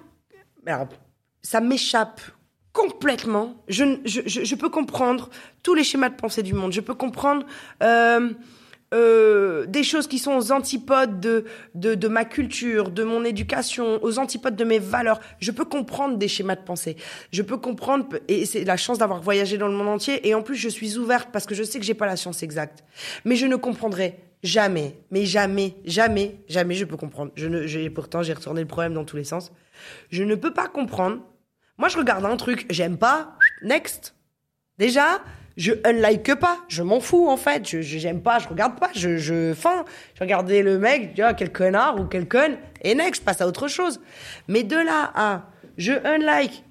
Alors, 0.66 0.88
ça 1.42 1.62
m'échappe 1.62 2.20
complètement. 2.74 3.56
Je, 3.68 3.84
je, 4.06 4.22
je, 4.26 4.44
je 4.44 4.56
peux 4.56 4.70
comprendre 4.70 5.30
tous 5.64 5.74
les 5.74 5.84
schémas 5.84 6.10
de 6.10 6.16
pensée 6.16 6.44
du 6.44 6.54
monde. 6.54 6.72
Je 6.74 6.82
peux 6.82 6.94
comprendre 6.94 7.46
euh, 7.82 8.30
euh, 8.94 9.66
des 9.66 9.84
choses 9.84 10.08
qui 10.08 10.18
sont 10.18 10.34
aux 10.38 10.52
antipodes 10.52 11.20
de, 11.20 11.46
de, 11.76 11.96
de 11.96 12.08
ma 12.08 12.24
culture, 12.24 12.90
de 12.90 13.04
mon 13.04 13.26
éducation, 13.26 14.02
aux 14.04 14.18
antipodes 14.18 14.56
de 14.56 14.64
mes 14.64 14.80
valeurs. 14.80 15.20
Je 15.40 15.52
peux 15.52 15.66
comprendre 15.66 16.18
des 16.18 16.28
schémas 16.28 16.56
de 16.56 16.62
pensée. 16.62 16.96
Je 17.32 17.42
peux 17.42 17.58
comprendre, 17.58 18.08
et 18.28 18.46
c'est 18.46 18.64
la 18.64 18.78
chance 18.78 18.98
d'avoir 18.98 19.22
voyagé 19.22 19.58
dans 19.58 19.68
le 19.68 19.74
monde 19.74 19.90
entier. 19.90 20.28
Et 20.28 20.34
en 20.34 20.42
plus, 20.42 20.56
je 20.56 20.70
suis 20.70 20.98
ouverte 20.98 21.30
parce 21.34 21.46
que 21.46 21.54
je 21.54 21.64
sais 21.64 21.80
que 21.80 21.86
j'ai 21.86 21.96
pas 21.96 22.06
la 22.06 22.16
science 22.16 22.44
exacte. 22.44 22.86
Mais 23.26 23.36
je 23.36 23.46
ne 23.46 23.58
comprendrai 23.58 24.20
jamais, 24.42 24.96
mais 25.12 25.26
jamais, 25.26 25.76
jamais, 25.84 26.38
jamais 26.48 26.76
je 26.76 26.86
peux 26.86 26.98
comprendre. 26.98 27.32
Je 27.36 27.48
ne, 27.48 27.68
j'ai, 27.68 27.90
pourtant, 27.90 28.24
j'ai 28.24 28.34
retourné 28.34 28.62
le 28.62 28.68
problème 28.68 28.94
dans 28.94 29.04
tous 29.04 29.18
les 29.18 29.24
sens. 29.24 29.52
Je 30.10 30.24
ne 30.24 30.36
peux 30.36 30.54
pas 30.54 30.68
comprendre. 30.68 31.22
Moi, 31.78 31.90
je 31.90 31.98
regarde 31.98 32.26
un 32.26 32.38
truc, 32.38 32.66
j'aime 32.70 32.98
pas, 32.98 33.36
next. 33.64 34.16
Déjà, 34.78 35.22
je 35.58 35.74
unlike 35.84 36.36
pas, 36.36 36.60
je 36.70 36.84
m'en 36.84 37.00
fous 37.00 37.28
en 37.28 37.36
fait, 37.38 37.68
je 37.68 37.82
je- 37.82 37.98
j'aime 37.98 38.22
pas, 38.22 38.40
je 38.40 38.48
regarde 38.48 38.80
pas, 38.80 38.90
je 38.96 39.18
je 39.18 39.54
fin, 39.54 39.84
je 40.16 40.20
regardais 40.22 40.62
le 40.62 40.78
mec, 40.78 41.14
tu 41.16 41.22
vois, 41.22 41.34
quel 41.34 41.52
connard 41.52 42.00
ou 42.00 42.06
quel 42.06 42.28
conne. 42.28 42.58
Et 42.84 42.94
next, 42.96 43.22
je 43.22 43.26
passe 43.26 43.42
à 43.42 43.48
autre 43.48 43.68
chose. 43.68 44.00
Mais 44.48 44.64
de 44.64 44.78
là 44.78 45.12
à 45.16 45.44
je 45.78 45.94
unlike 46.06 46.64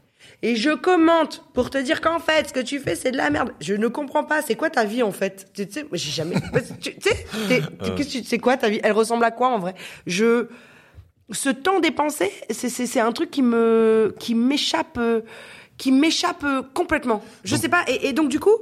et 0.43 0.55
je 0.57 0.70
commente 0.70 1.45
pour 1.55 1.70
te 1.70 1.78
dire 1.78 2.01
qu'en 2.01 2.18
fait 2.18 2.49
ce 2.49 2.53
que 2.53 2.61
tu 2.61 2.78
fais 2.78 2.95
c'est 2.95 3.11
de 3.11 3.16
la 3.16 3.30
merde. 3.30 3.53
Je 3.61 3.74
ne 3.74 3.89
comprends 3.89 4.24
pas, 4.24 4.41
c'est 4.43 4.55
quoi 4.55 4.70
ta 4.70 4.84
vie 4.84 5.03
en 5.03 5.12
fait? 5.12 5.47
Tu 5.55 5.66
sais, 5.70 5.82
moi, 5.82 5.91
j'ai 5.95 6.11
jamais 6.12 6.37
tu 6.80 6.95
tu 6.95 7.11
sais, 8.05 8.22
c'est 8.24 8.39
quoi 8.39 8.57
ta 8.57 8.68
vie? 8.68 8.80
Elle 8.82 8.93
ressemble 8.93 9.24
à 9.24 9.30
quoi 9.30 9.49
en 9.49 9.59
vrai? 9.59 9.74
Je 10.07 10.47
ce 11.32 11.49
temps 11.49 11.80
dépensé, 11.80 12.30
c'est 12.51 12.68
c'est 12.68 12.87
c'est 12.87 13.01
un 13.01 13.11
truc 13.12 13.30
qui 13.32 13.43
me 13.43 14.14
qui 14.20 14.34
m'échappe 14.37 14.97
euh, 14.99 15.22
qui 15.79 15.93
m'échappe 15.93 16.45
euh, 16.45 16.62
complètement. 16.74 17.22
Je 17.45 17.57
sais 17.57 17.68
pas 17.68 17.85
et, 17.89 18.09
et 18.09 18.12
donc 18.12 18.29
du 18.29 18.41
coup, 18.41 18.57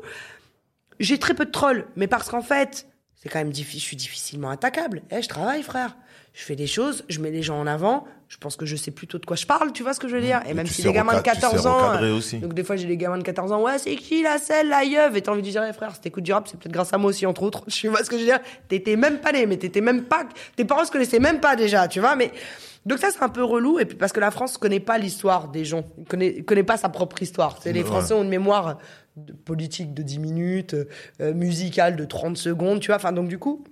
j'ai 1.01 1.19
très 1.19 1.35
peu 1.35 1.45
de 1.45 1.51
trolls, 1.51 1.87
mais 1.97 2.07
parce 2.07 2.31
qu'en 2.31 2.43
fait, 2.43 2.87
c'est 3.15 3.29
quand 3.29 3.39
même 3.39 3.53
difficile, 3.53 3.81
je 3.81 3.87
suis 3.87 3.97
difficilement 3.97 4.51
attaquable. 4.51 5.03
Eh, 5.11 5.23
je 5.23 5.29
travaille, 5.29 5.62
frère. 5.62 5.97
Je 6.35 6.43
fais 6.43 6.57
des 6.57 6.67
choses, 6.67 7.05
je 7.09 7.21
mets 7.21 7.31
les 7.31 7.43
gens 7.43 7.59
en 7.59 7.67
avant. 7.67 8.07
Je 8.35 8.39
pense 8.41 8.57
que 8.57 8.66
je 8.66 8.74
sais 8.74 8.91
plutôt 8.91 9.18
de 9.18 9.26
quoi 9.26 9.37
je 9.37 9.47
parle, 9.47 9.70
tu 9.72 9.85
vois 9.85 9.95
ce 9.95 10.01
que 10.01 10.09
je 10.09 10.16
veux 10.16 10.20
dire. 10.20 10.41
Et 10.45 10.51
Et 10.51 10.55
même 10.55 10.66
si 10.66 10.82
les 10.82 10.93
gamins 10.93 11.12
de 11.12 11.18
recad- 11.18 11.35
tu 11.37 11.41
sais 11.41 11.47
14 11.47 11.66
ans, 11.68 11.93
euh, 12.03 12.16
aussi. 12.16 12.39
donc 12.39 12.53
des 12.53 12.64
fois 12.64 12.74
j'ai 12.74 12.87
des 12.89 12.97
gamins 12.97 13.16
de 13.16 13.22
14 13.22 13.53
ans, 13.53 13.62
ouais, 13.62 13.78
c'est 13.78 13.95
qui 13.95 14.22
la 14.22 14.39
selle, 14.39 14.68
la 14.70 14.82
yeuve, 14.82 15.16
et 15.16 15.22
t'as 15.22 15.30
envie 15.30 15.41
de 15.43 15.49
dire, 15.49 15.62
eh, 15.62 15.72
frère, 15.72 15.95
si 15.95 16.01
t'écoutes 16.01 16.24
du 16.24 16.32
rap, 16.32 16.49
c'est 16.49 16.59
peut-être 16.59 16.72
grâce 16.72 16.93
à 16.93 16.99
moi 16.99 17.11
aussi, 17.11 17.26
entre 17.26 17.45
autres. 17.45 17.62
Tu 17.68 17.87
vois 17.87 18.03
ce 18.03 18.11
que 18.11 18.16
je 18.16 18.22
veux 18.22 18.26
dire? 18.26 18.41
T'étais 18.66 18.97
même 18.97 19.18
pas 19.20 19.30
né, 19.30 19.47
mais 19.47 19.57
t'étais 19.57 19.80
même 19.80 20.03
pas, 20.03 20.24
tes 20.57 20.64
parents 20.64 20.85
se 20.85 20.91
connaissaient 20.91 21.20
même 21.20 21.39
pas 21.39 21.55
déjà, 21.55 21.87
tu 21.87 22.01
vois. 22.01 22.16
Mais 22.16 22.32
donc 22.85 22.99
ça 22.99 23.11
c'est 23.12 23.22
un 23.22 23.28
peu 23.28 23.45
relou, 23.45 23.78
et 23.78 23.85
puis 23.85 23.97
parce 23.97 24.12
que 24.12 24.18
la 24.20 24.32
France 24.32 24.59
connaît 24.59 24.80
pas 24.80 24.99
l'histoire 24.99 25.47
des 25.49 25.64
gens, 25.64 25.85
connaît, 26.09 26.43
connaît 26.43 26.64
pas 26.64 26.76
sa 26.76 26.89
propre 26.89 27.22
histoire. 27.22 27.59
C'est 27.62 27.72
les 27.72 27.82
Ouais. 27.82 27.87
Français 27.87 28.14
ont 28.14 28.24
une 28.24 28.28
mémoire 28.30 28.78
de- 29.16 29.32
politique 29.32 29.95
de 29.95 30.03
10 30.03 30.18
minutes, 30.18 30.74
euh, 31.20 31.32
musicale 31.35 31.95
de 31.95 32.05
30 32.05 32.37
secondes, 32.37 32.80
tu 32.80 32.89
vois. 32.89 32.97
Enfin 32.97 33.12
donc 33.12 33.28
du 33.28 33.39
coup, 33.39 33.62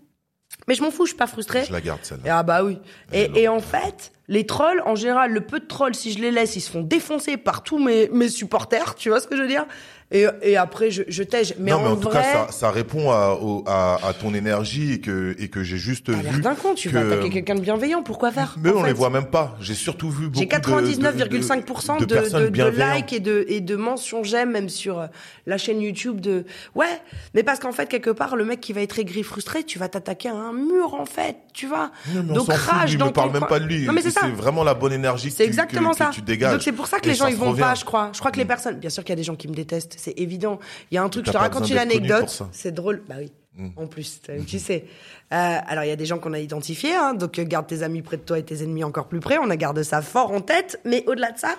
mais 0.68 0.74
je 0.74 0.82
m'en 0.82 0.90
fous, 0.90 1.04
je 1.06 1.10
suis 1.10 1.16
pas 1.18 1.26
frustrée. 1.26 1.64
Je 1.64 1.72
la 1.72 1.80
garde 1.80 2.00
celle-là. 2.02 2.38
Ah 2.38 2.42
bah 2.44 2.62
oui. 2.62 2.78
Et 3.12 3.48
en 3.48 3.58
fait, 3.60 4.12
Les 4.32 4.46
trolls, 4.46 4.82
en 4.86 4.94
général, 4.94 5.30
le 5.30 5.42
peu 5.42 5.60
de 5.60 5.66
trolls, 5.66 5.94
si 5.94 6.10
je 6.10 6.18
les 6.18 6.30
laisse, 6.30 6.56
ils 6.56 6.62
se 6.62 6.70
font 6.70 6.80
défoncer 6.80 7.36
par 7.36 7.62
tous 7.62 7.78
mes, 7.78 8.08
mes 8.08 8.30
supporters, 8.30 8.94
tu 8.94 9.10
vois 9.10 9.20
ce 9.20 9.26
que 9.26 9.36
je 9.36 9.42
veux 9.42 9.46
dire? 9.46 9.66
Et, 10.12 10.26
et 10.42 10.56
après, 10.56 10.90
je, 10.90 11.02
je 11.08 11.22
tège. 11.22 11.54
Mais 11.58 11.70
non, 11.72 11.78
en 11.78 11.82
mais 11.82 11.88
en 11.88 11.96
tout 11.96 12.08
vrai, 12.08 12.22
cas, 12.22 12.46
ça, 12.46 12.52
ça 12.52 12.70
répond 12.70 13.10
à, 13.10 13.38
au- 13.40 13.64
à, 13.66 13.98
à 14.06 14.12
ton 14.12 14.34
énergie 14.34 14.92
et 14.92 15.00
que, 15.00 15.34
et 15.38 15.48
que 15.48 15.62
j'ai 15.62 15.78
juste 15.78 16.06
t'as 16.06 16.12
vu. 16.30 16.40
d'un 16.42 16.54
con, 16.54 16.74
tu 16.74 16.90
que- 16.90 16.94
vas 16.98 17.00
attaquer 17.12 17.30
quelqu'un 17.30 17.54
de 17.54 17.60
bienveillant, 17.60 18.02
pourquoi 18.02 18.30
faire 18.30 18.56
Mais 18.62 18.70
on 18.70 18.82
les 18.82 18.88
fait 18.90 18.94
voit 18.94 19.10
même 19.10 19.26
pas. 19.26 19.56
J'ai 19.60 19.74
surtout 19.74 20.10
vu 20.10 20.26
beaucoup 20.28 20.38
J'ai 20.40 20.46
de- 20.46 20.50
de- 20.50 20.60
99,5% 20.60 21.98
de, 22.00 22.04
de, 22.04 22.48
de, 22.48 22.94
likes 22.96 23.12
et 23.12 23.20
de, 23.20 23.44
et 23.48 23.60
de 23.60 23.76
mentions 23.76 24.22
j'aime, 24.24 24.50
même 24.52 24.68
sur 24.68 25.00
euh, 25.00 25.06
la 25.46 25.58
chaîne 25.58 25.80
YouTube 25.80 26.20
de... 26.20 26.44
Ouais, 26.74 26.86
mais 27.34 27.42
parce 27.42 27.58
qu'en 27.58 27.72
fait, 27.72 27.86
quelque 27.86 28.10
part, 28.10 28.36
le 28.36 28.44
mec 28.44 28.60
qui 28.60 28.72
va 28.72 28.80
être 28.82 28.98
aigri, 28.98 29.22
frustré, 29.22 29.64
tu 29.64 29.78
vas 29.78 29.88
t'attaquer 29.88 30.28
à 30.28 30.34
un 30.34 30.52
mur, 30.52 30.94
en 30.94 31.06
fait, 31.06 31.36
tu 31.54 31.66
vois. 31.66 31.90
Non, 32.14 32.22
mais 32.24 32.30
on 32.32 32.34
Donc 32.34 32.46
s'en 32.46 32.52
fout, 32.52 32.70
rage 32.72 32.88
lui, 32.90 32.94
il 32.94 32.98
dans 32.98 33.06
me 33.06 33.12
parle 33.12 33.32
même 33.32 33.46
pas 33.46 33.58
de 33.58 33.64
lui. 33.66 33.86
Non, 33.86 33.92
mais 33.92 34.02
c'est 34.02 34.10
ça. 34.10 34.26
vraiment 34.34 34.64
la 34.64 34.74
bonne 34.74 34.92
énergie 34.92 35.28
que 35.28 35.34
C'est 35.34 35.44
tu- 35.44 35.48
exactement 35.48 35.90
que, 35.90 35.96
ça. 35.96 36.06
que 36.06 36.14
tu 36.14 36.22
dégages. 36.22 36.52
Donc 36.52 36.62
c'est 36.62 36.72
pour 36.72 36.86
ça 36.86 36.98
que 37.00 37.08
les 37.08 37.14
gens 37.14 37.26
ils 37.26 37.36
vont 37.36 37.54
pas, 37.54 37.74
je 37.74 37.84
crois. 37.84 38.10
Je 38.12 38.18
crois 38.18 38.30
que 38.30 38.38
les 38.38 38.44
personnes, 38.44 38.76
bien 38.78 38.90
sûr 38.90 39.02
qu'il 39.04 39.10
y 39.10 39.14
a 39.14 39.16
des 39.16 39.22
gens 39.24 39.34
qui 39.36 39.48
me 39.48 39.54
détestent, 39.54 39.94
c'est 40.02 40.18
évident. 40.18 40.58
Il 40.90 40.96
y 40.96 40.98
a 40.98 41.02
un 41.02 41.08
truc, 41.08 41.26
je 41.26 41.32
te 41.32 41.36
raconte 41.36 41.70
une 41.70 41.78
anecdote, 41.78 42.42
c'est 42.52 42.72
drôle. 42.72 43.02
Bah 43.08 43.16
oui. 43.18 43.32
En 43.76 43.86
plus, 43.86 44.20
tu 44.22 44.44
tu 44.46 44.58
sais. 44.58 44.84
Euh, 45.32 45.58
alors 45.66 45.84
il 45.84 45.88
y 45.88 45.92
a 45.92 45.96
des 45.96 46.06
gens 46.06 46.18
qu'on 46.18 46.32
a 46.32 46.38
identifiés, 46.38 46.94
hein, 46.94 47.14
donc 47.14 47.38
euh, 47.38 47.44
garde 47.44 47.66
tes 47.66 47.82
amis 47.82 48.00
près 48.00 48.16
de 48.16 48.22
toi 48.22 48.38
et 48.38 48.42
tes 48.42 48.62
ennemis 48.62 48.82
encore 48.82 49.08
plus 49.08 49.20
près. 49.20 49.38
On 49.38 49.50
a 49.50 49.56
gardé 49.56 49.84
ça 49.84 50.00
fort 50.00 50.32
en 50.32 50.40
tête, 50.40 50.80
mais 50.84 51.04
au-delà 51.06 51.32
de 51.32 51.38
ça, 51.38 51.56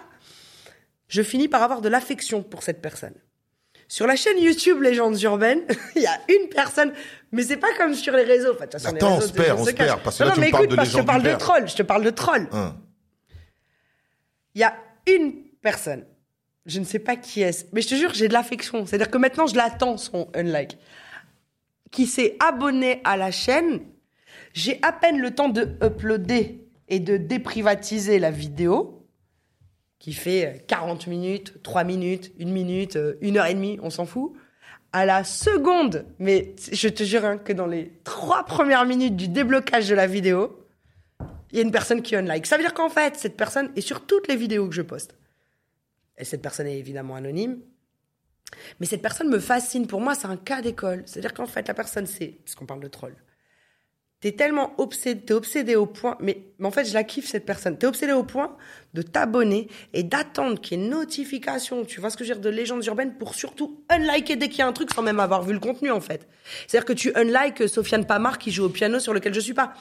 je 1.07 1.21
finis 1.21 1.47
par 1.47 1.61
avoir 1.61 1.81
de 1.81 1.89
l'affection 1.89 2.41
pour 2.41 2.63
cette 2.63 2.81
personne. 2.81 3.13
Sur 3.87 4.07
la 4.07 4.15
chaîne 4.15 4.39
YouTube 4.39 4.81
Légendes 4.81 5.21
Urbaines, 5.21 5.61
il 5.95 6.01
y 6.01 6.07
a 6.07 6.19
une 6.29 6.49
personne, 6.49 6.93
mais 7.31 7.43
c'est 7.43 7.57
pas 7.57 7.73
comme 7.77 7.93
sur 7.93 8.13
les 8.13 8.23
réseaux. 8.23 8.53
Enfin, 8.53 8.65
les 8.73 8.87
Attends, 8.87 9.17
on 9.17 9.21
se 9.21 9.31
perd, 9.31 9.59
on 9.59 9.65
se 9.65 9.71
perd, 9.71 9.89
cache. 9.89 10.03
parce 10.03 10.17
que 10.17 10.23
non, 10.23 10.29
là, 10.29 10.35
non, 10.35 10.35
tu 10.35 10.39
me 10.39 10.45
mais 10.45 10.49
écoute, 10.49 10.71
de 10.71 10.75
parce 10.75 10.89
que 10.89 10.97
je 10.97 11.01
te 11.01 11.05
parle 11.05 11.23
de 11.23 11.33
troll, 11.33 11.69
je 11.69 11.75
te 11.75 11.83
parle 11.83 12.03
de 12.03 12.09
troll. 12.09 12.47
Hein. 12.51 12.75
Il 14.55 14.61
y 14.61 14.63
a 14.63 14.73
une 15.07 15.33
personne, 15.61 16.05
je 16.65 16.79
ne 16.79 16.85
sais 16.85 16.99
pas 16.99 17.15
qui 17.15 17.41
est, 17.41 17.67
mais 17.73 17.81
je 17.81 17.89
te 17.89 17.95
jure, 17.95 18.13
j'ai 18.13 18.27
de 18.27 18.33
l'affection. 18.33 18.85
C'est-à-dire 18.85 19.09
que 19.09 19.17
maintenant, 19.17 19.47
je 19.47 19.55
l'attends, 19.55 19.97
son 19.97 20.29
unlike, 20.33 20.77
qui 21.91 22.05
s'est 22.05 22.37
abonné 22.39 23.01
à 23.03 23.17
la 23.17 23.31
chaîne. 23.31 23.81
J'ai 24.53 24.79
à 24.81 24.91
peine 24.91 25.19
le 25.19 25.31
temps 25.31 25.49
de 25.49 25.75
uploader 25.83 26.63
et 26.87 26.99
de 26.99 27.17
déprivatiser 27.17 28.19
la 28.19 28.31
vidéo, 28.31 29.05
qui 29.99 30.13
fait 30.13 30.45
euh, 30.45 30.57
40 30.67 31.07
minutes, 31.07 31.61
3 31.63 31.83
minutes, 31.83 32.33
1 32.39 32.45
minute, 32.45 32.95
euh, 32.95 33.17
1 33.23 33.35
heure 33.35 33.45
et 33.45 33.53
demie, 33.53 33.79
on 33.81 33.89
s'en 33.89 34.05
fout. 34.05 34.33
À 34.91 35.05
la 35.05 35.23
seconde, 35.23 36.05
mais 36.19 36.55
je 36.71 36.87
te 36.87 37.03
jure 37.03 37.25
hein, 37.25 37.37
que 37.37 37.51
dans 37.51 37.65
les 37.65 37.93
trois 38.03 38.45
premières 38.45 38.85
minutes 38.85 39.15
du 39.15 39.27
déblocage 39.27 39.89
de 39.89 39.95
la 39.95 40.05
vidéo, 40.05 40.59
il 41.51 41.57
y 41.57 41.59
a 41.59 41.63
une 41.63 41.71
personne 41.71 42.01
qui 42.01 42.15
unlike. 42.15 42.45
Ça 42.45 42.57
veut 42.57 42.63
dire 42.63 42.75
qu'en 42.75 42.89
fait, 42.89 43.15
cette 43.15 43.35
personne 43.35 43.71
est 43.75 43.81
sur 43.81 44.05
toutes 44.05 44.27
les 44.27 44.35
vidéos 44.35 44.67
que 44.67 44.75
je 44.75 44.83
poste. 44.83 45.15
Et 46.17 46.25
cette 46.25 46.41
personne 46.41 46.67
est 46.67 46.77
évidemment 46.77 47.15
anonyme. 47.15 47.59
Mais 48.79 48.85
cette 48.85 49.01
personne 49.01 49.29
me 49.29 49.39
fascine. 49.39 49.87
Pour 49.87 50.01
moi, 50.01 50.15
c'est 50.15 50.27
un 50.27 50.37
cas 50.37 50.61
d'école. 50.61 51.03
C'est-à-dire 51.05 51.33
qu'en 51.33 51.47
fait, 51.47 51.67
la 51.67 51.73
personne, 51.73 52.05
c'est, 52.05 52.27
puisqu'on 52.27 52.65
parle 52.65 52.81
de 52.81 52.87
troll, 52.87 53.15
t'es 54.19 54.31
tellement 54.31 54.73
obsédé, 54.77 55.19
t'es 55.19 55.33
obsédé 55.33 55.75
au 55.75 55.85
point, 55.85 56.15
mais, 56.21 56.53
en 56.63 56.71
fait, 56.71 56.85
je 56.85 56.93
la 56.93 57.03
kiffe, 57.03 57.27
cette 57.27 57.45
personne. 57.45 57.77
T'es 57.77 57.87
obsédé 57.87 58.13
au 58.13 58.23
point 58.23 58.55
de 58.93 59.01
t'abonner 59.01 59.67
et 59.91 60.03
d'attendre 60.03 60.61
qu'il 60.61 60.79
y 60.79 60.81
ait 60.81 60.85
une 60.85 60.91
notification, 60.91 61.83
tu 61.83 61.99
vois 61.99 62.09
ce 62.09 62.15
que 62.15 62.23
je 62.23 62.29
veux 62.29 62.39
dire, 62.39 62.41
de 62.41 62.55
légendes 62.55 62.85
urbaines 62.85 63.17
pour 63.17 63.35
surtout 63.35 63.83
unliker 63.89 64.37
dès 64.37 64.47
qu'il 64.47 64.59
y 64.59 64.61
a 64.61 64.67
un 64.67 64.71
truc 64.71 64.93
sans 64.93 65.01
même 65.01 65.19
avoir 65.19 65.43
vu 65.43 65.51
le 65.51 65.59
contenu, 65.59 65.91
en 65.91 65.99
fait. 65.99 66.25
C'est-à-dire 66.67 66.85
que 66.85 66.93
tu 66.93 67.11
unlikes 67.17 67.67
Sofiane 67.67 68.05
Pamar 68.05 68.37
qui 68.37 68.51
joue 68.51 68.63
au 68.63 68.69
piano 68.69 68.99
sur 68.99 69.13
lequel 69.13 69.33
je 69.33 69.41
suis 69.41 69.53
pas. 69.53 69.73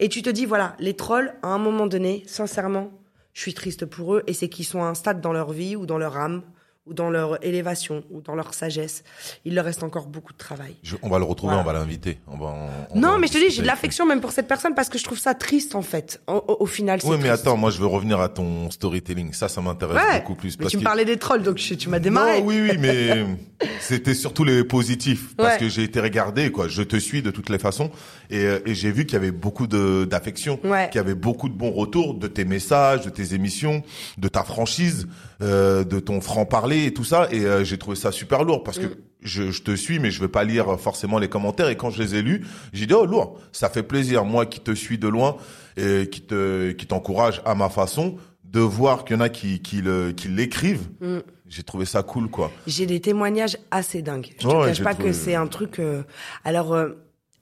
Et 0.00 0.08
tu 0.08 0.22
te 0.22 0.30
dis, 0.30 0.44
voilà, 0.44 0.74
les 0.80 0.94
trolls, 0.94 1.32
à 1.42 1.48
un 1.48 1.58
moment 1.58 1.86
donné, 1.86 2.24
sincèrement, 2.26 2.90
je 3.34 3.40
suis 3.40 3.54
triste 3.54 3.84
pour 3.84 4.14
eux 4.14 4.22
et 4.26 4.32
c'est 4.32 4.48
qu'ils 4.48 4.64
sont 4.64 4.82
à 4.82 4.86
un 4.86 4.94
stade 4.94 5.20
dans 5.20 5.32
leur 5.32 5.52
vie 5.52 5.76
ou 5.76 5.86
dans 5.86 5.98
leur 5.98 6.16
âme 6.16 6.42
ou 6.86 6.92
dans 6.92 7.08
leur 7.08 7.42
élévation 7.42 8.04
ou 8.10 8.20
dans 8.20 8.34
leur 8.34 8.52
sagesse. 8.52 9.04
Il 9.46 9.54
leur 9.54 9.64
reste 9.64 9.82
encore 9.82 10.06
beaucoup 10.06 10.34
de 10.34 10.38
travail. 10.38 10.76
Je- 10.82 10.96
on 11.02 11.08
va 11.08 11.18
le 11.18 11.24
retrouver, 11.24 11.54
Voilà. 11.54 11.66
on 11.66 11.72
va 11.72 11.78
l'inviter. 11.78 12.18
On 12.26 12.36
va, 12.36 12.54
on 12.90 12.98
Non, 13.00 13.12
va 13.12 13.18
mais 13.18 13.26
je 13.26 13.32
te 13.32 13.38
dis, 13.38 13.48
j'ai 13.54 13.62
de 13.62 13.66
l'affection 13.66 14.04
même 14.04 14.20
pour 14.20 14.32
cette 14.32 14.46
personne 14.46 14.74
parce 14.74 14.90
que 14.90 14.98
je 14.98 15.04
trouve 15.04 15.18
ça 15.18 15.32
triste 15.34 15.74
en 15.74 15.80
fait. 15.82 16.20
Au, 16.26 16.32
au- 16.46 16.56
au 16.60 16.66
final, 16.66 17.00
c'est 17.00 17.08
Oui, 17.08 17.16
mais 17.18 17.28
triste. 17.30 17.46
attends, 17.46 17.56
moi 17.56 17.70
je 17.70 17.78
veux 17.78 17.86
revenir 17.86 18.20
à 18.20 18.28
ton 18.28 18.70
storytelling. 18.70 19.32
Ça, 19.32 19.48
ça 19.48 19.62
m'intéresse 19.62 19.96
Ouais. 19.96 20.20
beaucoup 20.20 20.34
plus. 20.34 20.58
Mais 20.58 20.64
parce 20.64 20.72
tu 20.72 20.78
me 20.78 20.82
parlais 20.82 21.06
des 21.06 21.16
trolls, 21.16 21.42
donc 21.42 21.56
je- 21.56 21.72
tu 21.74 21.88
m'as 21.88 22.00
démarré. 22.00 22.40
Non, 22.42 22.46
oui, 22.46 22.60
oui, 22.70 22.76
mais 22.78 23.24
c'était 23.80 24.14
surtout 24.14 24.44
les 24.44 24.62
positifs 24.62 25.34
parce 25.36 25.54
Ouais. 25.54 25.60
que 25.60 25.68
j'ai 25.70 25.84
été 25.84 26.00
regardé, 26.00 26.50
quoi. 26.52 26.68
Je 26.68 26.82
te 26.82 26.96
suis 26.96 27.22
de 27.22 27.30
toutes 27.30 27.48
les 27.48 27.58
façons 27.58 27.90
et, 28.28 28.40
euh, 28.44 28.58
et 28.66 28.74
j'ai 28.74 28.92
vu 28.92 29.06
qu'il 29.06 29.14
y 29.14 29.16
avait 29.16 29.30
beaucoup 29.32 29.66
d'affection, 29.66 30.60
Ouais. 30.64 30.88
qu'il 30.90 30.98
y 30.98 31.04
avait 31.04 31.14
beaucoup 31.14 31.48
de 31.48 31.54
bons 31.54 31.70
retours 31.72 32.12
de 32.14 32.26
tes 32.26 32.44
messages, 32.44 33.06
de 33.06 33.10
tes 33.10 33.32
émissions, 33.32 33.82
de 34.18 34.28
ta 34.28 34.44
franchise, 34.44 35.08
euh, 35.42 35.84
de 35.84 35.98
ton 36.00 36.20
franc 36.20 36.46
parler 36.46 36.86
et 36.86 36.94
tout 36.94 37.04
ça. 37.04 37.28
Et 37.32 37.44
euh, 37.44 37.64
j'ai 37.64 37.78
trouvé 37.78 37.96
ça 37.96 38.12
super 38.12 38.44
lourd 38.44 38.62
parce 38.62 38.78
que 38.78 38.86
Mm. 38.86 38.96
je, 39.22 39.50
je 39.50 39.62
te 39.62 39.74
suis, 39.74 39.98
mais 39.98 40.10
je 40.10 40.20
vais 40.20 40.28
pas 40.28 40.44
lire 40.44 40.78
forcément 40.78 41.18
les 41.18 41.28
commentaires. 41.28 41.68
Et 41.68 41.76
quand 41.76 41.90
je 41.90 42.02
les 42.02 42.14
ai 42.14 42.22
lus, 42.22 42.46
j'ai 42.72 42.86
dit 42.86 42.94
oh 42.94 43.06
lourd, 43.06 43.40
ça 43.52 43.68
fait 43.68 43.82
plaisir 43.82 44.24
moi 44.24 44.46
qui 44.46 44.60
te 44.60 44.72
suis 44.74 44.98
de 44.98 45.08
loin 45.08 45.36
et 45.76 46.08
qui 46.10 46.20
te 46.22 46.70
qui 46.72 46.86
t'encourage 46.86 47.42
à 47.44 47.54
ma 47.54 47.68
façon 47.68 48.16
de 48.44 48.60
voir 48.60 49.04
qu'il 49.04 49.16
y 49.16 49.18
en 49.18 49.22
a 49.22 49.28
qui 49.28 49.60
qui 49.60 49.80
le 49.82 50.12
qui 50.12 50.28
l'écrivent. 50.28 50.88
Mm. 51.00 51.18
J'ai 51.46 51.62
trouvé 51.62 51.84
ça 51.84 52.02
cool, 52.02 52.28
quoi. 52.30 52.50
J'ai 52.66 52.86
des 52.86 53.00
témoignages 53.00 53.58
assez 53.70 54.02
dingues. 54.02 54.32
Je 54.40 54.46
Ouais, 54.48 54.66
cache 54.68 54.78
j'ai 54.78 54.82
pas 54.84 54.94
trouvé- 54.94 55.10
que 55.10 55.14
c'est 55.14 55.34
un 55.34 55.46
truc. 55.46 55.78
euh, 55.78 56.02
alors, 56.44 56.72
euh, 56.74 56.90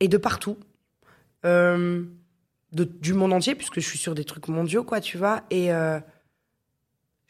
et 0.01 0.09
de 0.09 0.17
partout. 0.17 0.57
Euh, 1.45 2.05
de, 2.73 2.85
du 2.85 3.13
monde 3.15 3.33
entier, 3.33 3.55
puisque 3.55 3.81
je 3.81 3.87
suis 3.89 3.99
sur 3.99 4.15
des 4.15 4.25
trucs 4.25 4.49
mondiaux, 4.49 4.83
quoi, 4.85 5.01
tu 5.01 5.19
vois. 5.19 5.43
Et 5.51 5.73
euh, 5.73 5.99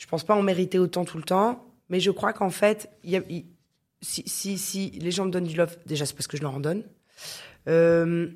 je 0.03 0.07
pense 0.09 0.25
pas 0.25 0.35
en 0.35 0.43
mériter 0.43 0.81
autant 0.81 1.05
tout 1.05 1.17
le 1.17 1.23
temps. 1.23 1.65
Mais 1.89 2.01
je 2.01 2.11
crois 2.11 2.33
qu'en 2.33 2.51
fait, 2.51 2.91
y 3.05 3.17
a, 3.17 3.21
si, 4.01 4.25
si, 4.27 4.59
si 4.59 4.91
les 5.01 5.13
gens 5.13 5.27
me 5.27 5.31
donnent 5.31 5.45
du 5.45 5.55
love, 5.57 5.77
déjà, 5.87 6.05
c'est 6.07 6.15
parce 6.15 6.27
que 6.27 6.37
je 6.37 6.43
leur 6.43 6.53
en 6.57 6.59
donne. 6.59 6.83
Euh, 7.69 8.27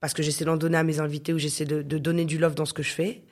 parce 0.00 0.12
que 0.12 0.22
j'essaie 0.22 0.44
d'en 0.44 0.56
donner 0.58 0.76
à 0.76 0.82
mes 0.84 1.00
invités 1.00 1.32
ou 1.32 1.38
j'essaie 1.38 1.64
de, 1.64 1.80
de 1.80 1.96
donner 1.98 2.24
du 2.26 2.36
love 2.38 2.54
dans 2.54 2.66
ce 2.66 2.74
que 2.74 2.82
je 2.82 2.92
fais. 2.92 3.22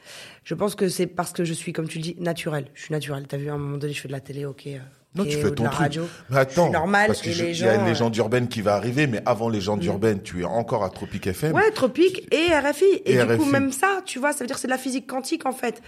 Je 0.43 0.55
pense 0.55 0.75
que 0.75 0.89
c'est 0.89 1.07
parce 1.07 1.33
que 1.33 1.45
je 1.45 1.53
suis, 1.53 1.73
comme 1.75 1.87
tu 1.87 1.99
le 1.99 2.03
dis, 2.03 2.17
naturel. 2.19 2.67
Je 2.75 2.83
suis 2.85 2.93
naturel. 2.93 3.27
T'as 3.29 3.37
vu, 3.37 3.51
à 3.51 3.55
un 3.55 3.59
moment 3.59 3.77
donné, 3.77 3.93
je 3.93 4.01
fais 4.01 4.09
de 4.09 4.13
la 4.13 4.21
télé, 4.21 4.47
ok. 4.47 4.67
euh, 4.69 4.79
Non, 5.15 5.25
tu 5.25 5.33
fais 5.37 5.51
ton 5.51 5.65
truc. 5.65 5.75
radio. 5.75 6.09
Mais 6.31 6.39
attends, 6.39 6.71
normal 6.71 7.09
parce 7.09 7.21
que 7.23 7.29
et 7.29 7.33
je- 7.33 7.45
les 7.45 7.51
il 7.61 7.65
y 7.65 7.69
a 7.69 7.75
une 7.75 7.83
euh, 7.83 7.87
légende 7.87 8.17
urbaine 8.17 8.49
qui 8.49 8.63
va 8.63 8.75
arriver, 8.75 9.07
mais 9.07 9.21
avant 9.27 9.49
légende 9.49 9.85
urbaine, 9.85 10.23
tu 10.23 10.41
es 10.41 10.45
encore 10.45 10.83
à 10.83 10.91
Tropic 10.91 11.27
FM. 11.27 11.53
Ouais, 11.53 11.71
Tropique 11.73 12.27
et 12.35 12.47
RFI. 12.53 12.85
Et, 13.05 13.15
Et 13.15 13.25
du 13.27 13.37
coup, 13.37 13.45
même 13.45 13.71
ça, 13.71 14.01
tu 14.05 14.19
vois, 14.19 14.33
ça 14.33 14.41
veut 14.41 14.47
dire 14.47 14.57
que 14.57 14.61
c'est 14.61 14.69
de 14.69 14.73
la 14.73 14.79
physique 14.79 15.07
quantique, 15.07 15.47
en 15.47 15.53
fait. 15.53 15.83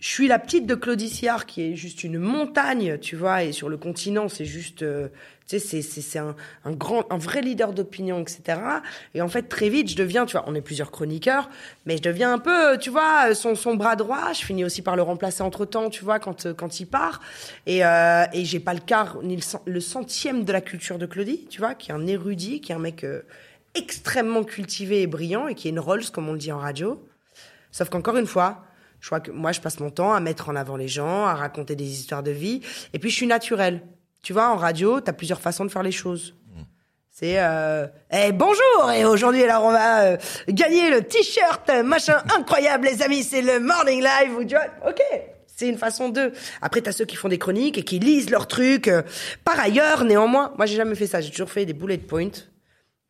Je 0.00 0.06
suis 0.08 0.28
la 0.28 0.38
petite 0.38 0.66
de 0.66 0.76
Claudie 0.76 1.08
Sillard, 1.08 1.44
qui 1.44 1.62
est 1.62 1.74
juste 1.74 2.04
une 2.04 2.18
montagne, 2.18 2.98
tu 2.98 3.16
vois, 3.16 3.42
et 3.42 3.50
sur 3.50 3.68
le 3.68 3.76
continent, 3.76 4.28
c'est 4.28 4.44
juste, 4.44 4.82
euh, 4.84 5.08
tu 5.48 5.58
sais, 5.58 5.82
c'est, 5.82 6.18
un, 6.20 6.36
un 6.64 6.70
grand, 6.70 7.04
un 7.12 7.18
vrai 7.18 7.40
leader 7.40 7.72
d'opinion, 7.72 8.20
etc. 8.20 8.60
Et 9.14 9.22
en 9.22 9.28
fait, 9.28 9.42
très 9.48 9.68
vite, 9.68 9.90
je 9.90 9.96
deviens, 9.96 10.24
tu 10.24 10.36
vois, 10.36 10.44
on 10.46 10.54
est 10.54 10.60
plusieurs 10.60 10.92
chroniqueurs, 10.92 11.50
mais 11.84 11.96
je 11.96 12.02
deviens 12.02 12.32
un 12.32 12.38
peu, 12.38 12.78
tu 12.78 12.90
vois, 12.90 13.34
son, 13.34 13.56
son 13.56 13.74
bras 13.74 13.96
droit. 13.96 14.32
Je 14.32 14.44
finis 14.44 14.64
aussi 14.64 14.82
par 14.82 14.94
le 14.94 15.02
remplacer 15.02 15.42
entre 15.42 15.64
temps, 15.64 15.90
tu 15.90 16.04
vois, 16.04 16.20
quand, 16.20 16.46
euh, 16.46 16.54
quand 16.54 16.78
il 16.78 16.86
part. 16.86 17.20
Et, 17.66 17.84
euh, 17.84 18.24
et 18.32 18.44
j'ai 18.44 18.60
pas 18.60 18.74
le 18.74 18.80
quart, 18.80 19.18
ni 19.24 19.34
le, 19.34 19.42
le 19.66 19.80
centième 19.80 20.44
de 20.44 20.52
la 20.52 20.60
culture 20.60 20.98
de 20.98 21.06
Claudie, 21.06 21.46
tu 21.50 21.58
vois, 21.58 21.74
qui 21.74 21.90
est 21.90 21.94
un 21.94 22.06
érudit, 22.06 22.60
qui 22.60 22.70
est 22.70 22.76
un 22.76 22.78
mec, 22.78 23.02
euh, 23.02 23.22
extrêmement 23.74 24.44
cultivé 24.44 25.02
et 25.02 25.06
brillant 25.08 25.48
et 25.48 25.54
qui 25.54 25.66
est 25.68 25.70
une 25.70 25.80
Rolls, 25.80 26.10
comme 26.12 26.28
on 26.28 26.32
le 26.32 26.38
dit 26.38 26.52
en 26.52 26.58
radio. 26.58 27.04
Sauf 27.72 27.88
qu'encore 27.88 28.16
une 28.16 28.26
fois, 28.26 28.64
je 29.00 29.06
crois 29.06 29.20
que 29.20 29.30
moi, 29.30 29.52
je 29.52 29.60
passe 29.60 29.80
mon 29.80 29.90
temps 29.90 30.12
à 30.12 30.20
mettre 30.20 30.48
en 30.48 30.56
avant 30.56 30.76
les 30.76 30.88
gens, 30.88 31.24
à 31.24 31.34
raconter 31.34 31.76
des 31.76 31.88
histoires 31.88 32.22
de 32.22 32.30
vie. 32.30 32.60
Et 32.92 32.98
puis, 32.98 33.10
je 33.10 33.16
suis 33.16 33.26
naturelle. 33.26 33.82
Tu 34.22 34.32
vois, 34.32 34.48
en 34.48 34.56
radio, 34.56 35.00
tu 35.00 35.08
as 35.08 35.12
plusieurs 35.12 35.40
façons 35.40 35.64
de 35.64 35.70
faire 35.70 35.82
les 35.82 35.92
choses. 35.92 36.34
C'est 37.18 37.40
euh, 37.40 37.88
Eh, 38.12 38.30
bonjour 38.30 38.92
et 38.94 39.04
aujourd'hui 39.04 39.42
alors 39.42 39.64
on 39.64 39.72
va 39.72 40.04
euh, 40.04 40.16
gagner 40.48 40.88
le 40.88 41.02
t-shirt 41.02 41.68
machin 41.84 42.22
incroyable 42.32 42.86
les 42.86 43.02
amis 43.02 43.24
c'est 43.24 43.42
le 43.42 43.58
morning 43.58 44.00
live 44.00 44.36
ou 44.36 44.44
tu 44.44 44.54
vois 44.54 44.66
ok 44.88 45.00
c'est 45.48 45.68
une 45.68 45.78
façon 45.78 46.10
de 46.10 46.30
après 46.62 46.80
t'as 46.80 46.92
ceux 46.92 47.06
qui 47.06 47.16
font 47.16 47.28
des 47.28 47.38
chroniques 47.38 47.76
et 47.76 47.82
qui 47.82 47.98
lisent 47.98 48.30
leurs 48.30 48.46
trucs 48.46 48.86
euh. 48.86 49.02
par 49.44 49.58
ailleurs 49.58 50.04
néanmoins 50.04 50.54
moi 50.56 50.66
j'ai 50.66 50.76
jamais 50.76 50.94
fait 50.94 51.08
ça 51.08 51.20
j'ai 51.20 51.32
toujours 51.32 51.50
fait 51.50 51.66
des 51.66 51.72
bullet 51.72 51.98
points 51.98 52.30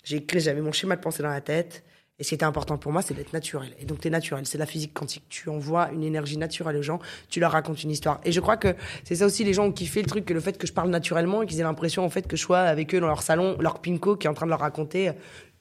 j'ai 0.05 0.17
écrit 0.17 0.41
j'avais 0.41 0.63
mon 0.63 0.73
schéma 0.73 0.97
de 0.97 1.03
pensée 1.03 1.23
dans 1.23 1.29
la 1.29 1.43
tête 1.43 1.85
et 2.19 2.25
ce 2.25 2.31
qui 2.31 2.35
était 2.35 2.45
important 2.45 2.79
pour 2.79 2.93
moi 2.93 3.03
c'est 3.03 3.15
d'être 3.15 3.33
naturel. 3.33 3.73
Et 3.79 3.85
donc 3.85 4.01
t'es 4.01 4.11
naturel. 4.11 4.45
C'est 4.47 4.59
la 4.59 4.67
physique 4.67 4.93
quantique. 4.93 5.25
Tu 5.29 5.49
envoies 5.49 5.91
une 5.93 6.03
énergie 6.03 6.37
naturelle 6.37 6.77
aux 6.77 6.83
gens. 6.83 6.99
Tu 7.31 7.39
leur 7.41 7.53
racontes 7.53 7.83
une 7.83 7.91
histoire. 7.91 8.21
Et 8.25 8.33
je 8.33 8.41
crois 8.41 8.57
que 8.57 8.75
c'est 9.05 9.17
ça 9.17 9.27
aussi 9.27 9.45
les 9.45 9.55
gens 9.55 9.67
ont 9.67 9.73
kiffé 9.73 10.03
le 10.03 10.09
truc 10.09 10.25
que 10.25 10.35
le 10.35 10.41
fait 10.41 10.59
que 10.59 10.67
je 10.67 10.73
parle 10.73 10.91
naturellement 10.91 11.43
et 11.43 11.47
qu'ils 11.47 11.61
aient 11.61 11.65
l'impression 11.65 12.05
en 12.05 12.11
fait 12.11 12.27
que 12.27 12.37
je 12.37 12.43
sois 12.43 12.61
avec 12.61 12.95
eux 12.95 13.01
dans 13.01 13.07
leur 13.07 13.23
salon 13.23 13.57
leur 13.61 13.81
pinko 13.81 14.17
qui 14.17 14.27
est 14.27 14.31
en 14.31 14.35
train 14.35 14.47
de 14.47 14.51
leur 14.51 14.61
raconter 14.61 15.13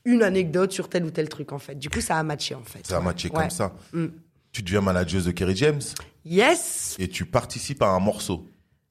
une 0.05 0.23
anecdote 0.23 0.71
sur 0.71 0.89
tel 0.89 1.03
ou 1.05 1.11
tel 1.11 1.29
truc 1.29 1.51
en 1.51 1.59
fait. 1.59 1.75
Du 1.75 1.89
coup 1.89 2.01
ça 2.01 2.17
a 2.17 2.23
matché 2.23 2.55
en 2.55 2.63
fait. 2.63 2.85
Ça 2.87 2.97
a 2.97 3.01
matché 3.01 3.29
Ouais. 3.29 3.41
comme 3.41 3.49
ça. 3.49 3.73
Mm. 3.93 4.07
Tu 4.51 4.61
deviens 4.63 4.81
manageuse 4.81 5.25
de 5.25 5.31
Kerry 5.31 5.55
James. 5.55 5.81
Yes! 6.25 6.95
Et 6.97 7.07
tu 7.07 7.25
participes 7.25 7.81
à 7.83 7.89
un 7.89 7.99
morceau. 7.99 8.47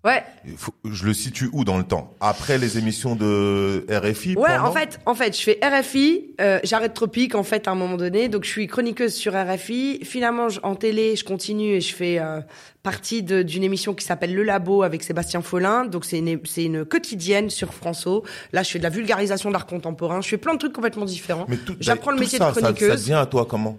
Ouais. 0.07 0.22
Faut- 0.57 0.72
je 0.84 1.04
le 1.04 1.12
situe 1.12 1.50
où 1.52 1.64
dans 1.64 1.76
le 1.76 1.84
temps? 1.84 2.14
Après 2.20 2.59
les 2.59 2.78
émissions 2.78 3.16
de 3.16 3.84
RFI 3.90 4.36
Ouais, 4.36 4.57
en 4.57 4.70
fait, 4.72 5.00
en 5.04 5.14
fait, 5.14 5.36
je 5.36 5.42
fais 5.42 5.59
RFI, 5.62 6.30
euh, 6.40 6.61
j'arrête 6.64 6.94
Tropique 6.94 7.34
en 7.34 7.42
fait 7.42 7.66
à 7.66 7.72
un 7.72 7.74
moment 7.74 7.96
donné, 7.96 8.28
donc 8.28 8.44
je 8.44 8.48
suis 8.50 8.66
chroniqueuse 8.68 9.12
sur 9.14 9.34
RFI. 9.34 10.00
Finalement, 10.04 10.48
je- 10.48 10.61
en 10.62 10.76
télé, 10.76 11.16
je 11.16 11.24
continue 11.24 11.72
et 11.74 11.80
je 11.80 11.92
fais 11.94 12.18
euh, 12.20 12.40
partie 12.84 13.22
d'une 13.24 13.64
émission 13.64 13.94
qui 13.94 14.04
s'appelle 14.04 14.32
Le 14.34 14.44
Labo 14.44 14.82
avec 14.84 15.02
Sébastien 15.02 15.42
Follin. 15.42 15.84
Donc 15.86 16.04
c'est 16.04 16.18
une 16.18 16.38
c'est 16.44 16.64
une 16.64 16.84
quotidienne 16.84 17.50
sur 17.50 17.74
François. 17.74 18.22
Là, 18.52 18.62
je 18.62 18.70
fais 18.70 18.78
de 18.78 18.84
la 18.84 18.90
vulgarisation 18.90 19.50
d'art 19.50 19.66
contemporain. 19.66 20.20
Je 20.20 20.28
fais 20.28 20.36
plein 20.38 20.54
de 20.54 20.59
trucs 20.61 20.72
complètement 20.72 21.04
différents. 21.04 21.46
Mais 21.48 21.59
J'apprends 21.80 22.12
le 22.12 22.20
métier 22.20 22.38
ça, 22.38 22.50
de 22.50 22.54
ça- 22.54 22.61
Ça, 22.61 22.72
chroniqueuse. 22.72 23.04
vient 23.07 23.20
à 23.20 23.26
toi 23.26 23.44
comment? 23.44 23.76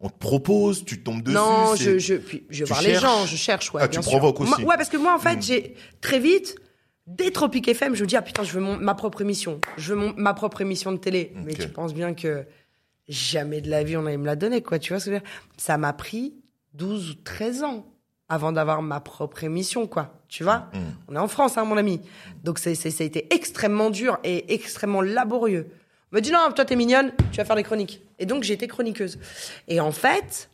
On 0.00 0.08
te 0.08 0.18
propose, 0.18 0.84
tu 0.84 1.02
tombes 1.02 1.22
dessus 1.22 1.34
Non, 1.36 1.74
je, 1.74 1.98
je, 1.98 2.14
puis, 2.14 2.44
je 2.50 2.64
voir 2.64 2.82
les 2.82 2.94
gens, 2.94 3.26
je 3.26 3.34
cherche, 3.36 3.72
ouais, 3.74 3.80
Ah, 3.82 3.88
bien 3.88 4.00
tu 4.00 4.08
sûr. 4.08 4.16
provoques 4.18 4.40
aussi. 4.40 4.50
Moi- 4.60 4.60
ouais, 4.70 4.76
parce 4.76 4.88
que 4.88 4.96
moi, 4.96 5.14
en 5.14 5.18
fait, 5.18 5.36
Mm. 5.36 5.42
j'ai 5.42 5.74
très 6.00 6.20
vite, 6.20 6.54
dès 7.08 7.30
Tropic 7.32 7.66
FM, 7.66 7.96
je 7.96 8.02
me 8.02 8.06
dis, 8.06 8.16
ah 8.16 8.22
putain, 8.22 8.44
je 8.44 8.52
veux 8.52 8.60
mon- 8.60 8.76
ma 8.76 8.94
propre 8.94 9.22
émission. 9.22 9.60
Je 9.76 9.92
veux 9.94 10.00
mon- 10.00 10.14
ma 10.16 10.34
propre 10.34 10.60
émission 10.60 10.92
de 10.92 10.98
télé. 10.98 11.32
Mais 11.44 11.52
tu 11.54 11.68
penses 11.68 11.94
bien 11.94 12.14
que 12.14 12.44
jamais 13.08 13.60
de 13.60 13.70
la 13.70 13.82
vie 13.82 13.96
on 13.96 14.06
allait 14.06 14.16
me 14.18 14.26
la 14.26 14.36
donner, 14.36 14.62
quoi. 14.62 14.78
Tu 14.78 14.92
vois 14.92 15.00
ce 15.00 15.06
que 15.06 15.10
je 15.10 15.14
veux 15.16 15.20
dire? 15.20 15.30
Ça 15.56 15.78
m'a 15.78 15.92
pris 15.92 16.34
12 16.74 17.10
ou 17.10 17.14
13 17.14 17.62
ans 17.64 17.86
avant 18.28 18.52
d'avoir 18.52 18.82
ma 18.82 19.00
propre 19.00 19.42
émission, 19.44 19.86
quoi. 19.86 20.14
Tu 20.28 20.44
vois? 20.44 20.68
Mm. 20.74 20.78
On 21.08 21.14
est 21.16 21.18
en 21.18 21.28
France, 21.28 21.56
hein, 21.56 21.64
mon 21.64 21.76
ami. 21.78 22.00
Donc, 22.44 22.58
c'est, 22.58 22.74
c'est, 22.74 22.90
ça 22.90 23.02
a 23.02 23.06
été 23.06 23.26
extrêmement 23.34 23.90
dur 23.90 24.18
et 24.22 24.52
extrêmement 24.54 25.00
laborieux. 25.00 25.66
On 26.12 26.16
me 26.16 26.20
dit, 26.20 26.30
non, 26.30 26.38
toi, 26.54 26.64
t'es 26.64 26.76
mignonne, 26.76 27.12
tu 27.32 27.38
vas 27.38 27.44
faire 27.44 27.56
des 27.56 27.62
chroniques. 27.64 28.02
Et 28.18 28.26
donc, 28.26 28.42
j'ai 28.42 28.54
été 28.54 28.66
chroniqueuse. 28.66 29.18
Et 29.68 29.80
en 29.80 29.92
fait, 29.92 30.50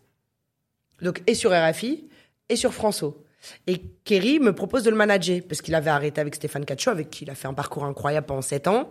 donc, 1.03 1.23
et 1.27 1.35
sur 1.35 1.51
RFI, 1.53 2.09
et 2.49 2.57
sur 2.57 2.73
François. 2.73 3.15
Et 3.67 3.83
Kerry 4.05 4.39
me 4.39 4.55
propose 4.55 4.85
de 4.85 4.91
le 4.91 4.97
manager, 4.97 5.41
parce 5.47 5.61
qu'il 5.61 5.75
avait 5.75 5.91
arrêté 5.91 6.21
avec 6.21 6.35
Stéphane 6.35 6.65
Cacho, 6.65 6.91
avec 6.91 7.11
qui 7.11 7.25
il 7.25 7.31
a 7.31 7.35
fait 7.35 7.49
un 7.49 7.55
parcours 7.55 7.85
incroyable 7.85 8.27
pendant 8.27 8.43
7 8.43 8.69
ans. 8.69 8.89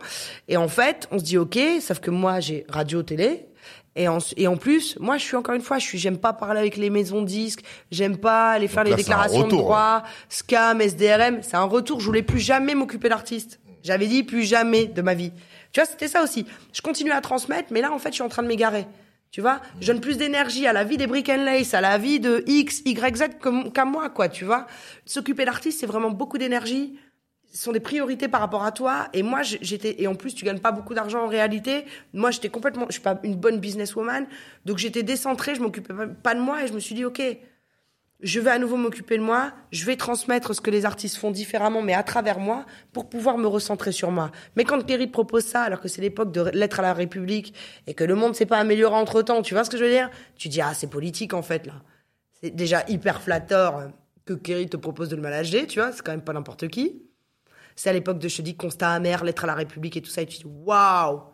Et 0.48 0.58
en 0.58 0.68
fait, 0.68 1.08
on 1.12 1.20
se 1.20 1.24
dit, 1.24 1.38
OK, 1.38 1.60
sauf 1.82 2.00
que 2.00 2.12
moi, 2.12 2.40
j'ai 2.40 2.66
radio, 2.70 3.04
télé. 3.04 3.48
Et 3.96 4.08
en, 4.08 4.18
et 4.38 4.48
en 4.48 4.58
plus, 4.58 4.98
moi, 5.00 5.18
je 5.18 5.24
suis 5.24 5.36
encore 5.36 5.54
une 5.54 5.62
fois, 5.62 5.78
je 5.78 5.86
suis, 5.86 5.98
j'aime 6.00 6.18
pas 6.18 6.34
parler 6.34 6.60
avec 6.60 6.78
les 6.78 6.90
maisons 6.90 7.22
de 7.22 7.28
disques, 7.28 7.62
j'aime 7.92 8.18
pas 8.18 8.52
aller 8.52 8.68
faire 8.68 8.84
là, 8.84 8.92
les 8.92 8.96
déclarations 8.96 9.44
de 9.44 9.50
droit, 9.50 10.04
scam, 10.30 10.82
SDRM. 10.82 11.44
C'est 11.44 11.56
un 11.56 11.64
retour. 11.64 12.00
Je 12.00 12.06
voulais 12.06 12.24
plus 12.24 12.40
jamais 12.40 12.74
m'occuper 12.74 13.10
d'artistes. 13.10 13.60
J'avais 13.84 14.08
dit 14.08 14.24
plus 14.24 14.44
jamais 14.44 14.86
de 14.86 15.02
ma 15.02 15.14
vie. 15.14 15.32
Tu 15.74 15.80
vois, 15.80 15.90
c'était 15.90 16.08
ça 16.08 16.24
aussi. 16.24 16.46
Je 16.72 16.82
continue 16.82 17.12
à 17.12 17.20
transmettre, 17.20 17.70
mais 17.72 17.82
là, 17.82 17.92
en 17.92 18.00
fait, 18.00 18.10
je 18.10 18.16
suis 18.16 18.24
en 18.24 18.30
train 18.30 18.44
de 18.44 18.48
m'égarer. 18.48 18.86
Tu 19.32 19.42
vois, 19.42 19.60
je 19.82 19.88
donne 19.88 20.00
plus 20.00 20.18
d'énergie 20.18 20.68
à 20.68 20.74
la 20.74 20.84
vie 20.84 20.98
des 20.98 21.08
Brick 21.08 21.28
and 21.28 21.44
Lace, 21.44 21.74
à 21.74 21.82
la 21.82 21.98
vie 21.98 22.20
de 22.20 22.44
X, 22.46 22.84
Y, 22.86 23.18
Z 23.18 23.24
qu'à 23.74 23.84
moi, 23.84 24.12
quoi, 24.12 24.30
tu 24.30 24.46
vois. 24.46 24.68
S'occuper 25.08 25.44
d'artistes, 25.44 25.80
c'est 25.80 25.88
vraiment 25.88 26.12
beaucoup 26.12 26.38
d'énergie. 26.38 27.00
Ce 27.52 27.64
sont 27.64 27.72
des 27.72 27.80
priorités 27.80 28.28
par 28.28 28.42
rapport 28.42 28.64
à 28.64 28.72
toi. 28.72 29.08
Et 29.14 29.24
moi, 29.24 29.42
j'étais, 29.42 30.00
et 30.00 30.06
en 30.06 30.14
plus, 30.14 30.36
tu 30.36 30.46
gagnes 30.46 30.60
pas 30.60 30.72
beaucoup 30.72 30.94
d'argent 30.94 31.24
en 31.24 31.28
réalité. 31.28 31.86
Moi, 32.14 32.30
j'étais 32.30 32.50
complètement, 32.50 32.86
je 32.90 32.94
suis 32.94 33.02
pas 33.02 33.20
une 33.24 33.36
bonne 33.36 33.60
businesswoman. 33.60 34.28
Donc, 34.66 34.78
j'étais 34.78 35.02
décentrée, 35.02 35.56
je 35.56 35.62
m'occupais 35.62 35.94
pas 36.22 36.36
de 36.36 36.40
moi 36.40 36.64
et 36.64 36.68
je 36.68 36.74
me 36.74 36.80
suis 36.80 36.94
dit, 36.94 37.04
OK, 37.04 37.20
je 38.22 38.40
vais 38.40 38.52
à 38.52 38.60
nouveau 38.60 38.78
m'occuper 38.78 39.18
de 39.18 39.24
moi, 39.24 39.52
je 39.72 39.86
vais 39.86 39.98
transmettre 39.98 40.56
ce 40.56 40.62
que 40.62 40.72
les 40.72 40.86
artistes 40.86 41.18
font 41.18 41.32
différemment, 41.32 41.82
mais 41.82 41.94
à 41.94 42.04
travers 42.04 42.40
moi, 42.40 42.66
pour 42.94 43.10
pouvoir 43.10 43.38
me 43.38 43.48
recentrer 43.48 43.92
sur 43.92 44.12
moi. 44.12 44.32
Mais 44.56 44.64
quand 44.64 44.82
Kerry 44.86 45.08
propose 45.08 45.44
ça, 45.44 45.64
alors 45.64 45.82
que 45.82 45.90
c'est 45.90 46.02
l'époque 46.02 46.32
de 46.32 46.50
l'être 46.54 46.80
à 46.80 46.84
la 46.84 46.94
République, 46.94 47.54
et 47.86 47.94
que 47.94 48.04
le 48.04 48.16
monde 48.16 48.36
s'est 48.36 48.46
pas 48.46 48.60
amélioré 48.60 48.96
entre 48.96 49.22
temps, 49.22 49.42
tu 49.42 49.54
vois 49.54 49.66
ce 49.66 49.70
que 49.70 49.78
je 49.78 49.84
veux 49.84 49.90
dire? 49.90 50.10
Tu 50.36 50.48
dis, 50.48 50.62
ah, 50.62 50.74
c'est 50.74 50.88
politique 50.88 51.34
en 51.34 51.42
fait, 51.42 51.66
là. 51.66 51.74
C'est 52.42 52.52
déjà 52.52 52.84
hyper 52.88 53.22
flatteur 53.22 53.78
euh, 53.78 53.88
que 54.26 54.34
Kerry 54.34 54.70
te 54.70 54.78
propose 54.78 55.10
de 55.10 55.16
le 55.16 55.22
manager, 55.22 55.68
tu 55.68 55.80
vois, 55.80 55.92
c'est 55.92 56.02
quand 56.02 56.12
même 56.12 56.24
pas 56.24 56.34
n'importe 56.34 56.68
qui. 56.70 57.04
C'est 57.76 57.90
à 57.90 57.94
l'époque 57.94 58.20
de, 58.20 58.28
je 58.28 58.38
te 58.38 58.42
dis, 58.42 58.56
constat 58.56 58.92
amer, 58.92 59.24
lettre 59.24 59.44
à 59.44 59.48
la 59.48 59.56
République 59.56 59.98
et 59.98 60.02
tout 60.02 60.12
ça, 60.12 60.22
et 60.22 60.26
tu 60.26 60.38
dis, 60.38 60.46
waouh 60.46 61.33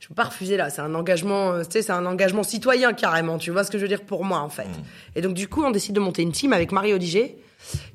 je 0.00 0.08
peux 0.08 0.14
pas 0.14 0.24
refuser 0.24 0.56
là, 0.56 0.70
c'est 0.70 0.80
un 0.80 0.94
engagement, 0.94 1.52
euh, 1.52 1.62
tu 1.62 1.72
sais, 1.72 1.82
c'est 1.82 1.92
un 1.92 2.06
engagement 2.06 2.42
citoyen 2.42 2.94
carrément, 2.94 3.38
tu 3.38 3.50
vois 3.50 3.64
ce 3.64 3.70
que 3.70 3.78
je 3.78 3.82
veux 3.82 3.88
dire 3.88 4.02
pour 4.02 4.24
moi 4.24 4.40
en 4.40 4.48
fait. 4.48 4.68
Et 5.14 5.20
donc 5.20 5.34
du 5.34 5.46
coup, 5.46 5.62
on 5.62 5.70
décide 5.70 5.94
de 5.94 6.00
monter 6.00 6.22
une 6.22 6.32
team 6.32 6.54
avec 6.54 6.72
Marie 6.72 6.94
Odiger, 6.94 7.36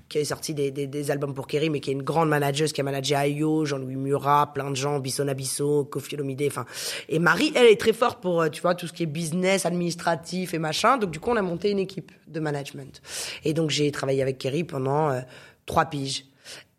qui 0.08 0.20
a 0.20 0.26
sorti 0.26 0.54
des, 0.54 0.70
des, 0.70 0.86
des 0.86 1.12
albums 1.12 1.34
pour 1.34 1.48
Kerry, 1.48 1.72
mais 1.72 1.80
qui 1.80 1.90
est 1.90 1.94
une 1.94 2.04
grande 2.04 2.30
manageuse, 2.30 2.72
qui 2.74 2.82
a 2.82 2.84
managé 2.84 3.16
Ayo, 3.16 3.66
Jean-Louis 3.66 3.96
Murat, 3.96 4.54
plein 4.54 4.70
de 4.70 4.76
gens, 4.76 5.00
Bisson 5.00 5.28
Abisso, 5.28 5.86
Kofi 5.86 6.14
Olomide, 6.14 6.44
enfin. 6.46 6.66
Et 7.10 7.18
Marie, 7.18 7.52
elle 7.56 7.66
est 7.66 7.80
très 7.80 7.92
forte 7.92 8.22
pour, 8.22 8.42
euh, 8.42 8.50
tu 8.50 8.62
vois, 8.62 8.76
tout 8.76 8.86
ce 8.86 8.94
qui 8.94 9.02
est 9.02 9.08
business, 9.08 9.66
administratif 9.66 10.54
et 10.54 10.60
machin. 10.60 10.98
Donc 10.98 11.10
du 11.10 11.20
coup, 11.20 11.32
on 11.32 11.38
a 11.38 11.42
monté 11.42 11.72
une 11.72 11.80
équipe 11.80 12.12
de 12.28 12.40
management. 12.40 13.02
Et 13.44 13.54
donc 13.56 13.72
j'ai 13.72 13.92
travaillé 13.92 14.22
avec 14.22 14.38
Kerry 14.38 14.64
pendant 14.64 15.10
euh, 15.10 15.22
trois 15.66 15.86
piges. 15.86 16.26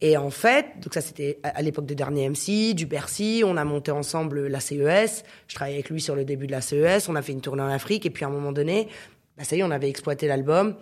Et 0.03 0.17
en 0.19 0.29
fait, 0.31 0.67
donc 0.83 0.93
ça 0.93 1.01
c'était 1.01 1.39
à 1.43 1.63
l'époque 1.63 1.87
des 1.87 1.95
derniers 1.95 2.29
MC, 2.29 2.75
du 2.75 2.85
Bercy, 2.85 3.43
on 3.47 3.57
a 3.57 3.65
monté 3.65 3.91
ensemble 3.91 4.47
la 4.47 4.61
CES, 4.61 5.25
je 5.49 5.55
travaillais 5.55 5.79
avec 5.79 5.89
lui 5.89 6.01
sur 6.03 6.15
le 6.15 6.25
début 6.27 6.47
de 6.47 6.53
la 6.53 6.61
CES, 6.61 7.09
on 7.09 7.15
a 7.17 7.23
fait 7.23 7.33
une 7.33 7.41
tournée 7.41 7.63
en 7.63 7.69
Afrique, 7.71 8.05
et 8.05 8.11
puis 8.11 8.25
à 8.25 8.29
un 8.29 8.31
moment 8.31 8.53
donné, 8.53 8.89
bah 9.39 9.45
ça 9.45 9.57
y 9.57 9.61
est, 9.61 9.63
on 9.63 9.71
avait 9.71 9.89
exploité 9.89 10.27
l'album, 10.27 10.77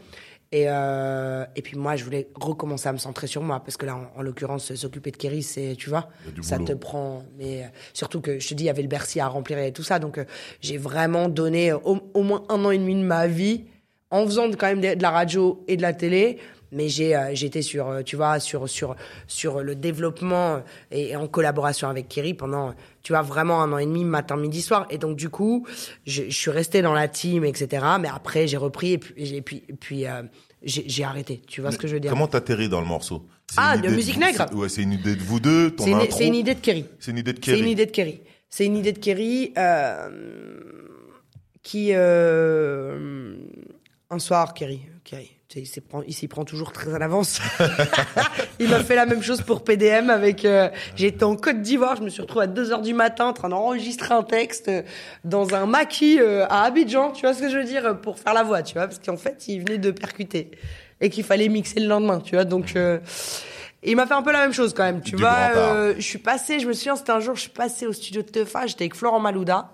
et, 0.50 0.64
euh, 0.66 1.44
et 1.54 1.62
puis 1.62 1.76
moi 1.78 1.94
je 1.94 2.02
voulais 2.02 2.26
recommencer 2.34 2.88
à 2.88 2.92
me 2.92 2.98
centrer 2.98 3.28
sur 3.28 3.40
moi, 3.42 3.60
parce 3.60 3.76
que 3.76 3.86
là, 3.86 3.94
en, 3.94 4.18
en 4.18 4.22
l'occurrence, 4.22 4.74
s'occuper 4.74 5.12
de 5.12 5.16
Kerry, 5.16 5.44
c'est, 5.44 5.76
tu 5.78 5.90
vois, 5.90 6.08
ça 6.42 6.58
boulot. 6.58 6.74
te 6.74 6.78
prend, 6.78 7.24
mais 7.38 7.62
euh, 7.62 7.66
surtout 7.92 8.20
que 8.20 8.40
je 8.40 8.48
te 8.48 8.54
dis, 8.54 8.64
il 8.64 8.66
y 8.66 8.70
avait 8.70 8.82
le 8.82 8.88
Bercy 8.88 9.20
à 9.20 9.28
remplir 9.28 9.58
et 9.60 9.70
tout 9.72 9.84
ça, 9.84 10.00
donc 10.00 10.18
euh, 10.18 10.24
j'ai 10.60 10.76
vraiment 10.76 11.28
donné 11.28 11.72
au, 11.72 12.00
au 12.14 12.22
moins 12.24 12.42
un 12.48 12.64
an 12.64 12.72
et 12.72 12.78
demi 12.78 12.96
de 12.96 13.02
ma 13.04 13.28
vie, 13.28 13.66
en 14.10 14.24
faisant 14.26 14.48
de- 14.48 14.56
quand 14.56 14.66
même 14.66 14.80
de, 14.80 14.94
de 14.94 15.02
la 15.02 15.10
radio 15.10 15.64
et 15.68 15.76
de 15.76 15.82
la 15.82 15.92
télé, 15.92 16.38
mais 16.74 16.88
j'ai 16.88 17.16
euh, 17.16 17.30
j'étais 17.34 17.62
sur 17.62 17.88
euh, 17.88 18.02
tu 18.02 18.16
vois 18.16 18.40
sur 18.40 18.68
sur 18.68 18.96
sur 19.26 19.62
le 19.62 19.74
développement 19.74 20.62
et, 20.90 21.10
et 21.10 21.16
en 21.16 21.26
collaboration 21.28 21.88
avec 21.88 22.08
Kerry 22.08 22.34
pendant 22.34 22.74
tu 23.02 23.12
vois 23.12 23.22
vraiment 23.22 23.62
un 23.62 23.72
an 23.72 23.78
et 23.78 23.86
demi 23.86 24.04
matin 24.04 24.36
midi 24.36 24.60
soir. 24.60 24.86
Et 24.90 24.98
donc 24.98 25.16
du 25.16 25.28
coup 25.30 25.66
je, 26.06 26.24
je 26.28 26.36
suis 26.36 26.50
resté 26.50 26.82
dans 26.82 26.92
la 26.94 27.08
team 27.08 27.44
etc 27.44 27.84
mais 28.00 28.08
après 28.08 28.46
j'ai 28.46 28.56
repris 28.58 28.92
et 28.92 28.98
puis 28.98 29.14
et 29.36 29.42
puis 29.42 29.62
et 29.68 29.72
puis 29.74 30.06
euh, 30.06 30.22
j'ai 30.66 31.04
arrêté. 31.04 31.42
Tu 31.46 31.60
vois 31.60 31.70
ce 31.72 31.76
que 31.78 31.86
je 31.86 31.92
veux 31.94 32.00
dire? 32.00 32.10
Comment 32.10 32.26
t'atterris 32.26 32.70
dans 32.70 32.80
le 32.80 32.86
morceau? 32.86 33.26
C'est 33.50 33.56
Ah, 33.58 33.76
de 33.76 33.88
Musique 33.90 34.16
Nègre. 34.16 34.46
c'est- 34.48 34.54
Ouais, 34.54 34.68
c'est 34.70 34.80
une 34.82 34.92
idée 34.94 35.14
de 35.14 35.22
vous 35.22 35.38
deux, 35.38 35.70
ton 35.72 35.84
c'est 35.84 35.90
une, 35.90 35.98
intro. 35.98 36.16
c'est 36.18 36.26
une 36.26 36.34
idée 36.34 36.54
de 36.54 36.60
Kerry. 36.60 36.86
C'est 36.98 37.10
une 37.10 37.18
idée 37.18 37.32
de 37.34 37.36
c'est 37.36 37.50
Kerry. 37.50 37.60
une 37.60 37.68
idée 37.68 37.84
de 37.86 37.90
Kerry. 37.90 38.20
C'est 38.48 38.64
une 38.64 38.76
idée 38.78 38.92
de 38.92 38.98
Kerry 38.98 39.52
euh, 39.58 40.08
qui 41.62 41.90
euh, 41.92 43.36
un 44.08 44.18
soir 44.18 44.54
Kerry 44.54 44.80
Kerry 45.04 45.33
il 45.56 45.66
s'y 45.66 45.80
prend, 45.80 46.02
prend 46.30 46.44
toujours 46.44 46.72
très 46.72 46.94
à 46.94 46.98
l'avance. 46.98 47.40
il 48.58 48.68
m'a 48.68 48.80
fait 48.80 48.94
la 48.96 49.06
même 49.06 49.22
chose 49.22 49.40
pour 49.42 49.64
PDM 49.64 50.10
avec. 50.10 50.44
euh, 50.44 50.68
J'étais 50.96 51.24
en 51.24 51.36
Côte 51.36 51.60
d'Ivoire, 51.62 51.96
je 51.96 52.02
me 52.02 52.08
suis 52.08 52.22
retrouvée 52.22 52.44
à 52.44 52.48
2 52.48 52.72
heures 52.72 52.82
du 52.82 52.94
matin 52.94 53.26
en 53.26 53.32
train 53.32 53.48
d'enregistrer 53.48 54.14
un 54.14 54.22
texte 54.22 54.68
euh, 54.68 54.82
dans 55.24 55.54
un 55.54 55.66
maquis 55.66 56.18
euh, 56.20 56.46
à 56.48 56.62
Abidjan, 56.64 57.12
tu 57.12 57.22
vois 57.22 57.34
ce 57.34 57.40
que 57.40 57.48
je 57.50 57.58
veux 57.58 57.64
dire, 57.64 57.86
euh, 57.86 57.94
pour 57.94 58.18
faire 58.18 58.34
la 58.34 58.42
voix, 58.42 58.62
tu 58.62 58.74
vois, 58.74 58.86
parce 58.86 58.98
qu'en 58.98 59.16
fait, 59.16 59.44
il 59.48 59.60
venait 59.60 59.78
de 59.78 59.90
percuter 59.90 60.50
et 61.00 61.10
qu'il 61.10 61.24
fallait 61.24 61.48
mixer 61.48 61.80
le 61.80 61.86
lendemain, 61.88 62.20
tu 62.20 62.34
vois, 62.34 62.44
donc. 62.44 62.74
euh, 62.76 62.98
il 63.86 63.96
m'a 63.96 64.06
fait 64.06 64.14
un 64.14 64.22
peu 64.22 64.32
la 64.32 64.38
même 64.40 64.54
chose 64.54 64.72
quand 64.72 64.84
même, 64.84 65.02
tu 65.02 65.10
Du 65.14 65.22
vois. 65.22 65.50
euh, 65.56 65.94
je 65.98 66.02
suis 66.02 66.16
passé, 66.18 66.58
je 66.58 66.66
me 66.66 66.72
souviens, 66.72 66.96
c'était 66.96 67.12
un 67.12 67.20
jour, 67.20 67.34
je 67.34 67.42
suis 67.42 67.50
passé 67.50 67.86
au 67.86 67.92
studio 67.92 68.22
de 68.22 68.28
Tefa, 68.28 68.66
j'étais 68.66 68.84
avec 68.84 68.94
Florent 68.94 69.20
Malouda, 69.20 69.73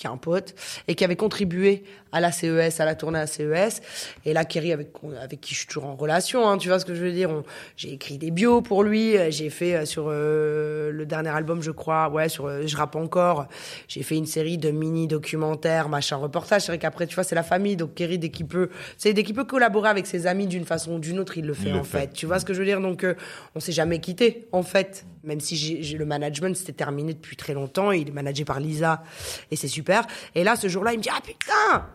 qui 0.00 0.06
est 0.06 0.10
un 0.10 0.16
pote, 0.16 0.54
et 0.88 0.94
qui 0.94 1.04
avait 1.04 1.16
contribué 1.16 1.84
à 2.12 2.20
la 2.20 2.32
CES, 2.32 2.80
à 2.80 2.84
la 2.86 2.94
tournée 2.94 3.18
à 3.20 3.26
CES. 3.26 3.82
Et 4.24 4.32
là, 4.32 4.44
Kerry, 4.44 4.72
avec, 4.72 4.88
avec 5.22 5.40
qui 5.40 5.52
je 5.54 5.58
suis 5.60 5.66
toujours 5.68 5.84
en 5.86 5.94
relation, 5.94 6.48
hein, 6.48 6.56
tu 6.58 6.68
vois 6.68 6.78
ce 6.80 6.84
que 6.84 6.94
je 6.94 7.02
veux 7.02 7.12
dire. 7.12 7.30
J'ai 7.76 7.92
écrit 7.92 8.18
des 8.18 8.30
bios 8.30 8.62
pour 8.62 8.82
lui, 8.82 9.16
euh, 9.16 9.30
j'ai 9.30 9.50
fait 9.50 9.74
euh, 9.76 9.84
sur 9.84 10.06
euh, 10.08 10.90
le 10.90 11.06
dernier 11.06 11.28
album, 11.30 11.62
je 11.62 11.70
crois, 11.70 12.08
ouais, 12.08 12.28
sur 12.28 12.46
euh, 12.46 12.62
Je 12.66 12.76
rappe 12.76 12.96
encore, 12.96 13.46
j'ai 13.88 14.02
fait 14.02 14.16
une 14.16 14.26
série 14.26 14.58
de 14.58 14.70
mini-documentaires, 14.70 15.88
machin, 15.88 16.16
reportage. 16.16 16.62
C'est 16.62 16.72
vrai 16.72 16.78
qu'après, 16.78 17.06
tu 17.06 17.14
vois, 17.14 17.24
c'est 17.24 17.34
la 17.34 17.42
famille, 17.42 17.76
donc 17.76 17.94
Kerry, 17.94 18.18
dès 18.18 18.30
qu'il 18.30 18.46
peut, 18.46 18.70
c'est 18.96 19.12
dès 19.12 19.22
qu'il 19.22 19.34
peut 19.34 19.44
collaborer 19.44 19.88
avec 19.90 20.06
ses 20.06 20.26
amis 20.26 20.46
d'une 20.46 20.64
façon 20.64 20.94
ou 20.94 20.98
d'une 20.98 21.18
autre, 21.18 21.36
il 21.38 21.46
le 21.46 21.54
fait, 21.54 21.68
Il 21.68 21.72
le 21.74 21.80
en 21.80 21.84
fait. 21.84 22.00
fait. 22.00 22.12
Tu 22.12 22.26
vois 22.26 22.38
ce 22.38 22.44
que 22.44 22.54
je 22.54 22.58
veux 22.60 22.64
dire? 22.64 22.80
Donc, 22.80 23.04
euh, 23.04 23.14
on 23.54 23.60
s'est 23.60 23.72
jamais 23.72 23.98
quitté, 24.00 24.48
en 24.52 24.62
fait. 24.62 25.04
Même 25.22 25.40
si 25.40 25.54
j'ai- 25.56 25.98
le 25.98 26.06
management, 26.06 26.56
c'était 26.56 26.72
terminé 26.72 27.12
depuis 27.12 27.36
très 27.36 27.52
longtemps. 27.52 27.92
Il 27.92 28.08
est 28.08 28.12
managé 28.12 28.46
par 28.46 28.58
Lisa. 28.58 29.02
Et 29.50 29.56
c'est 29.56 29.68
super. 29.68 29.89
Et 30.34 30.44
là, 30.44 30.56
ce 30.56 30.68
jour-là, 30.68 30.92
il 30.92 30.98
me 30.98 31.02
dit, 31.02 31.10
ah 31.12 31.20
putain 31.20 31.86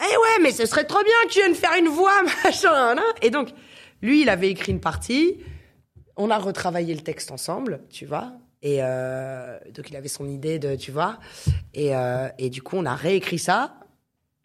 Eh 0.00 0.16
ouais, 0.16 0.42
mais 0.42 0.52
ce 0.52 0.66
serait 0.66 0.84
trop 0.84 1.02
bien 1.02 1.14
que 1.26 1.32
tu 1.32 1.40
viennes 1.40 1.54
faire 1.54 1.74
une 1.78 1.88
voix, 1.88 2.22
machin, 2.44 2.96
hein. 2.96 3.14
Et 3.22 3.30
donc, 3.30 3.50
lui, 4.02 4.22
il 4.22 4.28
avait 4.28 4.50
écrit 4.50 4.72
une 4.72 4.80
partie. 4.80 5.38
On 6.16 6.30
a 6.30 6.38
retravaillé 6.38 6.94
le 6.94 7.02
texte 7.02 7.30
ensemble, 7.30 7.80
tu 7.90 8.06
vois. 8.06 8.32
Et 8.62 8.78
euh, 8.80 9.58
donc, 9.74 9.90
il 9.90 9.96
avait 9.96 10.08
son 10.08 10.28
idée 10.28 10.58
de, 10.58 10.76
tu 10.76 10.90
vois. 10.90 11.18
Et, 11.74 11.94
euh, 11.94 12.28
et 12.38 12.50
du 12.50 12.62
coup, 12.62 12.76
on 12.76 12.86
a 12.86 12.94
réécrit 12.94 13.38
ça 13.38 13.78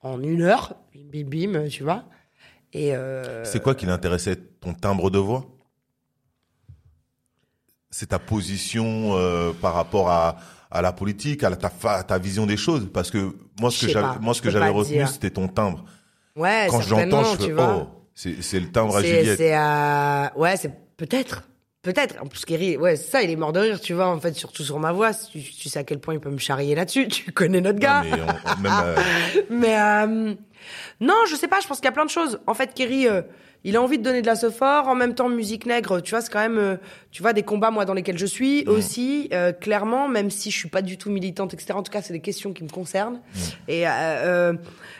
en 0.01 0.21
une 0.21 0.41
heure. 0.41 0.75
Bim, 0.93 1.23
bim, 1.23 1.67
tu 1.69 1.83
vois. 1.83 2.03
Et 2.73 2.95
euh, 2.95 3.43
C'est 3.45 3.61
quoi 3.61 3.75
qui 3.75 3.85
l'intéressait 3.85 4.35
Ton 4.35 4.73
timbre 4.73 5.09
de 5.09 5.19
voix? 5.19 5.45
C'est 7.89 8.07
ta 8.07 8.19
position 8.19 9.17
par 9.61 9.73
rapport 9.73 10.09
à, 10.09 10.37
à 10.71 10.81
la 10.81 10.93
politique, 10.93 11.43
à 11.43 11.49
la- 11.49 11.57
ta, 11.57 11.69
ta 12.03 12.17
vision 12.17 12.45
des 12.45 12.57
choses 12.57 12.89
Parce 12.93 13.11
que 13.11 13.35
moi, 13.59 13.69
ce 13.71 13.85
que 13.85 13.91
j'avais, 13.91 14.19
moi, 14.21 14.33
ce 14.33 14.41
que 14.41 14.49
j'avais 14.49 14.69
retenu, 14.69 15.05
c'était 15.07 15.29
ton 15.31 15.47
timbre. 15.47 15.83
ouais, 16.35 16.67
Quand 16.69 16.81
j'entends, 16.81 17.23
je 17.23 17.45
fais 17.47 17.53
oh, 17.57 17.87
C'est 18.15 18.59
le 18.59 18.71
timbre 18.71 18.97
à 18.97 19.03
Juliette. 19.03 19.37
c'est, 19.37 19.55
euh, 19.55 20.27
ouais, 20.37 20.57
c'est 20.57 20.71
peut-être. 20.97 21.43
Peut-être. 21.83 22.15
En 22.21 22.27
plus, 22.27 22.45
Kerry, 22.45 22.77
ouais, 22.77 22.95
ça, 22.95 23.23
il 23.23 23.31
est 23.31 23.35
mort 23.35 23.53
de 23.53 23.59
rire, 23.59 23.81
tu 23.81 23.93
vois, 23.93 24.07
en 24.07 24.19
fait, 24.19 24.33
surtout 24.35 24.61
sur 24.61 24.77
ma 24.79 24.91
voix. 24.91 25.15
Tu, 25.15 25.41
tu 25.41 25.67
sais 25.67 25.79
à 25.79 25.83
quel 25.83 25.99
point 25.99 26.13
il 26.13 26.19
peut 26.19 26.29
me 26.29 26.37
charrier 26.37 26.75
là-dessus. 26.75 27.07
Tu 27.09 27.31
connais 27.31 27.59
notre 27.59 27.79
gars. 27.79 28.03
Non, 28.03 28.09
mais 28.17 28.21
on- 28.21 28.51
on- 28.51 28.61
même, 28.61 28.71
euh, 28.83 28.95
Mais 29.49 29.79
euh, 29.81 30.33
non, 30.99 31.15
je 31.27 31.35
sais 31.35 31.47
pas. 31.47 31.59
Je 31.59 31.67
pense 31.67 31.77
qu'il 31.77 31.85
y 31.85 31.89
a 31.89 31.91
plein 31.91 32.05
de 32.05 32.11
choses. 32.11 32.39
En 32.45 32.53
fait, 32.53 32.75
Kerry, 32.75 33.07
il 33.63 33.75
a 33.75 33.81
envie 33.81 33.97
de 33.97 34.03
donner 34.03 34.21
de 34.21 34.27
la 34.27 34.35
fort. 34.49 34.87
En 34.87 34.95
même 34.95 35.13
temps, 35.13 35.29
musique 35.29 35.65
nègre, 35.65 36.01
tu 36.01 36.11
vois, 36.11 36.21
c'est 36.21 36.31
quand 36.31 36.39
même, 36.39 36.57
euh, 36.57 36.77
tu 37.11 37.21
vois, 37.21 37.33
des 37.33 37.43
combats 37.43 37.71
moi 37.71 37.85
dans 37.85 37.93
lesquels 37.93 38.17
je 38.17 38.25
suis 38.25 38.63
aussi. 38.67 39.29
euh, 39.33 39.51
clairement, 39.51 40.07
même 40.07 40.29
si 40.29 40.51
je 40.51 40.57
suis 40.57 40.69
pas 40.69 40.81
du 40.81 40.97
tout 40.97 41.09
militante, 41.09 41.53
etc. 41.53 41.73
En 41.73 41.83
tout 41.83 41.91
cas, 41.91 42.01
c'est 42.01 42.13
des 42.13 42.19
questions 42.21 42.53
qui 42.53 42.63
me 42.63 42.69
concernent 42.69 43.21
et 43.67 43.87
euh, 43.87 43.91
euh, 43.91 44.53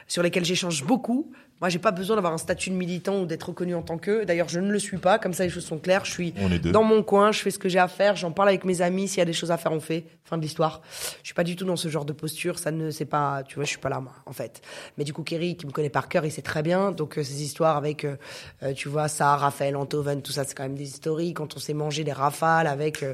sur 0.07 0.23
lesquelles 0.23 0.45
j'échange 0.45 0.83
beaucoup. 0.83 1.31
Moi, 1.61 1.69
j'ai 1.69 1.79
pas 1.79 1.91
besoin 1.91 2.15
d'avoir 2.15 2.33
un 2.33 2.39
statut 2.39 2.71
de 2.71 2.75
militant 2.75 3.21
ou 3.21 3.25
d'être 3.27 3.43
reconnu 3.49 3.75
en 3.75 3.83
tant 3.83 3.99
que. 3.99 4.23
D'ailleurs, 4.25 4.49
je 4.49 4.59
ne 4.59 4.71
le 4.71 4.79
suis 4.79 4.97
pas. 4.97 5.19
Comme 5.19 5.33
ça, 5.33 5.43
les 5.43 5.51
choses 5.51 5.65
sont 5.65 5.77
claires. 5.77 6.05
Je 6.05 6.11
suis 6.11 6.33
dans 6.71 6.83
mon 6.83 7.03
coin. 7.03 7.31
Je 7.31 7.39
fais 7.39 7.51
ce 7.51 7.59
que 7.59 7.69
j'ai 7.69 7.77
à 7.77 7.87
faire. 7.87 8.15
J'en 8.15 8.31
parle 8.31 8.49
avec 8.49 8.65
mes 8.65 8.81
amis. 8.81 9.07
S'il 9.07 9.19
y 9.19 9.21
a 9.21 9.25
des 9.25 9.33
choses 9.33 9.51
à 9.51 9.57
faire, 9.57 9.71
on 9.71 9.79
fait. 9.79 10.05
Fin 10.23 10.37
de 10.37 10.41
l'histoire. 10.41 10.81
Je 11.21 11.27
suis 11.27 11.33
pas 11.33 11.43
du 11.43 11.55
tout 11.55 11.65
dans 11.65 11.75
ce 11.75 11.87
genre 11.87 12.05
de 12.05 12.13
posture. 12.13 12.57
Ça 12.57 12.71
ne, 12.71 12.89
c'est 12.89 13.05
pas, 13.05 13.43
tu 13.43 13.55
vois, 13.55 13.63
je 13.63 13.69
suis 13.69 13.79
pas 13.79 13.89
là, 13.89 13.99
moi, 13.99 14.13
en 14.25 14.31
fait. 14.33 14.61
Mais 14.97 15.03
du 15.03 15.13
coup, 15.13 15.21
Kerry, 15.23 15.55
qui 15.55 15.67
me 15.67 15.71
connaît 15.71 15.89
par 15.89 16.09
cœur, 16.09 16.25
il 16.25 16.31
sait 16.31 16.41
très 16.41 16.63
bien. 16.63 16.91
Donc, 16.91 17.17
euh, 17.17 17.23
ces 17.23 17.43
histoires 17.43 17.77
avec, 17.77 18.05
euh, 18.05 18.15
euh, 18.63 18.73
tu 18.73 18.89
vois, 18.89 19.07
ça, 19.07 19.35
Raphaël, 19.35 19.75
Antoven, 19.75 20.21
tout 20.21 20.31
ça, 20.31 20.45
c'est 20.45 20.55
quand 20.55 20.63
même 20.63 20.75
des 20.75 20.89
historiques. 20.89 21.37
Quand 21.37 21.55
on 21.55 21.59
s'est 21.59 21.73
mangé 21.73 22.03
des 22.03 22.13
rafales 22.13 22.67
avec 22.67 23.05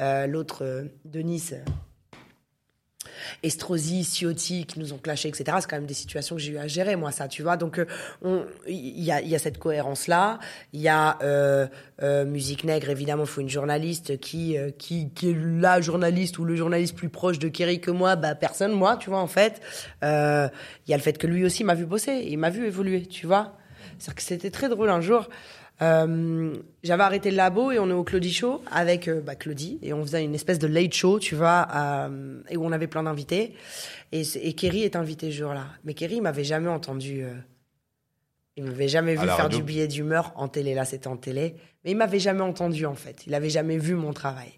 euh, 0.00 0.26
l'autre 0.26 0.84
de 1.04 1.20
Nice. 1.20 1.54
Estrosi, 3.42 4.04
Ciotti, 4.04 4.66
qui 4.66 4.78
nous 4.78 4.92
ont 4.92 4.98
clashé, 4.98 5.28
etc. 5.28 5.44
C'est 5.60 5.68
quand 5.68 5.76
même 5.76 5.86
des 5.86 5.94
situations 5.94 6.36
que 6.36 6.42
j'ai 6.42 6.52
eu 6.52 6.58
à 6.58 6.66
gérer, 6.66 6.96
moi, 6.96 7.10
ça, 7.10 7.28
tu 7.28 7.42
vois. 7.42 7.56
Donc, 7.56 7.78
euh, 7.78 8.44
il 8.66 9.02
y 9.02 9.12
a, 9.12 9.38
cette 9.38 9.58
cohérence-là. 9.58 10.38
Il 10.72 10.80
y 10.80 10.88
a 10.88 11.18
euh, 11.22 11.66
euh, 12.02 12.24
Musique 12.24 12.64
Nègre, 12.64 12.90
évidemment, 12.90 13.24
il 13.24 13.28
faut 13.28 13.40
une 13.40 13.48
journaliste 13.48 14.18
qui, 14.18 14.56
qui, 14.78 15.10
qui 15.10 15.30
est 15.30 15.36
la 15.36 15.80
journaliste 15.80 16.38
ou 16.38 16.44
le 16.44 16.56
journaliste 16.56 16.96
plus 16.96 17.08
proche 17.08 17.38
de 17.38 17.48
Kerry 17.48 17.80
que 17.80 17.90
moi. 17.90 18.16
Bah, 18.16 18.34
personne, 18.34 18.72
moi, 18.72 18.96
tu 18.96 19.10
vois, 19.10 19.20
en 19.20 19.26
fait. 19.26 19.60
Il 20.02 20.90
y 20.90 20.94
a 20.94 20.96
le 20.96 21.02
fait 21.02 21.18
que 21.18 21.26
lui 21.26 21.44
aussi 21.44 21.64
m'a 21.64 21.74
vu 21.74 21.86
bosser, 21.86 22.26
il 22.28 22.38
m'a 22.38 22.50
vu 22.50 22.66
évoluer, 22.66 23.06
tu 23.06 23.26
vois. 23.26 23.56
C'est-à-dire 23.98 24.14
que 24.14 24.22
c'était 24.22 24.50
très 24.50 24.68
drôle 24.68 24.90
un 24.90 25.00
jour. 25.00 25.28
Euh, 25.80 26.56
j'avais 26.82 27.02
arrêté 27.02 27.30
le 27.30 27.36
labo 27.36 27.70
et 27.70 27.78
on 27.78 27.88
est 27.88 27.92
au 27.92 28.02
Claudie 28.02 28.32
Show 28.32 28.62
avec 28.70 29.06
euh, 29.06 29.20
bah, 29.20 29.36
Claudie 29.36 29.78
et 29.82 29.92
on 29.92 30.02
faisait 30.02 30.24
une 30.24 30.34
espèce 30.34 30.58
de 30.58 30.66
late 30.66 30.92
show, 30.92 31.20
tu 31.20 31.36
vois, 31.36 31.68
euh, 31.74 32.40
et 32.48 32.56
où 32.56 32.64
on 32.64 32.72
avait 32.72 32.88
plein 32.88 33.04
d'invités. 33.04 33.54
Et, 34.10 34.24
Kerry 34.54 34.82
est 34.82 34.96
invité 34.96 35.30
ce 35.30 35.36
jour-là. 35.36 35.66
Mais 35.84 35.94
Kerry, 35.94 36.16
il 36.16 36.22
m'avait 36.22 36.44
jamais 36.44 36.68
entendu. 36.68 37.22
euh, 37.22 37.34
il 38.56 38.64
m'avait 38.64 38.88
jamais 38.88 39.14
vu 39.14 39.24
faire 39.24 39.36
radio 39.36 39.58
du 39.58 39.64
billet 39.64 39.86
d'humeur 39.86 40.32
en 40.34 40.48
télé. 40.48 40.74
Là, 40.74 40.84
c'était 40.84 41.06
en 41.06 41.16
télé. 41.16 41.54
Mais 41.84 41.92
il 41.92 41.96
m'avait 41.96 42.18
jamais 42.18 42.40
entendu, 42.40 42.86
en 42.86 42.96
fait. 42.96 43.24
Il 43.26 43.34
avait 43.34 43.50
jamais 43.50 43.78
vu 43.78 43.94
mon 43.94 44.12
travail. 44.12 44.50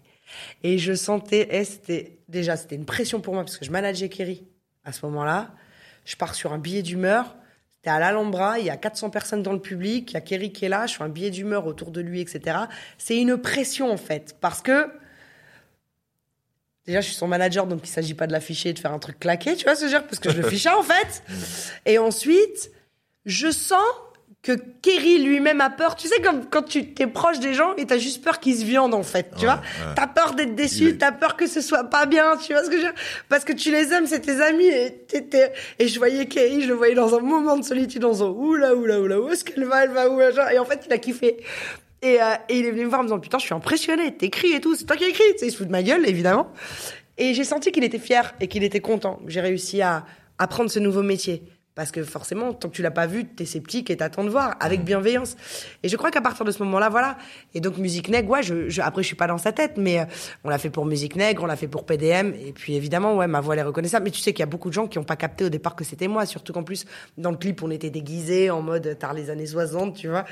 Et 0.63 0.79
je 0.79 0.93
sentais, 0.93 1.47
eh, 1.51 1.63
c'était, 1.65 2.17
déjà, 2.27 2.57
c'était 2.57 2.75
une 2.75 2.85
pression 2.85 3.21
pour 3.21 3.35
moi 3.35 3.43
parce 3.43 3.57
que 3.57 3.65
je 3.65 3.69
manageais 3.69 4.09
Kerry 4.09 4.47
à 4.85 4.91
ce 4.91 5.05
moment-là. 5.05 5.51
Je 6.05 6.15
pars 6.15 6.33
sur 6.33 6.51
un 6.51 6.57
billet 6.57 6.81
d'humeur. 6.81 7.35
C'était 7.81 7.95
à 7.95 7.99
l'Alhambra, 7.99 8.59
il 8.59 8.65
y 8.65 8.69
a 8.69 8.77
400 8.77 9.09
personnes 9.09 9.41
dans 9.41 9.53
le 9.53 9.59
public, 9.59 10.11
il 10.11 10.13
y 10.13 10.17
a 10.17 10.21
Kerry 10.21 10.51
qui 10.51 10.65
est 10.65 10.69
là, 10.69 10.85
je 10.85 10.93
fais 10.93 11.03
un 11.03 11.09
billet 11.09 11.31
d'humeur 11.31 11.65
autour 11.65 11.89
de 11.89 11.99
lui, 11.99 12.21
etc. 12.21 12.59
C'est 12.99 13.17
une 13.17 13.37
pression, 13.37 13.91
en 13.91 13.97
fait. 13.97 14.35
Parce 14.39 14.61
que, 14.61 14.87
déjà, 16.85 17.01
je 17.01 17.07
suis 17.07 17.15
son 17.15 17.27
manager, 17.27 17.65
donc 17.65 17.79
il 17.83 17.89
s'agit 17.89 18.13
pas 18.13 18.27
de 18.27 18.33
l'afficher 18.33 18.69
et 18.69 18.73
de 18.73 18.77
faire 18.77 18.93
un 18.93 18.99
truc 18.99 19.19
claqué, 19.19 19.55
tu 19.55 19.63
vois 19.63 19.73
ce 19.73 19.81
que 19.81 19.87
je 19.87 19.93
veux 19.93 19.99
dire? 19.99 20.07
Parce 20.07 20.19
que 20.19 20.29
je 20.29 20.39
le 20.39 20.47
fichais, 20.47 20.69
en 20.69 20.83
fait. 20.83 21.23
Et 21.87 21.97
ensuite, 21.97 22.69
je 23.25 23.49
sens 23.49 23.81
que 24.43 24.53
Kerry 24.81 25.19
lui-même 25.23 25.61
a 25.61 25.69
peur. 25.69 25.95
Tu 25.95 26.07
sais, 26.07 26.19
quand, 26.23 26.49
quand 26.49 26.63
tu 26.63 26.93
t'es 26.93 27.05
proche 27.05 27.39
des 27.39 27.53
gens 27.53 27.75
et 27.75 27.85
t'as 27.85 27.99
juste 27.99 28.23
peur 28.23 28.39
qu'ils 28.39 28.55
se 28.57 28.65
viandent, 28.65 28.95
en 28.95 29.03
fait, 29.03 29.29
tu 29.37 29.45
Ouais, 29.45 29.51
vois. 29.51 29.55
ouais. 29.55 29.93
T'as 29.95 30.07
peur 30.07 30.33
d'être 30.33 30.55
déçu, 30.55 30.89
est- 30.89 30.97
t'as 30.97 31.11
peur 31.11 31.35
que 31.37 31.45
ce 31.45 31.61
soit 31.61 31.83
pas 31.83 32.07
bien, 32.07 32.35
tu 32.37 32.51
vois 32.53 32.63
ce 32.63 32.69
que 32.69 32.77
je 32.77 32.81
veux 32.81 32.91
dire? 32.91 33.01
Parce 33.29 33.45
que 33.45 33.53
tu 33.53 33.69
les 33.71 33.93
aimes, 33.93 34.07
c'est 34.07 34.21
tes 34.21 34.41
amis 34.41 34.65
et 34.65 34.93
t'étais, 35.07 35.51
et 35.77 35.87
je 35.87 35.97
voyais 35.99 36.25
Kerry, 36.25 36.63
je 36.63 36.67
le 36.69 36.73
voyais 36.73 36.95
dans 36.95 37.13
un 37.15 37.19
moment 37.19 37.55
de 37.55 37.63
solitude, 37.63 38.01
dans 38.01 38.23
un 38.23 38.29
oula, 38.29 38.73
oula, 38.75 38.99
oula, 38.99 39.19
où 39.21 39.29
est-ce 39.29 39.43
qu'elle 39.45 39.65
va, 39.65 39.83
elle 39.83 39.91
va 39.91 40.09
où, 40.09 40.19
et 40.19 40.57
en 40.57 40.65
fait, 40.65 40.83
il 40.87 40.93
a 40.93 40.97
kiffé. 40.97 41.37
Et, 42.01 42.19
euh, 42.19 42.25
et 42.49 42.57
il 42.57 42.65
est 42.65 42.71
venu 42.71 42.85
me 42.85 42.89
voir 42.89 43.01
en 43.01 43.03
me 43.03 43.09
disant, 43.09 43.19
putain, 43.19 43.37
je 43.37 43.45
suis 43.45 43.53
impressionné, 43.53 44.11
t'écris 44.17 44.53
et 44.53 44.59
tout, 44.59 44.73
c'est 44.75 44.85
toi 44.85 44.95
qui 44.95 45.03
écris, 45.03 45.21
tu 45.33 45.37
sais, 45.37 45.47
il 45.47 45.51
se 45.51 45.57
fout 45.57 45.67
de 45.67 45.71
ma 45.71 45.83
gueule, 45.83 46.03
évidemment. 46.09 46.51
Et 47.19 47.35
j'ai 47.35 47.43
senti 47.43 47.71
qu'il 47.71 47.83
était 47.83 47.99
fier 47.99 48.33
et 48.41 48.47
qu'il 48.47 48.63
était 48.63 48.79
content. 48.79 49.19
J'ai 49.27 49.39
réussi 49.41 49.83
à 49.83 50.03
apprendre 50.39 50.71
ce 50.71 50.79
nouveau 50.79 51.03
métier. 51.03 51.43
Parce 51.73 51.91
que 51.91 52.03
forcément, 52.03 52.53
tant 52.53 52.67
que 52.67 52.75
tu 52.75 52.81
l'as 52.81 52.91
pas 52.91 53.07
vu, 53.07 53.25
t'es 53.25 53.45
sceptique 53.45 53.89
et 53.89 53.97
t'attends 53.97 54.25
de 54.25 54.29
voir 54.29 54.55
avec 54.59 54.83
bienveillance. 54.83 55.37
Et 55.83 55.89
je 55.89 55.95
crois 55.95 56.11
qu'à 56.11 56.19
partir 56.19 56.43
de 56.43 56.51
ce 56.51 56.61
moment-là, 56.63 56.89
voilà. 56.89 57.17
Et 57.53 57.61
donc 57.61 57.77
Musique 57.77 58.09
Nègre, 58.09 58.29
ouais, 58.29 58.43
je, 58.43 58.67
je, 58.69 58.81
après 58.81 59.03
je 59.03 59.07
suis 59.07 59.15
pas 59.15 59.27
dans 59.27 59.37
sa 59.37 59.53
tête, 59.53 59.77
mais 59.77 59.99
euh, 59.99 60.05
on 60.43 60.49
l'a 60.49 60.57
fait 60.57 60.69
pour 60.69 60.85
Musique 60.85 61.15
Nègre, 61.15 61.43
on 61.43 61.45
l'a 61.45 61.55
fait 61.55 61.69
pour 61.69 61.85
PDM, 61.85 62.33
et 62.33 62.51
puis 62.51 62.75
évidemment, 62.75 63.15
ouais, 63.15 63.27
ma 63.27 63.39
voix 63.39 63.53
elle 63.53 63.61
est 63.61 63.63
reconnaissable. 63.63 64.03
Mais 64.03 64.11
tu 64.11 64.19
sais 64.19 64.33
qu'il 64.33 64.41
y 64.41 64.43
a 64.43 64.47
beaucoup 64.47 64.67
de 64.67 64.73
gens 64.73 64.87
qui 64.87 64.99
ont 64.99 65.05
pas 65.05 65.15
capté 65.15 65.45
au 65.45 65.49
départ 65.49 65.77
que 65.77 65.85
c'était 65.85 66.09
moi, 66.09 66.25
surtout 66.25 66.51
qu'en 66.51 66.63
plus 66.63 66.85
dans 67.17 67.31
le 67.31 67.37
clip 67.37 67.63
on 67.63 67.71
était 67.71 67.89
déguisés 67.89 68.49
en 68.49 68.61
mode 68.61 68.97
tard 68.99 69.13
les 69.13 69.29
années 69.29 69.45
60, 69.45 69.95
tu 69.95 70.09
vois. 70.09 70.25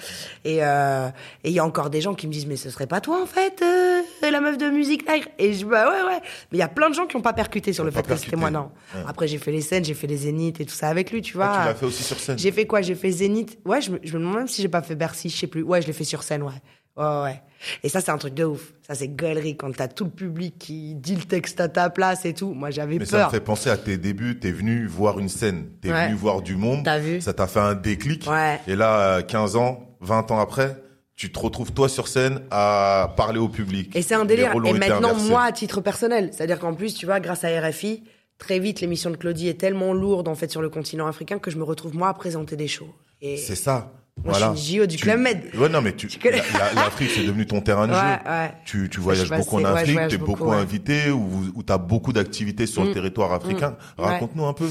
Et 0.44 0.64
euh, 0.64 1.08
et 1.46 1.50
il 1.50 1.54
y 1.54 1.60
a 1.60 1.66
encore 1.66 1.90
des 1.90 2.02
gens 2.02 2.16
qui 2.16 2.28
me 2.28 2.34
disent 2.34 2.48
mais 2.48 2.58
ce 2.58 2.70
serait 2.70 2.88
pas 2.88 3.00
toi 3.00 3.22
en 3.22 3.26
fait, 3.26 3.62
euh, 3.62 4.02
la 4.32 4.42
meuf 4.42 4.58
de 4.58 4.70
Musique 4.70 5.08
Nègre. 5.08 5.28
Et 5.38 5.54
je 5.54 5.66
bah 5.66 5.86
ouais 5.90 6.04
ouais. 6.08 6.20
Mais 6.52 6.58
il 6.58 6.60
y 6.60 6.64
a 6.64 6.68
plein 6.68 6.90
de 6.90 6.96
gens 6.96 7.06
qui 7.06 7.16
ont 7.16 7.22
pas 7.22 7.34
percuté 7.34 7.74
sur 7.74 7.84
le 7.84 7.92
fait 7.92 8.06
que 8.06 8.16
c'était 8.16 8.36
moi, 8.36 8.52
non. 8.52 8.72
Ouais. 8.96 9.02
Après 9.08 9.28
j'ai 9.28 9.38
fait 9.38 9.52
les 9.52 9.62
scènes, 9.62 9.86
j'ai 9.86 9.94
fait 9.94 10.08
les 10.08 10.18
zéniths 10.18 10.60
et 10.62 10.66
tout 10.66 10.74
ça 10.76 10.90
avec 10.90 11.12
lui, 11.12 11.22
tu 11.22 11.36
vois. 11.36 11.50
Ah, 11.52 11.60
tu 11.62 11.68
l'as 11.70 11.76
fait 11.76 11.86
aussi 11.86 12.04
sur 12.04 12.20
scène. 12.20 12.38
J'ai 12.40 12.52
fait 12.52 12.66
quoi? 12.66 12.82
J'ai 12.82 12.96
fait 12.96 13.12
Zénith. 13.12 13.58
Ouais, 13.66 13.82
je 13.82 13.92
me, 13.92 14.00
je 14.04 14.14
me 14.14 14.20
demande 14.20 14.38
même 14.38 14.48
si 14.48 14.62
j'ai 14.62 14.70
pas 14.70 14.82
fait 14.82 14.96
Bercy, 14.96 15.30
je 15.30 15.38
sais 15.38 15.48
plus. 15.48 15.62
Ouais, 15.64 15.82
je 15.82 15.88
l'ai 15.88 15.94
fait 15.94 16.04
sur 16.04 16.24
scène, 16.24 16.44
ouais. 16.44 16.52
Ouais, 16.98 17.22
ouais. 17.24 17.42
Et 17.84 17.88
ça, 17.90 18.02
c'est 18.02 18.12
un 18.12 18.18
truc 18.18 18.34
de 18.34 18.44
ouf. 18.44 18.74
Ça, 18.86 18.94
c'est 18.94 19.08
gaulerie 19.08 19.56
quand 19.56 19.74
t'as 19.74 19.88
tout 19.88 20.04
le 20.06 20.10
public 20.10 20.56
qui 20.60 20.96
dit 20.96 21.16
le 21.16 21.22
texte 21.24 21.62
à 21.62 21.70
ta 21.70 21.90
place 21.90 22.26
et 22.26 22.34
tout. 22.34 22.54
Moi, 22.54 22.72
j'avais 22.72 22.98
Mais 22.98 23.06
ça 23.06 23.18
me 23.18 23.22
peur. 23.24 23.32
fait 23.32 23.40
penser 23.40 23.70
à 23.70 23.78
tes 23.78 23.98
débuts. 23.98 24.38
T'es 24.40 24.52
venu 24.52 24.86
voir 24.86 25.18
une 25.20 25.30
scène. 25.30 25.68
T'es 25.82 25.92
Ouais. 25.94 26.08
venu 26.08 26.16
voir 26.18 26.42
du 26.42 26.56
monde. 26.58 26.84
T'as 26.84 27.00
vu 27.00 27.22
Ça 27.22 27.32
t'a 27.34 27.48
fait 27.48 27.60
un 27.60 27.74
déclic. 27.76 28.28
Ouais. 28.30 28.60
Et 28.68 28.76
là, 28.76 29.18
euh, 29.18 29.22
15 29.22 29.56
ans, 29.56 29.96
20 30.02 30.30
ans 30.32 30.40
après, 30.40 30.76
tu 31.20 31.30
te 31.34 31.38
retrouves 31.38 31.74
toi 31.74 31.90
sur 31.90 32.08
scène 32.08 32.44
à 32.50 33.14
parler 33.18 33.40
au 33.40 33.50
public. 33.50 33.94
Et 33.94 34.02
c'est 34.02 34.16
un 34.16 34.24
délire. 34.24 34.54
Et 34.66 34.72
maintenant, 34.74 35.14
moi, 35.16 35.44
à 35.44 35.52
titre 35.52 35.82
personnel, 35.82 36.30
c'est-à-dire 36.32 36.60
qu'en 36.60 36.74
plus, 36.74 36.94
tu 36.94 37.06
vois, 37.06 37.20
grâce 37.20 37.44
à 37.44 37.50
RFI, 37.60 38.04
très 38.38 38.58
vite, 38.58 38.80
l'émission 38.80 39.10
de 39.12 39.18
Claudie 39.18 39.50
est 39.50 39.60
tellement 39.60 39.92
lourde, 39.92 40.30
en 40.30 40.36
fait, 40.36 40.50
sur 40.50 40.62
le 40.62 40.70
continent 40.70 41.08
africain 41.08 41.38
que 41.38 41.52
je 41.52 41.58
me 41.58 41.64
retrouve, 41.66 41.94
moi, 41.94 42.08
à 42.08 42.14
présenter 42.14 42.56
des 42.56 42.70
shows. 42.70 42.96
Et 43.22 43.36
C'est 43.36 43.56
ça. 43.56 43.92
Moi, 44.24 44.32
voilà. 44.32 44.54
je 44.56 44.62
suis 44.62 44.76
une 44.76 44.82
JO 44.82 44.86
du 44.86 44.96
Tu- 44.96 45.04
Club 45.04 45.20
Med. 45.20 45.42
Ouais, 45.58 45.68
non, 45.68 45.82
mais 45.82 45.94
tu, 45.94 46.08
l'Afrique, 46.76 47.12
c'est 47.14 47.24
devenu 47.24 47.46
ton 47.46 47.60
terrain 47.60 47.88
de 47.88 47.94
jeu. 47.94 48.00
ouais. 48.00 48.52
Tu, 48.66 48.90
tu 48.90 49.02
voyages 49.02 49.30
beaucoup 49.30 49.58
en 49.60 49.62
passe- 49.62 49.74
ouais, 49.74 49.80
Afrique, 49.82 49.94
voyage 49.96 50.12
t'es 50.12 50.18
beaucoup, 50.18 50.52
invité, 50.54 51.12
ou, 51.12 51.52
ou 51.54 51.64
t'as 51.64 51.78
beaucoup 51.78 52.14
d'activités 52.14 52.66
sur 52.66 52.84
le 52.86 52.92
Mm. 52.92 52.94
territoire 52.94 53.34
africain. 53.34 53.76
Mm. 53.98 54.02
Raconte-nous 54.02 54.46
un 54.46 54.54
peu. 54.54 54.70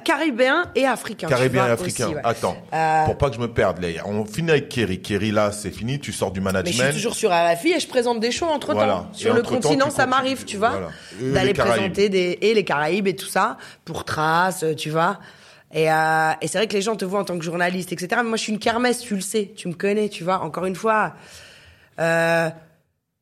Caribéen 0.00 0.64
et 0.74 0.86
africain. 0.86 1.28
Caribéen 1.28 1.66
et 1.66 1.70
africain. 1.70 2.06
aussi, 2.06 2.14
ouais. 2.16 2.20
Attends, 2.24 2.56
Euh, 2.72 3.04
pour 3.06 3.18
pas 3.18 3.28
que 3.30 3.36
je 3.36 3.40
me 3.40 3.48
perde, 3.48 3.80
là, 3.80 3.88
on 4.04 4.24
finit 4.24 4.50
avec 4.50 4.68
Kerry. 4.68 5.00
Kerry, 5.00 5.30
là, 5.30 5.52
c'est 5.52 5.70
fini, 5.70 5.98
tu 6.00 6.12
sors 6.12 6.30
du 6.30 6.40
Mais 6.40 6.50
je 6.50 6.54
management. 6.54 6.84
suis 6.86 6.92
toujours 6.94 7.14
sur 7.14 7.30
RFI 7.30 7.72
et 7.72 7.80
je 7.80 7.88
présente 7.88 8.20
des 8.20 8.30
shows 8.30 8.46
entre 8.46 8.68
temps. 8.68 8.74
Voilà. 8.74 9.08
Sur 9.12 9.32
Et 9.32 9.36
le 9.36 9.42
continent, 9.42 9.90
ça 9.90 10.06
m'arrive, 10.06 10.44
tu 10.44 10.56
vois, 10.56 10.70
Voilà. 10.70 10.88
D'aller 11.34 11.54
présenter 11.54 12.08
des 12.08 12.38
et 12.40 12.54
les 12.54 12.64
Caraïbes 12.64 13.06
et 13.08 13.16
tout 13.16 13.26
ça 13.26 13.56
pour 13.84 14.04
Trace, 14.04 14.62
euh, 14.62 14.74
tu 14.74 14.90
vois. 14.90 15.18
Et, 15.74 15.90
euh, 15.90 16.30
et 16.40 16.46
c'est 16.48 16.58
vrai 16.58 16.66
que 16.68 16.74
les 16.74 16.82
gens 16.82 16.96
te 16.96 17.04
voient 17.04 17.20
en 17.20 17.24
tant 17.24 17.36
que 17.38 17.44
journaliste, 17.44 17.92
etc. 17.92 18.08
Mais 18.18 18.28
moi, 18.28 18.36
je 18.36 18.42
suis 18.44 18.52
une 18.52 18.58
kermesse, 18.58 19.00
tu 19.00 19.14
le 19.14 19.20
sais, 19.20 19.52
tu 19.56 19.66
me 19.68 19.74
connais, 19.74 20.08
tu 20.08 20.22
vois. 20.24 20.40
Encore 20.42 20.64
une 20.64 20.76
fois, 20.76 21.14
euh, 21.98 22.48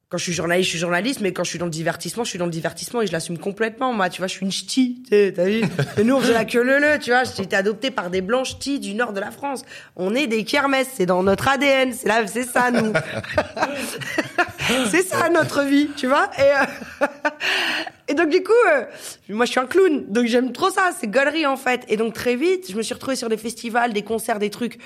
quand 0.09 0.19
je 0.19 0.25
suis 0.25 0.33
journaliste, 0.33 0.67
je 0.67 0.71
suis 0.71 0.79
journaliste, 0.79 1.21
mais 1.21 1.33
quand 1.33 1.45
je 1.45 1.51
suis 1.51 1.59
dans 1.59 1.65
le 1.65 1.71
divertissement, 1.71 2.25
je 2.25 2.31
suis 2.31 2.39
dans 2.39 2.45
le 2.45 2.51
divertissement 2.51 3.03
et 3.03 3.07
je 3.07 3.13
l'assume 3.13 3.39
complètement. 3.39 3.93
Moi, 3.93 4.11
tu 4.11 4.21
vois, 4.21 4.27
je 4.27 4.35
suis 4.35 4.45
une 4.45 4.53
ch'ti, 4.53 5.03
t'as 5.11 5.45
vu 5.45 5.63
Et 5.99 6.05
nous, 6.05 6.15
on 6.15 6.21
faisait 6.21 6.35
la 6.35 6.45
queue 6.45 6.63
leu 6.63 6.79
leu, 6.79 6.99
tu 7.01 7.11
vois. 7.11 7.25
J'ai 7.25 7.43
été 7.43 7.57
adopté 7.57 7.91
par 7.91 8.11
des 8.11 8.21
blancs 8.21 8.47
ch'tis 8.47 8.79
du 8.79 8.95
nord 8.95 9.13
de 9.13 9.21
la 9.21 9.31
France. 9.31 9.65
On 9.97 10.15
est 10.15 10.27
des 10.27 10.45
kermesses, 10.45 10.91
c'est 10.95 11.07
dans 11.07 11.23
notre 11.23 11.49
ADN, 11.49 11.93
c'est 11.93 12.07
là, 12.07 12.27
c'est 12.27 12.45
ça, 12.45 12.71
nous. 12.71 12.93
c'est 14.91 15.03
ça, 15.03 15.31
notre 15.31 15.63
vie, 15.63 15.89
tu 15.97 16.07
vois. 16.07 16.31
Et, 16.39 16.43
euh, 16.43 17.07
et 18.09 18.15
donc, 18.15 18.29
du 18.29 18.43
coup, 18.43 18.53
euh, 18.71 18.85
moi, 19.31 19.47
je 19.47 19.53
suis 19.53 19.61
un 19.61 19.67
clown, 19.67 20.05
donc 20.09 20.27
j'aime 20.27 20.53
trop 20.53 20.71
ça, 20.71 20.91
c'est 20.99 21.09
gaulerie, 21.09 21.47
en 21.47 21.57
fait. 21.57 21.85
Et 21.89 21.97
donc, 21.97 22.13
très 22.13 22.37
vite, 22.37 22.71
je 22.71 22.77
me 22.77 22.83
suis 22.83 22.95
retrouvée 22.95 23.17
sur 23.17 23.29
des 23.29 23.39
festivals, 23.39 23.93
des 23.93 24.03
concerts, 24.03 24.39
des 24.39 24.51
trucs 24.51 24.79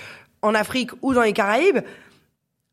en 0.42 0.54
Afrique 0.54 0.90
ou 1.02 1.12
dans 1.12 1.22
les 1.22 1.32
Caraïbes 1.32 1.80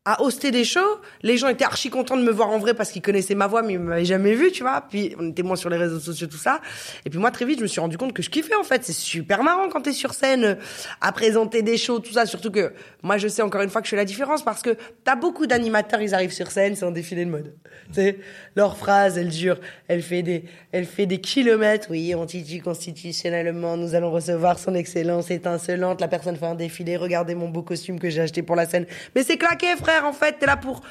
à 0.06 0.22
hoster 0.22 0.52
des 0.52 0.64
shows. 0.64 0.80
Les 1.22 1.36
gens 1.36 1.48
étaient 1.48 1.64
archi 1.64 1.90
contents 1.90 2.16
de 2.16 2.22
me 2.22 2.30
voir 2.30 2.48
en 2.50 2.58
vrai 2.58 2.72
parce 2.72 2.90
qu'ils 2.90 3.02
connaissaient 3.02 3.34
ma 3.34 3.48
voix, 3.48 3.62
mais 3.62 3.74
ils 3.74 3.78
m'avaient 3.80 4.04
jamais 4.04 4.34
vu, 4.34 4.52
tu 4.52 4.62
vois. 4.62 4.80
Puis 4.80 5.14
on 5.18 5.28
était 5.28 5.42
moins 5.42 5.56
sur 5.56 5.68
les 5.68 5.76
réseaux 5.76 5.98
sociaux, 5.98 6.28
tout 6.28 6.38
ça. 6.38 6.60
Et 7.04 7.10
puis 7.10 7.18
moi, 7.18 7.32
très 7.32 7.44
vite, 7.44 7.58
je 7.58 7.64
me 7.64 7.68
suis 7.68 7.80
rendu 7.80 7.98
compte 7.98 8.12
que 8.12 8.22
je 8.22 8.30
kiffais, 8.30 8.54
en 8.54 8.62
fait. 8.62 8.84
C'est 8.84 8.92
super 8.92 9.42
marrant 9.42 9.68
quand 9.68 9.82
t'es 9.82 9.92
sur 9.92 10.14
scène, 10.14 10.56
à 11.00 11.12
présenter 11.12 11.62
des 11.62 11.76
shows, 11.76 11.98
tout 11.98 12.12
ça. 12.12 12.24
Surtout 12.24 12.52
que 12.52 12.72
moi, 13.02 13.18
je 13.18 13.26
sais 13.26 13.42
encore 13.42 13.62
une 13.62 13.70
fois 13.70 13.80
que 13.82 13.86
je 13.86 13.90
fais 13.90 13.96
la 13.96 14.04
différence 14.04 14.44
parce 14.44 14.62
que 14.62 14.76
t'as 15.04 15.16
beaucoup 15.16 15.46
d'animateurs, 15.46 16.00
ils 16.00 16.14
arrivent 16.14 16.32
sur 16.32 16.52
scène, 16.52 16.76
c'est 16.76 16.84
un 16.84 16.92
défilé 16.92 17.24
de 17.24 17.30
mode. 17.30 17.52
Leur 18.56 18.76
phrase, 18.76 19.18
elle 19.18 19.28
dure, 19.28 19.58
elle 19.88 20.02
fait 20.02 20.22
des, 20.22 20.44
elle 20.72 20.86
fait 20.86 21.06
des 21.06 21.20
kilomètres. 21.20 21.88
Oui, 21.90 22.14
on 22.14 22.26
titille 22.26 22.60
constitutionnellement, 22.60 23.76
nous 23.76 23.94
allons 23.94 24.10
recevoir 24.10 24.58
son 24.58 24.74
excellence 24.74 25.30
étincelante. 25.30 26.00
La 26.00 26.08
personne 26.08 26.36
fait 26.36 26.46
un 26.46 26.54
défilé, 26.54 26.96
regardez 26.96 27.34
mon 27.34 27.48
beau 27.48 27.62
costume 27.62 27.98
que 27.98 28.10
j'ai 28.10 28.22
acheté 28.22 28.42
pour 28.42 28.56
la 28.56 28.66
scène. 28.66 28.86
Mais 29.14 29.22
c'est 29.22 29.36
claqué, 29.36 29.76
frère 29.76 30.06
en 30.06 30.12
fait, 30.12 30.38
t'es 30.38 30.46
là 30.46 30.56
pour 30.56 30.82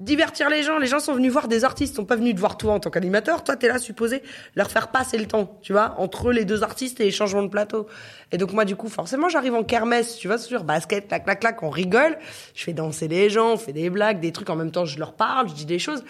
divertir 0.00 0.50
les 0.50 0.62
gens. 0.62 0.78
Les 0.78 0.86
gens 0.86 1.00
sont 1.00 1.14
venus 1.14 1.32
voir 1.32 1.48
des 1.48 1.64
artistes, 1.64 1.96
sont 1.96 2.04
pas 2.04 2.16
venus 2.16 2.34
te 2.34 2.40
voir 2.40 2.56
toi 2.56 2.74
en 2.74 2.80
tant 2.80 2.90
qu'animateur. 2.90 3.44
Toi, 3.44 3.56
t'es 3.56 3.68
là 3.68 3.78
supposé 3.78 4.22
leur 4.54 4.70
faire 4.70 4.88
passer 4.88 5.18
le 5.18 5.26
temps, 5.26 5.58
tu 5.62 5.72
vois, 5.72 5.94
entre 5.98 6.32
les 6.32 6.44
deux 6.44 6.62
artistes 6.62 7.00
et 7.00 7.04
les 7.04 7.10
changements 7.10 7.42
de 7.42 7.48
plateau. 7.48 7.86
Et 8.32 8.38
donc 8.38 8.52
moi, 8.52 8.64
du 8.64 8.76
coup, 8.76 8.88
forcément, 8.88 9.28
j'arrive 9.28 9.54
en 9.54 9.64
kermesse, 9.64 10.16
tu 10.16 10.28
vois, 10.28 10.38
sur 10.38 10.64
basket, 10.64 11.08
clac, 11.08 11.24
clac, 11.24 11.40
clac, 11.40 11.62
on 11.62 11.70
rigole. 11.70 12.18
Je 12.54 12.64
fais 12.64 12.72
danser 12.72 13.08
les 13.08 13.30
gens, 13.30 13.52
on 13.52 13.56
fait 13.56 13.72
des 13.72 13.90
blagues, 13.90 14.20
des 14.20 14.32
trucs. 14.32 14.50
En 14.50 14.56
même 14.56 14.70
temps, 14.70 14.84
je 14.84 14.98
leur 14.98 15.14
parle, 15.14 15.48
je 15.48 15.54
dis 15.54 15.66
des 15.66 15.78
choses. 15.78 16.04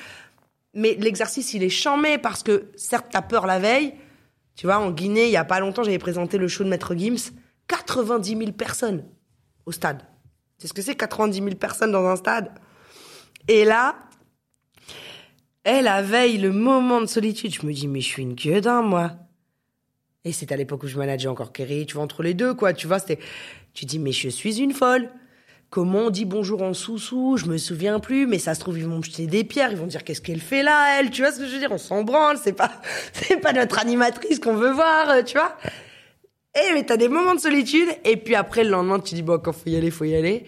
Mais 0.74 0.96
l'exercice, 0.98 1.54
il 1.54 1.62
est 1.62 1.68
chamé 1.68 2.18
parce 2.18 2.42
que 2.42 2.70
certes, 2.76 3.06
t'as 3.10 3.22
peur 3.22 3.46
la 3.46 3.58
veille. 3.58 3.94
Tu 4.56 4.66
vois, 4.66 4.78
en 4.78 4.90
Guinée, 4.90 5.26
il 5.26 5.32
y 5.32 5.36
a 5.36 5.44
pas 5.44 5.60
longtemps, 5.60 5.82
j'avais 5.82 5.98
présenté 5.98 6.38
le 6.38 6.48
show 6.48 6.64
de 6.64 6.68
Maître 6.68 6.94
Gims. 6.94 7.32
90 7.68 8.36
000 8.36 8.52
personnes 8.52 9.04
au 9.66 9.72
stade. 9.72 10.02
C'est 10.58 10.68
ce 10.68 10.72
que 10.72 10.82
c'est 10.82 10.94
90 10.94 11.38
000 11.38 11.54
personnes 11.56 11.92
dans 11.92 12.06
un 12.06 12.16
stade. 12.16 12.50
Et 13.48 13.64
là, 13.64 13.96
et 15.64 15.80
la 15.80 16.02
veille, 16.02 16.38
le 16.38 16.52
moment 16.52 17.00
de 17.00 17.06
solitude, 17.06 17.54
je 17.54 17.66
me 17.66 17.72
dis, 17.72 17.88
mais 17.88 18.00
je 18.00 18.06
suis 18.06 18.22
une 18.22 18.34
d'un, 18.34 18.82
moi. 18.82 19.12
Et 20.24 20.32
c'est 20.32 20.52
à 20.52 20.56
l'époque 20.56 20.82
où 20.82 20.88
je 20.88 20.98
manageais 20.98 21.28
encore 21.28 21.52
Kerry, 21.52 21.86
tu 21.86 21.94
vois, 21.94 22.02
entre 22.02 22.22
les 22.22 22.34
deux, 22.34 22.54
quoi, 22.54 22.72
tu 22.72 22.86
vois, 22.86 22.98
c'était, 22.98 23.18
tu 23.72 23.84
dis, 23.84 23.98
mais 23.98 24.12
je 24.12 24.28
suis 24.28 24.60
une 24.60 24.72
folle. 24.72 25.10
Comment 25.74 26.02
on 26.02 26.10
dit 26.10 26.24
bonjour 26.24 26.62
en 26.62 26.72
sous-sous, 26.72 27.36
je 27.36 27.46
me 27.46 27.58
souviens 27.58 27.98
plus, 27.98 28.28
mais 28.28 28.38
ça 28.38 28.54
se 28.54 28.60
trouve, 28.60 28.78
ils 28.78 28.86
vont 28.86 28.98
me 28.98 29.02
jeter 29.02 29.26
des 29.26 29.42
pierres, 29.42 29.72
ils 29.72 29.76
vont 29.76 29.88
dire, 29.88 30.04
qu'est-ce 30.04 30.20
qu'elle 30.20 30.38
fait 30.38 30.62
là, 30.62 31.00
elle, 31.00 31.10
tu 31.10 31.22
vois 31.22 31.32
ce 31.32 31.40
que 31.40 31.48
je 31.48 31.52
veux 31.52 31.58
dire, 31.58 31.72
on 31.72 31.78
s'en 31.78 32.04
branle, 32.04 32.38
c'est 32.40 32.52
pas, 32.52 32.70
c'est 33.12 33.38
pas 33.38 33.52
notre 33.52 33.80
animatrice 33.80 34.38
qu'on 34.38 34.54
veut 34.54 34.70
voir, 34.70 35.10
euh, 35.10 35.22
tu 35.24 35.36
vois? 35.36 35.56
Et 36.54 36.74
mais 36.74 36.86
t'as 36.86 36.96
des 36.96 37.08
moments 37.08 37.34
de 37.34 37.40
solitude, 37.40 37.88
et 38.04 38.16
puis 38.16 38.36
après, 38.36 38.62
le 38.62 38.70
lendemain, 38.70 39.00
tu 39.00 39.16
dis, 39.16 39.22
bon, 39.22 39.40
quand 39.40 39.52
faut 39.52 39.68
y 39.68 39.74
aller, 39.74 39.90
faut 39.90 40.04
y 40.04 40.14
aller. 40.14 40.44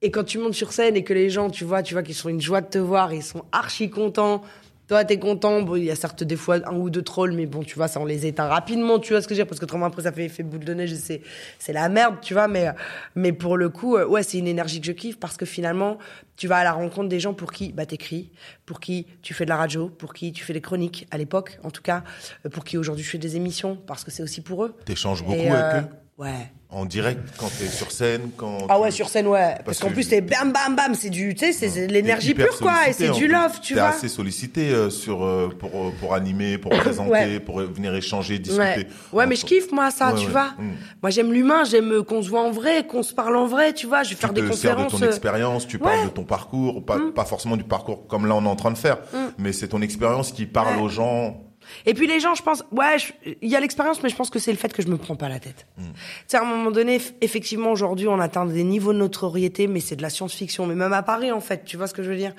Et 0.00 0.10
quand 0.10 0.24
tu 0.24 0.38
montes 0.38 0.54
sur 0.54 0.72
scène 0.72 0.96
et 0.96 1.04
que 1.04 1.12
les 1.12 1.28
gens, 1.28 1.50
tu 1.50 1.64
vois, 1.64 1.82
tu 1.82 1.92
vois 1.92 2.02
qu'ils 2.02 2.14
sont 2.14 2.30
une 2.30 2.40
joie 2.40 2.62
de 2.62 2.70
te 2.70 2.78
voir, 2.78 3.12
ils 3.12 3.22
sont 3.22 3.44
archi 3.52 3.90
contents. 3.90 4.40
Toi, 4.88 5.04
t'es 5.04 5.18
content. 5.18 5.62
Bon, 5.62 5.74
il 5.76 5.84
y 5.84 5.90
a 5.90 5.96
certes 5.96 6.22
des 6.22 6.36
fois 6.36 6.58
un 6.64 6.76
ou 6.76 6.90
deux 6.90 7.02
trolls, 7.02 7.32
mais 7.32 7.46
bon, 7.46 7.62
tu 7.64 7.74
vois, 7.74 7.88
ça 7.88 8.00
on 8.00 8.04
les 8.04 8.24
éteint 8.24 8.46
rapidement, 8.46 8.98
tu 9.00 9.12
vois 9.12 9.20
ce 9.20 9.26
que 9.26 9.34
je 9.34 9.40
veux 9.40 9.44
dire, 9.44 9.48
parce 9.48 9.58
que 9.58 9.64
autrement 9.64 9.86
après 9.86 10.02
ça 10.02 10.12
fait 10.12 10.24
effet 10.26 10.44
boule 10.44 10.64
de 10.64 10.74
neige, 10.74 10.92
et 10.92 10.96
c'est 10.96 11.22
c'est 11.58 11.72
la 11.72 11.88
merde, 11.88 12.16
tu 12.22 12.34
vois. 12.34 12.46
Mais 12.46 12.68
mais 13.16 13.32
pour 13.32 13.56
le 13.56 13.68
coup, 13.68 13.96
euh, 13.96 14.06
ouais, 14.06 14.22
c'est 14.22 14.38
une 14.38 14.46
énergie 14.46 14.80
que 14.80 14.86
je 14.86 14.92
kiffe 14.92 15.18
parce 15.18 15.36
que 15.36 15.44
finalement, 15.44 15.98
tu 16.36 16.46
vas 16.46 16.58
à 16.58 16.64
la 16.64 16.72
rencontre 16.72 17.08
des 17.08 17.18
gens 17.18 17.34
pour 17.34 17.50
qui 17.52 17.72
bah 17.72 17.84
t'écris, 17.86 18.30
pour 18.64 18.78
qui 18.78 19.06
tu 19.22 19.34
fais 19.34 19.44
de 19.44 19.50
la 19.50 19.56
radio, 19.56 19.88
pour 19.88 20.14
qui 20.14 20.32
tu 20.32 20.44
fais 20.44 20.52
des 20.52 20.60
chroniques 20.60 21.08
à 21.10 21.18
l'époque, 21.18 21.58
en 21.64 21.70
tout 21.70 21.82
cas, 21.82 22.04
euh, 22.44 22.48
pour 22.48 22.64
qui 22.64 22.78
aujourd'hui 22.78 23.04
je 23.04 23.10
fais 23.10 23.18
des 23.18 23.34
émissions 23.36 23.76
parce 23.86 24.04
que 24.04 24.10
c'est 24.12 24.22
aussi 24.22 24.40
pour 24.40 24.64
eux. 24.64 24.74
T'échanges 24.84 25.22
beaucoup 25.24 25.34
Et, 25.34 25.48
avec 25.50 25.74
euh, 25.74 25.80
eux? 25.80 25.88
Ouais. 26.18 26.50
En 26.70 26.86
direct, 26.86 27.20
quand 27.38 27.48
t'es 27.58 27.66
sur 27.68 27.92
scène, 27.92 28.30
quand. 28.38 28.58
Ah 28.70 28.76
tu- 28.76 28.80
ouais, 28.82 28.90
sur 28.90 29.08
scène, 29.10 29.26
ouais. 29.26 29.50
Parce, 29.56 29.62
Parce 29.64 29.78
qu'en 29.80 29.88
que 29.88 29.92
plus, 29.92 30.02
c'est 30.02 30.22
bam, 30.22 30.50
bam, 30.50 30.74
bam. 30.74 30.94
C'est 30.94 31.10
du, 31.10 31.34
tu 31.34 31.44
sais, 31.44 31.52
c'est- 31.52 31.82
de 31.82 31.86
T'es 31.86 31.92
l'énergie 31.92 32.32
pure, 32.34 32.58
quoi. 32.58 32.88
Et 32.88 32.92
c'est 32.94 33.10
du 33.10 33.28
love, 33.28 33.60
tu 33.60 33.74
T'es 33.74 33.80
vois. 33.80 33.90
assez 33.90 34.08
sollicité 34.08 34.70
euh, 34.70 34.88
sur, 34.88 35.24
euh, 35.24 35.50
pour, 35.58 35.70
euh, 35.74 35.92
pour 36.00 36.14
animer, 36.14 36.56
pour 36.56 36.70
présenter, 36.78 37.10
Ouais. 37.10 37.40
pour 37.40 37.60
venir 37.60 37.94
échanger, 37.94 38.38
discuter. 38.38 38.62
Ouais, 38.64 38.86
ouais 39.12 39.26
mais 39.26 39.36
je 39.36 39.44
kiffe, 39.44 39.70
moi, 39.72 39.90
ça, 39.90 40.14
Ouais, 40.14 40.20
tu 40.20 40.28
vois. 40.28 40.52
Mm. 40.58 40.72
Moi, 41.02 41.10
j'aime 41.10 41.32
l'humain, 41.34 41.64
j'aime 41.64 41.92
euh, 41.92 42.02
qu'on 42.02 42.22
se 42.22 42.30
voit 42.30 42.42
en 42.42 42.50
vrai, 42.50 42.86
qu'on 42.86 43.02
se 43.02 43.12
parle 43.14 43.36
en 43.36 43.46
vrai, 43.46 43.74
tu 43.74 43.86
vois. 43.86 44.02
Je 44.02 44.08
vais 44.10 44.14
Tu 44.16 44.20
faire 44.22 44.30
te 44.30 44.40
des 44.40 44.52
sers 44.52 44.70
de 44.74 44.82
conférences. 44.84 44.92
ton 45.00 45.02
euh, 45.04 45.08
expérience, 45.08 45.66
tu 45.68 45.78
parles 45.78 46.04
de 46.04 46.10
ton 46.10 46.24
parcours, 46.24 46.84
pas, 46.84 46.98
pas 47.14 47.26
forcément 47.26 47.58
du 47.58 47.64
parcours 47.64 48.06
comme 48.06 48.26
là 48.26 48.34
on 48.34 48.44
est 48.44 48.48
en 48.48 48.56
train 48.56 48.72
de 48.72 48.78
faire, 48.78 48.98
mais 49.38 49.52
c'est 49.52 49.68
ton 49.68 49.82
expérience 49.82 50.32
qui 50.32 50.46
parle 50.46 50.80
aux 50.80 50.88
gens. 50.88 51.42
Et 51.84 51.94
puis 51.94 52.06
les 52.06 52.20
gens, 52.20 52.34
je 52.34 52.42
pense, 52.42 52.64
ouais, 52.72 52.96
il 53.42 53.48
y 53.48 53.56
a 53.56 53.60
l'expérience, 53.60 54.02
mais 54.02 54.08
je 54.08 54.16
pense 54.16 54.30
que 54.30 54.38
c'est 54.38 54.52
le 54.52 54.58
fait 54.58 54.72
que 54.72 54.82
je 54.82 54.88
me 54.88 54.96
prends 54.96 55.16
pas 55.16 55.28
la 55.28 55.38
tête. 55.38 55.66
Mm. 55.78 55.84
Tu 55.84 55.90
sais, 56.28 56.36
à 56.36 56.42
un 56.42 56.44
moment 56.44 56.70
donné, 56.70 57.00
effectivement, 57.20 57.70
aujourd'hui, 57.70 58.08
on 58.08 58.20
atteint 58.20 58.46
des 58.46 58.64
niveaux 58.64 58.92
de 58.92 58.98
notoriété, 58.98 59.66
mais 59.66 59.80
c'est 59.80 59.96
de 59.96 60.02
la 60.02 60.10
science-fiction. 60.10 60.66
Mais 60.66 60.74
même 60.74 60.92
à 60.92 61.02
Paris, 61.02 61.32
en 61.32 61.40
fait, 61.40 61.64
tu 61.64 61.76
vois 61.76 61.86
ce 61.86 61.94
que 61.94 62.02
je 62.02 62.10
veux 62.10 62.16
dire? 62.16 62.34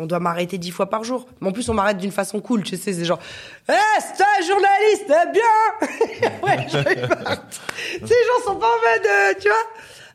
On 0.00 0.06
doit 0.06 0.20
m'arrêter 0.20 0.58
dix 0.58 0.70
fois 0.70 0.88
par 0.88 1.02
jour. 1.02 1.26
Mais 1.40 1.48
en 1.48 1.52
plus, 1.52 1.68
on 1.68 1.74
m'arrête 1.74 1.98
d'une 1.98 2.12
façon 2.12 2.40
cool, 2.40 2.62
tu 2.62 2.76
sais, 2.76 2.92
c'est 2.92 3.04
genre, 3.04 3.18
eh, 3.68 3.72
c'est 3.98 4.22
un 4.22 4.46
journaliste, 4.46 5.06
eh 5.08 5.32
bien 5.32 6.30
Ouais, 6.42 6.66
je. 6.68 6.78
Ces 8.06 8.14
gens 8.14 8.44
sont 8.44 8.56
pas 8.56 8.66
en 8.66 8.78
mode, 8.78 9.06
euh, 9.06 9.34
tu 9.40 9.48
vois? 9.48 9.56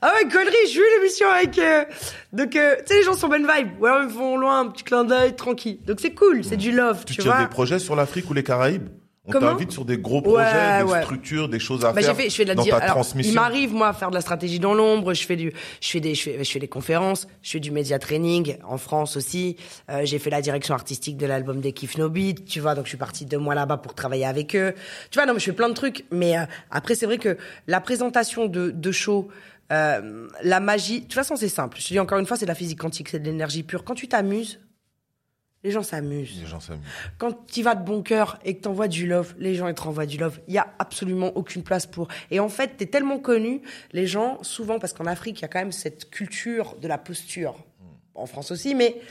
Ah 0.05 0.11
ouais, 0.15 0.29
connerie, 0.29 0.53
je 0.67 0.73
vu 0.79 0.83
l'émission 0.97 1.27
avec... 1.29 1.57
euh, 1.57 1.85
Donc, 2.33 2.55
euh, 2.55 2.75
tu 2.79 2.83
sais, 2.87 2.99
les 2.99 3.03
gens 3.03 3.13
sont 3.13 3.27
bonne 3.29 3.47
vibe. 3.47 3.69
Ou 3.79 3.85
alors, 3.85 4.01
ils 4.01 4.07
me 4.07 4.11
font 4.11 4.37
loin, 4.37 4.59
un 4.61 4.67
petit 4.67 4.83
clin 4.83 5.03
d'œil, 5.05 5.35
tranquille. 5.35 5.79
Donc, 5.85 5.99
c'est 6.01 6.13
cool, 6.13 6.43
c'est 6.43 6.57
du 6.57 6.71
love, 6.71 7.05
Tu 7.05 7.15
tu, 7.15 7.21
vois. 7.21 7.39
des 7.41 7.47
projets 7.47 7.79
sur 7.79 7.95
l'Afrique 7.95 8.29
ou 8.29 8.33
les 8.33 8.43
Caraïbes? 8.43 8.89
On 9.25 9.31
t'invite 9.31 9.71
sur 9.71 9.85
des 9.85 9.97
gros 9.97 10.21
projets, 10.21 10.43
Ouais, 10.43 10.83
des 10.83 10.91
ouais. 10.91 11.01
structures, 11.03 11.47
des 11.47 11.57
choses 11.59 11.85
à 11.85 11.93
Bah, 11.93 12.01
faire 12.01 12.13
j'ai 12.13 12.23
fait, 12.23 12.29
je 12.29 12.35
fais 12.35 12.43
de 12.43 12.49
la 12.49 12.55
dans 12.55 12.65
ta 12.65 12.75
alors, 12.75 12.89
transmission. 12.89 13.31
Il 13.31 13.35
m'arrive 13.35 13.73
moi 13.73 13.87
à 13.87 13.93
faire 13.93 14.09
de 14.09 14.15
la 14.15 14.19
stratégie 14.19 14.59
dans 14.59 14.73
l'ombre. 14.73 15.13
Je 15.13 15.25
fais 15.25 15.37
du, 15.37 15.53
je 15.79 15.89
fais 15.89 16.01
des, 16.01 16.13
je 16.13 16.23
fais, 16.23 16.43
je 16.43 16.51
fais 16.51 16.59
des 16.59 16.67
conférences. 16.67 17.25
Je 17.41 17.51
fais 17.51 17.61
du 17.61 17.71
média 17.71 17.99
training 17.99 18.57
en 18.67 18.77
France 18.77 19.15
aussi. 19.15 19.55
Euh, 19.89 20.01
j'ai 20.03 20.19
fait 20.19 20.29
la 20.29 20.41
direction 20.41 20.73
artistique 20.75 21.15
de 21.15 21.25
l'album 21.25 21.61
des 21.61 21.71
Kiff 21.71 21.97
No 21.97 22.09
Beat, 22.09 22.43
tu 22.43 22.59
vois. 22.59 22.75
Donc 22.75 22.83
je 22.83 22.89
suis 22.89 22.97
partie 22.97 23.25
deux 23.25 23.37
mois 23.37 23.55
là-bas 23.55 23.77
pour 23.77 23.93
travailler 23.95 24.25
avec 24.25 24.57
eux. 24.57 24.73
Tu 25.09 25.17
vois, 25.19 25.25
non, 25.25 25.31
mais 25.33 25.39
je 25.39 25.45
fais 25.45 25.53
plein 25.53 25.69
de 25.69 25.73
trucs. 25.73 26.03
Mais 26.11 26.37
euh, 26.37 26.41
après, 26.69 26.93
c'est 26.95 27.05
vrai 27.05 27.17
que 27.17 27.37
la 27.67 27.79
présentation 27.79 28.47
de, 28.47 28.71
de 28.71 28.91
shows. 28.91 29.29
Euh, 29.73 30.27
la 30.43 30.59
magie, 30.59 30.99
de 30.99 31.03
toute 31.05 31.13
façon, 31.13 31.35
c'est 31.35 31.49
simple. 31.49 31.77
Je 31.79 31.83
te 31.83 31.89
dis 31.89 31.99
encore 31.99 32.19
une 32.19 32.25
fois, 32.25 32.37
c'est 32.37 32.45
de 32.45 32.51
la 32.51 32.55
physique 32.55 32.79
quantique, 32.79 33.09
c'est 33.09 33.19
de 33.19 33.25
l'énergie 33.25 33.63
pure. 33.63 33.83
Quand 33.83 33.95
tu 33.95 34.07
t'amuses, 34.07 34.59
les 35.63 35.71
gens 35.71 35.83
s'amusent. 35.83 36.41
Les 36.41 36.47
gens 36.47 36.59
s'amusent. 36.59 36.85
Quand 37.17 37.45
tu 37.47 37.63
vas 37.63 37.75
de 37.75 37.83
bon 37.85 38.01
cœur 38.03 38.37
et 38.43 38.55
que 38.55 38.61
t'envoies 38.61 38.89
du 38.89 39.07
love, 39.07 39.33
les 39.39 39.55
gens 39.55 39.67
ils 39.67 39.73
te 39.73 39.81
renvoient 39.81 40.05
du 40.05 40.17
love. 40.17 40.39
Il 40.47 40.53
y 40.53 40.57
a 40.57 40.67
absolument 40.77 41.31
aucune 41.35 41.63
place 41.63 41.85
pour. 41.85 42.09
Et 42.31 42.39
en 42.39 42.49
fait, 42.49 42.75
t'es 42.77 42.85
tellement 42.85 43.17
connu, 43.17 43.61
les 43.93 44.05
gens 44.05 44.43
souvent 44.43 44.77
parce 44.77 44.91
qu'en 44.91 45.05
Afrique 45.05 45.39
il 45.39 45.43
y 45.43 45.45
a 45.45 45.47
quand 45.47 45.59
même 45.59 45.71
cette 45.71 46.09
culture 46.09 46.75
de 46.81 46.87
la 46.87 46.97
posture. 46.97 47.55
En 48.15 48.27
France 48.27 48.51
aussi, 48.51 48.75
mais 48.75 49.01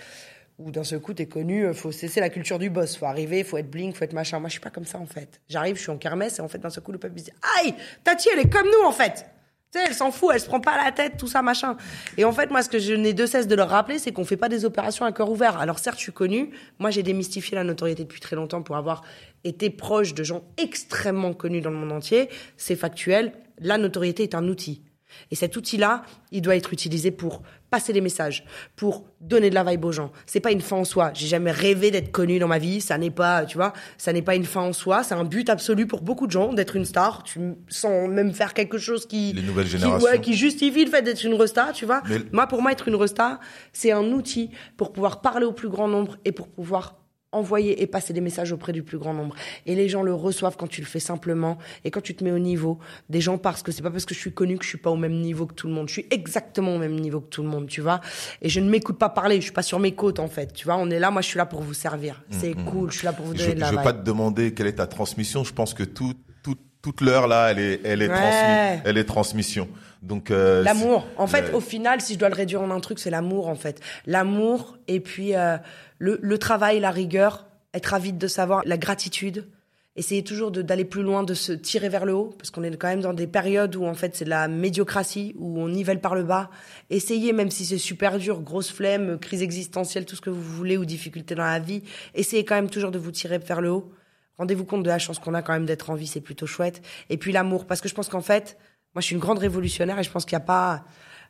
où 0.59 0.71
d'un 0.71 0.85
seul 0.85 1.01
coup 1.01 1.15
t'es 1.15 1.27
connu, 1.27 1.65
euh, 1.65 1.73
faut 1.73 1.91
cesser 1.91 2.21
la 2.21 2.29
culture 2.29 2.59
du 2.59 2.71
boss, 2.71 2.97
faut 2.97 3.07
arriver, 3.07 3.43
faut 3.43 3.57
être 3.57 3.71
bling, 3.71 3.93
faut 3.93 4.05
être 4.05 4.13
machin. 4.13 4.39
Moi 4.39 4.49
je 4.49 4.53
suis 4.53 4.61
pas 4.61 4.71
comme 4.71 4.85
ça 4.85 4.99
en 4.99 5.07
fait. 5.07 5.41
J'arrive, 5.49 5.77
je 5.77 5.81
suis 5.81 5.91
en 5.91 5.97
kermesse 5.97 6.39
et 6.39 6.43
en 6.43 6.49
fait 6.49 6.59
d'un 6.59 6.71
seul 6.71 6.85
coup 6.85 6.93
le 6.93 6.99
peuple 6.99 7.19
se 7.19 7.25
dit 7.25 7.33
aïe, 7.59 7.75
Tati 8.05 8.29
elle 8.33 8.41
est 8.41 8.51
comme 8.51 8.67
nous 8.67 8.87
en 8.87 8.93
fait. 8.93 9.27
Tu 9.73 9.79
sais, 9.79 9.87
elle 9.89 9.95
s'en 9.95 10.11
fout, 10.11 10.33
elle 10.35 10.41
se 10.41 10.47
prend 10.47 10.61
pas 10.61 10.77
la 10.77 10.93
tête, 10.93 11.17
tout 11.17 11.27
ça, 11.27 11.41
machin. 11.41 11.79
Et 12.19 12.27
en 12.27 12.33
fait, 12.33 12.51
moi, 12.51 12.63
ce 12.63 12.69
que 12.69 12.79
je 12.79 12.93
n'ai 12.93 13.15
de 13.15 13.25
cesse 13.25 13.49
de 13.49 13.55
leur 13.55 13.71
rappeler, 13.71 13.99
c'est 13.99 14.13
qu'on 14.13 14.27
fait 14.27 14.37
pas 14.37 14.51
des 14.51 14.67
opérations 14.67 15.07
à 15.07 15.13
cœur 15.13 15.31
ouvert. 15.31 15.59
Alors 15.59 15.79
certes, 15.79 15.97
je 15.97 16.03
suis 16.03 16.13
connue. 16.13 16.51
Moi, 16.79 16.91
j'ai 16.91 17.03
démystifié 17.03 17.55
la 17.55 17.65
notoriété 17.65 18.03
depuis 18.03 18.21
très 18.21 18.37
longtemps 18.37 18.61
pour 18.61 18.77
avoir 18.77 19.03
été 19.45 19.71
proche 19.71 20.13
de 20.13 20.25
gens 20.25 20.43
extrêmement 20.59 21.33
connus 21.33 21.63
dans 21.63 21.71
le 21.71 21.77
monde 21.77 21.93
entier. 21.93 22.29
C'est 22.59 22.77
factuel. 22.77 23.33
La 23.59 23.79
notoriété 23.79 24.25
est 24.25 24.35
un 24.35 24.47
outil. 24.47 24.83
Et 25.31 25.35
cet 25.35 25.57
outil-là, 25.57 26.03
il 26.31 26.43
doit 26.43 26.57
être 26.57 26.73
utilisé 26.73 27.11
pour 27.11 27.43
passer 27.71 27.93
des 27.95 28.01
messages, 28.03 28.45
pour 28.77 29.05
donner 29.21 29.49
de 29.49 29.55
la 29.55 29.65
vibe 29.65 29.85
aux 29.87 29.93
gens. 29.93 30.13
C'est 30.27 30.41
pas 30.41 30.53
une 30.53 30.61
fin 30.61 30.77
en 30.77 30.85
soi. 30.85 31.11
J'ai 31.15 31.27
jamais 31.27 31.51
rêvé 31.51 31.91
d'être 31.91 32.11
connu 32.13 32.39
dans 32.39 32.49
ma 32.49 32.59
vie. 32.59 32.81
Ça 32.83 32.99
n'est 32.99 33.11
pas, 33.11 33.47
tu 33.47 33.57
vois, 33.57 33.73
ça 33.97 34.13
n'est 34.13 34.21
pas 34.23 34.35
une 34.35 34.45
fin 34.45 34.61
en 34.61 34.73
soi. 34.75 35.03
C'est 35.03 35.15
un 35.15 35.25
but 35.25 35.49
absolu 35.49 35.87
pour 35.87 36.03
beaucoup 36.03 36.27
de 36.27 36.33
gens 36.33 36.53
d'être 36.53 36.77
une 36.77 36.85
star. 36.85 37.23
Tu 37.23 37.41
sans 37.69 38.09
même 38.09 38.33
faire 38.35 38.53
quelque 38.53 38.77
chose 38.79 39.07
qui 39.07 39.33
Les 39.33 39.43
nouvelles 39.43 39.65
qui- 39.67 39.71
générations. 39.73 40.07
ouais, 40.07 40.21
qui 40.21 40.35
justifie 40.35 40.85
le 40.85 40.91
fait 40.91 41.03
d'être 41.03 41.25
une 41.25 41.35
resta, 41.35 41.73
tu 41.73 41.87
vois. 41.87 42.03
Mais- 42.09 42.19
Moi, 42.33 42.47
pour 42.47 42.61
moi, 42.61 42.73
être 42.73 42.89
une 42.89 42.97
resta, 42.97 43.41
c'est 43.73 43.93
un 43.93 44.05
outil 44.13 44.51
pour 44.77 44.93
pouvoir 44.93 45.21
parler 45.23 45.47
au 45.47 45.53
plus 45.53 45.69
grand 45.71 45.89
nombre 45.89 46.19
et 46.27 46.33
pour 46.33 46.49
pouvoir 46.49 46.97
envoyer 47.33 47.83
et 47.83 47.87
passer 47.87 48.13
des 48.13 48.21
messages 48.21 48.53
auprès 48.53 48.73
du 48.73 48.83
plus 48.83 48.99
grand 48.99 49.15
nombre. 49.15 49.35
Et 49.67 49.75
les 49.75 49.89
gens 49.89 50.03
le 50.03 50.15
reçoivent 50.15 50.57
quand 50.57 50.67
tu 50.69 50.81
le 50.81 50.87
fais 50.87 51.01
simplement 51.01 51.59
et 51.85 51.91
quand 51.91 52.01
tu 52.03 52.15
te 52.15 52.23
mets 52.23 52.31
au 52.33 52.39
niveau 52.39 52.79
des 53.09 53.21
gens 53.21 53.39
parce 53.39 53.63
que 53.63 53.73
c'est 53.73 53.83
pas 53.83 53.91
parce 53.91 54.05
que 54.05 54.15
je 54.15 54.21
suis 54.21 54.33
connu 54.33 54.59
que 54.59 54.65
je 54.65 54.69
suis 54.69 54.79
pas 54.79 54.91
au 54.91 54.97
même 54.97 55.19
niveau 55.21 55.47
que 55.47 55.55
tout 55.55 55.67
le 55.67 55.73
monde. 55.73 55.89
Je 55.89 55.95
suis 55.95 56.07
exactement 56.11 56.75
au 56.75 56.79
même 56.79 56.95
niveau 57.01 57.21
que 57.21 57.29
tout 57.31 57.43
le 57.43 57.49
monde, 57.49 57.67
tu 57.69 57.81
vois. 57.81 58.01
Et 58.43 58.49
je 58.49 58.61
ne 58.61 58.69
m'écoute 58.69 58.99
pas 58.99 59.09
parler, 59.09 59.37
je 59.37 59.43
suis 59.43 59.53
pas 59.53 59.63
sur 59.63 59.79
mes 59.79 59.93
côtes 59.93 60.19
en 60.21 60.29
fait, 60.29 60.53
tu 60.53 60.65
vois. 60.67 60.77
On 60.77 60.91
est 60.91 60.99
là, 60.99 61.11
moi 61.11 61.23
je 61.23 61.29
suis 61.29 61.39
là 61.39 61.47
pour 61.47 61.63
vous 61.63 61.75
servir. 61.75 62.23
C'est 62.31 62.55
cool, 62.55 62.91
je 62.93 62.99
suis 62.99 63.07
là 63.07 63.13
pour 63.13 63.25
vous 63.27 63.33
Mm, 63.33 63.37
Je 63.39 63.43
donner 63.45 63.55
de 63.55 63.61
la 63.61 63.67
veux 63.71 63.77
vibe. 63.77 63.83
pas 63.85 63.93
te 63.95 64.05
demander 64.05 64.53
quelle 64.55 64.67
est 64.67 64.75
ta 64.75 64.87
transmission. 64.87 65.43
Je 65.45 65.53
pense 65.55 65.73
que 65.75 65.85
tout, 65.85 66.13
tout- 66.43 66.57
toute 66.83 67.01
l'heure 67.01 67.29
là, 67.29 67.51
elle 67.51 67.59
est, 67.61 67.81
elle 67.85 68.03
est 68.03 68.09
Ouais. 68.11 68.81
Elle 68.85 68.99
est 68.99 69.05
transmission. 69.05 69.69
Donc 70.03 70.33
euh, 70.33 70.65
L'amour. 70.65 71.07
En 71.17 71.29
fait, 71.29 71.55
au 71.55 71.61
final, 71.61 72.01
si 72.01 72.15
je 72.15 72.19
dois 72.19 72.29
le 72.29 72.35
réduire 72.35 72.61
en 72.61 72.71
un 72.73 72.81
truc, 72.81 72.99
c'est 72.99 73.09
l'amour, 73.11 73.47
en 73.47 73.55
fait. 73.55 73.81
L'amour 74.07 74.77
et 74.89 74.99
puis 74.99 75.35
euh, 75.37 75.57
le, 76.03 76.39
travail, 76.39 76.81
la 76.81 76.91
rigueur, 76.91 77.47
être 77.75 77.95
avide 77.95 78.19
de 78.19 78.27
savoir, 78.27 78.63
la 78.65 78.77
gratitude 78.77 79.47
essayer 79.95 80.25
toujours 80.25 80.51
d'aller 80.51 80.87
plus 80.87 81.03
loin, 81.03 81.23
de 81.23 81.35
se 81.35 81.53
tirer 81.53 81.89
vers 81.89 82.07
le 82.07 82.15
haut, 82.15 82.35
parce 82.39 82.51
qu'on 82.51 82.63
est 82.63 82.75
quand 82.77 82.89
même 82.89 83.03
dans 83.03 83.13
des 83.13 83.27
périodes 83.27 83.77
où 83.77 83.85
en 83.85 83.95
fait 83.95 84.17
c'est 84.17 84.25
la 84.25 84.49
médiocratie, 84.49 85.35
où 85.39 85.61
on 85.61 85.69
nivelle 85.69 86.01
par 86.01 86.15
le 86.15 86.23
bas. 86.23 86.51
Essayez, 86.89 87.33
même 87.33 87.51
si 87.51 87.67
c'est 87.67 87.79
super 87.79 88.19
dur, 88.19 88.41
grosse 88.41 88.73
flemme, 88.73 89.19
crise 89.19 89.43
existentielle, 89.43 90.07
tout 90.07 90.17
ce 90.17 90.23
que 90.23 90.31
vous 90.31 90.41
voulez, 90.41 90.79
ou 90.79 90.85
difficulté 90.85 91.35
dans 91.35 91.45
la 91.45 91.59
vie, 91.59 91.83
essayez 92.15 92.45
quand 92.45 92.55
même 92.55 92.71
toujours 92.71 92.91
de 92.91 92.99
vous 92.99 93.11
tirer 93.11 93.39
vers 93.39 93.61
le 93.61 93.71
haut. 93.71 93.93
Rendez-vous 94.39 94.65
compte 94.65 94.83
de 94.83 94.89
la 94.89 94.99
chance 94.99 95.19
qu'on 95.19 95.35
a 95.35 95.43
quand 95.43 95.53
même 95.53 95.67
d'être 95.67 95.91
en 95.91 95.95
vie, 95.95 96.07
c'est 96.07 96.23
plutôt 96.23 96.47
chouette. 96.47 96.81
Et 97.11 97.19
puis 97.19 97.33
l'amour, 97.33 97.67
parce 97.67 97.83
que 97.83 97.89
je 97.89 97.95
pense 97.95 98.09
qu'en 98.09 98.23
fait, 98.23 98.57
moi 98.95 99.03
je 99.03 99.07
suis 99.07 99.15
une 99.15 99.21
grande 99.21 99.39
révolutionnaire 99.39 99.99
et 99.99 100.03
je 100.03 100.11
pense 100.11 100.25
qu'il 100.25 100.37
n'y 100.37 100.43
a 100.43 100.47
pas 100.47 100.85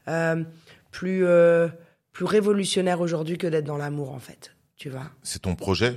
euh, 0.07 0.45
plus, 0.93 1.27
euh, 1.27 1.67
plus 2.13 2.27
révolutionnaire 2.27 3.01
aujourd'hui 3.01 3.39
que 3.39 3.49
d'être 3.49 3.65
dans 3.65 3.77
l'amour 3.77 4.13
en 4.13 4.21
fait. 4.21 4.53
Tu 4.83 4.91
vois 4.91 5.05
C'est 5.23 5.43
ton 5.43 5.55
projet 5.55 5.97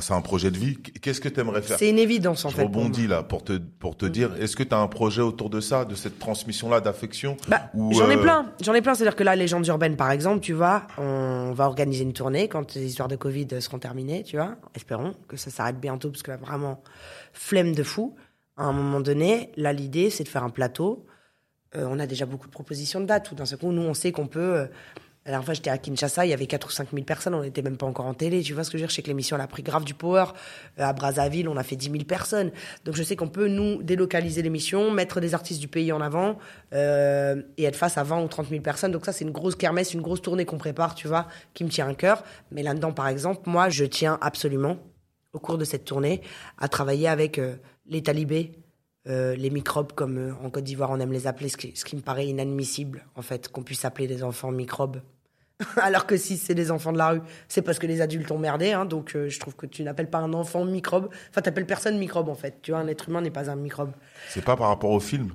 C'est 0.00 0.14
un 0.14 0.22
projet 0.22 0.50
de 0.50 0.56
vie 0.56 0.78
Qu'est-ce 0.78 1.20
que 1.20 1.28
tu 1.28 1.40
aimerais 1.40 1.60
faire? 1.60 1.78
C'est 1.78 1.90
une 1.90 1.98
évidence 1.98 2.46
en 2.46 2.48
Je 2.48 2.56
fait. 2.56 2.62
pour 2.62 2.70
rebondis 2.70 3.06
là 3.06 3.22
pour 3.22 3.44
te, 3.44 3.52
pour 3.58 3.98
te 3.98 4.06
dire, 4.06 4.34
est-ce 4.40 4.56
que 4.56 4.62
tu 4.62 4.74
as 4.74 4.78
un 4.78 4.86
projet 4.86 5.20
autour 5.20 5.50
de 5.50 5.60
ça, 5.60 5.84
de 5.84 5.94
cette 5.94 6.18
transmission-là 6.18 6.80
d'affection? 6.80 7.36
Bah, 7.48 7.70
j'en 7.74 8.08
ai 8.08 8.16
euh, 8.16 8.22
plein, 8.22 8.50
j'en 8.62 8.72
ai 8.72 8.80
plein. 8.80 8.94
C'est-à-dire 8.94 9.14
que 9.14 9.24
là, 9.24 9.36
Légendes 9.36 9.66
urbaines, 9.66 9.98
par 9.98 10.10
exemple, 10.10 10.40
tu 10.40 10.54
vois, 10.54 10.86
on 10.96 11.52
va 11.52 11.66
organiser 11.66 12.02
une 12.02 12.14
tournée 12.14 12.48
quand 12.48 12.74
les 12.74 12.86
histoires 12.86 13.08
de 13.08 13.16
Covid 13.16 13.60
seront 13.60 13.78
terminées, 13.78 14.22
tu 14.22 14.36
vois. 14.38 14.56
Espérons 14.74 15.12
que 15.28 15.36
ça 15.36 15.50
s'arrête 15.50 15.78
bientôt, 15.78 16.08
parce 16.08 16.22
que 16.22 16.30
là, 16.30 16.38
vraiment, 16.38 16.82
flemme 17.34 17.74
de 17.74 17.82
fou. 17.82 18.16
À 18.56 18.64
un 18.64 18.72
moment 18.72 19.00
donné, 19.00 19.52
là, 19.58 19.74
l'idée, 19.74 20.08
c'est 20.08 20.24
de 20.24 20.30
faire 20.30 20.44
un 20.44 20.50
plateau. 20.50 21.04
Euh, 21.76 21.86
on 21.90 21.98
a 21.98 22.06
déjà 22.06 22.24
beaucoup 22.24 22.46
de 22.46 22.52
propositions 22.52 23.02
de 23.02 23.06
dates. 23.06 23.26
Tout 23.26 23.34
d'un 23.34 23.44
seul 23.44 23.58
coup, 23.58 23.70
nous, 23.70 23.82
on 23.82 23.92
sait 23.92 24.12
qu'on 24.12 24.28
peut. 24.28 24.54
euh, 24.60 24.66
la 25.26 25.30
dernière 25.30 25.44
fois, 25.46 25.54
j'étais 25.54 25.70
à 25.70 25.78
Kinshasa, 25.78 26.26
il 26.26 26.30
y 26.30 26.32
avait 26.34 26.46
4 26.46 26.66
ou 26.66 26.70
5 26.70 26.88
000 26.92 27.02
personnes, 27.04 27.34
on 27.34 27.40
n'était 27.40 27.62
même 27.62 27.78
pas 27.78 27.86
encore 27.86 28.04
en 28.04 28.12
télé. 28.12 28.42
Tu 28.42 28.52
vois 28.52 28.62
ce 28.62 28.70
que 28.70 28.76
je 28.76 28.82
veux 28.82 28.86
dire? 28.86 28.90
Je 28.90 28.96
sais 28.96 29.02
que 29.02 29.08
l'émission, 29.08 29.36
elle 29.36 29.42
a 29.42 29.46
pris 29.46 29.62
grave 29.62 29.84
du 29.84 29.94
power. 29.94 30.26
Euh, 30.78 30.84
à 30.84 30.92
Brazzaville, 30.92 31.48
on 31.48 31.56
a 31.56 31.62
fait 31.62 31.76
10 31.76 31.90
000 31.90 32.04
personnes. 32.04 32.52
Donc 32.84 32.94
je 32.94 33.02
sais 33.02 33.16
qu'on 33.16 33.28
peut, 33.28 33.48
nous, 33.48 33.82
délocaliser 33.82 34.42
l'émission, 34.42 34.90
mettre 34.90 35.20
des 35.20 35.32
artistes 35.32 35.60
du 35.60 35.68
pays 35.68 35.92
en 35.92 36.02
avant 36.02 36.38
euh, 36.74 37.40
et 37.56 37.64
être 37.64 37.76
face 37.76 37.96
à 37.96 38.02
20 38.02 38.22
ou 38.22 38.28
30 38.28 38.50
000 38.50 38.60
personnes. 38.60 38.92
Donc 38.92 39.06
ça, 39.06 39.12
c'est 39.12 39.24
une 39.24 39.30
grosse 39.30 39.56
kermesse, 39.56 39.94
une 39.94 40.02
grosse 40.02 40.20
tournée 40.20 40.44
qu'on 40.44 40.58
prépare, 40.58 40.94
tu 40.94 41.08
vois, 41.08 41.26
qui 41.54 41.64
me 41.64 41.70
tient 41.70 41.88
à 41.88 41.94
cœur. 41.94 42.22
Mais 42.50 42.62
là-dedans, 42.62 42.92
par 42.92 43.08
exemple, 43.08 43.48
moi, 43.48 43.70
je 43.70 43.86
tiens 43.86 44.18
absolument, 44.20 44.76
au 45.32 45.38
cours 45.38 45.56
de 45.56 45.64
cette 45.64 45.86
tournée, 45.86 46.20
à 46.58 46.68
travailler 46.68 47.08
avec 47.08 47.38
euh, 47.38 47.56
les 47.86 48.02
talibés, 48.02 48.52
euh, 49.06 49.36
les 49.36 49.50
microbes, 49.50 49.92
comme 49.92 50.16
euh, 50.16 50.32
en 50.42 50.48
Côte 50.48 50.64
d'Ivoire 50.64 50.90
on 50.90 50.98
aime 50.98 51.12
les 51.12 51.26
appeler, 51.26 51.50
ce 51.50 51.58
qui, 51.58 51.72
ce 51.76 51.84
qui 51.84 51.94
me 51.94 52.00
paraît 52.00 52.26
inadmissible, 52.26 53.06
en 53.16 53.22
fait, 53.22 53.48
qu'on 53.48 53.62
puisse 53.62 53.84
appeler 53.84 54.06
des 54.06 54.22
enfants 54.22 54.50
microbes. 54.50 55.00
Alors 55.76 56.06
que 56.06 56.16
si 56.16 56.36
c'est 56.36 56.54
des 56.54 56.70
enfants 56.70 56.92
de 56.92 56.98
la 56.98 57.10
rue, 57.10 57.20
c'est 57.48 57.62
parce 57.62 57.78
que 57.78 57.86
les 57.86 58.00
adultes 58.00 58.30
ont 58.30 58.38
merdé, 58.38 58.72
hein, 58.72 58.84
donc 58.84 59.14
euh, 59.14 59.28
je 59.28 59.38
trouve 59.38 59.54
que 59.54 59.66
tu 59.66 59.82
n'appelles 59.82 60.10
pas 60.10 60.18
un 60.18 60.32
enfant 60.32 60.64
microbe. 60.64 61.08
Enfin, 61.30 61.42
t'appelles 61.42 61.66
personne 61.66 61.98
microbe, 61.98 62.28
en 62.28 62.34
fait. 62.34 62.60
Tu 62.62 62.72
vois, 62.72 62.80
un 62.80 62.88
être 62.88 63.08
humain 63.08 63.20
n'est 63.20 63.30
pas 63.30 63.50
un 63.50 63.56
microbe. 63.56 63.92
C'est 64.28 64.44
pas 64.44 64.56
par 64.56 64.68
rapport 64.68 64.90
au 64.90 65.00
film 65.00 65.30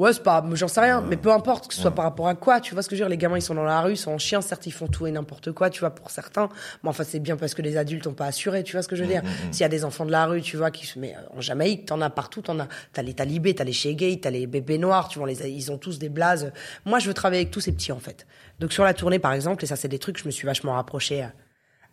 Ouais, 0.00 0.14
c'est 0.14 0.22
pas, 0.22 0.42
j'en 0.54 0.66
sais 0.66 0.80
rien, 0.80 1.02
mais 1.02 1.18
peu 1.18 1.30
importe 1.30 1.68
que 1.68 1.74
ce 1.74 1.82
soit 1.82 1.90
par 1.90 2.06
rapport 2.06 2.26
à 2.26 2.34
quoi, 2.34 2.58
tu 2.60 2.72
vois 2.72 2.82
ce 2.82 2.88
que 2.88 2.96
je 2.96 3.02
veux 3.02 3.06
dire, 3.06 3.10
les 3.10 3.18
gamins 3.18 3.36
ils 3.36 3.42
sont 3.42 3.54
dans 3.54 3.64
la 3.64 3.82
rue, 3.82 3.92
ils 3.92 3.96
sont 3.98 4.12
en 4.12 4.16
chien, 4.18 4.40
certes 4.40 4.66
ils 4.66 4.70
font 4.70 4.86
tout 4.86 5.06
et 5.06 5.10
n'importe 5.10 5.52
quoi, 5.52 5.68
tu 5.68 5.80
vois, 5.80 5.90
pour 5.90 6.10
certains, 6.10 6.48
mais 6.82 6.88
enfin 6.88 7.04
c'est 7.04 7.18
bien 7.18 7.36
parce 7.36 7.52
que 7.52 7.60
les 7.60 7.76
adultes 7.76 8.06
ont 8.06 8.14
pas 8.14 8.24
assuré, 8.24 8.62
tu 8.62 8.72
vois 8.72 8.82
ce 8.82 8.88
que 8.88 8.96
je 8.96 9.02
veux 9.02 9.08
dire. 9.08 9.20
S'il 9.50 9.60
y 9.60 9.64
a 9.64 9.68
des 9.68 9.84
enfants 9.84 10.06
de 10.06 10.10
la 10.10 10.24
rue, 10.24 10.40
tu 10.40 10.56
vois, 10.56 10.70
qui 10.70 10.86
se 10.86 10.98
met 10.98 11.14
en 11.36 11.42
Jamaïque, 11.42 11.84
t'en 11.84 12.00
as 12.00 12.08
partout, 12.08 12.40
t'en 12.40 12.58
as, 12.60 12.68
t'as 12.94 13.02
les 13.02 13.12
talibés, 13.12 13.54
t'as 13.54 13.64
les 13.64 13.74
shégay, 13.74 14.18
t'as 14.22 14.30
les 14.30 14.46
bébés 14.46 14.78
noirs, 14.78 15.08
tu 15.08 15.18
vois, 15.18 15.28
les, 15.28 15.46
ils 15.50 15.70
ont 15.70 15.76
tous 15.76 15.98
des 15.98 16.08
blazes. 16.08 16.50
Moi 16.86 16.98
je 16.98 17.06
veux 17.06 17.14
travailler 17.14 17.42
avec 17.42 17.50
tous 17.52 17.60
ces 17.60 17.72
petits 17.72 17.92
en 17.92 18.00
fait. 18.00 18.26
Donc 18.58 18.72
sur 18.72 18.84
la 18.84 18.94
tournée 18.94 19.18
par 19.18 19.34
exemple, 19.34 19.62
et 19.64 19.66
ça 19.66 19.76
c'est 19.76 19.88
des 19.88 19.98
trucs, 19.98 20.18
je 20.18 20.24
me 20.24 20.30
suis 20.30 20.46
vachement 20.46 20.72
rapproché. 20.72 21.24
euh, 21.24 21.28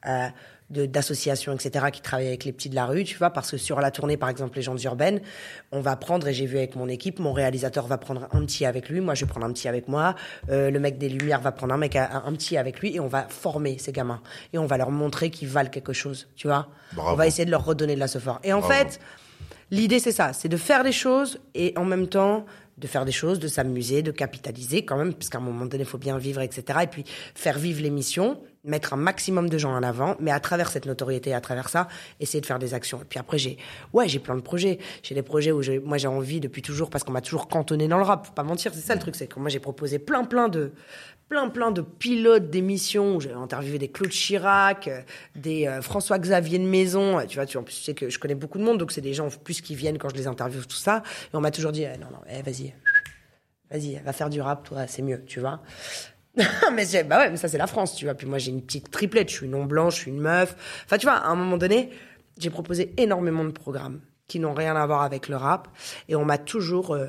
de 0.07 0.31
d'associations 0.69 1.53
etc 1.53 1.85
qui 1.91 2.02
travaillent 2.02 2.27
avec 2.27 2.44
les 2.45 2.52
petits 2.52 2.69
de 2.69 2.76
la 2.76 2.85
rue 2.85 3.03
tu 3.03 3.18
vois 3.18 3.30
parce 3.30 3.52
que 3.52 3.57
sur 3.57 3.80
la 3.80 3.91
tournée 3.91 4.18
par 4.18 4.30
exemple 4.30 4.57
les 4.57 4.61
gens 4.61 4.76
urbaines 4.77 5.22
on 5.72 5.80
va 5.80 5.95
prendre 5.95 6.27
et 6.27 6.34
j'ai 6.34 6.45
vu 6.45 6.57
avec 6.57 6.76
mon 6.76 6.88
équipe 6.88 7.19
mon 7.19 7.34
réalisateur 7.34 7.88
va 7.88 7.98
prendre 7.98 8.27
un 8.31 8.45
petit 8.45 8.65
avec 8.65 8.89
lui 8.89 8.99
moi 8.99 9.14
je 9.14 9.26
vais 9.26 9.30
prendre 9.30 9.45
un 9.45 9.53
petit 9.53 9.68
avec 9.68 9.88
moi 9.88 10.15
euh, 10.49 10.69
le 10.69 10.80
mec 10.80 10.98
des 10.98 11.10
lumières 11.10 11.41
va 11.41 11.52
prendre 11.52 11.73
un 11.73 11.77
mec 11.77 11.95
un, 11.95 12.23
un 12.26 12.34
petit 12.34 12.57
avec 12.57 12.80
lui 12.80 12.95
et 12.95 12.99
on 12.99 13.07
va 13.07 13.27
former 13.30 13.77
ces 13.77 13.91
gamins 13.91 14.22
et 14.53 14.57
on 14.57 14.65
va 14.65 14.77
leur 14.77 14.91
montrer 14.91 15.30
qu'ils 15.30 15.48
valent 15.48 15.69
quelque 15.69 15.94
chose 15.94 16.27
tu 16.35 16.48
vois 16.48 16.68
Bravo. 16.94 17.11
on 17.11 17.15
va 17.15 17.27
essayer 17.27 17.45
de 17.45 17.52
leur 17.52 17.65
redonner 17.65 17.95
de 17.95 17.99
la 17.99 18.07
force 18.07 18.39
et 18.44 18.53
en 18.53 18.60
Bravo. 18.60 18.73
fait 18.73 18.99
L'idée, 19.69 19.99
c'est 19.99 20.14
ça, 20.14 20.31
c'est 20.31 20.48
de 20.48 20.57
faire 20.57 20.84
des 20.84 20.94
choses 20.94 21.39
et 21.53 21.73
en 21.76 21.84
même 21.84 22.07
temps 22.07 22.45
de 22.77 22.88
faire 22.88 23.06
des 23.06 23.11
choses, 23.11 23.39
de 23.39 23.48
s'amuser, 23.48 24.02
de 24.03 24.11
capitaliser 24.11 24.85
quand 24.85 24.98
même, 24.98 25.14
parce 25.14 25.30
qu'à 25.30 25.39
un 25.39 25.41
moment 25.41 25.65
donné, 25.65 25.84
il 25.84 25.89
faut 25.89 25.98
bien 25.98 26.18
vivre, 26.18 26.41
etc. 26.41 26.80
Et 26.84 26.88
puis 26.88 27.03
faire 27.34 27.57
vivre 27.57 27.81
l'émission, 27.81 28.39
mettre 28.68 28.94
un 28.94 28.98
maximum 28.98 29.49
de 29.49 29.57
gens 29.57 29.73
en 29.73 29.81
avant, 29.84 30.15
mais 30.19 30.31
à 30.31 30.39
travers 30.39 30.69
cette 30.69 30.85
notoriété, 30.85 31.34
à 31.34 31.41
travers 31.41 31.69
ça, 31.69 31.88
essayer 32.19 32.41
de 32.41 32.45
faire 32.45 32.60
des 32.60 32.73
actions. 32.73 33.02
Et 33.02 33.06
puis 33.06 33.19
après, 33.19 33.38
j'ai, 33.38 33.57
ouais, 33.94 34.07
j'ai 34.07 34.19
plein 34.19 34.35
de 34.35 34.41
projets. 34.41 34.77
J'ai 35.03 35.15
des 35.15 35.23
projets 35.23 35.52
où 35.52 35.61
j'ai- 35.61 35.80
moi 35.80 35.98
j'ai 35.98 36.07
envie 36.07 36.39
depuis 36.39 36.61
toujours, 36.61 36.89
parce 36.89 37.03
qu'on 37.03 37.11
m'a 37.14 37.22
toujours 37.22 37.48
cantonné 37.48 37.88
dans 37.88 37.98
le 37.98 38.03
rap. 38.03 38.26
Faut 38.27 38.34
pas 38.34 38.44
mentir, 38.44 38.72
c'est 38.73 38.81
ça 38.81 38.94
le 38.94 38.99
truc, 38.99 39.15
c'est 39.15 39.27
que 39.27 39.39
moi 39.39 39.49
j'ai 39.49 39.60
proposé 39.60 39.98
plein, 39.99 40.23
plein 40.26 40.48
de, 40.49 40.72
plein, 41.30 41.49
plein 41.49 41.72
de 41.72 41.81
pilotes 41.81 42.49
d'émissions 42.49 43.15
où 43.15 43.22
j'ai 43.22 43.34
interviewé 43.34 43.77
des 43.80 43.89
Claude 43.89 44.10
Chirac, 44.11 44.88
euh, 44.88 45.02
des 45.35 45.68
euh, 45.68 45.81
François-Xavier 45.81 46.57
de 46.60 46.64
Maison. 46.65 47.19
Euh, 47.19 47.26
Tu 47.26 47.35
vois, 47.35 47.45
tu, 47.45 47.57
en 47.57 47.64
plus, 47.64 47.76
tu 47.76 47.81
sais 47.84 47.94
que 47.94 48.10
je 48.10 48.18
connais 48.19 48.35
beaucoup 48.35 48.57
de 48.57 48.64
monde, 48.64 48.77
donc 48.77 48.91
c'est 48.91 49.02
des 49.02 49.14
gens 49.14 49.27
en 49.27 49.30
plus 49.30 49.61
qui 49.61 49.76
viennent 49.76 49.98
quand 49.98 50.10
je 50.10 50.15
les 50.15 50.27
interviewe, 50.27 50.65
tout 50.65 50.76
ça. 50.77 51.03
Et 51.26 51.35
on 51.35 51.41
m'a 51.41 51.52
toujours 51.52 51.72
dit, 51.72 51.84
eh, 51.84 51.98
non, 51.98 52.07
non, 52.11 52.19
eh, 52.30 52.41
vas-y, 52.41 52.73
vas-y, 53.69 53.95
va 54.03 54.14
faire 54.14 54.30
du 54.30 54.39
rap, 54.41 54.64
toi, 54.68 54.88
c'est 54.88 55.02
mieux, 55.02 55.22
tu 55.26 55.39
vois. 55.41 55.61
mais 56.73 56.85
bah 57.03 57.19
ouais, 57.19 57.30
mais 57.30 57.38
ça 57.38 57.47
c'est 57.47 57.57
la 57.57 57.68
France, 57.68 57.95
tu 57.95 58.05
vois. 58.05 58.14
Puis 58.14 58.27
moi 58.27 58.38
j'ai 58.38 58.51
une 58.51 58.61
petite 58.61 58.91
triplette, 58.91 59.30
je 59.30 59.35
suis 59.35 59.47
non 59.47 59.65
blanche, 59.65 59.95
je 59.95 60.01
suis 60.01 60.11
une 60.11 60.19
meuf. 60.19 60.55
Enfin, 60.85 60.97
tu 60.97 61.05
vois, 61.05 61.15
à 61.15 61.27
un 61.27 61.35
moment 61.35 61.57
donné, 61.57 61.89
j'ai 62.38 62.49
proposé 62.49 62.93
énormément 62.97 63.43
de 63.43 63.51
programmes 63.51 64.01
qui 64.27 64.39
n'ont 64.39 64.53
rien 64.53 64.76
à 64.76 64.85
voir 64.85 65.01
avec 65.03 65.30
le 65.30 65.38
rap, 65.38 65.69
et 66.09 66.15
on 66.15 66.26
m'a 66.26 66.38
toujours 66.38 66.93
euh, 66.93 67.07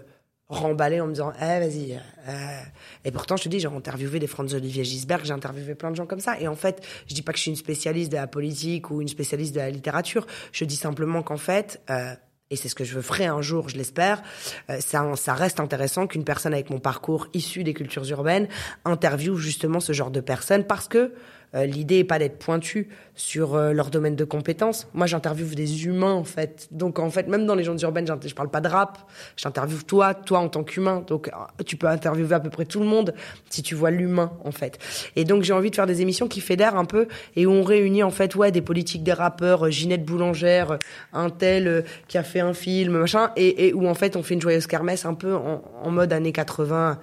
remballé 0.49 1.01
en 1.01 1.07
me 1.09 1.13
disant, 1.13 1.33
eh 1.37 1.59
vas-y. 1.59 2.01
euh. 2.29 2.61
Et 3.05 3.11
pourtant, 3.11 3.37
je 3.37 3.43
te 3.45 3.49
dis, 3.49 3.59
j'ai 3.61 3.67
interviewé 3.69 4.19
des 4.21 4.29
Franz 4.29 4.55
Olivier 4.55 4.85
Gisberg, 4.85 5.25
j'ai 5.25 5.33
interviewé 5.33 5.75
plein 5.75 5.91
de 5.91 5.97
gens 5.97 6.07
comme 6.07 6.21
ça. 6.21 6.39
Et 6.41 6.47
en 6.49 6.55
fait, 6.55 6.87
je 7.09 7.15
dis 7.15 7.23
pas 7.23 7.33
que 7.33 7.39
je 7.39 7.43
suis 7.43 7.51
une 7.51 7.57
spécialiste 7.57 8.13
de 8.13 8.17
la 8.17 8.29
politique 8.29 8.91
ou 8.91 9.03
une 9.03 9.09
spécialiste 9.09 9.55
de 9.55 9.61
la 9.61 9.71
littérature. 9.71 10.27
Je 10.53 10.65
dis 10.65 10.77
simplement 10.77 11.23
qu'en 11.23 11.37
fait. 11.37 11.81
euh, 11.91 12.15
et 12.51 12.57
c'est 12.57 12.69
ce 12.69 12.75
que 12.75 12.85
je 12.85 13.01
ferai 13.01 13.27
un 13.27 13.43
jour, 13.43 13.69
je 13.69 13.77
l'espère, 13.77 14.23
euh, 14.71 14.81
ça, 14.81 15.05
ça 15.17 15.35
reste 15.35 15.61
intéressant 15.61 16.07
qu'une 16.07 16.25
personne 16.25 16.55
avec 16.55 16.71
mon 16.71 16.81
parcours 16.81 17.29
issu 17.35 17.63
des 17.65 17.75
cultures 17.75 18.09
urbaines 18.11 18.49
interviewe 18.85 19.37
justement 19.37 19.81
ce 19.81 19.93
genre 19.93 20.11
de 20.11 20.21
personnes 20.21 20.65
parce 20.65 20.89
que 20.89 21.13
euh, 21.55 21.67
l'idée 21.67 21.99
est 21.99 22.05
pas 22.05 22.19
d'être 22.19 22.39
pointu 22.39 22.89
sur 23.15 23.55
euh, 23.55 23.73
leur 23.73 23.91
domaine 23.91 24.17
de 24.17 24.25
compétences. 24.25 24.87
Moi, 24.95 25.07
j'interviewe 25.07 25.55
des 25.55 25.87
humains 25.87 26.13
en 26.13 26.25
fait. 26.25 26.69
Donc 26.71 26.99
en 26.99 27.11
fait, 27.11 27.27
même 27.27 27.47
dans 27.47 27.55
les 27.55 27.65
gens 27.65 27.77
urbaines, 27.77 28.07
je 28.25 28.35
parle 28.35 28.51
pas 28.51 28.61
de 28.61 28.69
rap. 28.69 28.99
J'interviewe 29.37 29.83
toi, 29.83 30.15
toi 30.15 30.39
en 30.39 30.49
tant 30.49 30.63
qu'humain. 30.63 31.05
Donc 31.07 31.29
euh, 31.29 31.65
tu 31.65 31.77
peux 31.77 31.89
interviewer 31.89 32.35
à 32.35 32.41
peu 32.41 32.51
près 32.51 32.65
tout 32.65 32.81
le 32.81 32.87
monde 32.87 33.15
si 33.51 33.63
tu 33.63 33.75
vois 33.75 33.91
l'humain 33.91 34.33
en 34.45 34.53
fait. 34.53 34.79
Et 35.17 35.25
donc 35.25 35.43
j'ai 35.43 35.53
envie 35.53 35.71
de 35.71 35.75
faire 35.75 35.87
des 35.87 36.01
émissions 36.01 36.29
qui 36.29 36.41
fédèrent 36.41 36.77
un 36.77 36.85
peu 36.85 37.09
et 37.35 37.47
où 37.47 37.51
on 37.51 37.63
réunit 37.63 38.03
en 38.03 38.11
fait 38.11 38.35
ouais 38.35 38.53
des 38.53 38.63
politiques, 38.63 39.03
des 39.03 39.13
rappeurs, 39.13 39.67
euh, 39.67 39.71
Ginette 39.71 40.05
Boulangère, 40.05 40.79
un 41.13 41.31
tel 41.31 41.85
qui 42.07 42.19
a 42.19 42.23
fait 42.23 42.41
un 42.41 42.55
film, 42.55 42.99
machin, 42.99 43.31
et, 43.37 43.69
et 43.69 43.75
où 43.75 43.89
en 43.89 43.95
fait 43.95 44.17
on 44.17 44.23
fait 44.23 44.35
une 44.35 44.41
joyeuse 44.41 44.67
kermesse 44.67 45.05
un 45.05 45.15
peu 45.15 45.35
en, 45.35 45.63
en 45.83 45.91
mode 45.91 46.13
années 46.13 46.33
80 46.33 46.69
un 46.89 46.99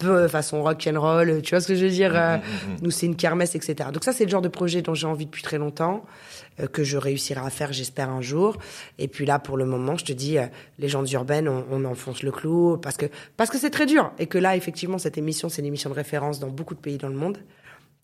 peu 0.00 0.22
euh, 0.22 0.28
façon 0.28 0.62
rock 0.62 0.88
and 0.90 1.00
roll, 1.00 1.42
tu 1.42 1.50
vois 1.50 1.60
ce 1.60 1.68
que 1.68 1.74
je 1.74 1.84
veux 1.84 1.90
dire 1.90 2.12
euh, 2.16 2.38
Nous, 2.82 2.90
c'est 2.90 3.06
une 3.06 3.16
kermesse, 3.16 3.54
etc. 3.54 3.90
Donc 3.92 4.02
ça, 4.02 4.12
c'est 4.12 4.24
le 4.24 4.30
genre 4.30 4.42
de 4.42 4.48
projet 4.48 4.82
dont 4.82 4.94
j'ai 4.94 5.06
envie 5.06 5.26
depuis 5.26 5.42
très 5.42 5.58
longtemps, 5.58 6.04
euh, 6.58 6.66
que 6.66 6.82
je 6.82 6.96
réussirai 6.96 7.40
à 7.40 7.50
faire, 7.50 7.72
j'espère, 7.72 8.10
un 8.10 8.22
jour. 8.22 8.56
Et 8.98 9.08
puis 9.08 9.26
là, 9.26 9.38
pour 9.38 9.56
le 9.56 9.66
moment, 9.66 9.96
je 9.96 10.04
te 10.04 10.12
dis, 10.12 10.38
euh, 10.38 10.46
les 10.78 10.88
gens 10.88 11.04
urbaines, 11.04 11.48
on, 11.48 11.64
on 11.70 11.84
enfonce 11.84 12.22
le 12.22 12.32
clou, 12.32 12.78
parce 12.78 12.96
que 12.96 13.06
parce 13.36 13.50
que 13.50 13.58
c'est 13.58 13.70
très 13.70 13.86
dur. 13.86 14.12
Et 14.18 14.26
que 14.26 14.38
là, 14.38 14.56
effectivement, 14.56 14.98
cette 14.98 15.18
émission, 15.18 15.48
c'est 15.48 15.60
une 15.60 15.68
émission 15.68 15.90
de 15.90 15.94
référence 15.94 16.40
dans 16.40 16.48
beaucoup 16.48 16.74
de 16.74 16.80
pays 16.80 16.98
dans 16.98 17.08
le 17.08 17.16
monde. 17.16 17.38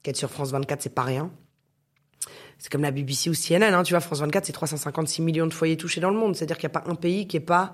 Qu'être 0.03 0.17
sur 0.17 0.31
France 0.31 0.53
24, 0.53 0.83
c'est 0.83 0.95
pas 0.95 1.03
rien. 1.03 1.31
C'est 2.59 2.71
comme 2.71 2.83
la 2.83 2.91
BBC 2.91 3.29
ou 3.31 3.35
CNN, 3.35 3.75
hein, 3.75 3.83
tu 3.83 3.93
vois, 3.93 4.01
France 4.01 4.21
24, 4.21 4.47
c'est 4.47 4.53
356 4.53 5.23
millions 5.23 5.47
de 5.47 5.53
foyers 5.53 5.77
touchés 5.77 6.01
dans 6.01 6.11
le 6.11 6.17
monde. 6.17 6.37
C'est-à-dire 6.37 6.59
qu'il 6.59 6.69
n'y 6.69 6.77
a 6.77 6.81
pas 6.81 6.91
un 6.91 6.95
pays 6.95 7.27
qui 7.27 7.37
est 7.37 7.41
pas 7.41 7.73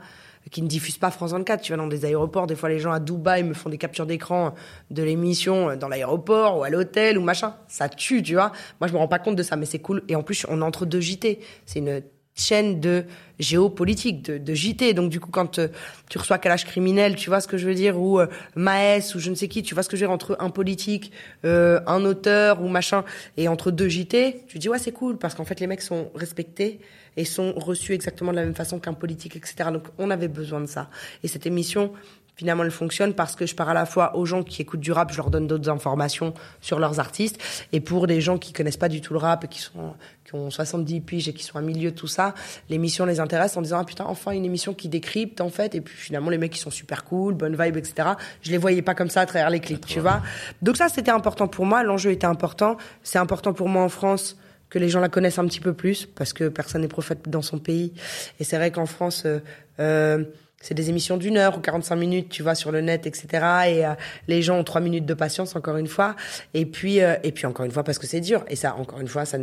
qui 0.51 0.62
ne 0.62 0.69
diffuse 0.69 0.98
pas 0.98 1.10
France 1.10 1.32
24. 1.32 1.62
Tu 1.62 1.73
vas 1.73 1.78
dans 1.78 1.86
des 1.86 2.05
aéroports, 2.05 2.47
des 2.47 2.56
fois 2.56 2.69
les 2.69 2.78
gens 2.78 2.93
à 2.93 3.01
Dubaï 3.01 3.43
me 3.43 3.55
font 3.55 3.69
des 3.69 3.78
captures 3.78 4.06
d'écran 4.06 4.55
de 4.90 5.02
l'émission 5.02 5.77
dans 5.77 5.89
l'aéroport 5.89 6.59
ou 6.59 6.64
à 6.64 6.70
l'hôtel 6.70 7.19
ou 7.19 7.23
machin. 7.23 7.55
Ça 7.69 7.89
tue, 7.89 8.23
tu 8.23 8.35
vois. 8.35 8.52
Moi, 8.81 8.89
je 8.89 8.93
me 8.93 8.98
rends 8.98 9.09
pas 9.09 9.19
compte 9.19 9.36
de 9.36 9.43
ça, 9.43 9.56
mais 9.56 9.66
c'est 9.66 9.78
cool. 9.78 10.02
Et 10.09 10.16
en 10.16 10.23
plus, 10.23 10.47
on 10.48 10.60
est 10.60 10.64
entre 10.64 10.86
deux 10.86 11.01
JT. 11.01 11.40
C'est 11.66 11.78
une 11.78 12.02
chaîne 12.35 12.81
de 12.81 13.05
géopolitique, 13.39 14.23
de, 14.23 14.39
de 14.39 14.55
JT. 14.55 14.94
Donc 14.94 15.10
du 15.10 15.20
coup, 15.20 15.31
quand 15.31 15.59
euh, 15.59 15.69
tu 16.09 16.19
reçois 16.19 16.39
Kalash 16.39 16.64
criminel, 16.64 17.16
tu 17.16 17.28
vois 17.28 17.40
ce 17.40 17.48
que 17.48 17.59
je 17.59 17.66
veux 17.66 17.74
dire, 17.74 18.01
ou 18.01 18.20
euh, 18.20 18.27
Maes 18.55 19.14
ou 19.14 19.19
je 19.19 19.31
ne 19.31 19.35
sais 19.35 19.48
qui, 19.48 19.62
tu 19.62 19.74
vois 19.74 19.82
ce 19.82 19.89
que 19.89 19.97
je 19.97 20.02
veux 20.02 20.09
dire 20.09 20.14
entre 20.14 20.36
un 20.40 20.51
politique, 20.51 21.12
euh, 21.44 21.81
un 21.86 22.05
auteur 22.05 22.62
ou 22.62 22.69
machin, 22.69 23.05
et 23.36 23.48
entre 23.48 23.70
deux 23.70 23.89
JT, 23.89 24.44
tu 24.47 24.59
dis 24.59 24.69
ouais 24.69 24.78
c'est 24.78 24.93
cool 24.93 25.19
parce 25.19 25.35
qu'en 25.35 25.44
fait 25.44 25.60
les 25.60 25.66
mecs 25.66 25.82
sont 25.82 26.10
respectés 26.14 26.81
et 27.17 27.25
sont 27.25 27.53
reçus 27.57 27.93
exactement 27.93 28.31
de 28.31 28.37
la 28.37 28.45
même 28.45 28.55
façon 28.55 28.79
qu'un 28.79 28.95
politique, 28.95 29.37
etc. 29.37 29.71
Donc 29.73 29.85
on 29.99 30.11
avait 30.11 30.29
besoin 30.29 30.61
de 30.61 30.67
ça. 30.67 30.89
Et 31.23 31.29
cette 31.29 31.47
émission 31.47 31.93
finalement, 32.35 32.65
elle 32.65 32.71
fonctionne 32.71 33.15
parce 33.15 33.37
que 33.37 33.47
je 33.47 33.55
parle 33.55 33.71
à 33.71 33.75
la 33.75 33.87
fois 33.87 34.17
aux 34.17 34.25
gens 34.25 34.43
qui 34.43 34.63
écoutent 34.63 34.81
du 34.81 34.93
rap, 34.93 35.13
je 35.13 35.17
leur 35.17 35.31
donne 35.31 35.47
d'autres 35.47 35.69
informations 35.69 36.35
sur 36.61 36.79
leurs 36.79 36.99
artistes, 36.99 37.39
et 37.73 37.81
pour 37.81 38.07
des 38.07 38.21
gens 38.21 38.39
qui 38.39 38.53
connaissent 38.53 38.77
pas 38.77 38.89
du 38.89 39.01
tout 39.01 39.13
le 39.13 39.19
rap, 39.19 39.45
et 39.45 39.49
qui 39.49 39.61
sont 39.61 39.95
qui 40.25 40.37
ont 40.37 40.51
70 40.51 41.01
piges 41.03 41.29
et 41.29 41.35
qui 41.35 41.43
sont 41.45 41.59
à 41.59 41.61
milieu 41.61 41.91
de 41.91 41.97
tout 41.97 42.07
ça, 42.07 42.35
l'émission 42.71 43.05
les 43.05 43.21
intéresse 43.21 43.57
en 43.57 43.63
disant 43.63 43.79
ah 43.81 43.85
putain 43.85 44.05
enfin 44.07 44.31
une 44.33 44.45
émission 44.45 44.73
qui 44.73 44.89
décrypte 44.89 45.41
en 45.41 45.51
fait, 45.51 45.75
et 45.75 45.81
puis 45.81 45.97
finalement 45.97 46.31
les 46.31 46.39
mecs 46.39 46.53
qui 46.53 46.61
sont 46.61 46.71
super 46.71 47.05
cool, 47.05 47.35
bonne 47.35 47.57
vibe, 47.61 47.77
etc. 47.77 48.11
Je 48.41 48.51
les 48.51 48.59
voyais 48.59 48.83
pas 48.83 48.95
comme 48.95 49.11
ça 49.11 49.21
à 49.21 49.27
travers 49.27 49.51
les 49.51 49.61
clips, 49.61 49.87
tu 49.87 50.01
vois. 50.01 50.23
Donc 50.63 50.77
ça 50.77 50.89
c'était 50.89 51.11
important 51.11 51.49
pour 51.49 51.67
moi, 51.67 51.83
l'enjeu 51.83 52.11
était 52.11 52.27
important, 52.27 52.77
c'est 53.03 53.19
important 53.19 53.53
pour 53.53 53.69
moi 53.69 53.83
en 53.83 53.89
France 53.89 54.37
que 54.73 54.78
les 54.78 54.89
gens 54.89 55.01
la 55.01 55.11
connaissent 55.11 55.39
un 55.39 55.44
petit 55.44 55.61
peu 55.61 55.74
plus 55.74 56.07
parce 56.07 56.32
que 56.32 56.49
personne 56.49 56.81
n'est 56.81 56.89
prophète 56.89 57.28
dans 57.28 57.43
son 57.43 57.59
pays. 57.59 57.93
Et 58.40 58.44
c'est 58.44 58.57
vrai 58.57 58.70
qu'en 58.70 58.86
France, 58.86 59.24
euh, 59.27 59.40
euh, 59.81 60.24
c'est 60.62 60.73
des 60.73 60.89
émissions 60.89 61.19
d'une 61.19 61.36
heure 61.36 61.59
ou 61.59 61.61
45 61.61 61.94
minutes, 61.94 62.28
tu 62.31 62.43
vois, 62.43 62.55
sur 62.55 62.73
le 62.73 62.81
net, 62.81 63.07
etc. 63.07 63.27
Et 63.69 63.85
euh, 63.85 63.90
les 64.28 64.40
gens 64.40 64.59
ont 64.59 64.65
trois 64.65 64.81
minutes 64.81 65.05
de 65.05 65.12
patience, 65.12 65.57
encore 65.57 65.77
une 65.77 65.89
fois. 65.89 66.16
Et 66.55 66.65
puis, 66.65 67.01
et 67.01 67.32
puis 67.32 67.44
encore 67.44 67.66
une 67.66 67.70
fois, 67.70 67.85
parce 67.85 67.99
que 67.99 68.07
c'est 68.07 68.23
dur. 68.23 68.47
Et 68.49 68.57
ça, 68.57 68.74
encore 68.77 69.01
une 69.01 69.09
fois, 69.09 69.27
ça, 69.27 69.36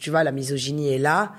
tu 0.00 0.10
vois, 0.10 0.24
la 0.24 0.32
misogynie 0.32 0.92
est 0.92 0.98
là 0.98 1.32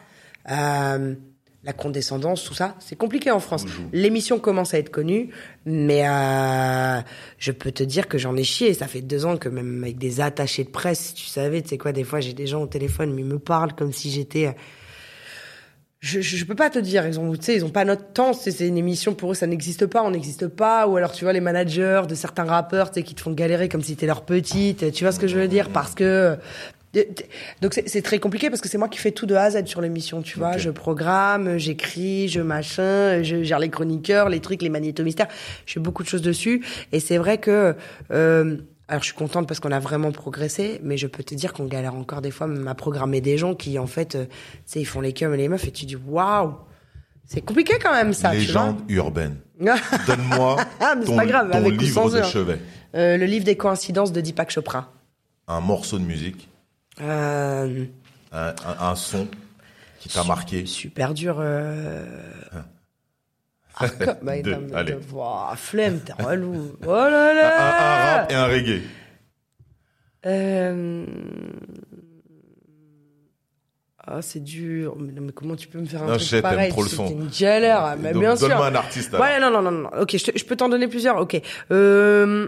la 1.64 1.72
condescendance, 1.72 2.44
tout 2.44 2.54
ça, 2.54 2.76
c'est 2.80 2.98
compliqué 2.98 3.32
en 3.32 3.40
France. 3.40 3.66
L'émission 3.94 4.38
commence 4.38 4.74
à 4.74 4.80
être 4.80 4.90
connue, 4.90 5.30
mais 5.66 6.08
euh, 6.08 7.00
je 7.38 7.52
peux 7.54 7.72
te 7.72 7.84
dire 7.84 8.10
que 8.10 8.18
j'en 8.18 8.36
ai 8.36 8.44
chié. 8.44 8.74
Ça 8.74 8.88
fait 8.88 9.02
deux 9.02 9.26
ans 9.26 9.38
que 9.38 9.48
même 9.48 9.82
avec 9.84 9.98
des 9.98 10.20
attachés 10.20 10.66
de 10.66 10.70
presse, 10.70 11.14
tu 11.14 11.26
savais, 11.26 11.62
tu 11.62 11.70
sais 11.70 11.78
quoi, 11.78 11.94
des 11.94 12.04
fois 12.04 12.20
j'ai 12.20 12.34
des 12.34 12.48
gens 12.48 12.62
au 12.62 12.68
téléphone, 12.68 13.14
mais 13.14 13.22
ils 13.22 13.28
me 13.28 13.40
parlent 13.40 13.74
comme 13.74 13.94
si 13.94 14.12
j'étais... 14.12 14.48
Euh, 14.48 14.52
je, 16.02 16.20
je, 16.20 16.44
peux 16.44 16.54
pas 16.54 16.70
te 16.70 16.80
dire, 16.80 17.08
ils 17.08 17.18
ont, 17.18 17.32
tu 17.32 17.42
sais, 17.42 17.56
ils 17.56 17.64
ont 17.64 17.70
pas 17.70 17.86
notre 17.86 18.12
temps. 18.12 18.34
C'est 18.34 18.68
une 18.68 18.78
émission 18.78 19.14
pour 19.14 19.32
eux, 19.32 19.36
ça 19.36 19.48
n'existe 19.48 19.86
pas, 19.86 20.04
on 20.04 20.12
n'existe 20.12 20.50
pas. 20.50 20.86
Ou 20.86 20.98
alors, 20.98 21.14
tu 21.14 21.24
vois, 21.24 21.32
les 21.32 21.40
managers 21.40 22.02
de 22.10 22.14
certains 22.14 22.44
rappeurs, 22.44 22.92
tu 22.92 22.96
sais, 22.96 23.04
qui 23.04 23.16
te 23.16 23.22
font 23.22 23.32
galérer 23.32 23.70
comme 23.70 23.82
si 23.82 23.96
t'étais 23.96 24.08
leur 24.08 24.26
petite. 24.26 24.92
Tu 24.92 25.06
vois 25.06 25.14
ce 25.14 25.20
que 25.22 25.28
je 25.28 25.40
veux 25.40 25.48
dire? 25.48 25.70
Parce 25.70 25.96
que 25.96 26.38
donc 27.62 27.74
c'est 27.74 28.02
très 28.02 28.20
compliqué 28.20 28.50
parce 28.50 28.62
que 28.62 28.70
c'est 28.70 28.78
moi 28.78 28.88
qui 28.88 29.00
fais 29.00 29.12
tout 29.12 29.26
de 29.26 29.34
A 29.36 29.44
à 29.44 29.52
Z 29.52 29.66
sur 29.66 29.82
l'émission, 29.82 30.22
tu 30.22 30.38
vois. 30.38 30.58
Je 30.58 30.70
programme, 30.70 31.58
j'écris, 31.58 32.28
je 32.28 32.42
machin, 32.42 33.24
je 33.24 33.44
gère 33.44 33.60
les 33.60 33.70
chroniqueurs, 33.70 34.30
les 34.30 34.40
trucs, 34.40 34.62
les 34.62 34.70
magnétomystères. 34.70 35.28
Je 35.66 35.74
fais 35.74 35.80
beaucoup 35.80 36.04
de 36.04 36.08
choses 36.08 36.22
dessus. 36.22 36.64
Et 36.92 37.00
c'est 37.00 37.18
vrai 37.18 37.38
que... 37.38 37.76
Euh, 38.12 38.58
alors 38.90 39.02
je 39.02 39.08
suis 39.08 39.16
contente 39.16 39.48
parce 39.48 39.62
qu'on 39.62 39.72
a 39.72 39.80
vraiment 39.80 40.12
progressé, 40.12 40.80
mais 40.84 40.98
je 40.98 41.08
peux 41.08 41.24
te 41.24 41.34
dire 41.34 41.54
qu'on 41.54 41.66
galère 41.66 41.96
encore 41.96 42.22
des 42.22 42.32
fois 42.32 42.48
même 42.48 42.68
à 42.68 42.76
programmer 42.76 43.22
des 43.22 43.38
gens 43.38 43.56
qui 43.56 43.80
en 43.80 43.88
fait, 43.88 44.16
euh, 44.16 44.26
tu 44.26 44.32
sais, 44.66 44.82
ils 44.82 44.86
font 44.86 45.00
les 45.00 45.14
cums 45.14 45.34
et 45.34 45.38
les 45.38 45.48
meufs 45.48 45.66
et 45.66 45.72
tu 45.72 45.86
dis 45.86 45.96
waouh, 45.96 46.54
c'est 47.26 47.42
compliqué 47.42 47.76
quand 47.82 47.94
même 47.94 48.14
ça. 48.14 48.34
Légende 48.34 48.82
urbaine. 48.90 49.38
Donne-moi 49.60 50.58
ah, 50.82 50.96
ton, 51.04 51.16
pas 51.16 51.26
grave, 51.26 51.50
avec 51.54 51.80
livre 51.80 52.10
de 52.10 52.22
chevet. 52.24 52.60
Euh, 52.96 53.18
le 53.18 53.26
livre 53.26 53.46
des 53.46 53.56
coïncidences 53.56 54.12
de 54.12 54.20
Deepak 54.20 54.52
Chopra. 54.52 54.92
Un 55.48 55.62
morceau 55.62 55.98
de 55.98 56.04
musique. 56.04 56.50
Euh, 57.02 57.86
un, 58.32 58.96
son 58.96 59.28
qui 60.00 60.10
t'a 60.10 60.24
marqué 60.24 60.66
Super 60.66 61.14
dur. 61.14 61.38
Euh... 61.40 62.06
Ah, 63.76 63.88
bah, 64.22 64.34
allez. 64.76 64.98
flemme, 65.56 66.00
t'es 66.02 66.14
relou. 66.14 66.76
Oh 66.86 66.92
là 66.92 67.34
là 67.34 67.56
un, 67.56 68.18
un, 68.18 68.18
rap 68.18 68.32
et 68.32 68.36
un 68.36 68.46
reggae. 68.46 68.82
Euh... 70.26 71.06
Ah, 74.06 74.22
c'est 74.22 74.44
dur. 74.44 74.96
Mais, 75.00 75.20
mais, 75.20 75.32
comment 75.32 75.56
tu 75.56 75.68
peux 75.68 75.80
me 75.80 75.86
faire 75.86 76.04
un 76.04 76.08
non, 76.08 76.18
truc 76.18 76.42
pareil? 76.42 76.70
trop 76.70 76.84
le 76.84 76.90
son. 76.90 77.08
Une 77.08 77.30
galère. 77.30 77.96
Mais 78.00 78.14
bien 78.14 78.36
sûr. 78.36 78.50
Donne-moi 78.50 78.68
un 78.68 78.76
artiste. 78.76 79.14
Ouais, 79.14 79.40
non, 79.40 79.50
non, 79.50 79.62
non, 79.62 79.72
non. 79.72 79.90
Ok, 80.00 80.18
je, 80.18 80.32
je 80.36 80.44
peux 80.44 80.56
t'en 80.56 80.70
donner 80.70 80.88
plusieurs. 80.88 81.18
Ok. 81.18 81.42
Euh... 81.72 82.48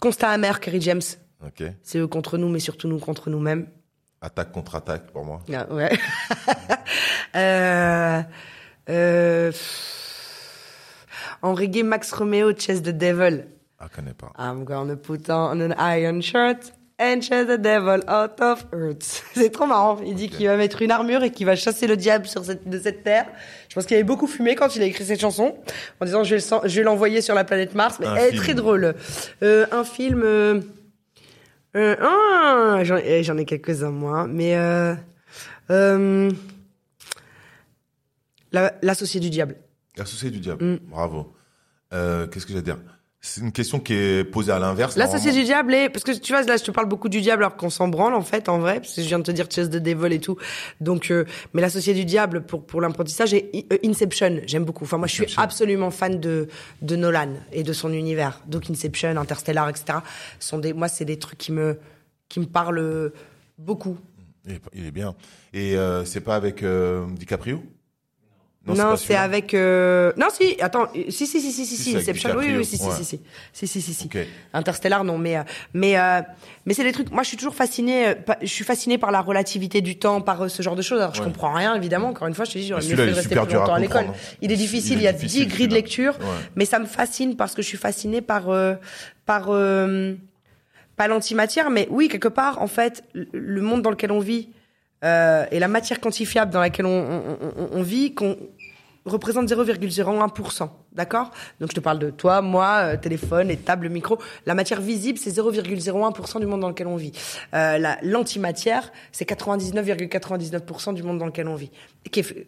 Constat 0.00 0.30
amer, 0.30 0.60
Kerry 0.60 0.80
James. 0.80 1.00
C'est 1.82 1.98
eux 1.98 2.06
contre 2.06 2.38
nous, 2.38 2.48
mais 2.48 2.60
surtout 2.60 2.88
nous 2.88 2.98
contre 2.98 3.30
nous-mêmes. 3.30 3.66
Attaque 4.20 4.52
contre 4.52 4.74
attaque 4.76 5.10
pour 5.10 5.24
moi. 5.24 5.42
Ah, 5.52 5.66
ouais. 5.72 5.90
euh, 7.36 8.22
euh, 8.88 9.52
en 11.42 11.54
reggae, 11.54 11.82
Max 11.84 12.10
Romeo, 12.12 12.56
Chase 12.56 12.82
the 12.82 12.88
Devil. 12.90 13.44
Ah, 13.78 13.88
connais 13.94 14.14
pas. 14.14 14.32
I'm 14.38 14.64
gonna 14.64 14.96
put 14.96 15.28
on 15.28 15.60
an 15.60 15.74
iron 15.78 16.22
shirt 16.22 16.72
and 16.98 17.20
chase 17.20 17.46
the 17.46 17.60
devil 17.60 18.02
out 18.08 18.40
of 18.40 18.64
earth. 18.72 19.22
C'est 19.34 19.50
trop 19.50 19.66
marrant. 19.66 19.98
Il 20.04 20.14
dit 20.14 20.28
qu'il 20.28 20.46
va 20.46 20.56
mettre 20.56 20.80
une 20.82 20.90
armure 20.90 21.22
et 21.22 21.30
qu'il 21.30 21.46
va 21.46 21.56
chasser 21.56 21.86
le 21.86 21.96
diable 21.96 22.26
sur 22.26 22.44
cette, 22.44 22.68
de 22.68 22.78
cette 22.78 23.02
terre. 23.02 23.26
Je 23.68 23.74
pense 23.74 23.86
qu'il 23.86 23.96
avait 23.96 24.04
beaucoup 24.04 24.26
fumé 24.26 24.54
quand 24.54 24.74
il 24.76 24.82
a 24.82 24.86
écrit 24.86 25.04
cette 25.04 25.20
chanson, 25.20 25.56
en 26.00 26.04
disant 26.04 26.24
je 26.24 26.36
vais 26.36 26.82
l'envoyer 26.82 27.20
sur 27.20 27.34
la 27.34 27.44
planète 27.44 27.74
Mars. 27.74 27.98
Mais 28.00 28.06
elle 28.16 28.34
est 28.34 28.38
très 28.38 28.54
drôle. 28.54 28.94
Euh, 29.42 29.66
un 29.72 29.84
film. 29.84 30.22
Euh, 31.76 31.96
ah, 32.00 32.82
eh, 33.04 33.22
j'en 33.24 33.36
ai 33.36 33.44
quelques-uns 33.44 33.90
moi, 33.90 34.28
mais 34.28 34.56
euh, 34.56 34.94
euh, 35.70 36.30
l'associé 38.52 39.18
du 39.18 39.30
diable. 39.30 39.56
L'associé 39.96 40.30
du 40.30 40.38
diable, 40.38 40.64
mm. 40.64 40.78
bravo. 40.88 41.34
Euh, 41.92 42.26
Qu'est-ce 42.28 42.46
que 42.46 42.52
j'allais 42.52 42.62
dire? 42.62 42.78
C'est 43.26 43.40
une 43.40 43.52
question 43.52 43.80
qui 43.80 43.94
est 43.94 44.22
posée 44.22 44.52
à 44.52 44.58
l'inverse. 44.58 44.96
L'associé 44.96 45.32
du 45.32 45.44
diable 45.44 45.72
est, 45.72 45.88
parce 45.88 46.04
que 46.04 46.12
tu 46.12 46.30
vois, 46.30 46.42
là, 46.42 46.58
je 46.58 46.62
te 46.62 46.70
parle 46.70 46.88
beaucoup 46.88 47.08
du 47.08 47.22
diable 47.22 47.42
alors 47.42 47.56
qu'on 47.56 47.70
s'en 47.70 47.88
branle, 47.88 48.12
en 48.12 48.20
fait, 48.20 48.50
en 48.50 48.58
vrai, 48.58 48.80
parce 48.80 48.94
que 48.94 49.00
je 49.00 49.08
viens 49.08 49.18
de 49.18 49.24
te 49.24 49.30
dire 49.30 49.46
Chess 49.50 49.70
de 49.70 49.78
Devil 49.78 50.12
et 50.12 50.20
tout. 50.20 50.36
Donc, 50.82 51.10
euh, 51.10 51.24
mais 51.54 51.62
l'associé 51.62 51.94
du 51.94 52.04
diable 52.04 52.42
pour, 52.42 52.66
pour 52.66 52.82
l'apprentissage 52.82 53.32
est 53.32 53.64
euh, 53.72 53.78
Inception. 53.82 54.42
J'aime 54.46 54.64
beaucoup. 54.64 54.84
Enfin, 54.84 54.98
moi, 54.98 55.06
je 55.06 55.14
suis 55.14 55.26
absolument 55.38 55.90
fan 55.90 56.20
de, 56.20 56.48
de 56.82 56.96
Nolan 56.96 57.30
et 57.50 57.62
de 57.62 57.72
son 57.72 57.94
univers. 57.94 58.42
Donc, 58.46 58.68
Inception, 58.68 59.16
Interstellar, 59.16 59.70
etc. 59.70 60.00
Sont 60.38 60.58
des, 60.58 60.74
moi, 60.74 60.88
c'est 60.88 61.06
des 61.06 61.18
trucs 61.18 61.38
qui 61.38 61.52
me, 61.52 61.78
qui 62.28 62.40
me 62.40 62.46
parlent 62.46 63.10
beaucoup. 63.56 63.96
Il 64.74 64.84
est 64.84 64.90
bien. 64.90 65.14
Et 65.54 65.76
euh, 65.76 66.04
c'est 66.04 66.20
pas 66.20 66.36
avec 66.36 66.62
euh, 66.62 67.06
DiCaprio? 67.18 67.62
Non, 68.66 68.96
c'est 68.96 69.14
avec. 69.14 69.52
Euh... 69.52 70.12
Non, 70.16 70.28
si. 70.32 70.56
Attends. 70.60 70.86
Si, 71.08 71.26
si, 71.26 71.40
si, 71.40 71.52
si, 71.52 71.66
si, 71.66 71.76
si. 71.76 71.96
Inception. 71.96 72.34
Oui, 72.36 72.54
oui, 72.56 72.64
si, 72.64 72.78
si, 72.78 72.90
si, 72.90 73.04
si, 73.04 73.20
si, 73.52 73.66
si, 73.66 73.82
si, 73.82 73.94
si. 73.94 74.08
Interstellar, 74.54 75.04
non, 75.04 75.18
mais, 75.18 75.36
euh, 75.36 75.42
mais, 75.74 75.98
euh... 75.98 76.22
mais 76.64 76.72
c'est 76.72 76.84
des 76.84 76.92
trucs. 76.92 77.10
Moi, 77.10 77.22
je 77.22 77.28
suis 77.28 77.36
toujours 77.36 77.54
fasciné. 77.54 78.08
Euh, 78.08 78.14
je 78.40 78.46
suis 78.46 78.64
fasciné 78.64 78.96
par 78.96 79.10
la 79.10 79.20
relativité 79.20 79.82
du 79.82 79.98
temps, 79.98 80.22
par 80.22 80.42
euh, 80.42 80.48
ce 80.48 80.62
genre 80.62 80.76
de 80.76 80.82
choses. 80.82 81.00
Alors, 81.00 81.14
je 81.14 81.22
comprends 81.22 81.52
rien, 81.52 81.74
évidemment. 81.74 82.08
Encore 82.08 82.26
une 82.26 82.34
fois, 82.34 82.46
je 82.46 82.52
te 82.52 82.58
dis, 82.58 82.66
j'aurais 82.66 82.82
mieux 82.82 82.96
fait 82.96 83.06
de 83.06 83.12
rester 83.12 83.36
plus 83.36 83.54
longtemps 83.54 83.74
à 83.74 83.80
l'école. 83.80 84.06
Il 84.40 84.50
est 84.50 84.56
difficile. 84.56 84.98
Il, 84.98 85.04
y 85.04 85.08
a 85.08 85.12
10 85.12 85.46
grilles 85.46 85.68
de 85.68 85.74
lecture, 85.74 86.16
mais 86.56 86.64
ça 86.64 86.78
me 86.78 86.86
fascine 86.86 87.36
parce 87.36 87.54
que 87.54 87.62
je 87.62 87.68
suis 87.68 87.78
fasciné 87.78 88.22
par, 88.22 88.44
par. 89.26 89.46
pas 90.96 91.08
l'antimatière, 91.08 91.68
mais 91.68 91.86
oui, 91.90 92.08
quelque 92.08 92.28
part, 92.28 92.62
en 92.62 92.68
fait, 92.68 93.04
le 93.12 93.60
monde 93.60 93.82
dans 93.82 93.90
lequel 93.90 94.10
on 94.10 94.20
vit. 94.20 94.48
Euh, 95.02 95.46
et 95.50 95.58
la 95.58 95.68
matière 95.68 96.00
quantifiable 96.00 96.52
dans 96.52 96.60
laquelle 96.60 96.86
on, 96.86 97.36
on, 97.56 97.68
on 97.72 97.82
vit, 97.82 98.14
qu'on 98.14 98.36
représente 99.04 99.48
0,01%. 99.48 100.68
D'accord? 100.94 101.30
Donc 101.60 101.70
je 101.70 101.74
te 101.74 101.80
parle 101.80 101.98
de 101.98 102.10
toi, 102.10 102.40
moi, 102.40 102.78
euh, 102.82 102.96
téléphone, 102.96 103.50
et 103.50 103.56
table, 103.56 103.88
micro. 103.88 104.18
La 104.46 104.54
matière 104.54 104.80
visible, 104.80 105.18
c'est 105.18 105.30
0,01% 105.30 106.38
du 106.38 106.46
monde 106.46 106.60
dans 106.60 106.68
lequel 106.68 106.86
on 106.86 106.96
vit. 106.96 107.12
Euh, 107.52 107.78
L'antimatière, 108.02 108.92
c'est 109.10 109.28
99,99% 109.28 110.94
du 110.94 111.02
monde 111.02 111.18
dans 111.18 111.26
lequel 111.26 111.48
on 111.48 111.56
vit. 111.56 111.70
Qui 112.10 112.20
est 112.20 112.46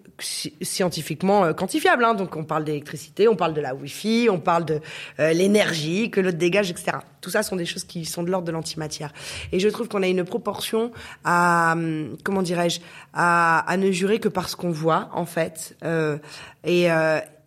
scientifiquement 0.63 1.45
euh, 1.45 1.53
quantifiable. 1.53 2.05
Hein 2.05 2.15
Donc 2.15 2.37
on 2.37 2.45
parle 2.45 2.65
d'électricité, 2.65 3.27
on 3.27 3.37
parle 3.37 3.55
de 3.55 3.61
la 3.61 3.75
Wi-Fi, 3.75 4.29
on 4.31 4.39
parle 4.39 4.65
de 4.65 4.81
euh, 5.19 5.33
l'énergie 5.33 6.11
que 6.11 6.21
l'autre 6.21 6.39
dégage, 6.39 6.71
etc. 6.71 6.99
Tout 7.21 7.31
ça 7.31 7.43
sont 7.43 7.57
des 7.57 7.67
choses 7.67 7.85
qui 7.85 8.05
sont 8.05 8.23
de 8.23 8.31
l'ordre 8.31 8.47
de 8.47 8.53
l'antimatière. 8.53 9.13
Et 9.53 9.59
je 9.59 9.69
trouve 9.69 9.89
qu'on 9.89 10.03
a 10.03 10.09
une 10.09 10.25
proportion 10.25 10.93
à, 11.25 11.73
hum, 11.73 12.17
comment 12.23 12.43
dirais-je, 12.43 12.81
à, 13.13 13.69
à 13.69 13.77
ne 13.77 13.91
jurer 13.91 14.21
que 14.21 14.29
parce 14.29 14.55
qu'on 14.55 14.71
voit, 14.71 15.09
en 15.13 15.27
fait. 15.27 15.77
Euh, 15.85 16.19
et, 16.65 16.89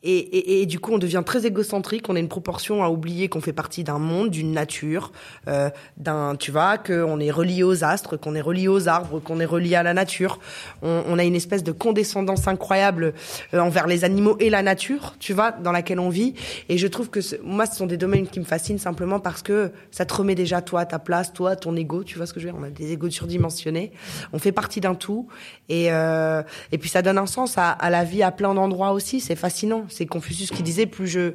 et, 0.01 0.17
et, 0.17 0.61
et, 0.61 0.65
du 0.65 0.79
coup, 0.79 0.93
on 0.93 0.97
devient 0.97 1.23
très 1.25 1.45
égocentrique. 1.45 2.07
On 2.07 2.15
a 2.15 2.19
une 2.19 2.29
proportion 2.29 2.83
à 2.83 2.89
oublier 2.89 3.27
qu'on 3.27 3.41
fait 3.41 3.53
partie 3.53 3.83
d'un 3.83 3.99
monde, 3.99 4.29
d'une 4.29 4.53
nature, 4.53 5.11
euh, 5.47 5.69
d'un, 5.97 6.35
tu 6.37 6.51
vois, 6.51 6.77
qu'on 6.77 7.19
est 7.19 7.31
relié 7.31 7.63
aux 7.63 7.83
astres, 7.83 8.15
qu'on 8.15 8.33
est 8.33 8.41
relié 8.41 8.69
aux 8.69 8.87
arbres, 8.87 9.19
qu'on 9.19 9.41
est 9.41 9.45
relié 9.45 9.75
à 9.75 9.83
la 9.83 9.93
nature. 9.93 10.39
On, 10.81 11.03
on, 11.05 11.19
a 11.19 11.25
une 11.25 11.35
espèce 11.35 11.63
de 11.63 11.73
condescendance 11.73 12.47
incroyable 12.47 13.13
euh, 13.53 13.59
envers 13.59 13.87
les 13.87 14.05
animaux 14.05 14.37
et 14.39 14.49
la 14.49 14.61
nature, 14.61 15.15
tu 15.19 15.33
vois, 15.33 15.51
dans 15.51 15.73
laquelle 15.73 15.99
on 15.99 16.09
vit. 16.09 16.33
Et 16.69 16.77
je 16.77 16.87
trouve 16.87 17.09
que 17.09 17.19
moi, 17.43 17.65
ce 17.65 17.75
sont 17.75 17.87
des 17.87 17.97
domaines 17.97 18.27
qui 18.27 18.39
me 18.39 18.45
fascinent 18.45 18.79
simplement 18.79 19.19
parce 19.19 19.41
que 19.41 19.71
ça 19.91 20.05
te 20.05 20.13
remet 20.13 20.35
déjà 20.35 20.61
toi 20.61 20.85
ta 20.85 20.99
place, 20.99 21.33
toi, 21.33 21.57
ton 21.57 21.75
ego. 21.75 22.05
Tu 22.05 22.15
vois 22.15 22.25
ce 22.25 22.33
que 22.33 22.39
je 22.39 22.45
veux 22.47 22.53
dire? 22.53 22.61
On 22.61 22.65
a 22.65 22.69
des 22.69 22.93
égos 22.93 23.09
surdimensionnés. 23.09 23.91
On 24.31 24.39
fait 24.39 24.53
partie 24.53 24.79
d'un 24.79 24.95
tout. 24.95 25.27
Et 25.67 25.91
euh, 25.91 26.41
et 26.71 26.77
puis 26.77 26.89
ça 26.89 27.01
donne 27.01 27.17
un 27.17 27.25
sens 27.25 27.57
à, 27.57 27.69
à 27.69 27.89
la 27.89 28.05
vie 28.05 28.23
à 28.23 28.31
plein 28.31 28.53
d'endroits 28.53 28.93
aussi. 28.93 29.19
C'est 29.19 29.35
fascinant. 29.35 29.88
C'est 29.89 30.05
Confucius 30.05 30.51
qui 30.51 30.63
disait 30.63 30.85
plus 30.85 31.07
je, 31.07 31.33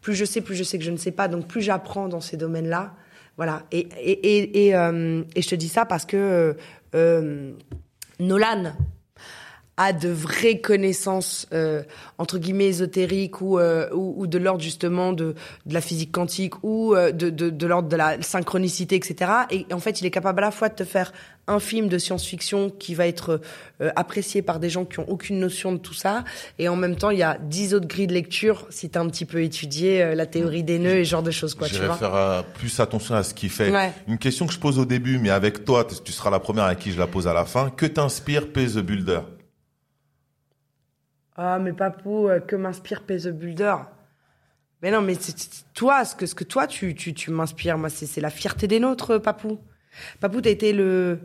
plus 0.00 0.14
je 0.14 0.24
sais, 0.24 0.40
plus 0.40 0.54
je 0.54 0.64
sais 0.64 0.78
que 0.78 0.84
je 0.84 0.90
ne 0.90 0.96
sais 0.96 1.10
pas. 1.10 1.28
Donc 1.28 1.46
plus 1.46 1.62
j'apprends 1.62 2.08
dans 2.08 2.20
ces 2.20 2.36
domaines-là. 2.36 2.94
Voilà. 3.36 3.62
Et, 3.72 3.88
et, 4.00 4.66
et, 4.66 4.76
euh, 4.76 5.22
et, 5.34 5.42
je 5.42 5.48
te 5.48 5.54
dis 5.54 5.68
ça 5.68 5.84
parce 5.84 6.06
que 6.06 6.56
euh, 6.94 7.52
Nolan 8.18 8.72
a 9.76 9.92
de 9.92 10.08
vraies 10.08 10.60
connaissances 10.60 11.46
euh, 11.52 11.82
entre 12.18 12.38
guillemets 12.38 12.66
ésotériques 12.66 13.40
ou, 13.40 13.58
euh, 13.58 13.88
ou, 13.92 14.14
ou 14.16 14.26
de 14.26 14.38
l'ordre 14.38 14.62
justement 14.62 15.12
de, 15.12 15.34
de 15.66 15.74
la 15.74 15.80
physique 15.80 16.12
quantique 16.12 16.54
ou 16.62 16.94
euh, 16.94 17.12
de, 17.12 17.30
de, 17.30 17.50
de 17.50 17.66
l'ordre 17.66 17.88
de 17.88 17.96
la 17.96 18.20
synchronicité, 18.22 18.96
etc. 18.96 19.30
Et 19.50 19.66
en 19.72 19.78
fait, 19.80 20.00
il 20.00 20.06
est 20.06 20.10
capable 20.10 20.38
à 20.40 20.46
la 20.46 20.50
fois 20.50 20.68
de 20.68 20.74
te 20.74 20.84
faire 20.84 21.12
un 21.48 21.60
film 21.60 21.88
de 21.88 21.98
science-fiction 21.98 22.70
qui 22.70 22.94
va 22.94 23.06
être 23.06 23.40
euh, 23.80 23.90
apprécié 23.96 24.42
par 24.42 24.58
des 24.58 24.70
gens 24.70 24.84
qui 24.84 24.98
ont 24.98 25.08
aucune 25.08 25.38
notion 25.38 25.72
de 25.72 25.78
tout 25.78 25.94
ça, 25.94 26.24
et 26.58 26.68
en 26.68 26.76
même 26.76 26.96
temps, 26.96 27.10
il 27.10 27.18
y 27.18 27.22
a 27.22 27.38
dix 27.40 27.74
autres 27.74 27.86
grilles 27.86 28.06
de 28.06 28.14
lecture 28.14 28.66
si 28.70 28.90
t'as 28.90 29.00
un 29.00 29.08
petit 29.08 29.24
peu 29.24 29.42
étudié 29.42 30.02
euh, 30.02 30.14
la 30.14 30.26
théorie 30.26 30.64
des 30.64 30.78
nœuds 30.78 30.98
et 30.98 31.04
ce 31.04 31.10
genre 31.10 31.22
de 31.22 31.30
choses, 31.30 31.54
quoi. 31.54 31.68
Tu 31.68 31.74
J'irai 31.74 31.86
vois 31.86 31.96
faire 31.96 32.14
euh, 32.14 32.42
plus 32.54 32.80
attention 32.80 33.14
à 33.14 33.22
ce 33.22 33.34
qu'il 33.34 33.50
fait. 33.50 33.70
Ouais. 33.70 33.92
Une 34.08 34.18
question 34.18 34.46
que 34.46 34.52
je 34.52 34.58
pose 34.58 34.78
au 34.78 34.84
début, 34.84 35.18
mais 35.18 35.30
avec 35.30 35.64
toi, 35.64 35.86
tu 35.86 36.12
seras 36.12 36.30
la 36.30 36.40
première 36.40 36.64
à 36.64 36.74
qui 36.74 36.92
je 36.92 36.98
la 36.98 37.06
pose 37.06 37.28
à 37.28 37.34
la 37.34 37.44
fin. 37.44 37.70
Que 37.70 37.86
t'inspire 37.86 38.48
P 38.52 38.66
the 38.66 38.78
Builder? 38.78 39.20
Ah, 41.36 41.58
mais 41.58 41.72
papou, 41.72 42.28
euh, 42.28 42.40
que 42.40 42.56
m'inspire 42.56 43.02
Pay 43.02 43.18
the 43.22 43.28
Builder 43.28 43.76
Mais 44.82 44.90
non, 44.90 45.02
mais 45.02 45.14
c'est- 45.14 45.64
toi, 45.74 46.04
ce 46.04 46.14
que, 46.16 46.26
ce 46.26 46.34
que 46.34 46.44
toi, 46.44 46.66
tu, 46.66 46.94
tu, 46.94 47.14
tu 47.14 47.30
m'inspires, 47.30 47.78
moi, 47.78 47.88
c'est 47.90 48.20
la 48.20 48.30
fierté 48.30 48.66
des 48.68 48.80
nôtres, 48.80 49.18
papou. 49.18 49.58
Papou, 50.20 50.40
t'as 50.40 50.50
été 50.50 50.72
le 50.72 51.18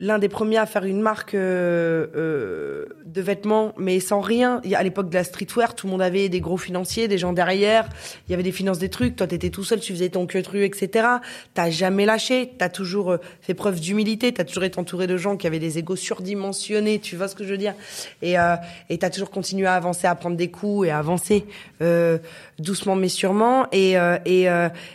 l'un 0.00 0.18
des 0.18 0.28
premiers 0.28 0.58
à 0.58 0.66
faire 0.66 0.84
une 0.84 1.00
marque 1.00 1.34
euh, 1.34 2.06
euh, 2.14 2.86
de 3.04 3.20
vêtements, 3.20 3.72
mais 3.76 3.98
sans 3.98 4.20
rien. 4.20 4.60
À 4.72 4.82
l'époque 4.82 5.08
de 5.08 5.14
la 5.14 5.24
streetwear, 5.24 5.74
tout 5.74 5.86
le 5.86 5.90
monde 5.90 6.02
avait 6.02 6.28
des 6.28 6.40
gros 6.40 6.56
financiers, 6.56 7.08
des 7.08 7.18
gens 7.18 7.32
derrière. 7.32 7.88
Il 8.26 8.30
y 8.30 8.34
avait 8.34 8.44
des 8.44 8.52
finances, 8.52 8.78
des 8.78 8.90
trucs. 8.90 9.16
Toi, 9.16 9.26
t'étais 9.26 9.50
tout 9.50 9.64
seul, 9.64 9.80
tu 9.80 9.92
faisais 9.92 10.08
ton 10.08 10.26
queutru, 10.26 10.64
etc. 10.64 11.08
T'as 11.54 11.70
jamais 11.70 12.06
lâché. 12.06 12.52
T'as 12.58 12.68
toujours 12.68 13.12
euh, 13.12 13.16
fait 13.40 13.54
preuve 13.54 13.80
d'humilité. 13.80 14.32
T'as 14.32 14.44
toujours 14.44 14.62
été 14.64 14.78
entouré 14.78 15.08
de 15.08 15.16
gens 15.16 15.36
qui 15.36 15.48
avaient 15.48 15.58
des 15.58 15.78
égos 15.78 15.96
surdimensionnés. 15.96 17.00
Tu 17.00 17.16
vois 17.16 17.26
ce 17.26 17.34
que 17.34 17.42
je 17.42 17.50
veux 17.50 17.58
dire 17.58 17.74
Et 18.22 18.38
euh, 18.38 18.54
et 18.88 18.98
t'as 18.98 19.10
toujours 19.10 19.30
continué 19.30 19.66
à 19.66 19.74
avancer, 19.74 20.06
à 20.06 20.14
prendre 20.14 20.36
des 20.36 20.50
coups 20.50 20.86
et 20.86 20.90
à 20.90 20.98
avancer 20.98 21.44
euh, 21.82 22.18
doucement 22.60 22.94
mais 22.94 23.08
sûrement. 23.08 23.66
Et 23.72 23.98
euh, 23.98 24.18
et 24.24 24.46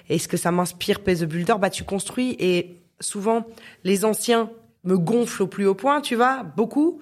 et 0.09 0.19
ce 0.19 0.27
que 0.27 0.37
ça 0.37 0.51
m'inspire, 0.51 1.01
Pay 1.01 1.17
the 1.17 1.25
Builder, 1.25 1.55
bah 1.59 1.69
tu 1.69 1.83
construis 1.83 2.37
et 2.39 2.77
souvent 2.99 3.45
les 3.83 4.05
anciens 4.05 4.49
me 4.83 4.97
gonflent 4.97 5.43
au 5.43 5.47
plus 5.47 5.65
haut 5.65 5.75
point, 5.75 6.01
tu 6.01 6.15
vois, 6.15 6.43
beaucoup. 6.43 6.99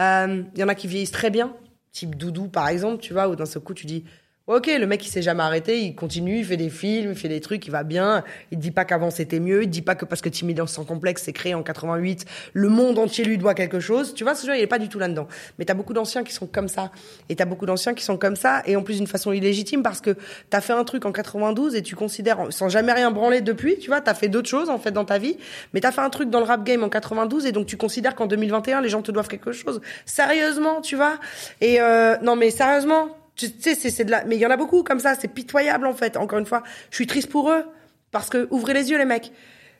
Euh, 0.00 0.42
Il 0.54 0.60
y 0.60 0.64
en 0.64 0.68
a 0.68 0.74
qui 0.74 0.86
vieillissent 0.86 1.10
très 1.12 1.30
bien, 1.30 1.54
type 1.92 2.16
Doudou 2.16 2.48
par 2.48 2.68
exemple, 2.68 3.02
tu 3.02 3.12
vois, 3.12 3.28
où 3.28 3.36
d'un 3.36 3.46
seul 3.46 3.62
coup 3.62 3.74
tu 3.74 3.86
dis, 3.86 4.04
ok, 4.46 4.66
le 4.78 4.86
mec 4.86 5.04
il 5.06 5.08
s'est 5.08 5.22
jamais 5.22 5.42
arrêté, 5.42 5.80
il 5.80 5.94
continue, 5.94 6.38
il 6.38 6.44
fait 6.44 6.58
des 6.58 6.68
films, 6.68 7.12
il 7.12 7.16
fait 7.16 7.28
des 7.28 7.40
trucs, 7.40 7.66
il 7.66 7.70
va 7.70 7.82
bien. 7.82 8.22
Il 8.50 8.58
dit 8.58 8.70
pas 8.70 8.84
qu'avant 8.84 9.10
c'était 9.10 9.40
mieux, 9.40 9.62
il 9.62 9.70
dit 9.70 9.80
pas 9.80 9.94
que 9.94 10.04
parce 10.04 10.20
que 10.20 10.28
Timide 10.28 10.66
sans 10.66 10.84
complexe 10.84 11.22
s'est 11.22 11.32
créé 11.32 11.54
en 11.54 11.62
88, 11.62 12.26
le 12.52 12.68
monde 12.68 12.98
entier 12.98 13.24
lui 13.24 13.38
doit 13.38 13.54
quelque 13.54 13.80
chose. 13.80 14.12
Tu 14.14 14.22
vois, 14.22 14.34
ce 14.34 14.46
genre 14.46 14.54
il 14.54 14.60
est 14.60 14.66
pas 14.66 14.78
du 14.78 14.88
tout 14.88 14.98
là-dedans. 14.98 15.28
Mais 15.58 15.64
t'as 15.64 15.72
beaucoup 15.72 15.94
d'anciens 15.94 16.24
qui 16.24 16.34
sont 16.34 16.46
comme 16.46 16.68
ça, 16.68 16.90
et 17.30 17.36
t'as 17.36 17.46
beaucoup 17.46 17.64
d'anciens 17.64 17.94
qui 17.94 18.04
sont 18.04 18.18
comme 18.18 18.36
ça, 18.36 18.62
et 18.66 18.76
en 18.76 18.82
plus 18.82 18.98
d'une 18.98 19.06
façon 19.06 19.32
illégitime 19.32 19.82
parce 19.82 20.02
que 20.02 20.16
t'as 20.50 20.60
fait 20.60 20.74
un 20.74 20.84
truc 20.84 21.06
en 21.06 21.12
92 21.12 21.74
et 21.74 21.82
tu 21.82 21.96
considères 21.96 22.46
sans 22.50 22.68
jamais 22.68 22.92
rien 22.92 23.10
branler 23.10 23.40
depuis, 23.40 23.78
tu 23.78 23.88
vois, 23.88 24.02
t'as 24.02 24.14
fait 24.14 24.28
d'autres 24.28 24.50
choses 24.50 24.68
en 24.68 24.78
fait 24.78 24.92
dans 24.92 25.06
ta 25.06 25.18
vie, 25.18 25.38
mais 25.72 25.80
t'as 25.80 25.92
fait 25.92 26.02
un 26.02 26.10
truc 26.10 26.28
dans 26.28 26.40
le 26.40 26.46
rap 26.46 26.64
game 26.64 26.84
en 26.84 26.90
92 26.90 27.46
et 27.46 27.52
donc 27.52 27.66
tu 27.66 27.78
considères 27.78 28.14
qu'en 28.14 28.26
2021 28.26 28.82
les 28.82 28.90
gens 28.90 29.00
te 29.00 29.10
doivent 29.10 29.28
quelque 29.28 29.52
chose. 29.52 29.80
Sérieusement, 30.04 30.82
tu 30.82 30.96
vois? 30.96 31.18
Et 31.62 31.80
euh, 31.80 32.18
non 32.22 32.36
mais 32.36 32.50
sérieusement, 32.50 33.08
tu 33.36 33.48
sais 33.60 33.74
c'est 33.74 34.04
de 34.04 34.10
la 34.10 34.24
mais 34.24 34.36
il 34.36 34.40
y 34.40 34.46
en 34.46 34.50
a 34.50 34.56
beaucoup 34.56 34.82
comme 34.82 35.00
ça, 35.00 35.14
c'est 35.14 35.28
pitoyable 35.28 35.86
en 35.86 35.94
fait. 35.94 36.16
Encore 36.16 36.38
une 36.38 36.46
fois, 36.46 36.62
je 36.90 36.96
suis 36.96 37.06
triste 37.06 37.30
pour 37.30 37.50
eux 37.50 37.64
parce 38.10 38.30
que 38.30 38.48
ouvrez 38.50 38.74
les 38.74 38.90
yeux 38.90 38.98
les 38.98 39.04
mecs. 39.04 39.32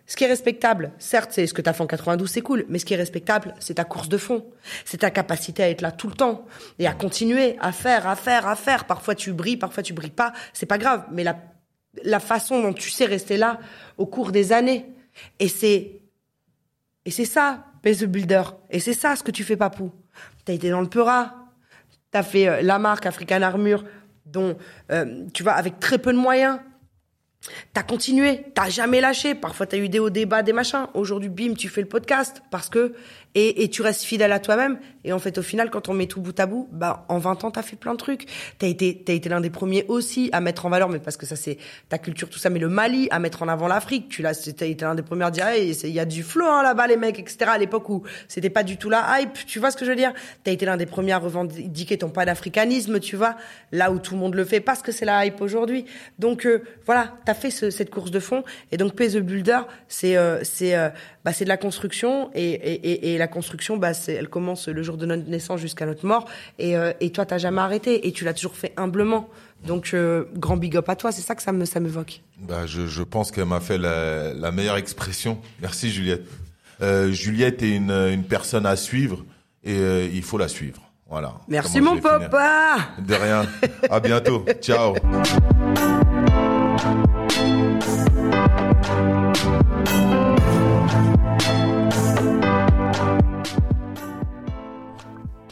Ce 0.06 0.16
qui 0.16 0.24
est 0.24 0.28
respectable, 0.28 0.92
certes, 0.98 1.30
c'est 1.32 1.46
ce 1.46 1.54
que 1.54 1.62
t'as 1.62 1.72
fait 1.72 1.82
en 1.82 1.86
92, 1.86 2.28
c'est 2.28 2.42
cool, 2.42 2.66
mais 2.68 2.78
ce 2.78 2.84
qui 2.84 2.92
est 2.92 2.98
respectable, 2.98 3.54
c'est 3.58 3.74
ta 3.74 3.84
course 3.84 4.10
de 4.10 4.18
fond. 4.18 4.44
C'est 4.84 4.98
ta 4.98 5.10
capacité 5.10 5.62
à 5.62 5.70
être 5.70 5.80
là 5.80 5.92
tout 5.92 6.08
le 6.08 6.14
temps 6.14 6.44
et 6.78 6.86
à 6.86 6.92
continuer 6.92 7.56
à 7.58 7.72
faire, 7.72 8.06
à 8.06 8.14
faire, 8.14 8.46
à 8.46 8.54
faire. 8.54 8.84
Parfois 8.84 9.14
tu 9.14 9.32
brilles, 9.32 9.56
parfois 9.56 9.82
tu 9.82 9.94
brilles 9.94 10.10
pas, 10.10 10.34
c'est 10.52 10.66
pas 10.66 10.76
grave, 10.76 11.06
mais 11.10 11.24
la 12.02 12.20
façon 12.20 12.60
dont 12.60 12.74
tu 12.74 12.90
sais 12.90 13.06
rester 13.06 13.38
là 13.38 13.58
au 13.96 14.04
cours 14.04 14.30
des 14.30 14.52
années. 14.52 14.84
Et 15.38 15.48
c'est 15.48 16.02
et 17.04 17.10
c'est 17.10 17.24
ça, 17.24 17.64
Pay 17.82 18.06
Builder. 18.06 18.42
Et 18.70 18.80
c'est 18.80 18.94
ça 18.94 19.14
ce 19.16 19.22
que 19.22 19.30
tu 19.30 19.44
fais, 19.44 19.56
Papou. 19.56 19.92
T'as 20.44 20.54
été 20.54 20.70
dans 20.70 20.80
le 20.80 20.88
Peura. 20.88 21.43
T'as 22.14 22.22
fait 22.22 22.46
euh, 22.46 22.62
la 22.62 22.78
marque 22.78 23.06
African 23.06 23.42
Armure, 23.42 23.82
dont, 24.24 24.56
euh, 24.92 25.26
tu 25.34 25.42
vois, 25.42 25.54
avec 25.54 25.80
très 25.80 25.98
peu 25.98 26.12
de 26.12 26.16
moyens. 26.16 26.60
T'as 27.72 27.82
continué, 27.82 28.44
t'as 28.54 28.68
jamais 28.68 29.00
lâché. 29.00 29.34
Parfois, 29.34 29.66
t'as 29.66 29.78
eu 29.78 29.88
des 29.88 29.98
hauts 29.98 30.10
débats, 30.10 30.44
des 30.44 30.52
machins. 30.52 30.86
Aujourd'hui, 30.94 31.28
bim, 31.28 31.54
tu 31.54 31.68
fais 31.68 31.80
le 31.80 31.88
podcast 31.88 32.40
parce 32.52 32.68
que 32.68 32.94
et, 33.34 33.62
et 33.64 33.68
tu 33.68 33.82
restes 33.82 34.02
fidèle 34.04 34.32
à 34.32 34.38
toi-même. 34.38 34.78
Et 35.06 35.12
en 35.12 35.18
fait, 35.18 35.36
au 35.38 35.42
final, 35.42 35.70
quand 35.70 35.88
on 35.88 35.94
met 35.94 36.06
tout 36.06 36.20
bout 36.22 36.38
à 36.40 36.46
bout, 36.46 36.68
bah, 36.72 37.04
en 37.08 37.18
20 37.18 37.44
ans, 37.44 37.50
t'as 37.50 37.62
fait 37.62 37.76
plein 37.76 37.92
de 37.92 37.98
trucs. 37.98 38.26
T'as 38.58 38.66
été, 38.68 39.02
t'as 39.04 39.12
été 39.12 39.28
l'un 39.28 39.40
des 39.40 39.50
premiers 39.50 39.84
aussi 39.88 40.30
à 40.32 40.40
mettre 40.40 40.64
en 40.66 40.70
valeur, 40.70 40.88
mais 40.88 40.98
parce 40.98 41.16
que 41.16 41.26
ça, 41.26 41.36
c'est 41.36 41.58
ta 41.88 41.98
culture, 41.98 42.30
tout 42.30 42.38
ça, 42.38 42.48
mais 42.48 42.58
le 42.58 42.68
Mali, 42.68 43.08
à 43.10 43.18
mettre 43.18 43.42
en 43.42 43.48
avant 43.48 43.68
l'Afrique. 43.68 44.08
Tu 44.08 44.22
l'as, 44.22 44.34
t'as 44.56 44.66
été 44.66 44.84
l'un 44.84 44.94
des 44.94 45.02
premiers 45.02 45.24
à 45.26 45.30
dire, 45.30 45.46
il 45.54 45.90
y 45.90 46.00
a 46.00 46.04
du 46.06 46.22
flow, 46.22 46.46
hein, 46.46 46.62
là-bas, 46.62 46.86
les 46.86 46.96
mecs, 46.96 47.18
etc. 47.18 47.36
À 47.48 47.58
l'époque 47.58 47.88
où 47.90 48.02
c'était 48.28 48.50
pas 48.50 48.62
du 48.62 48.76
tout 48.78 48.88
la 48.88 49.20
hype. 49.20 49.34
Tu 49.46 49.58
vois 49.58 49.70
ce 49.70 49.76
que 49.76 49.84
je 49.84 49.90
veux 49.90 49.96
dire? 49.96 50.12
T'as 50.42 50.52
été 50.52 50.64
l'un 50.64 50.76
des 50.78 50.86
premiers 50.86 51.12
à 51.12 51.18
revendiquer 51.18 51.98
ton 51.98 52.08
panafricanisme, 52.08 53.00
tu 53.00 53.16
vois. 53.16 53.36
Là 53.72 53.90
où 53.90 53.98
tout 53.98 54.14
le 54.14 54.20
monde 54.20 54.34
le 54.34 54.44
fait 54.44 54.60
parce 54.60 54.80
que 54.80 54.92
c'est 54.92 55.04
la 55.04 55.26
hype 55.26 55.40
aujourd'hui. 55.40 55.84
Donc, 56.18 56.46
euh, 56.46 56.62
voilà, 56.86 57.14
t'as 57.26 57.34
fait 57.34 57.50
ce- 57.50 57.70
cette 57.70 57.90
course 57.90 58.10
de 58.10 58.20
fond. 58.20 58.42
Et 58.72 58.76
donc, 58.76 58.94
Pay 58.94 59.08
the 59.10 59.18
Builder, 59.18 59.60
c'est, 59.88 60.16
euh, 60.16 60.42
c'est, 60.44 60.74
euh, 60.76 60.88
bah, 61.24 61.32
c'est 61.32 61.44
de 61.44 61.48
la 61.50 61.56
construction 61.56 62.30
et, 62.34 62.50
et, 62.52 62.90
et, 62.90 63.14
et 63.14 63.18
construction, 63.28 63.76
bah, 63.76 63.92
elle 64.08 64.28
commence 64.28 64.68
le 64.68 64.82
jour 64.82 64.96
de 64.96 65.06
notre 65.06 65.28
naissance 65.28 65.60
jusqu'à 65.60 65.86
notre 65.86 66.06
mort. 66.06 66.26
Et, 66.58 66.76
euh, 66.76 66.92
et 67.00 67.10
toi, 67.10 67.26
t'as 67.26 67.38
jamais 67.38 67.60
arrêté 67.60 68.06
et 68.06 68.12
tu 68.12 68.24
l'as 68.24 68.34
toujours 68.34 68.56
fait 68.56 68.72
humblement. 68.76 69.28
Donc, 69.66 69.90
euh, 69.94 70.24
grand 70.34 70.56
big 70.56 70.76
up 70.76 70.88
à 70.88 70.96
toi. 70.96 71.10
C'est 71.12 71.22
ça 71.22 71.34
que 71.34 71.42
ça 71.42 71.52
me, 71.52 71.64
ça 71.64 71.80
m'évoque. 71.80 72.20
Bah, 72.38 72.66
je, 72.66 72.86
je 72.86 73.02
pense 73.02 73.30
qu'elle 73.30 73.46
m'a 73.46 73.60
fait 73.60 73.78
la, 73.78 74.34
la 74.34 74.50
meilleure 74.52 74.76
expression. 74.76 75.38
Merci 75.62 75.90
Juliette. 75.90 76.26
Euh, 76.82 77.10
Juliette 77.12 77.62
est 77.62 77.76
une, 77.76 77.90
une 77.90 78.24
personne 78.24 78.66
à 78.66 78.76
suivre 78.76 79.24
et 79.62 79.74
euh, 79.78 80.08
il 80.12 80.22
faut 80.22 80.38
la 80.38 80.48
suivre. 80.48 80.82
Voilà. 81.08 81.34
Merci 81.48 81.78
Comment 81.78 81.94
mon 81.94 82.00
finir. 82.00 82.28
papa. 82.30 82.76
De 82.98 83.14
rien. 83.14 83.46
À 83.88 84.00
bientôt. 84.00 84.44
Ciao. 84.60 84.94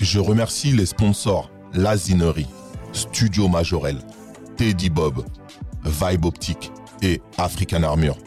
Je 0.03 0.19
remercie 0.19 0.73
les 0.73 0.87
sponsors 0.87 1.49
Lazinerie, 1.74 2.49
Studio 2.93 3.47
Majorel, 3.47 3.99
Teddy 4.57 4.91
Bob, 4.91 5.24
Vibe 5.85 6.24
Optique 6.24 6.73
et 7.03 7.23
African 7.39 7.85
Armure, 7.85 8.19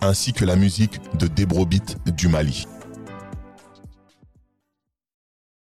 ainsi 0.00 0.32
que 0.32 0.46
la 0.46 0.56
musique 0.56 0.98
de 1.18 1.26
Debrobit 1.26 1.98
du 2.16 2.28
Mali. 2.28 2.66